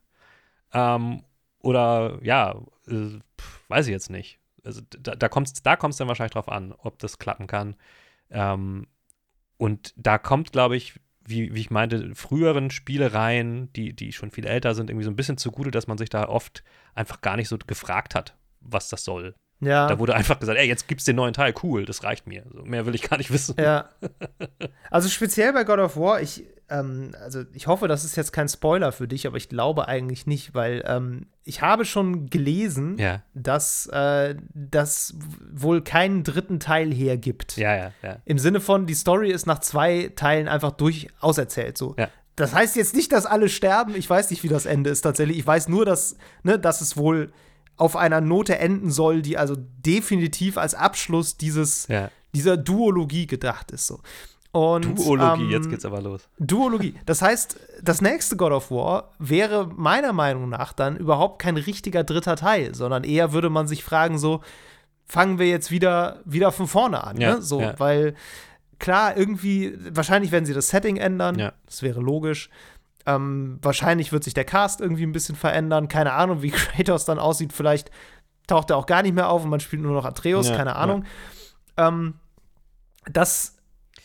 Ähm, 0.73 1.23
oder 1.61 2.19
ja, 2.23 2.57
äh, 2.89 3.19
weiß 3.69 3.87
ich 3.87 3.93
jetzt 3.93 4.11
nicht. 4.11 4.39
Also 4.65 4.81
da, 4.99 5.15
da 5.15 5.29
kommt 5.29 5.49
es 5.49 5.63
da 5.63 5.77
kommt's 5.77 5.99
dann 5.99 6.09
wahrscheinlich 6.09 6.33
drauf 6.33 6.49
an, 6.49 6.73
ob 6.79 6.99
das 6.99 7.19
klappen 7.19 7.47
kann. 7.47 7.77
Ähm, 8.31 8.87
und 9.57 9.93
da 9.97 10.19
kommt, 10.19 10.53
glaube 10.53 10.77
ich, 10.77 10.99
wie, 11.27 11.55
wie 11.55 11.61
ich 11.61 11.71
meinte, 11.71 12.15
früheren 12.15 12.71
Spielereien, 12.71 13.73
die, 13.73 13.95
die 13.95 14.13
schon 14.13 14.31
viel 14.31 14.47
älter 14.47 14.75
sind, 14.75 14.91
irgendwie 14.91 15.05
so 15.05 15.11
ein 15.11 15.17
bisschen 15.17 15.39
zugute, 15.39 15.71
dass 15.71 15.87
man 15.87 15.97
sich 15.97 16.11
da 16.11 16.29
oft 16.29 16.65
einfach 16.95 17.21
gar 17.23 17.37
nicht 17.37 17.49
so 17.49 17.57
gefragt 17.59 18.15
hat, 18.15 18.37
was 18.61 18.89
das 18.89 19.05
soll. 19.05 19.35
Ja. 19.65 19.87
Da 19.89 19.99
wurde 19.99 20.15
einfach 20.15 20.39
gesagt, 20.41 20.59
ey, 20.59 20.67
jetzt 20.67 20.89
gibt's 20.89 21.05
den 21.05 21.17
neuen 21.17 21.33
Teil, 21.35 21.55
cool, 21.63 21.85
das 21.85 22.03
reicht 22.05 22.27
mir. 22.27 22.45
So, 22.53 22.63
mehr 22.65 22.87
will 22.87 22.95
ich 22.95 23.03
gar 23.03 23.17
nicht 23.19 23.33
wissen. 23.33 23.55
Ja. 23.59 23.89
Also 24.91 25.09
speziell 25.09 25.53
bei 25.53 25.65
God 25.65 25.81
of 25.81 25.97
War, 25.97 26.21
ich, 26.21 26.45
ähm, 26.71 27.17
also 27.21 27.43
ich 27.53 27.67
hoffe, 27.67 27.89
das 27.89 28.05
ist 28.05 28.15
jetzt 28.17 28.33
kein 28.33 28.49
Spoiler 28.49 28.93
für 28.93 29.09
dich, 29.09 29.27
aber 29.27 29.37
ich 29.37 29.49
glaube 29.49 29.89
eigentlich 29.89 30.25
nicht, 30.27 30.55
weil 30.55 30.85
ähm, 30.87 31.27
ich 31.43 31.63
habe 31.63 31.85
schon 31.85 32.31
gelesen, 32.31 32.97
Ja, 32.99 33.23
dass 33.35 33.87
äh, 33.89 34.37
das 34.55 35.15
wohl 35.53 35.83
keinen 35.83 36.23
dritten 36.23 36.61
Teil 36.61 36.93
hergibt. 36.95 37.57
ja, 37.57 37.75
ja, 37.77 37.93
ja. 38.03 38.19
Im 38.25 38.39
Sinne 38.39 38.61
von, 38.61 38.87
die 38.87 38.95
Story 38.95 39.33
ist 39.33 39.47
nach 39.47 39.59
zwei 39.59 40.13
Teilen 40.15 40.47
einfach 40.47 40.71
durch 40.73 41.09
auserzählt. 41.19 41.77
So. 41.77 41.97
Ja. 41.99 42.09
Das 42.37 42.55
heißt 42.55 42.77
jetzt 42.77 42.95
nicht, 42.95 43.11
dass 43.11 43.27
alle 43.27 43.49
sterben. 43.49 43.97
Ich 43.97 44.09
weiß 44.09 44.31
nicht, 44.31 44.45
wie 44.45 44.49
das 44.49 44.65
Ende 44.65 44.91
ist 44.91 45.01
tatsächlich. 45.03 45.39
Ich 45.39 45.47
weiß 45.47 45.69
nur, 45.69 45.85
dass, 45.85 46.17
ne, 46.45 46.57
dass 46.59 46.81
es 46.81 46.97
wohl 46.97 47.33
auf 47.77 47.97
einer 47.97 48.21
Note 48.21 48.59
enden 48.59 48.91
soll, 48.91 49.23
die 49.23 49.37
also 49.37 49.57
definitiv 49.59 50.59
als 50.59 50.75
Abschluss 50.75 51.37
dieses, 51.37 51.89
ja. 51.89 52.11
dieser 52.35 52.57
Duologie 52.57 53.27
gedacht 53.27 53.71
ist. 53.73 53.87
So. 53.87 54.01
Und, 54.53 54.99
Duologie, 54.99 55.45
ähm, 55.45 55.51
jetzt 55.51 55.69
geht's 55.69 55.85
aber 55.85 56.01
los. 56.01 56.29
Duologie. 56.39 56.95
Das 57.07 57.23
heißt, 57.23 57.59
das 57.83 58.01
nächste 58.01 58.37
God 58.37 58.53
of 58.53 58.71
War 58.71 59.11
wäre 59.19 59.69
meiner 59.75 60.13
Meinung 60.13 60.49
nach 60.49 60.73
dann 60.73 60.97
überhaupt 60.97 61.41
kein 61.41 61.57
richtiger 61.57 62.05
dritter 62.05 62.37
Teil, 62.37 62.75
sondern 62.75 63.03
eher 63.03 63.33
würde 63.33 63.51
man 63.51 63.67
sich 63.67 63.83
fragen, 63.83 64.17
so, 64.17 64.43
fangen 65.07 65.39
wir 65.41 65.49
jetzt 65.49 65.71
wieder, 65.71 66.21
wieder 66.25 66.53
von 66.53 66.69
vorne 66.69 67.03
an. 67.05 67.21
Ja, 67.21 67.35
ne? 67.37 67.43
So, 67.43 67.61
ja. 67.61 67.75
weil 67.79 68.15
klar, 68.79 69.17
irgendwie, 69.17 69.77
wahrscheinlich 69.91 70.31
werden 70.31 70.47
sie 70.47 70.55
das 70.55 70.69
Setting 70.69 70.97
ändern, 70.99 71.39
Ja. 71.39 71.53
das 71.67 71.83
wäre 71.83 72.01
logisch. 72.01 72.49
Ähm, 73.07 73.59
wahrscheinlich 73.61 74.13
wird 74.13 74.25
sich 74.25 74.35
der 74.35 74.45
Cast 74.45 74.81
irgendwie 74.81 75.05
ein 75.05 75.13
bisschen 75.13 75.37
verändern. 75.37 75.89
Keine 75.89 76.13
Ahnung, 76.13 76.43
wie 76.43 76.51
Kratos 76.53 77.05
dann 77.05 77.19
aussieht. 77.19 77.53
Vielleicht 77.53 77.91
taucht 78.47 78.71
er 78.71 78.77
auch 78.77 78.87
gar 78.87 79.03
nicht 79.03 79.15
mehr 79.15 79.29
auf 79.29 79.45
und 79.45 79.51
man 79.51 79.61
spielt 79.61 79.83
nur 79.83 79.93
noch 79.93 80.05
Atreus, 80.05 80.49
Ja, 80.49 80.57
keine 80.57 80.77
Ahnung. 80.77 81.05
Ähm, 81.77 82.15
das 83.11 83.57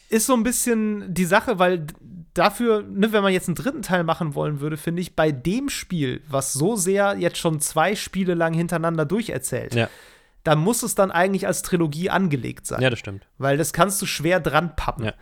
ist 0.09 0.25
so 0.25 0.33
ein 0.33 0.43
bisschen 0.43 1.13
die 1.13 1.25
Sache, 1.25 1.59
weil 1.59 1.87
dafür, 2.33 2.83
ne, 2.83 3.11
wenn 3.11 3.23
man 3.23 3.33
jetzt 3.33 3.47
einen 3.47 3.55
dritten 3.55 3.81
Teil 3.81 4.03
machen 4.03 4.35
wollen 4.35 4.59
würde, 4.59 4.77
finde 4.77 5.01
ich, 5.01 5.15
bei 5.15 5.31
dem 5.31 5.69
Spiel, 5.69 6.21
was 6.27 6.53
so 6.53 6.75
sehr 6.75 7.15
jetzt 7.17 7.37
schon 7.37 7.59
zwei 7.59 7.95
Spiele 7.95 8.33
lang 8.33 8.53
hintereinander 8.53 9.05
durcherzählt, 9.05 9.75
Ja. 9.75 9.89
da 10.43 10.55
muss 10.55 10.83
es 10.83 10.95
dann 10.95 11.11
eigentlich 11.11 11.47
als 11.47 11.61
Trilogie 11.61 12.09
angelegt 12.09 12.65
sein. 12.65 12.81
Ja, 12.81 12.89
das 12.89 12.99
stimmt. 12.99 13.27
Weil 13.37 13.57
das 13.57 13.73
kannst 13.73 14.01
du 14.01 14.05
schwer 14.05 14.39
dran 14.39 14.75
pappen. 14.75 15.05
Ja. 15.05 15.13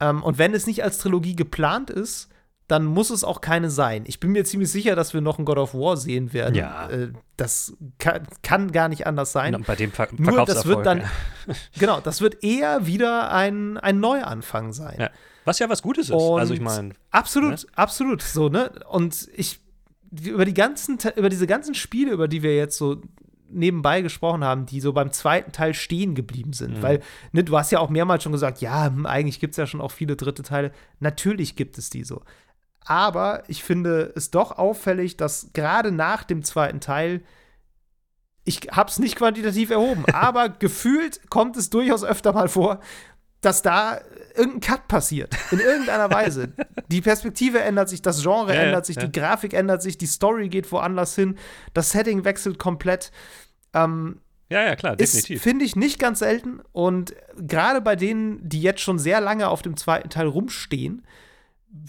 Ähm, 0.00 0.22
und 0.22 0.38
wenn 0.38 0.54
es 0.54 0.66
nicht 0.66 0.82
als 0.82 0.98
Trilogie 0.98 1.36
geplant 1.36 1.90
ist, 1.90 2.28
dann 2.72 2.86
muss 2.86 3.10
es 3.10 3.22
auch 3.22 3.42
keine 3.42 3.68
sein. 3.68 4.04
Ich 4.06 4.18
bin 4.18 4.32
mir 4.32 4.46
ziemlich 4.46 4.72
sicher, 4.72 4.96
dass 4.96 5.12
wir 5.12 5.20
noch 5.20 5.38
ein 5.38 5.44
God 5.44 5.58
of 5.58 5.74
War 5.74 5.98
sehen 5.98 6.32
werden. 6.32 6.54
Ja. 6.54 6.88
Äh, 6.88 7.12
das 7.36 7.74
kann, 7.98 8.26
kann 8.42 8.72
gar 8.72 8.88
nicht 8.88 9.06
anders 9.06 9.30
sein. 9.30 9.54
Und 9.54 9.66
bei 9.66 9.76
dem 9.76 9.92
Ver 9.92 10.08
Nur 10.16 10.46
das 10.46 10.64
wird 10.64 10.86
dann, 10.86 11.00
ja. 11.00 11.10
genau, 11.78 12.00
das 12.00 12.22
wird 12.22 12.42
eher 12.42 12.86
wieder 12.86 13.30
ein, 13.30 13.76
ein 13.76 14.00
Neuanfang 14.00 14.72
sein. 14.72 14.96
Ja. 14.98 15.10
Was 15.44 15.58
ja 15.58 15.68
was 15.68 15.82
Gutes 15.82 16.08
ist. 16.08 16.14
Und 16.14 16.40
also 16.40 16.54
ich 16.54 16.62
meine, 16.62 16.94
Absolut, 17.10 17.66
absolut. 17.74 18.22
So, 18.22 18.48
ne? 18.48 18.70
Und 18.88 19.28
ich, 19.34 19.60
über 20.10 20.46
die 20.46 20.54
ganzen, 20.54 20.98
über 21.16 21.28
diese 21.28 21.46
ganzen 21.46 21.74
Spiele, 21.74 22.12
über 22.12 22.26
die 22.26 22.42
wir 22.42 22.56
jetzt 22.56 22.78
so 22.78 23.02
nebenbei 23.50 24.00
gesprochen 24.00 24.44
haben, 24.44 24.64
die 24.64 24.80
so 24.80 24.94
beim 24.94 25.12
zweiten 25.12 25.52
Teil 25.52 25.74
stehen 25.74 26.14
geblieben 26.14 26.54
sind. 26.54 26.78
Mhm. 26.78 26.82
Weil, 26.82 27.00
ne, 27.32 27.44
du 27.44 27.54
hast 27.58 27.70
ja 27.70 27.80
auch 27.80 27.90
mehrmals 27.90 28.22
schon 28.22 28.32
gesagt, 28.32 28.62
ja, 28.62 28.86
hm, 28.86 29.04
eigentlich 29.04 29.40
gibt 29.40 29.50
es 29.50 29.58
ja 29.58 29.66
schon 29.66 29.82
auch 29.82 29.90
viele 29.90 30.16
dritte 30.16 30.42
Teile. 30.42 30.72
Natürlich 31.00 31.54
gibt 31.54 31.76
es 31.76 31.90
die 31.90 32.04
so. 32.04 32.22
Aber 32.84 33.44
ich 33.48 33.62
finde 33.62 34.12
es 34.16 34.30
doch 34.30 34.58
auffällig, 34.58 35.16
dass 35.16 35.50
gerade 35.52 35.92
nach 35.92 36.24
dem 36.24 36.42
zweiten 36.42 36.80
Teil 36.80 37.22
ich 38.44 38.68
hab's 38.72 38.98
nicht 38.98 39.16
quantitativ 39.16 39.70
erhoben, 39.70 40.04
aber 40.12 40.48
gefühlt 40.48 41.30
kommt 41.30 41.56
es 41.56 41.70
durchaus 41.70 42.02
öfter 42.04 42.32
mal 42.32 42.48
vor, 42.48 42.80
dass 43.40 43.62
da 43.62 44.00
irgendein 44.36 44.60
Cut 44.60 44.88
passiert. 44.88 45.36
In 45.50 45.58
irgendeiner 45.58 46.10
Weise. 46.14 46.52
Die 46.88 47.00
Perspektive 47.00 47.60
ändert 47.60 47.88
sich, 47.88 48.00
das 48.00 48.22
Genre 48.22 48.54
Ja, 48.54 48.62
ändert 48.62 48.86
sich, 48.86 48.96
ja. 48.96 49.04
die 49.04 49.12
Grafik 49.12 49.52
ändert 49.52 49.82
sich, 49.82 49.98
die 49.98 50.06
Story 50.06 50.48
geht 50.48 50.70
woanders 50.72 51.14
hin, 51.14 51.36
das 51.74 51.90
Setting 51.90 52.24
wechselt 52.24 52.58
komplett. 52.58 53.10
Ähm, 53.74 54.20
ja, 54.48 54.62
ja, 54.62 54.76
klar, 54.76 54.96
definitiv. 54.96 55.42
finde 55.42 55.64
ich, 55.64 55.76
nicht 55.76 55.98
ganz 55.98 56.20
selten. 56.20 56.60
Und 56.72 57.14
gerade 57.36 57.80
bei 57.80 57.96
denen, 57.96 58.46
die 58.48 58.62
jetzt 58.62 58.80
schon 58.80 58.98
sehr 58.98 59.20
lange 59.20 59.48
auf 59.48 59.62
dem 59.62 59.76
zweiten 59.76 60.08
Teil 60.08 60.26
rumstehen, 60.26 61.04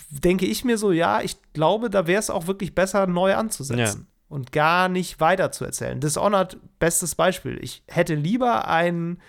denke 0.10 0.46
ich 0.46 0.64
mir 0.64 0.78
so, 0.78 0.92
ja, 0.92 1.22
ich 1.22 1.36
glaube, 1.54 1.90
da 1.90 2.08
wäre 2.08 2.20
es 2.20 2.30
auch 2.30 2.48
wirklich 2.48 2.74
besser, 2.74 3.06
neu 3.08 3.36
anzusetzen. 3.36 4.08
Und 4.30 4.52
gar 4.52 4.90
nicht 4.90 5.20
weiter 5.20 5.52
zu 5.52 5.64
erzählen. 5.66 6.00
Dishonored, 6.00 6.58
bestes 6.80 7.14
Beispiel. 7.14 7.60
Ich 7.62 7.84
hätte 7.88 8.16
lieber 8.16 8.68
ein, 8.68 9.22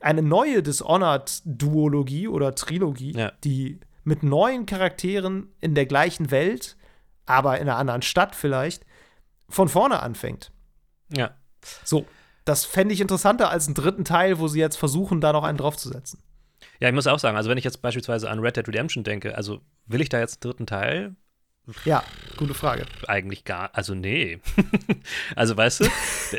eine 0.00 0.22
neue 0.22 0.62
Dishonored-Duologie 0.62 2.28
oder 2.28 2.54
Trilogie, 2.54 3.12
Ja. 3.16 3.32
die 3.44 3.80
mit 4.04 4.22
neuen 4.22 4.64
Charakteren 4.66 5.52
in 5.60 5.74
der 5.74 5.86
gleichen 5.86 6.30
Welt, 6.30 6.76
aber 7.26 7.56
in 7.58 7.68
einer 7.68 7.76
anderen 7.76 8.02
Stadt 8.02 8.34
vielleicht, 8.34 8.86
von 9.48 9.68
vorne 9.68 10.00
anfängt. 10.00 10.52
Ja. 11.14 11.32
So, 11.84 12.06
das 12.46 12.64
fände 12.64 12.94
ich 12.94 13.00
interessanter 13.02 13.50
als 13.50 13.66
einen 13.66 13.74
dritten 13.74 14.04
Teil, 14.04 14.38
wo 14.38 14.48
sie 14.48 14.60
jetzt 14.60 14.76
versuchen, 14.76 15.20
da 15.20 15.32
noch 15.32 15.44
einen 15.44 15.58
draufzusetzen. 15.58 16.22
ja, 16.80 16.88
ich 16.88 16.94
muss 16.94 17.06
auch 17.06 17.18
sagen, 17.18 17.36
also 17.36 17.50
wenn 17.50 17.58
ich 17.58 17.64
jetzt 17.64 17.82
beispielsweise 17.82 18.30
an 18.30 18.38
Red 18.38 18.56
Dead 18.56 18.66
Redemption 18.66 19.04
denke, 19.04 19.36
also 19.36 19.60
will 19.90 20.00
ich 20.00 20.08
da 20.08 20.18
jetzt 20.18 20.36
einen 20.36 20.50
dritten 20.50 20.66
Teil? 20.66 21.16
Ja, 21.84 22.02
gute 22.36 22.54
Frage. 22.54 22.86
Eigentlich 23.06 23.44
gar, 23.44 23.74
also 23.74 23.94
nee. 23.94 24.40
also 25.36 25.56
weißt 25.56 25.80
du, 25.80 25.88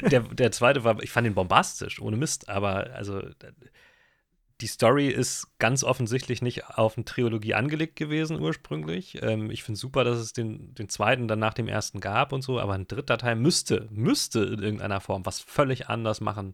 der, 0.09 0.21
der, 0.21 0.51
zweite 0.51 0.83
war, 0.83 1.01
ich 1.01 1.11
fand 1.11 1.27
ihn 1.27 1.35
bombastisch, 1.35 2.01
ohne 2.01 2.17
Mist, 2.17 2.49
aber 2.49 2.91
also 2.93 3.21
die 4.61 4.67
Story 4.67 5.07
ist 5.07 5.47
ganz 5.57 5.83
offensichtlich 5.83 6.41
nicht 6.41 6.65
auf 6.65 6.97
eine 6.97 7.05
Trilogie 7.05 7.55
angelegt 7.55 7.95
gewesen 7.95 8.39
ursprünglich. 8.39 9.21
Ähm, 9.21 9.49
ich 9.49 9.63
finde 9.63 9.79
super, 9.79 10.03
dass 10.03 10.19
es 10.19 10.33
den, 10.33 10.73
den 10.75 10.87
zweiten 10.89 11.27
dann 11.27 11.39
nach 11.39 11.53
dem 11.53 11.67
ersten 11.67 11.99
gab 11.99 12.31
und 12.31 12.41
so, 12.43 12.59
aber 12.59 12.73
ein 12.73 12.87
dritter 12.87 13.17
Teil 13.17 13.35
müsste, 13.35 13.87
müsste 13.91 14.41
in 14.43 14.61
irgendeiner 14.61 15.01
Form 15.01 15.25
was 15.25 15.39
völlig 15.39 15.87
anders 15.89 16.21
machen, 16.21 16.53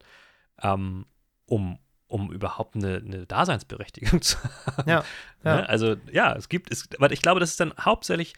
ähm, 0.61 1.05
um, 1.45 1.79
um 2.07 2.31
überhaupt 2.31 2.75
eine, 2.75 2.97
eine 2.97 3.25
Daseinsberechtigung 3.25 4.21
zu 4.23 4.37
haben. 4.65 4.89
Ja, 4.89 5.03
ja. 5.43 5.55
Ne? 5.55 5.69
Also 5.69 5.95
ja, 6.11 6.35
es 6.35 6.49
gibt, 6.49 6.71
es, 6.71 6.87
aber 6.97 7.11
ich 7.11 7.21
glaube, 7.21 7.39
das 7.39 7.51
ist 7.51 7.59
dann 7.59 7.73
hauptsächlich, 7.79 8.33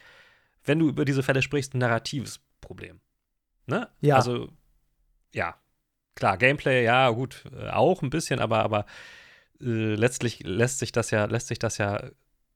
wenn 0.64 0.78
du 0.78 0.88
über 0.88 1.04
diese 1.04 1.22
Fälle 1.22 1.42
sprichst, 1.42 1.74
ein 1.74 1.78
narratives 1.78 2.40
Problem. 2.60 3.00
Ne? 3.66 3.88
Ja. 4.00 4.16
Also 4.16 4.48
ja, 5.32 5.54
klar, 6.14 6.36
Gameplay, 6.36 6.84
ja, 6.84 7.10
gut, 7.10 7.44
äh, 7.56 7.70
auch 7.70 8.02
ein 8.02 8.10
bisschen, 8.10 8.40
aber, 8.40 8.62
aber 8.64 8.86
äh, 9.60 9.94
letztlich 9.94 10.40
lässt 10.44 10.78
sich 10.78 10.92
das 10.92 11.10
ja, 11.10 11.24
lässt 11.26 11.48
sich 11.48 11.58
das 11.58 11.78
ja 11.78 12.10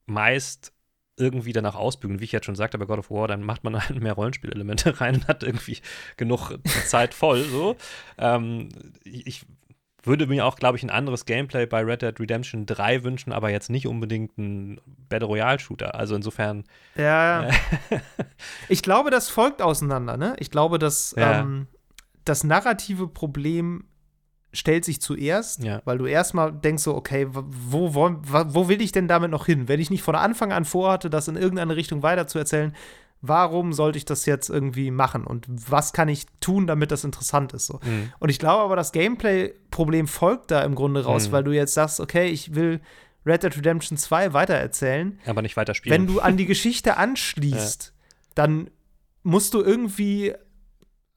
meist 0.05 0.73
irgendwie 1.17 1.53
danach 1.53 1.75
ausbügeln. 1.75 2.19
Wie 2.19 2.25
ich 2.25 2.31
jetzt 2.31 2.45
schon 2.45 2.55
sagte, 2.55 2.77
bei 2.77 2.85
God 2.85 2.99
of 2.99 3.09
War, 3.09 3.27
dann 3.27 3.41
macht 3.41 3.63
man 3.63 3.81
halt 3.89 4.01
mehr 4.01 4.13
Rollenspielelemente 4.13 4.99
rein 4.99 5.15
und 5.15 5.27
hat 5.27 5.43
irgendwie 5.43 5.79
genug 6.17 6.57
Zeit 6.85 7.13
voll. 7.13 7.43
So. 7.43 7.77
Ähm, 8.17 8.69
ich 9.03 9.45
würde 10.05 10.27
mir 10.27 10.45
auch, 10.45 10.55
glaube 10.55 10.77
ich, 10.77 10.83
ein 10.83 10.89
anderes 10.89 11.25
Gameplay 11.25 11.65
bei 11.65 11.81
Red 11.81 12.01
Dead 12.01 12.19
Redemption 12.19 12.65
3 12.65 13.03
wünschen, 13.03 13.31
aber 13.31 13.49
jetzt 13.49 13.69
nicht 13.69 13.87
unbedingt 13.87 14.37
ein 14.37 14.79
Battle 15.09 15.27
Royale 15.27 15.59
Shooter. 15.59 15.95
Also 15.95 16.15
insofern. 16.15 16.63
Ja. 16.95 17.47
Äh, 17.47 17.51
ich 18.69 18.81
glaube, 18.81 19.11
das 19.11 19.29
folgt 19.29 19.61
auseinander, 19.61 20.17
ne? 20.17 20.35
Ich 20.39 20.51
glaube, 20.51 20.79
dass 20.79 21.13
ja. 21.17 21.41
ähm, 21.41 21.67
das 22.23 22.43
narrative 22.43 23.07
Problem 23.07 23.85
stellt 24.55 24.85
sich 24.85 25.01
zuerst, 25.01 25.63
ja. 25.63 25.81
weil 25.85 25.97
du 25.97 26.05
erstmal 26.05 26.51
denkst 26.51 26.83
so, 26.83 26.95
okay, 26.95 27.27
wo, 27.29 27.93
wo, 27.93 28.15
wo 28.23 28.67
will 28.69 28.81
ich 28.81 28.91
denn 28.91 29.07
damit 29.07 29.31
noch 29.31 29.45
hin? 29.45 29.67
Wenn 29.67 29.79
ich 29.79 29.89
nicht 29.89 30.01
von 30.01 30.15
Anfang 30.15 30.53
an 30.53 30.65
vorhatte, 30.65 31.09
das 31.09 31.27
in 31.27 31.35
irgendeine 31.35 31.75
Richtung 31.75 32.03
weiterzuerzählen, 32.03 32.73
warum 33.21 33.73
sollte 33.73 33.97
ich 33.97 34.05
das 34.05 34.25
jetzt 34.25 34.49
irgendwie 34.49 34.91
machen 34.91 35.25
und 35.25 35.45
was 35.47 35.93
kann 35.93 36.07
ich 36.09 36.25
tun, 36.39 36.67
damit 36.67 36.91
das 36.91 37.03
interessant 37.03 37.53
ist? 37.53 37.67
So. 37.67 37.79
Mhm. 37.83 38.11
Und 38.19 38.29
ich 38.29 38.39
glaube 38.39 38.63
aber, 38.63 38.75
das 38.75 38.91
Gameplay-Problem 38.91 40.07
folgt 40.07 40.51
da 40.51 40.61
im 40.63 40.75
Grunde 40.75 41.03
raus, 41.03 41.27
mhm. 41.27 41.31
weil 41.31 41.43
du 41.43 41.51
jetzt 41.51 41.73
sagst, 41.73 41.99
okay, 41.99 42.27
ich 42.27 42.55
will 42.55 42.81
Red 43.25 43.43
Dead 43.43 43.57
Redemption 43.57 43.97
2 43.97 44.33
weitererzählen. 44.33 45.19
Aber 45.25 45.41
nicht 45.41 45.57
weiterspielen. 45.57 45.99
Wenn 45.99 46.07
du 46.07 46.19
an 46.19 46.37
die 46.37 46.45
Geschichte 46.45 46.97
anschließt, 46.97 47.85
ja. 47.95 48.31
dann 48.35 48.69
musst 49.23 49.53
du 49.55 49.61
irgendwie 49.61 50.33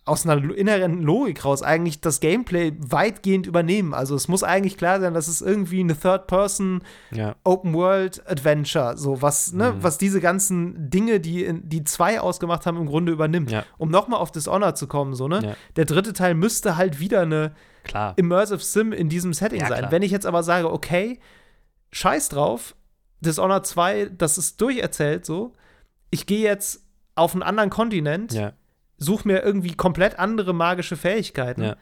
aus 0.08 0.26
einer 0.26 0.42
inneren 0.54 1.02
Logik 1.02 1.44
raus 1.44 1.62
eigentlich 1.62 2.00
das 2.00 2.20
Gameplay 2.20 2.72
weitgehend 2.78 3.46
übernehmen. 3.46 3.94
Also 3.94 4.14
es 4.14 4.26
muss 4.26 4.42
eigentlich 4.42 4.76
klar 4.76 5.00
sein, 5.00 5.14
dass 5.14 5.28
es 5.28 5.40
irgendwie 5.40 5.80
eine 5.80 5.98
Third-Person 5.98 6.82
ja. 7.10 7.36
Open-World-Adventure, 7.44 8.96
so 8.96 9.22
was, 9.22 9.52
ne, 9.52 9.72
mhm. 9.72 9.82
was 9.82 9.98
diese 9.98 10.20
ganzen 10.20 10.90
Dinge, 10.90 11.20
die 11.20 11.44
in, 11.44 11.68
die 11.68 11.84
zwei 11.84 12.20
ausgemacht 12.20 12.66
haben, 12.66 12.78
im 12.78 12.86
Grunde 12.86 13.12
übernimmt. 13.12 13.50
Ja. 13.50 13.64
Um 13.76 13.90
nochmal 13.90 14.20
auf 14.20 14.32
Dishonored 14.32 14.76
zu 14.76 14.86
kommen, 14.86 15.14
so, 15.14 15.28
ne? 15.28 15.40
Ja. 15.42 15.56
Der 15.76 15.84
dritte 15.84 16.12
Teil 16.12 16.34
müsste 16.34 16.76
halt 16.76 17.00
wieder 17.00 17.20
eine 17.20 17.54
klar. 17.84 18.14
Immersive 18.16 18.60
Sim 18.60 18.92
in 18.92 19.08
diesem 19.08 19.32
Setting 19.34 19.64
sein. 19.66 19.88
Wenn 19.90 20.02
ich 20.02 20.10
jetzt 20.10 20.26
aber 20.26 20.42
sage, 20.42 20.72
okay, 20.72 21.20
scheiß 21.92 22.30
drauf, 22.30 22.74
Dishonored 23.20 23.66
2, 23.66 24.10
das 24.16 24.38
ist 24.38 24.60
durcherzählt 24.60 25.26
so, 25.26 25.52
ich 26.10 26.26
gehe 26.26 26.42
jetzt 26.42 26.82
auf 27.14 27.34
einen 27.34 27.42
anderen 27.42 27.68
Kontinent 27.70 28.32
ja 28.32 28.52
such 28.98 29.24
mir 29.24 29.42
irgendwie 29.42 29.74
komplett 29.74 30.18
andere 30.18 30.52
magische 30.52 30.96
Fähigkeiten 30.96 31.62
ja. 31.62 31.76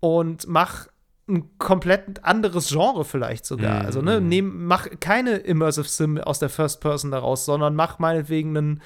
und 0.00 0.46
mach 0.46 0.86
ein 1.28 1.56
komplett 1.58 2.24
anderes 2.24 2.68
Genre 2.68 3.04
vielleicht 3.04 3.46
sogar. 3.46 3.80
Mhm. 3.80 3.86
Also, 3.86 4.02
ne, 4.02 4.20
nehm, 4.20 4.66
mach 4.66 4.88
keine 5.00 5.36
Immersive 5.36 5.88
Sim 5.88 6.18
aus 6.18 6.38
der 6.38 6.48
First 6.48 6.80
Person 6.80 7.10
daraus, 7.10 7.44
sondern 7.44 7.74
mach 7.74 7.98
meinetwegen 7.98 8.56
ein 8.56 8.82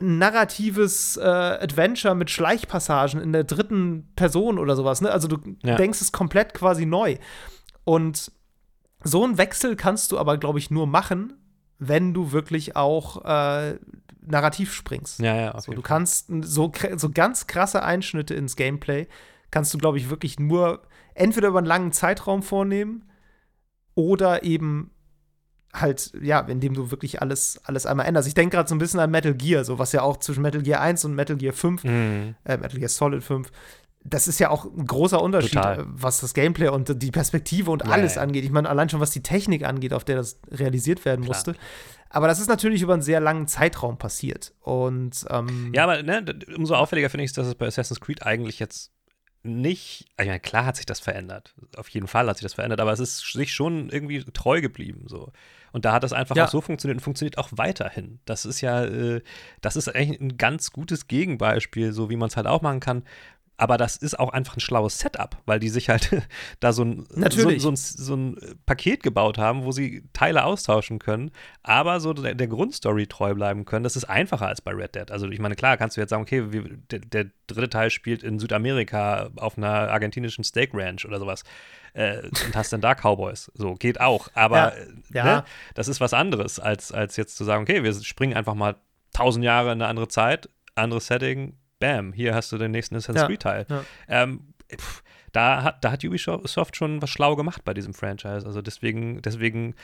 narratives 0.00 1.16
äh, 1.16 1.22
Adventure 1.22 2.14
mit 2.14 2.30
Schleichpassagen 2.30 3.20
in 3.20 3.32
der 3.32 3.44
dritten 3.44 4.12
Person 4.14 4.58
oder 4.58 4.76
sowas. 4.76 5.00
Ne? 5.00 5.10
Also 5.10 5.28
du 5.28 5.38
ja. 5.62 5.76
denkst 5.76 6.00
es 6.00 6.12
komplett 6.12 6.52
quasi 6.54 6.84
neu. 6.84 7.16
Und 7.84 8.32
so 9.02 9.24
einen 9.24 9.38
Wechsel 9.38 9.76
kannst 9.76 10.12
du 10.12 10.18
aber, 10.18 10.36
glaube 10.36 10.58
ich, 10.58 10.70
nur 10.70 10.86
machen, 10.86 11.34
wenn 11.78 12.14
du 12.14 12.32
wirklich 12.32 12.76
auch 12.76 13.24
äh, 13.24 13.78
narrativ 14.22 14.72
springst. 14.72 15.20
Ja, 15.20 15.36
ja, 15.36 15.60
so, 15.60 15.72
du 15.72 15.82
kannst 15.82 16.30
so, 16.42 16.72
so 16.96 17.10
ganz 17.10 17.46
krasse 17.46 17.82
Einschnitte 17.82 18.34
ins 18.34 18.56
Gameplay 18.56 19.06
kannst 19.50 19.72
du, 19.72 19.78
glaube 19.78 19.98
ich, 19.98 20.10
wirklich 20.10 20.38
nur 20.38 20.82
entweder 21.14 21.48
über 21.48 21.58
einen 21.58 21.66
langen 21.66 21.92
Zeitraum 21.92 22.42
vornehmen 22.42 23.08
oder 23.94 24.42
eben 24.42 24.90
halt, 25.72 26.12
ja, 26.20 26.40
indem 26.40 26.74
du 26.74 26.90
wirklich 26.90 27.20
alles, 27.20 27.60
alles 27.64 27.86
einmal 27.86 28.06
änderst. 28.06 28.28
Ich 28.28 28.34
denke 28.34 28.56
gerade 28.56 28.68
so 28.68 28.74
ein 28.74 28.78
bisschen 28.78 29.00
an 29.00 29.10
Metal 29.10 29.34
Gear, 29.34 29.64
so 29.64 29.78
was 29.78 29.92
ja 29.92 30.02
auch 30.02 30.18
zwischen 30.18 30.42
Metal 30.42 30.62
Gear 30.62 30.80
1 30.80 31.04
und 31.04 31.14
Metal 31.14 31.36
Gear 31.36 31.52
5, 31.52 31.84
mhm. 31.84 32.34
äh, 32.44 32.56
Metal 32.56 32.78
Gear 32.78 32.88
Solid 32.88 33.22
5, 33.22 33.50
das 34.08 34.28
ist 34.28 34.38
ja 34.38 34.50
auch 34.50 34.64
ein 34.64 34.86
großer 34.86 35.20
Unterschied, 35.20 35.54
Total. 35.54 35.84
Was 35.88 36.20
das 36.20 36.34
Gameplay 36.34 36.68
und 36.68 37.02
die 37.02 37.10
Perspektive 37.10 37.70
und 37.70 37.84
ja, 37.84 37.90
alles 37.90 38.16
ja. 38.16 38.22
angeht. 38.22 38.44
Ich 38.44 38.50
meine, 38.50 38.68
allein 38.68 38.88
schon 38.88 39.00
was 39.00 39.10
die 39.10 39.22
Technik 39.22 39.64
angeht, 39.64 39.92
auf 39.92 40.04
der 40.04 40.16
das 40.16 40.38
realisiert 40.50 41.04
werden 41.04 41.24
Klar. 41.24 41.36
musste. 41.36 41.54
Aber 42.08 42.28
das 42.28 42.40
ist 42.40 42.48
natürlich 42.48 42.82
über 42.82 42.92
einen 42.92 43.02
sehr 43.02 43.20
langen 43.20 43.48
Zeitraum 43.48 43.98
passiert. 43.98 44.54
Und 44.60 45.26
ähm, 45.28 45.72
ja, 45.74 45.84
aber 45.84 46.02
ne, 46.02 46.24
umso 46.56 46.74
auffälliger 46.74 47.10
finde 47.10 47.24
ich 47.24 47.30
es, 47.30 47.34
dass 47.34 47.46
es 47.46 47.54
bei 47.54 47.66
Assassin's 47.66 48.00
Creed 48.00 48.24
eigentlich 48.24 48.58
jetzt 48.58 48.92
nicht, 49.42 50.06
ich 50.18 50.26
meine, 50.26 50.40
klar 50.40 50.66
hat 50.66 50.76
sich 50.76 50.86
das 50.86 51.00
verändert. 51.00 51.54
Auf 51.76 51.88
jeden 51.88 52.08
Fall 52.08 52.28
hat 52.28 52.36
sich 52.36 52.44
das 52.44 52.54
verändert, 52.54 52.80
aber 52.80 52.92
es 52.92 53.00
ist 53.00 53.32
sich 53.32 53.52
schon 53.52 53.90
irgendwie 53.90 54.24
treu 54.24 54.60
geblieben. 54.60 55.04
So. 55.06 55.32
Und 55.72 55.84
da 55.84 55.92
hat 55.92 56.02
das 56.02 56.12
einfach 56.12 56.36
Ja. 56.36 56.46
auch 56.46 56.50
so 56.50 56.60
funktioniert 56.60 56.96
und 56.96 57.02
funktioniert 57.02 57.38
auch 57.38 57.50
weiterhin. 57.52 58.18
Das 58.24 58.44
ist 58.44 58.60
ja, 58.60 58.84
äh, 58.84 59.22
das 59.60 59.76
ist 59.76 59.94
eigentlich 59.94 60.20
ein 60.20 60.36
ganz 60.36 60.72
gutes 60.72 61.06
Gegenbeispiel, 61.06 61.92
so 61.92 62.10
wie 62.10 62.16
man 62.16 62.28
es 62.28 62.36
halt 62.36 62.46
auch 62.46 62.62
machen 62.62 62.80
kann. 62.80 63.04
Aber 63.58 63.78
das 63.78 63.96
ist 63.96 64.18
auch 64.18 64.30
einfach 64.30 64.56
ein 64.56 64.60
schlaues 64.60 64.98
Setup, 64.98 65.36
weil 65.46 65.58
die 65.58 65.68
sich 65.68 65.88
halt 65.88 66.10
da 66.60 66.72
so 66.72 66.84
ein, 66.84 67.06
so, 67.30 67.58
so, 67.58 67.70
ein, 67.70 67.76
so 67.76 68.14
ein 68.14 68.36
Paket 68.66 69.02
gebaut 69.02 69.38
haben, 69.38 69.64
wo 69.64 69.72
sie 69.72 70.04
Teile 70.12 70.44
austauschen 70.44 70.98
können, 70.98 71.30
aber 71.62 72.00
so 72.00 72.12
der, 72.12 72.34
der 72.34 72.48
Grundstory 72.48 73.06
treu 73.06 73.34
bleiben 73.34 73.64
können. 73.64 73.84
Das 73.84 73.96
ist 73.96 74.04
einfacher 74.04 74.46
als 74.46 74.60
bei 74.60 74.72
Red 74.72 74.94
Dead. 74.94 75.10
Also 75.10 75.28
ich 75.28 75.38
meine, 75.38 75.54
klar, 75.54 75.76
kannst 75.76 75.96
du 75.96 76.00
jetzt 76.00 76.10
sagen, 76.10 76.22
okay, 76.22 76.52
wir, 76.52 76.64
der, 76.90 76.98
der 77.00 77.26
dritte 77.46 77.70
Teil 77.70 77.90
spielt 77.90 78.22
in 78.22 78.38
Südamerika 78.38 79.30
auf 79.36 79.56
einer 79.56 79.90
argentinischen 79.90 80.44
Steak 80.44 80.70
Ranch 80.74 81.04
oder 81.04 81.18
sowas 81.18 81.42
äh, 81.94 82.22
und 82.22 82.54
hast 82.54 82.72
dann 82.72 82.80
da 82.80 82.94
Cowboys. 82.94 83.50
So, 83.54 83.74
geht 83.74 84.00
auch. 84.00 84.28
Aber 84.34 84.56
Ja, 84.56 84.68
äh, 84.68 84.86
ja. 85.12 85.24
Ne, 85.24 85.44
das 85.74 85.88
ist 85.88 86.00
was 86.00 86.12
anderes, 86.12 86.60
als, 86.60 86.92
als 86.92 87.16
jetzt 87.16 87.36
zu 87.36 87.44
sagen, 87.44 87.62
okay, 87.62 87.82
wir 87.82 87.94
springen 87.94 88.36
einfach 88.36 88.54
mal 88.54 88.76
tausend 89.12 89.44
Jahre 89.44 89.72
in 89.72 89.80
eine 89.80 89.86
andere 89.86 90.08
Zeit, 90.08 90.50
anderes 90.74 91.06
Setting, 91.06 91.56
bam, 91.86 92.12
hier 92.12 92.34
hast 92.34 92.52
du 92.52 92.58
den 92.58 92.70
nächsten 92.70 92.96
Assassin's 92.96 93.20
Ja, 93.22 93.26
Creed-Teil. 93.26 93.66
ja. 93.68 93.82
Ähm, 94.08 94.40
pf, 94.74 95.02
da, 95.32 95.62
hat, 95.62 95.84
da 95.84 95.90
hat 95.92 96.04
Ubisoft 96.04 96.76
schon 96.76 97.02
was 97.02 97.10
schlau 97.10 97.36
gemacht 97.36 97.62
bei 97.64 97.74
diesem 97.74 97.94
Franchise. 97.94 98.46
Also 98.46 98.62
deswegen, 98.62 99.20
deswegen 99.22 99.74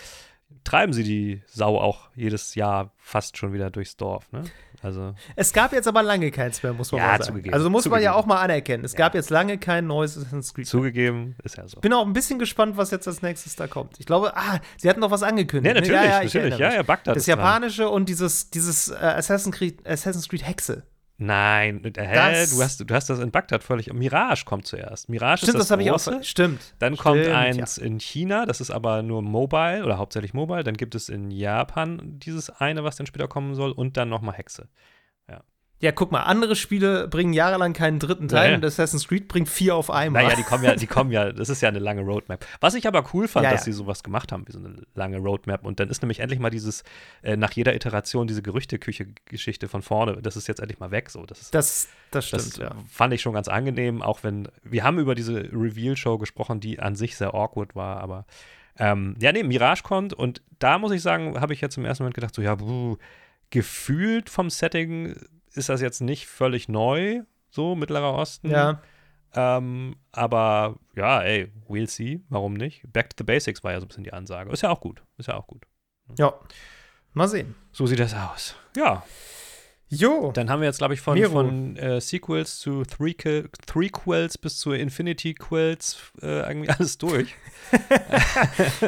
treiben 0.65 0.93
sie 0.93 1.03
die 1.03 1.43
Sau 1.47 1.79
auch 1.79 2.09
jedes 2.15 2.55
Jahr 2.55 2.93
fast 2.99 3.37
schon 3.39 3.53
wieder 3.53 3.71
durchs 3.71 3.97
Dorf. 3.97 4.31
Ne? 4.33 4.45
Also, 4.83 5.15
Es 5.37 5.53
gab 5.53 5.73
jetzt 5.73 5.87
aber 5.89 6.03
lange 6.03 6.31
keins 6.31 6.63
mehr, 6.63 6.73
muss 6.73 6.91
man 6.93 7.01
Ja, 7.01 7.07
mal 7.07 7.13
sagen. 7.13 7.25
zugegeben. 7.25 7.55
Also 7.55 7.71
muss 7.71 7.85
man 7.89 8.03
ja 8.03 8.11
Zugegeben. 8.13 8.23
auch 8.23 8.27
mal 8.27 8.43
anerkennen. 8.43 8.85
Es 8.85 8.95
gab 8.95 9.15
jetzt 9.15 9.31
lange 9.31 9.57
kein 9.59 9.87
neues 9.87 10.17
Assassin's 10.19 10.53
Creed. 10.53 10.67
zugegeben, 10.67 11.37
ist 11.45 11.57
ja 11.57 11.67
so. 11.69 11.81
Bin 11.81 11.93
auch 11.93 12.05
ein 12.07 12.13
bisschen 12.13 12.39
gespannt, 12.39 12.77
was 12.77 12.91
jetzt 12.91 13.07
als 13.07 13.23
nächstes 13.23 13.57
da 13.57 13.67
kommt. 13.67 13.95
Ich 13.99 14.07
glaube, 14.07 14.37
ah, 14.37 14.59
sie 14.77 14.89
hatten 14.91 15.01
noch 15.01 15.11
was 15.11 15.23
angekündigt. 15.23 15.75
Nee, 15.75 15.81
ne? 15.81 15.87
natürlich, 15.87 16.11
ja, 16.11 16.19
ja, 16.21 16.23
ich 16.27 16.35
natürlich. 16.35 16.59
Ja, 16.59 16.75
ja, 16.75 16.83
Bagdad 16.83 17.17
Das 17.17 17.23
ist 17.23 17.29
dran. 17.29 17.39
Japanische 17.39 17.89
und 17.89 18.09
dieses, 18.09 18.51
dieses 18.51 18.89
äh, 18.89 18.95
Assassin's, 18.97 19.57
Creed, 19.57 19.87
Assassin's 19.87 20.29
Creed 20.29 20.47
Hexe. 20.47 20.83
Nein, 21.25 21.85
äh, 21.85 22.07
hä? 22.07 22.47
Du, 22.51 22.63
hast, 22.63 22.81
du 22.89 22.95
hast 22.95 23.09
das 23.11 23.19
in 23.21 23.31
Bagdad 23.31 23.63
völlig. 23.63 23.93
Mirage 23.93 24.45
kommt 24.45 24.67
zuerst. 24.67 25.09
Mirage 25.09 25.39
Stimmt, 25.39 25.49
ist 25.51 25.55
das, 25.55 25.63
das, 25.69 25.71
habe 25.71 25.83
ich 25.83 25.91
auch. 25.91 25.95
große. 25.95 26.13
ver- 26.13 26.23
Stimmt. 26.25 26.75
Dann 26.79 26.97
kommt 26.97 27.21
Stimmt, 27.21 27.37
eins 27.37 27.79
in 27.79 27.99
China, 28.01 28.45
das 28.47 28.61
ist 28.61 28.71
aber 28.71 29.03
nur 29.03 29.23
Mobile 29.23 29.85
oder 29.85 29.99
hauptsächlich 29.99 30.35
Mobile. 30.35 30.65
Dann 30.65 30.77
gibt 30.77 30.95
es 30.95 31.09
in 31.09 31.31
Japan 31.31 32.19
dieses 32.19 32.51
eine, 32.51 32.83
was 32.85 32.97
dann 32.97 33.07
später 33.07 33.29
kommen 33.29 33.55
soll. 33.55 33.73
Und 33.73 33.97
dann 33.97 34.09
nochmal 34.09 34.35
Hexe. 34.35 34.69
Ja, 35.83 35.91
guck 35.91 36.13
mal, 36.13 36.21
andere 36.23 36.55
Spiele 36.55 37.09
bringen 37.09 37.33
jahrelang 37.33 37.73
keinen 37.73 37.99
dritten 37.99 38.29
Teil 38.29 38.51
Naja. 38.51 38.57
und 38.57 38.65
Assassin's 38.65 39.09
Creed 39.09 39.27
bringt 39.27 39.49
vier 39.49 39.75
auf 39.75 39.91
einmal. 39.91 40.23
Naja, 40.23 40.37
die 40.37 40.43
kommen 40.49 40.63
ja, 40.63 40.77
die 40.77 40.87
kommen 40.87 41.11
ja, 41.11 41.33
das 41.33 41.49
ist 41.49 41.61
ja 41.61 41.69
eine 41.69 41.81
lange 41.81 42.03
Roadmap. 42.03 42.47
Was 42.61 42.75
ich 42.75 42.87
aber 42.87 43.05
cool 43.13 43.27
fand, 43.27 43.43
Ja, 43.43 43.51
dass 43.51 43.65
sie 43.65 43.73
sowas 43.73 44.05
gemacht 44.05 44.31
haben, 44.31 44.47
wie 44.47 44.53
so 44.53 44.61
eine 44.61 44.77
lange 44.95 45.19
Roadmap. 45.19 45.67
Und 45.67 45.81
dann 45.81 45.89
ist 45.89 46.01
nämlich 46.01 46.21
endlich 46.21 46.39
mal 46.39 46.51
dieses, 46.51 46.85
äh, 47.23 47.37
nach 47.37 47.51
jeder 47.51 47.75
Iteration, 47.75 48.29
diese 48.29 48.43
Gerüchteküche-Geschichte 48.43 49.67
von 49.67 49.83
vorne, 49.83 50.23
das 50.23 50.37
ist 50.37 50.47
jetzt 50.47 50.61
endlich 50.61 50.79
mal 50.79 50.93
weg. 50.93 51.11
So, 51.11 51.27
das 51.27 51.43
ist, 51.43 51.53
das, 51.53 51.89
das 52.13 52.29
stimmt, 52.29 52.43
das 52.43 52.57
ja. 52.59 52.71
fand 52.89 53.13
ich 53.13 53.21
schon 53.21 53.35
ganz 53.35 53.49
angenehm, 53.49 54.03
auch 54.03 54.23
wenn, 54.23 54.47
wir 54.63 54.85
haben 54.85 55.01
über 55.01 55.17
diese 55.17 55.51
Reveal-Show 55.53 56.17
gesprochen, 56.19 56.61
die 56.61 56.79
an 56.79 56.95
sich 56.95 57.17
sehr 57.17 57.35
awkward 57.35 57.75
war, 57.75 58.01
aber 58.01 58.25
ähm, 58.79 59.17
ja, 59.19 59.33
nee, 59.33 59.43
Mirage 59.43 59.83
kommt 59.83 60.15
und 60.15 60.43
da 60.61 60.79
muss 60.79 60.93
ich 60.93 61.03
sagen, 61.03 61.41
habe 61.41 61.55
ich 61.55 61.61
jetzt 61.61 61.77
im 61.77 61.85
ersten 61.85 62.05
Moment 62.05 62.15
gedacht, 62.15 62.37
so, 62.37 62.41
ja, 62.41 62.55
buh, 62.55 62.99
gefühlt 63.51 64.31
vom 64.31 64.49
Setting 64.49 65.17
ist 65.57 65.69
das 65.69 65.81
jetzt 65.81 66.01
nicht 66.01 66.27
völlig 66.27 66.69
neu, 66.69 67.23
so 67.51 67.75
Mittlerer 67.75 68.15
Osten. 68.15 68.51
Ja, 68.51 68.81
Ähm, 69.35 69.97
aber 70.13 70.79
ja, 70.95 71.23
ey, 71.23 71.51
we'll 71.69 71.89
see, 71.89 72.21
warum 72.29 72.55
nicht? 72.55 72.83
Back 72.93 73.11
to 73.11 73.15
the 73.19 73.25
Basics 73.25 73.65
war 73.65 73.73
ja 73.73 73.81
so 73.81 73.87
ein 73.87 73.89
bisschen 73.89 74.05
die 74.05 74.13
Ansage. 74.13 74.51
Ist 74.51 74.63
ja 74.63 74.71
auch 74.71 74.81
gut, 74.81 75.03
ist 75.17 75.29
ja 75.29 75.37
auch 75.37 75.47
gut. 75.47 75.65
ja. 76.19 76.33
Mal 77.15 77.29
sehen. 77.29 77.55
So 77.73 77.87
sieht 77.87 77.99
das 78.01 78.15
aus. 78.15 78.57
Ja, 78.75 79.03
Jo. 79.95 80.33
dann 80.33 80.49
haben 80.49 80.61
wir 80.61 80.69
jetzt, 80.69 80.79
glaube 80.79 80.95
ich, 80.95 81.01
von, 81.01 81.19
Miro. 81.19 81.33
von 81.33 81.77
äh, 81.77 82.01
Sequels 82.01 82.59
zu 82.59 82.83
Threequel- 82.83 83.49
Threequels 83.67 84.39
bis 84.39 84.59
zu 84.59 84.73
Infinity 84.73 85.35
Quills 85.35 85.99
äh, 86.23 86.41
eigentlich 86.43 86.71
alles 86.79 86.97
durch. 86.97 87.35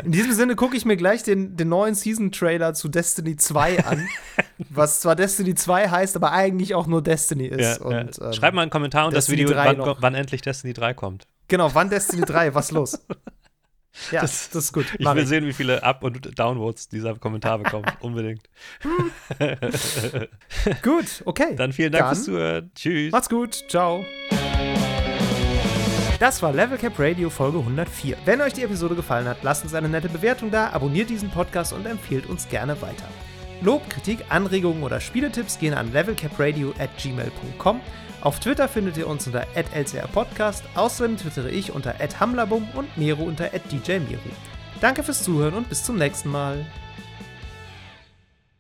In 0.02 0.12
diesem 0.12 0.32
Sinne 0.32 0.57
gucke 0.57 0.76
ich 0.76 0.84
mir 0.84 0.96
gleich 0.96 1.22
den, 1.22 1.57
den 1.57 1.68
neuen 1.68 1.94
Season-Trailer 1.94 2.72
zu 2.72 2.88
Destiny 2.88 3.36
2 3.36 3.84
an. 3.84 4.09
was 4.70 5.00
zwar 5.00 5.14
Destiny 5.14 5.55
2 5.55 5.90
heißt, 5.90 6.16
aber 6.16 6.32
eigentlich 6.32 6.74
auch 6.74 6.86
nur 6.86 7.02
Destiny 7.02 7.46
ist. 7.46 7.80
Ja, 7.80 7.84
und, 7.84 8.16
ja. 8.16 8.26
ähm, 8.26 8.32
Schreibt 8.32 8.55
mal 8.55 8.62
einen 8.62 8.70
Kommentar 8.70 9.07
und 9.07 9.14
das 9.14 9.26
Destiny 9.26 9.48
Video, 9.48 9.55
3 9.55 9.78
wann, 9.78 9.96
wann 10.00 10.14
endlich 10.14 10.42
Destiny 10.42 10.72
3 10.72 10.94
kommt. 10.94 11.26
Genau, 11.48 11.74
wann 11.74 11.90
Destiny 11.90 12.22
3? 12.22 12.55
Was 12.55 12.70
los? 12.70 12.98
Ja, 14.11 14.22
das, 14.22 14.51
das 14.51 14.64
ist 14.64 14.72
gut. 14.72 14.86
Ich 14.99 15.07
will 15.07 15.18
ich. 15.18 15.28
sehen, 15.28 15.47
wie 15.47 15.53
viele 15.53 15.82
Up- 15.82 16.03
und 16.03 16.38
Downvotes 16.38 16.88
dieser 16.88 17.14
Kommentar 17.14 17.59
bekommt. 17.59 17.86
Unbedingt. 18.01 18.42
gut, 20.82 21.22
okay. 21.24 21.55
Dann 21.57 21.72
vielen 21.72 21.92
Dank 21.92 22.05
Dann 22.05 22.14
fürs 22.14 22.24
Zuhören. 22.24 22.70
Tschüss. 22.74 23.12
Macht's 23.12 23.28
gut. 23.28 23.64
Ciao. 23.68 24.05
Das 26.20 26.42
war 26.42 26.53
Level 26.53 26.78
Cap 26.78 26.99
Radio 26.99 27.28
Folge 27.28 27.59
104. 27.59 28.16
Wenn 28.24 28.40
euch 28.40 28.53
die 28.53 28.62
Episode 28.62 28.95
gefallen 28.95 29.26
hat, 29.26 29.38
lasst 29.42 29.64
uns 29.64 29.74
eine 29.74 29.88
nette 29.88 30.09
Bewertung 30.09 30.51
da, 30.51 30.70
abonniert 30.70 31.11
diesen 31.11 31.30
Podcast 31.30 31.72
und 31.72 31.86
empfehlt 31.86 32.26
uns 32.26 32.49
gerne 32.49 32.80
weiter. 32.80 33.09
Lob, 33.61 33.88
Kritik, 33.90 34.20
Anregungen 34.28 34.82
oder 34.82 35.01
Spieletipps 35.01 35.59
gehen 35.59 35.74
an 35.74 35.92
levelcapradio 35.92 36.72
at 36.78 36.90
gmail.com. 36.99 37.80
Auf 38.24 38.40
Twitter 38.40 38.68
findet 38.68 38.96
ihr 38.96 39.06
uns 39.06 39.26
unter 39.26 39.46
lcrpodcast, 39.54 40.64
außerdem 40.74 41.18
twittere 41.18 41.50
ich 41.50 41.72
unter 41.72 41.96
hamlabum 42.18 42.66
und 42.74 42.96
Mero 42.96 43.22
unter 43.22 43.50
djmiro. 43.50 44.18
Danke 44.80 45.02
fürs 45.02 45.22
Zuhören 45.22 45.52
und 45.52 45.68
bis 45.68 45.84
zum 45.84 45.96
nächsten 45.96 46.30
Mal. 46.30 46.64